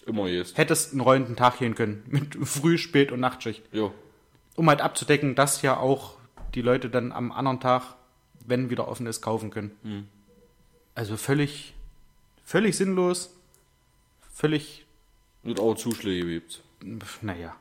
Immer 0.07 0.29
jetzt. 0.29 0.57
hättest 0.59 0.93
einen 0.93 1.01
rollenden 1.01 1.37
Tag 1.37 1.59
gehen 1.59 1.75
können 1.75 2.03
mit 2.09 2.37
Früh-, 2.47 2.79
Spät- 2.79 3.11
und 3.13 3.21
Nachtschicht. 3.21 3.63
Jo. 3.73 3.93
Um 4.57 4.69
halt 4.69 4.81
abzudecken, 4.81 5.35
dass 5.35 5.63
ja 5.63 5.77
auch 5.79 6.17
die 6.55 6.63
Leute 6.63 6.91
dann 6.91 7.13
am 7.13 7.33
anderen 7.33 7.61
Tag, 7.61 7.97
wenn 8.47 8.71
wieder 8.71 8.89
offen 8.89 9.07
ist, 9.07 9.21
kaufen 9.21 9.51
können. 9.51 10.09
Also 10.95 11.17
völlig, 11.17 11.75
völlig 12.49 12.77
sinnlos, 12.79 13.31
völlig, 14.33 14.87
Wird 15.43 15.61
auch 15.61 15.75
Zuschläge 15.75 16.27
gibt's. 16.27 16.61
pf, 16.83 17.23
naja. 17.23 17.55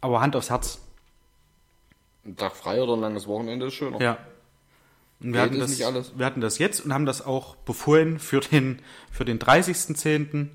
Aber 0.00 0.20
Hand 0.22 0.34
aufs 0.34 0.48
Herz. 0.48 0.80
Ein 2.24 2.36
Tag 2.36 2.56
frei 2.56 2.82
oder 2.82 2.94
ein 2.94 3.00
langes 3.00 3.26
Wochenende 3.26 3.66
ist 3.66 3.74
schöner. 3.74 4.00
Ja. 4.00 4.18
Und 5.20 5.34
wir 5.34 5.42
hatten, 5.42 5.58
das, 5.58 5.78
wir 5.78 6.26
hatten 6.26 6.40
das 6.40 6.58
jetzt 6.58 6.80
und 6.80 6.92
haben 6.92 7.04
das 7.04 7.24
auch 7.24 7.56
befohlen 7.56 8.18
für 8.18 8.40
den, 8.40 8.80
für 9.10 9.24
den 9.24 9.38
30.10., 9.38 10.48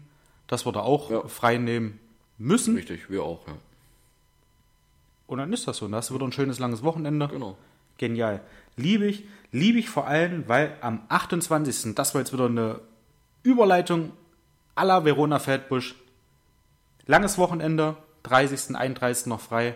dass 0.48 0.66
wir 0.66 0.72
da 0.72 0.82
auch 0.82 1.12
ja. 1.12 1.28
frei 1.28 1.58
nehmen 1.58 2.00
müssen. 2.40 2.76
Richtig, 2.76 3.10
wir 3.10 3.24
auch, 3.24 3.48
ja. 3.48 3.54
Und 5.28 5.38
dann 5.38 5.54
ist 5.54 5.68
das 5.68 5.78
so. 5.78 5.86
Und 5.86 5.92
da 5.92 6.00
hast 6.00 6.10
du 6.10 6.16
wieder 6.16 6.26
ein 6.26 6.32
schönes 6.32 6.58
langes 6.58 6.82
Wochenende. 6.82 7.28
Genau. 7.28 7.56
Genial. 7.98 8.42
Liebe 8.78 9.06
ich. 9.06 9.26
Liebe 9.52 9.78
ich 9.78 9.90
vor 9.90 10.08
allem, 10.08 10.48
weil 10.48 10.76
am 10.82 11.02
28. 11.08 11.94
Das 11.94 12.16
war 12.16 12.22
jetzt 12.22 12.34
wieder 12.34 12.48
eine 12.48 12.80
Überleitung 13.44 14.12
à 14.76 14.86
la 14.86 15.04
Verona 15.04 15.40
Feldbusch. 15.40 15.96
Langes 17.06 17.38
Wochenende, 17.38 17.98
30., 18.24 18.76
31. 18.76 19.28
noch 19.28 19.42
frei. 19.42 19.76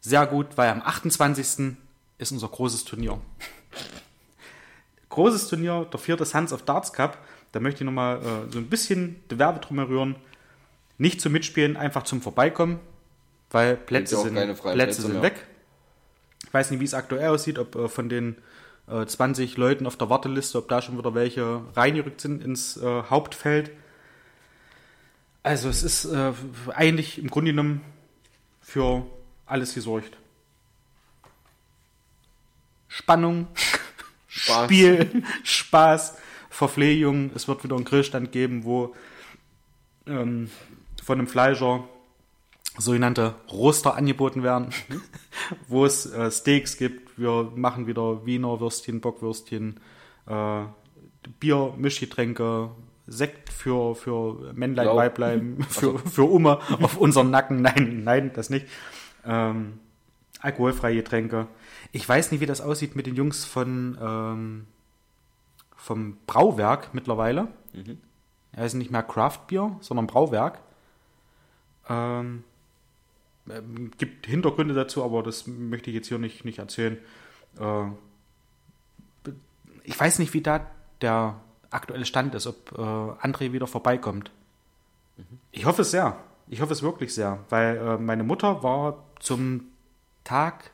Sehr 0.00 0.26
gut, 0.26 0.56
weil 0.56 0.70
am 0.70 0.82
28. 0.82 1.76
ist 2.18 2.32
unser 2.32 2.48
großes 2.48 2.84
Turnier. 2.84 3.20
großes 5.10 5.48
Turnier, 5.48 5.86
der 5.92 6.00
vierte 6.00 6.24
Suns 6.24 6.52
of 6.52 6.62
Darts 6.62 6.92
Cup. 6.92 7.18
Da 7.52 7.60
möchte 7.60 7.82
ich 7.82 7.86
nochmal 7.86 8.18
äh, 8.18 8.52
so 8.52 8.58
ein 8.58 8.68
bisschen 8.68 9.22
die 9.30 9.38
Werbe 9.38 9.60
drum 9.60 9.78
rühren. 9.80 10.16
Nicht 10.98 11.20
zum 11.20 11.32
Mitspielen, 11.32 11.76
einfach 11.76 12.04
zum 12.04 12.22
Vorbeikommen, 12.22 12.78
weil 13.50 13.76
Plätze 13.76 14.16
sind, 14.20 14.34
Plätze, 14.34 14.62
Plätze 14.62 15.02
sind 15.02 15.22
weg. 15.22 15.46
Ich 16.46 16.52
weiß 16.52 16.70
nicht, 16.70 16.80
wie 16.80 16.84
es 16.84 16.94
aktuell 16.94 17.28
aussieht, 17.28 17.58
ob 17.58 17.74
äh, 17.74 17.88
von 17.88 18.08
den 18.08 18.36
äh, 18.90 19.06
20 19.06 19.56
Leuten 19.56 19.86
auf 19.86 19.96
der 19.96 20.10
Warteliste, 20.10 20.58
ob 20.58 20.68
da 20.68 20.82
schon 20.82 20.98
wieder 20.98 21.14
welche 21.14 21.62
reingerückt 21.74 22.20
sind 22.20 22.42
ins 22.42 22.76
äh, 22.76 23.02
Hauptfeld. 23.08 23.70
Also 25.42 25.68
es 25.68 25.82
ist 25.82 26.04
äh, 26.06 26.32
eigentlich 26.74 27.18
im 27.18 27.30
Grunde 27.30 27.52
genommen 27.52 27.80
für 28.60 29.06
alles 29.46 29.74
gesorgt. 29.74 30.16
Spannung, 32.88 33.46
Spaß. 34.28 34.64
Spiel, 34.64 35.22
Spaß, 35.44 36.18
Verpflegung. 36.50 37.30
Es 37.34 37.48
wird 37.48 37.64
wieder 37.64 37.76
einen 37.76 37.84
Grillstand 37.84 38.32
geben, 38.32 38.64
wo 38.64 38.94
ähm, 40.06 40.50
von 41.02 41.18
einem 41.18 41.28
Fleischer 41.28 41.88
sogenannte 42.76 43.34
Roster 43.50 43.94
angeboten 43.94 44.42
werden, 44.42 44.72
mhm. 44.88 45.02
wo 45.68 45.86
es 45.86 46.06
äh, 46.06 46.30
Steaks 46.30 46.76
gibt. 46.76 47.09
Wir 47.20 47.52
machen 47.54 47.86
wieder 47.86 48.24
Wiener 48.24 48.60
Würstchen, 48.60 49.00
Bockwürstchen, 49.00 49.78
äh, 50.26 50.62
Bier, 51.38 51.74
Mischgetränke, 51.76 52.70
Sekt 53.06 53.50
für, 53.50 53.94
für 53.94 54.52
Männlein, 54.54 54.86
Blau. 54.86 54.96
Weiblein, 54.96 55.62
für, 55.68 55.98
für 55.98 56.24
Umme 56.24 56.60
auf 56.80 56.96
unseren 56.96 57.30
Nacken. 57.30 57.60
Nein, 57.60 58.02
nein, 58.04 58.32
das 58.34 58.48
nicht. 58.48 58.66
Ähm, 59.26 59.80
alkoholfreie 60.40 60.96
Getränke. 60.96 61.46
Ich 61.92 62.08
weiß 62.08 62.32
nicht, 62.32 62.40
wie 62.40 62.46
das 62.46 62.62
aussieht 62.62 62.96
mit 62.96 63.06
den 63.06 63.16
Jungs 63.16 63.44
von 63.44 63.98
ähm, 64.00 64.66
vom 65.76 66.16
Brauwerk 66.26 66.94
mittlerweile. 66.94 67.48
Mhm. 67.72 67.98
Er 68.52 68.66
ist 68.66 68.74
nicht 68.74 68.90
mehr 68.90 69.02
Craft 69.02 69.40
Beer, 69.48 69.76
sondern 69.80 70.06
Brauwerk. 70.06 70.60
Ähm, 71.88 72.44
ähm, 73.50 73.90
gibt 73.98 74.26
Hintergründe 74.26 74.74
dazu, 74.74 75.04
aber 75.04 75.22
das 75.22 75.46
möchte 75.46 75.90
ich 75.90 75.96
jetzt 75.96 76.08
hier 76.08 76.18
nicht, 76.18 76.44
nicht 76.44 76.58
erzählen. 76.58 76.98
Äh, 77.58 77.84
ich 79.84 79.98
weiß 79.98 80.18
nicht, 80.18 80.32
wie 80.34 80.40
da 80.40 80.66
der 81.00 81.40
aktuelle 81.70 82.04
Stand 82.04 82.34
ist, 82.34 82.46
ob 82.46 82.72
äh, 82.72 82.80
André 82.80 83.52
wieder 83.52 83.66
vorbeikommt. 83.66 84.30
Mhm. 85.16 85.38
Ich 85.52 85.64
hoffe 85.64 85.82
es 85.82 85.90
sehr. 85.90 86.16
Ich 86.48 86.60
hoffe 86.60 86.72
es 86.72 86.82
wirklich 86.82 87.14
sehr, 87.14 87.38
weil 87.48 87.76
äh, 87.76 87.98
meine 87.98 88.24
Mutter 88.24 88.62
war 88.62 89.04
zum 89.20 89.66
Tag 90.24 90.72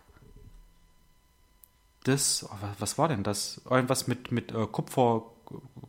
des, 2.07 2.47
oh, 2.49 2.57
was 2.79 2.99
war 2.99 3.09
denn 3.09 3.23
das? 3.23 3.61
Irgendwas 3.69 4.07
mit, 4.07 4.33
mit 4.33 4.53
äh, 4.53 4.67
Kupfer, 4.67 5.23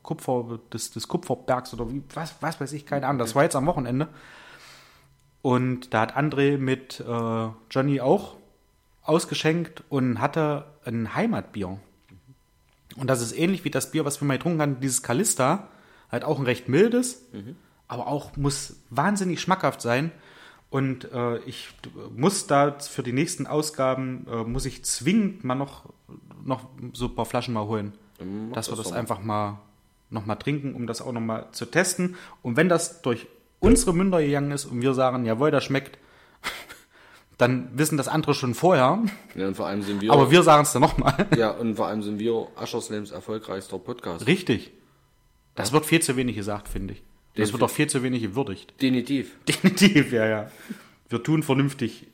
Kupfer, 0.03 0.59
des, 0.73 0.91
des 0.91 1.07
Kupferbergs 1.07 1.73
oder 1.73 1.89
wie, 1.91 2.03
was, 2.13 2.35
was 2.41 2.59
weiß 2.59 2.73
ich, 2.73 2.85
keine 2.85 3.07
Ahnung. 3.07 3.19
Das 3.19 3.35
war 3.35 3.43
jetzt 3.43 3.55
am 3.55 3.65
Wochenende. 3.65 4.09
Und 5.47 5.93
da 5.93 6.01
hat 6.01 6.17
André 6.17 6.57
mit 6.57 6.99
äh, 6.99 7.47
Johnny 7.71 8.01
auch 8.01 8.35
ausgeschenkt 9.01 9.81
und 9.87 10.19
hatte 10.19 10.65
ein 10.83 11.15
Heimatbier. 11.15 11.79
Und 12.97 13.07
das 13.07 13.21
ist 13.21 13.31
ähnlich 13.31 13.63
wie 13.63 13.69
das 13.69 13.91
Bier, 13.91 14.03
was 14.03 14.19
wir 14.19 14.27
mal 14.27 14.37
getrunken 14.37 14.61
haben, 14.61 14.81
dieses 14.81 15.03
Kalista. 15.03 15.69
Halt 16.11 16.25
auch 16.25 16.37
ein 16.37 16.43
recht 16.43 16.67
mildes, 16.67 17.23
mhm. 17.31 17.55
aber 17.87 18.07
auch 18.07 18.35
muss 18.35 18.75
wahnsinnig 18.89 19.39
schmackhaft 19.39 19.81
sein. 19.81 20.11
Und 20.69 21.13
äh, 21.13 21.37
ich 21.45 21.69
muss 22.13 22.47
da 22.47 22.77
für 22.79 23.03
die 23.03 23.13
nächsten 23.13 23.47
Ausgaben, 23.47 24.27
äh, 24.29 24.43
muss 24.43 24.65
ich 24.65 24.83
zwingend 24.83 25.45
mal 25.45 25.55
noch, 25.55 25.85
noch 26.43 26.67
so 26.91 27.05
ein 27.05 27.15
paar 27.15 27.25
Flaschen 27.25 27.53
mal 27.53 27.67
holen. 27.67 27.93
Mhm, 28.19 28.51
dass 28.51 28.69
wir 28.69 28.75
das, 28.75 28.87
das 28.87 28.93
einfach 28.93 29.21
mal 29.21 29.59
noch 30.09 30.25
mal 30.25 30.35
trinken, 30.35 30.75
um 30.75 30.87
das 30.87 31.01
auch 31.01 31.13
noch 31.13 31.21
mal 31.21 31.53
zu 31.53 31.67
testen. 31.67 32.17
Und 32.41 32.57
wenn 32.57 32.67
das 32.67 33.01
durch 33.01 33.27
unsere 33.59 33.93
Münder 33.93 34.21
gegangen 34.21 34.51
ist 34.51 34.65
und 34.65 34.81
wir 34.81 34.93
sagen, 34.93 35.25
jawohl, 35.25 35.51
das 35.51 35.63
schmeckt, 35.63 35.97
dann 37.37 37.69
wissen 37.73 37.97
das 37.97 38.07
andere 38.07 38.33
schon 38.33 38.53
vorher. 38.53 39.03
Ja, 39.35 39.47
und 39.47 39.55
vor 39.55 39.67
allem 39.67 39.81
sind 39.81 40.01
wir. 40.01 40.11
Aber 40.11 40.31
wir 40.31 40.43
sagen 40.43 40.63
es 40.63 40.73
dann 40.73 40.81
nochmal. 40.81 41.27
Ja, 41.37 41.51
und 41.51 41.75
vor 41.75 41.87
allem 41.87 42.01
sind 42.01 42.19
wir 42.19 42.47
Ascherslams 42.55 43.11
erfolgreichster 43.11 43.79
Podcast. 43.79 44.27
Richtig. 44.27 44.71
Das 45.55 45.71
wird 45.71 45.85
viel 45.85 46.01
zu 46.01 46.15
wenig 46.15 46.35
gesagt, 46.35 46.67
finde 46.67 46.93
ich. 46.93 47.03
Das 47.35 47.51
wird 47.51 47.61
auch 47.63 47.69
viel 47.69 47.87
zu 47.87 48.03
wenig 48.03 48.21
gewürdigt. 48.21 48.73
Definitiv. 48.81 49.35
Definitiv, 49.47 50.11
ja, 50.11 50.25
ja. 50.25 50.51
Wir 51.09 51.23
tun 51.23 51.43
vernünftig 51.43 52.07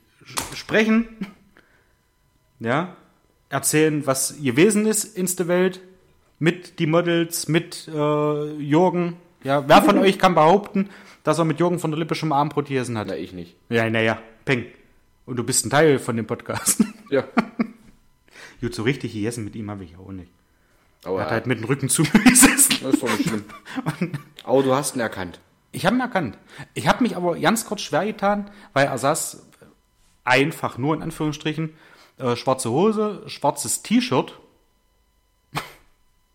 sprechen, 0.53 1.07
ja, 2.60 2.95
erzählen, 3.49 4.06
was 4.06 4.38
gewesen 4.41 4.86
ist 4.86 5.18
in 5.18 5.26
der 5.26 5.48
Welt, 5.48 5.82
mit 6.40 6.80
die 6.80 6.88
Models, 6.88 7.48
mit 7.48 7.88
äh, 7.88 8.53
Jürgen. 8.57 9.18
Ja, 9.44 9.68
wer 9.68 9.82
von 9.82 9.98
euch 9.98 10.20
kann 10.20 10.36
behaupten, 10.36 10.90
dass 11.24 11.40
er 11.40 11.45
mit 11.45 11.60
Jürgen 11.60 11.80
von 11.80 11.91
der 11.91 11.99
Lippe 11.99 12.15
schon 12.15 12.30
mal 12.30 12.40
Abendbrot 12.40 12.68
gegessen 12.68 12.98
hat. 12.98 13.07
Na, 13.07 13.15
ich 13.15 13.34
nicht. 13.34 13.56
Ja, 13.70 13.90
naja, 13.90 14.20
peng. 14.45 14.65
Und 15.26 15.38
du 15.38 15.44
bist 15.44 15.65
ein 15.65 15.70
Teil 15.70 15.99
von 15.99 16.15
dem 16.18 16.28
Podcast. 16.28 16.84
Ja. 17.10 17.24
Gut, 18.61 18.74
so 18.74 18.84
richtig 18.84 19.14
gegessen 19.14 19.44
mit 19.44 19.56
ihm 19.56 19.70
habe 19.70 19.84
ich 19.84 19.98
auch 19.98 20.11
nicht. 20.11 20.32
Aber 21.03 21.20
er 21.20 21.26
hat 21.26 21.32
halt 21.32 21.48
mit 21.48 21.60
dem 21.60 21.65
Rücken 21.65 21.90
zu 21.90 22.03
mir 22.03 22.24
gesessen. 22.24 22.78
Das 22.82 22.94
ist 22.94 23.03
doch 23.03 23.18
nicht 23.18 23.30
schlimm. 23.30 23.45
aber 24.44 24.64
du 24.64 24.74
hast 24.74 24.95
ihn 24.95 25.02
erkannt. 25.02 25.40
Ich 25.72 25.86
habe 25.86 25.95
ihn 25.95 26.02
erkannt. 26.02 26.38
Ich 26.74 26.88
habe 26.88 27.03
mich 27.03 27.15
aber 27.15 27.38
ganz 27.38 27.65
kurz 27.65 27.82
schwer 27.82 28.06
getan, 28.06 28.49
weil 28.74 28.88
er 28.88 28.98
saß 28.98 29.45
einfach 30.24 30.78
nur 30.78 30.95
in 30.95 31.02
Anführungsstrichen 31.02 31.74
äh, 32.18 32.36
schwarze 32.36 32.70
Hose, 32.70 33.24
schwarzes 33.28 33.82
T-Shirt, 33.82 34.40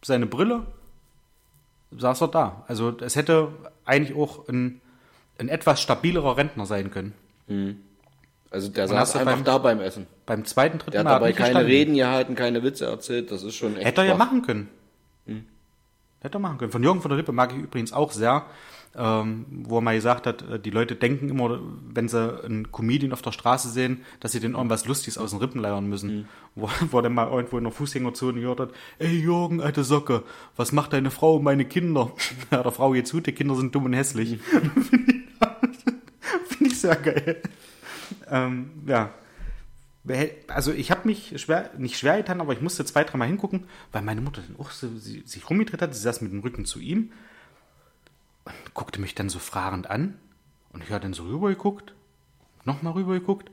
seine 0.03 0.27
Brille, 0.27 0.67
saß 1.91 2.23
er 2.23 2.29
da. 2.29 2.65
Also 2.69 2.97
es 3.01 3.17
hätte 3.17 3.49
eigentlich 3.85 4.17
auch 4.17 4.49
ein, 4.49 4.81
ein 5.39 5.49
etwas 5.49 5.81
stabilerer 5.81 6.37
Rentner 6.37 6.67
sein 6.67 6.91
können. 6.91 7.15
Mhm. 7.47 7.79
Also 8.51 8.69
der 8.69 8.89
saß 8.89 9.17
einfach 9.17 9.35
beim, 9.35 9.45
da 9.45 9.59
beim 9.59 9.81
Essen. 9.81 10.07
Beim 10.25 10.45
zweiten, 10.45 10.79
dritten 10.79 10.93
der 10.93 11.05
Mal. 11.05 11.11
Der 11.11 11.15
hat 11.17 11.23
dabei 11.23 11.33
keine 11.33 11.49
gestanden. 11.49 11.71
Reden 11.71 11.95
gehalten, 11.95 12.35
keine 12.35 12.63
Witze 12.63 12.87
erzählt. 12.87 13.31
Das 13.31 13.43
ist 13.43 13.55
schon 13.55 13.77
echt 13.77 13.87
Hätte 13.87 14.01
er 14.03 14.07
ja 14.07 14.17
machen 14.17 14.43
können. 14.43 14.69
Hm. 15.27 15.45
Hätte 16.21 16.39
er 16.39 16.41
machen 16.41 16.59
können. 16.59 16.73
Von 16.73 16.83
Jürgen 16.83 17.03
von 17.03 17.11
der 17.11 17.19
Lippe 17.19 17.33
mag 17.33 17.53
ich 17.53 17.59
übrigens 17.59 17.93
auch 17.93 18.11
sehr, 18.11 18.47
ähm, 18.99 19.47
wo 19.49 19.79
er 19.79 19.81
mal 19.81 19.95
gesagt 19.95 20.27
hat, 20.27 20.43
äh, 20.43 20.59
die 20.59 20.71
Leute 20.71 20.97
denken 20.97 21.29
immer, 21.29 21.61
wenn 21.89 22.09
sie 22.09 22.43
einen 22.45 22.73
Comedian 22.73 23.13
auf 23.13 23.23
der 23.23 23.31
Straße 23.31 23.69
sehen, 23.69 24.03
dass 24.19 24.33
sie 24.33 24.41
den 24.41 24.55
irgendwas 24.55 24.87
Lustiges 24.87 25.19
aus 25.19 25.31
den 25.31 25.39
Rippen 25.39 25.61
leiern 25.61 25.89
müssen. 25.89 26.17
Mhm. 26.17 26.25
Wo, 26.57 26.69
wo 26.91 26.99
er 26.99 27.03
dann 27.03 27.15
mal 27.15 27.31
irgendwo 27.31 27.59
in 27.59 27.65
der 27.65 27.73
Fußgängerzone 27.73 28.41
gehört 28.41 28.61
hat, 28.61 28.71
ey 28.99 29.17
Jürgen, 29.17 29.61
alte 29.61 29.85
Socke, 29.85 30.25
was 30.57 30.73
macht 30.73 30.93
deine 30.93 31.13
Frau 31.13 31.37
und 31.37 31.45
meine 31.45 31.65
Kinder? 31.65 32.13
ja, 32.51 32.63
der 32.63 32.73
Frau 32.73 32.91
geht's 32.91 33.13
gut, 33.13 33.27
die 33.27 33.33
Kinder 33.33 33.55
sind 33.55 33.75
dumm 33.75 33.85
und 33.85 33.93
hässlich. 33.93 34.41
Mhm. 34.53 34.71
Finde 36.49 36.73
ich 36.73 36.81
sehr 36.81 36.97
geil. 36.97 37.43
Ähm, 38.29 38.71
ja. 38.87 39.11
Also 40.49 40.73
ich 40.73 40.91
habe 40.91 41.07
mich 41.07 41.35
schwer, 41.37 41.71
nicht 41.77 41.99
schwer 41.99 42.17
getan, 42.17 42.41
aber 42.41 42.55
ich 42.55 42.63
musste 42.63 42.85
zwei, 42.85 43.05
dreimal 43.05 43.29
hingucken, 43.29 43.65
weil 43.93 44.03
meine 44.03 44.23
Mutter 44.23 44.41
dann 44.41 44.57
auch 44.59 44.71
so, 44.71 44.89
sie, 44.97 45.23
sich 45.27 45.49
rumgedreht 45.51 45.83
hat. 45.83 45.95
Sie 45.95 46.01
saß 46.01 46.23
mit 46.23 46.33
dem 46.33 46.41
Rücken 46.41 46.65
zu 46.65 46.81
ihm 46.81 47.13
und 48.49 48.75
guckte 48.75 49.01
mich 49.01 49.15
dann 49.15 49.29
so 49.29 49.39
fragend 49.39 49.91
an. 49.91 50.19
Und 50.73 50.83
ich 50.83 50.91
habe 50.91 51.01
dann 51.01 51.13
so 51.13 51.25
rüber 51.25 51.49
geguckt, 51.49 51.95
nochmal 52.65 52.93
rüber 52.95 53.15
geguckt. 53.15 53.51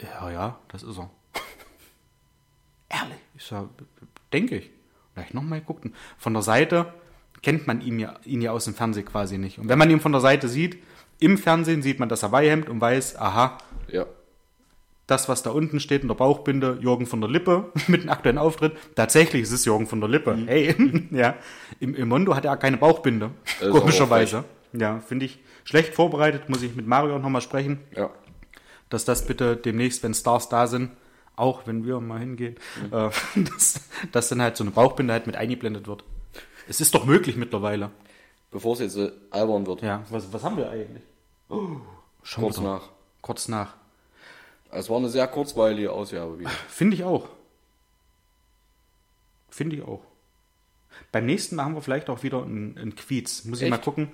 Ja, 0.00 0.30
ja, 0.30 0.58
das 0.68 0.82
ist 0.82 0.98
er. 0.98 1.10
Ehrlich? 2.88 3.18
Ich 3.34 3.44
sag, 3.44 3.68
denke 4.32 4.56
ich. 4.56 4.70
Und 5.14 5.22
ich 5.22 5.34
nochmal 5.34 5.60
geguckt. 5.60 5.84
Und 5.84 5.94
von 6.16 6.32
der 6.32 6.42
Seite 6.42 6.94
kennt 7.42 7.66
man 7.66 7.80
ihn 7.80 7.98
ja, 7.98 8.18
ihn 8.24 8.42
ja 8.42 8.52
aus 8.52 8.64
dem 8.64 8.74
Fernsehen 8.74 9.04
quasi 9.04 9.38
nicht. 9.38 9.58
Und 9.58 9.68
wenn 9.68 9.78
man 9.78 9.90
ihn 9.90 10.00
von 10.00 10.12
der 10.12 10.20
Seite 10.20 10.48
sieht, 10.48 10.82
im 11.18 11.36
Fernsehen 11.36 11.82
sieht 11.82 11.98
man 12.00 12.08
das 12.08 12.22
Hawaii-Hemd 12.22 12.68
und 12.68 12.80
weiß, 12.80 13.16
aha, 13.16 13.58
ja. 13.88 14.06
Das, 15.10 15.28
was 15.28 15.42
da 15.42 15.50
unten 15.50 15.80
steht 15.80 16.02
in 16.02 16.08
der 16.08 16.14
Bauchbinde, 16.14 16.78
Jürgen 16.80 17.06
von 17.06 17.20
der 17.20 17.30
Lippe 17.30 17.72
mit 17.88 18.04
dem 18.04 18.10
aktuellen 18.10 18.38
Auftritt, 18.38 18.76
tatsächlich 18.94 19.42
ist 19.42 19.52
es 19.52 19.64
Jürgen 19.64 19.86
von 19.86 20.00
der 20.00 20.08
Lippe. 20.08 20.36
Mhm. 20.36 20.46
Hey, 20.46 21.08
ja. 21.10 21.34
Im, 21.80 21.94
Im 21.94 22.08
Mondo 22.08 22.34
hat 22.36 22.44
er 22.44 22.56
keine 22.56 22.76
Bauchbinde, 22.76 23.30
komischerweise. 23.60 24.44
Ja, 24.72 25.00
finde 25.00 25.26
ich 25.26 25.40
schlecht 25.64 25.94
vorbereitet, 25.94 26.48
muss 26.48 26.62
ich 26.62 26.76
mit 26.76 26.86
Mario 26.86 27.18
nochmal 27.18 27.40
sprechen. 27.40 27.80
Ja. 27.96 28.10
Dass 28.88 29.04
das 29.04 29.26
bitte 29.26 29.56
demnächst, 29.56 30.02
wenn 30.02 30.14
Stars 30.14 30.48
da 30.48 30.66
sind, 30.66 30.90
auch 31.36 31.66
wenn 31.66 31.84
wir 31.84 32.00
mal 32.00 32.20
hingehen, 32.20 32.56
äh, 32.92 33.10
dass, 33.34 33.88
dass 34.12 34.28
dann 34.28 34.42
halt 34.42 34.56
so 34.56 34.64
eine 34.64 34.70
Bauchbinde 34.70 35.12
halt 35.12 35.26
mit 35.26 35.36
eingeblendet 35.36 35.86
wird. 35.86 36.04
Es 36.68 36.80
ist 36.80 36.94
doch 36.94 37.04
möglich 37.04 37.36
mittlerweile. 37.36 37.90
Bevor 38.52 38.74
es 38.74 38.80
jetzt 38.80 38.96
äh, 38.96 39.10
albern 39.30 39.66
wird. 39.66 39.82
Ja, 39.82 40.04
was, 40.10 40.32
was 40.32 40.42
haben 40.42 40.56
wir 40.56 40.70
eigentlich? 40.70 41.02
Oh, 41.48 41.78
Kurz 42.34 42.60
nach. 42.60 42.82
Kurz 43.22 43.48
nach. 43.48 43.74
Es 44.72 44.88
war 44.88 44.98
eine 44.98 45.08
sehr 45.08 45.26
kurzweilige 45.26 45.92
Ausgabe 45.92 46.38
wieder. 46.38 46.50
Finde 46.68 46.96
ich 46.96 47.04
auch. 47.04 47.28
Finde 49.48 49.76
ich 49.76 49.82
auch. 49.82 50.02
Beim 51.12 51.26
nächsten 51.26 51.56
Mal 51.56 51.64
haben 51.64 51.74
wir 51.74 51.82
vielleicht 51.82 52.08
auch 52.08 52.22
wieder 52.22 52.42
einen, 52.42 52.78
einen 52.78 52.94
Quiz. 52.94 53.44
Muss 53.44 53.58
ich 53.58 53.64
Echt? 53.64 53.70
mal 53.70 53.78
gucken, 53.78 54.12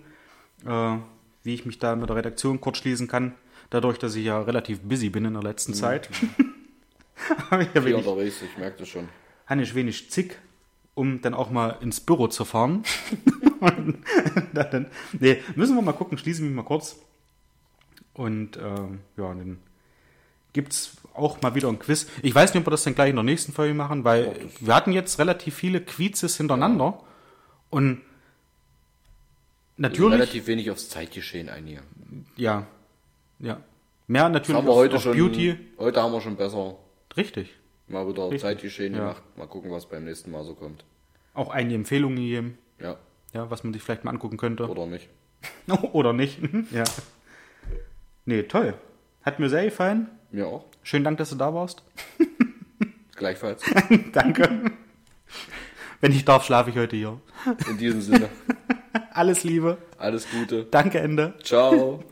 äh, 0.64 0.96
wie 1.42 1.54
ich 1.54 1.66
mich 1.66 1.78
da 1.78 1.94
mit 1.94 2.08
der 2.08 2.16
Redaktion 2.16 2.60
kurz 2.60 2.78
schließen 2.78 3.06
kann. 3.06 3.34
Dadurch, 3.70 3.98
dass 3.98 4.14
ich 4.14 4.24
ja 4.24 4.40
relativ 4.40 4.80
busy 4.80 5.10
bin 5.10 5.24
in 5.24 5.34
der 5.34 5.42
letzten 5.42 5.74
Zeit. 5.74 6.08
Habe 7.50 7.64
ich 7.64 7.74
ja 7.74 7.84
wenig, 7.84 8.06
unterwegs, 8.06 8.42
ich 8.42 8.56
merke 8.58 8.78
das 8.78 8.88
schon. 8.88 9.08
habe 9.46 9.62
ich 9.62 9.74
wenig 9.74 10.10
zick, 10.10 10.38
um 10.94 11.22
dann 11.22 11.34
auch 11.34 11.50
mal 11.50 11.78
ins 11.80 12.00
Büro 12.00 12.28
zu 12.28 12.44
fahren. 12.44 12.84
Dann, 14.52 14.90
nee, 15.18 15.42
müssen 15.54 15.74
wir 15.74 15.82
mal 15.82 15.92
gucken, 15.92 16.18
schließe 16.18 16.42
mich 16.42 16.52
mal 16.52 16.62
kurz. 16.62 16.96
Und 18.12 18.58
ähm, 18.58 19.00
ja, 19.16 19.34
dann 19.34 19.58
gibt's 20.56 20.96
auch 21.14 21.40
mal 21.42 21.54
wieder 21.54 21.68
ein 21.68 21.78
Quiz. 21.78 22.08
Ich 22.22 22.34
weiß 22.34 22.52
nicht, 22.52 22.60
ob 22.62 22.66
wir 22.66 22.70
das 22.72 22.82
dann 22.82 22.94
gleich 22.96 23.10
in 23.10 23.16
der 23.16 23.22
nächsten 23.22 23.52
Folge 23.52 23.74
machen, 23.74 24.02
weil 24.04 24.34
wir 24.60 24.74
hatten 24.74 24.90
jetzt 24.92 25.18
relativ 25.20 25.54
viele 25.54 25.80
Quizzes 25.80 26.36
hintereinander. 26.36 27.00
Und 27.70 28.02
natürlich, 29.76 30.14
Relativ 30.14 30.46
wenig 30.46 30.70
aufs 30.70 30.88
Zeitgeschehen 30.88 31.48
eingehen. 31.48 31.82
ja, 32.36 32.66
ja. 33.38 33.60
Mehr 34.08 34.28
natürlich 34.28 34.56
haben 34.56 34.66
wir 34.66 34.70
auf, 34.72 34.76
heute 34.78 34.96
auf 34.96 35.02
schon. 35.02 35.16
Beauty. 35.16 35.58
Heute 35.78 36.00
haben 36.00 36.12
wir 36.12 36.20
schon 36.20 36.36
besser 36.36 36.76
Richtig. 37.16 37.50
mal 37.88 38.06
wieder 38.08 38.24
Richtig, 38.26 38.40
Zeitgeschehen 38.42 38.94
ja. 38.94 39.00
gemacht. 39.00 39.22
Mal 39.36 39.46
gucken, 39.48 39.70
was 39.72 39.86
beim 39.86 40.04
nächsten 40.04 40.30
Mal 40.30 40.44
so 40.44 40.54
kommt. 40.54 40.84
Auch 41.34 41.50
einige 41.50 41.74
Empfehlungen 41.74 42.16
gegeben, 42.16 42.56
Ja, 42.80 42.96
ja, 43.34 43.50
was 43.50 43.64
man 43.64 43.72
sich 43.72 43.82
vielleicht 43.82 44.04
mal 44.04 44.12
angucken 44.12 44.36
könnte. 44.36 44.68
oder 44.68 44.86
nicht. 44.86 45.08
Oder 45.92 46.12
nicht. 46.12 46.38
ja. 46.72 46.84
Nee, 48.24 48.44
toll. 48.44 48.74
Hat 49.22 49.38
mir 49.38 49.48
sehr 49.48 49.64
gefallen. 49.64 50.08
Mir 50.30 50.46
auch. 50.46 50.64
Schönen 50.82 51.04
Dank, 51.04 51.18
dass 51.18 51.30
du 51.30 51.36
da 51.36 51.54
warst. 51.54 51.82
Gleichfalls. 53.16 53.62
Danke. 54.12 54.70
Wenn 56.00 56.12
ich 56.12 56.24
darf, 56.24 56.44
schlafe 56.44 56.70
ich 56.70 56.76
heute 56.76 56.96
hier. 56.96 57.20
In 57.68 57.78
diesem 57.78 58.02
Sinne. 58.02 58.28
Alles 59.12 59.44
Liebe. 59.44 59.78
Alles 59.98 60.26
Gute. 60.30 60.64
Danke, 60.64 61.00
Ende. 61.00 61.34
Ciao. 61.42 62.04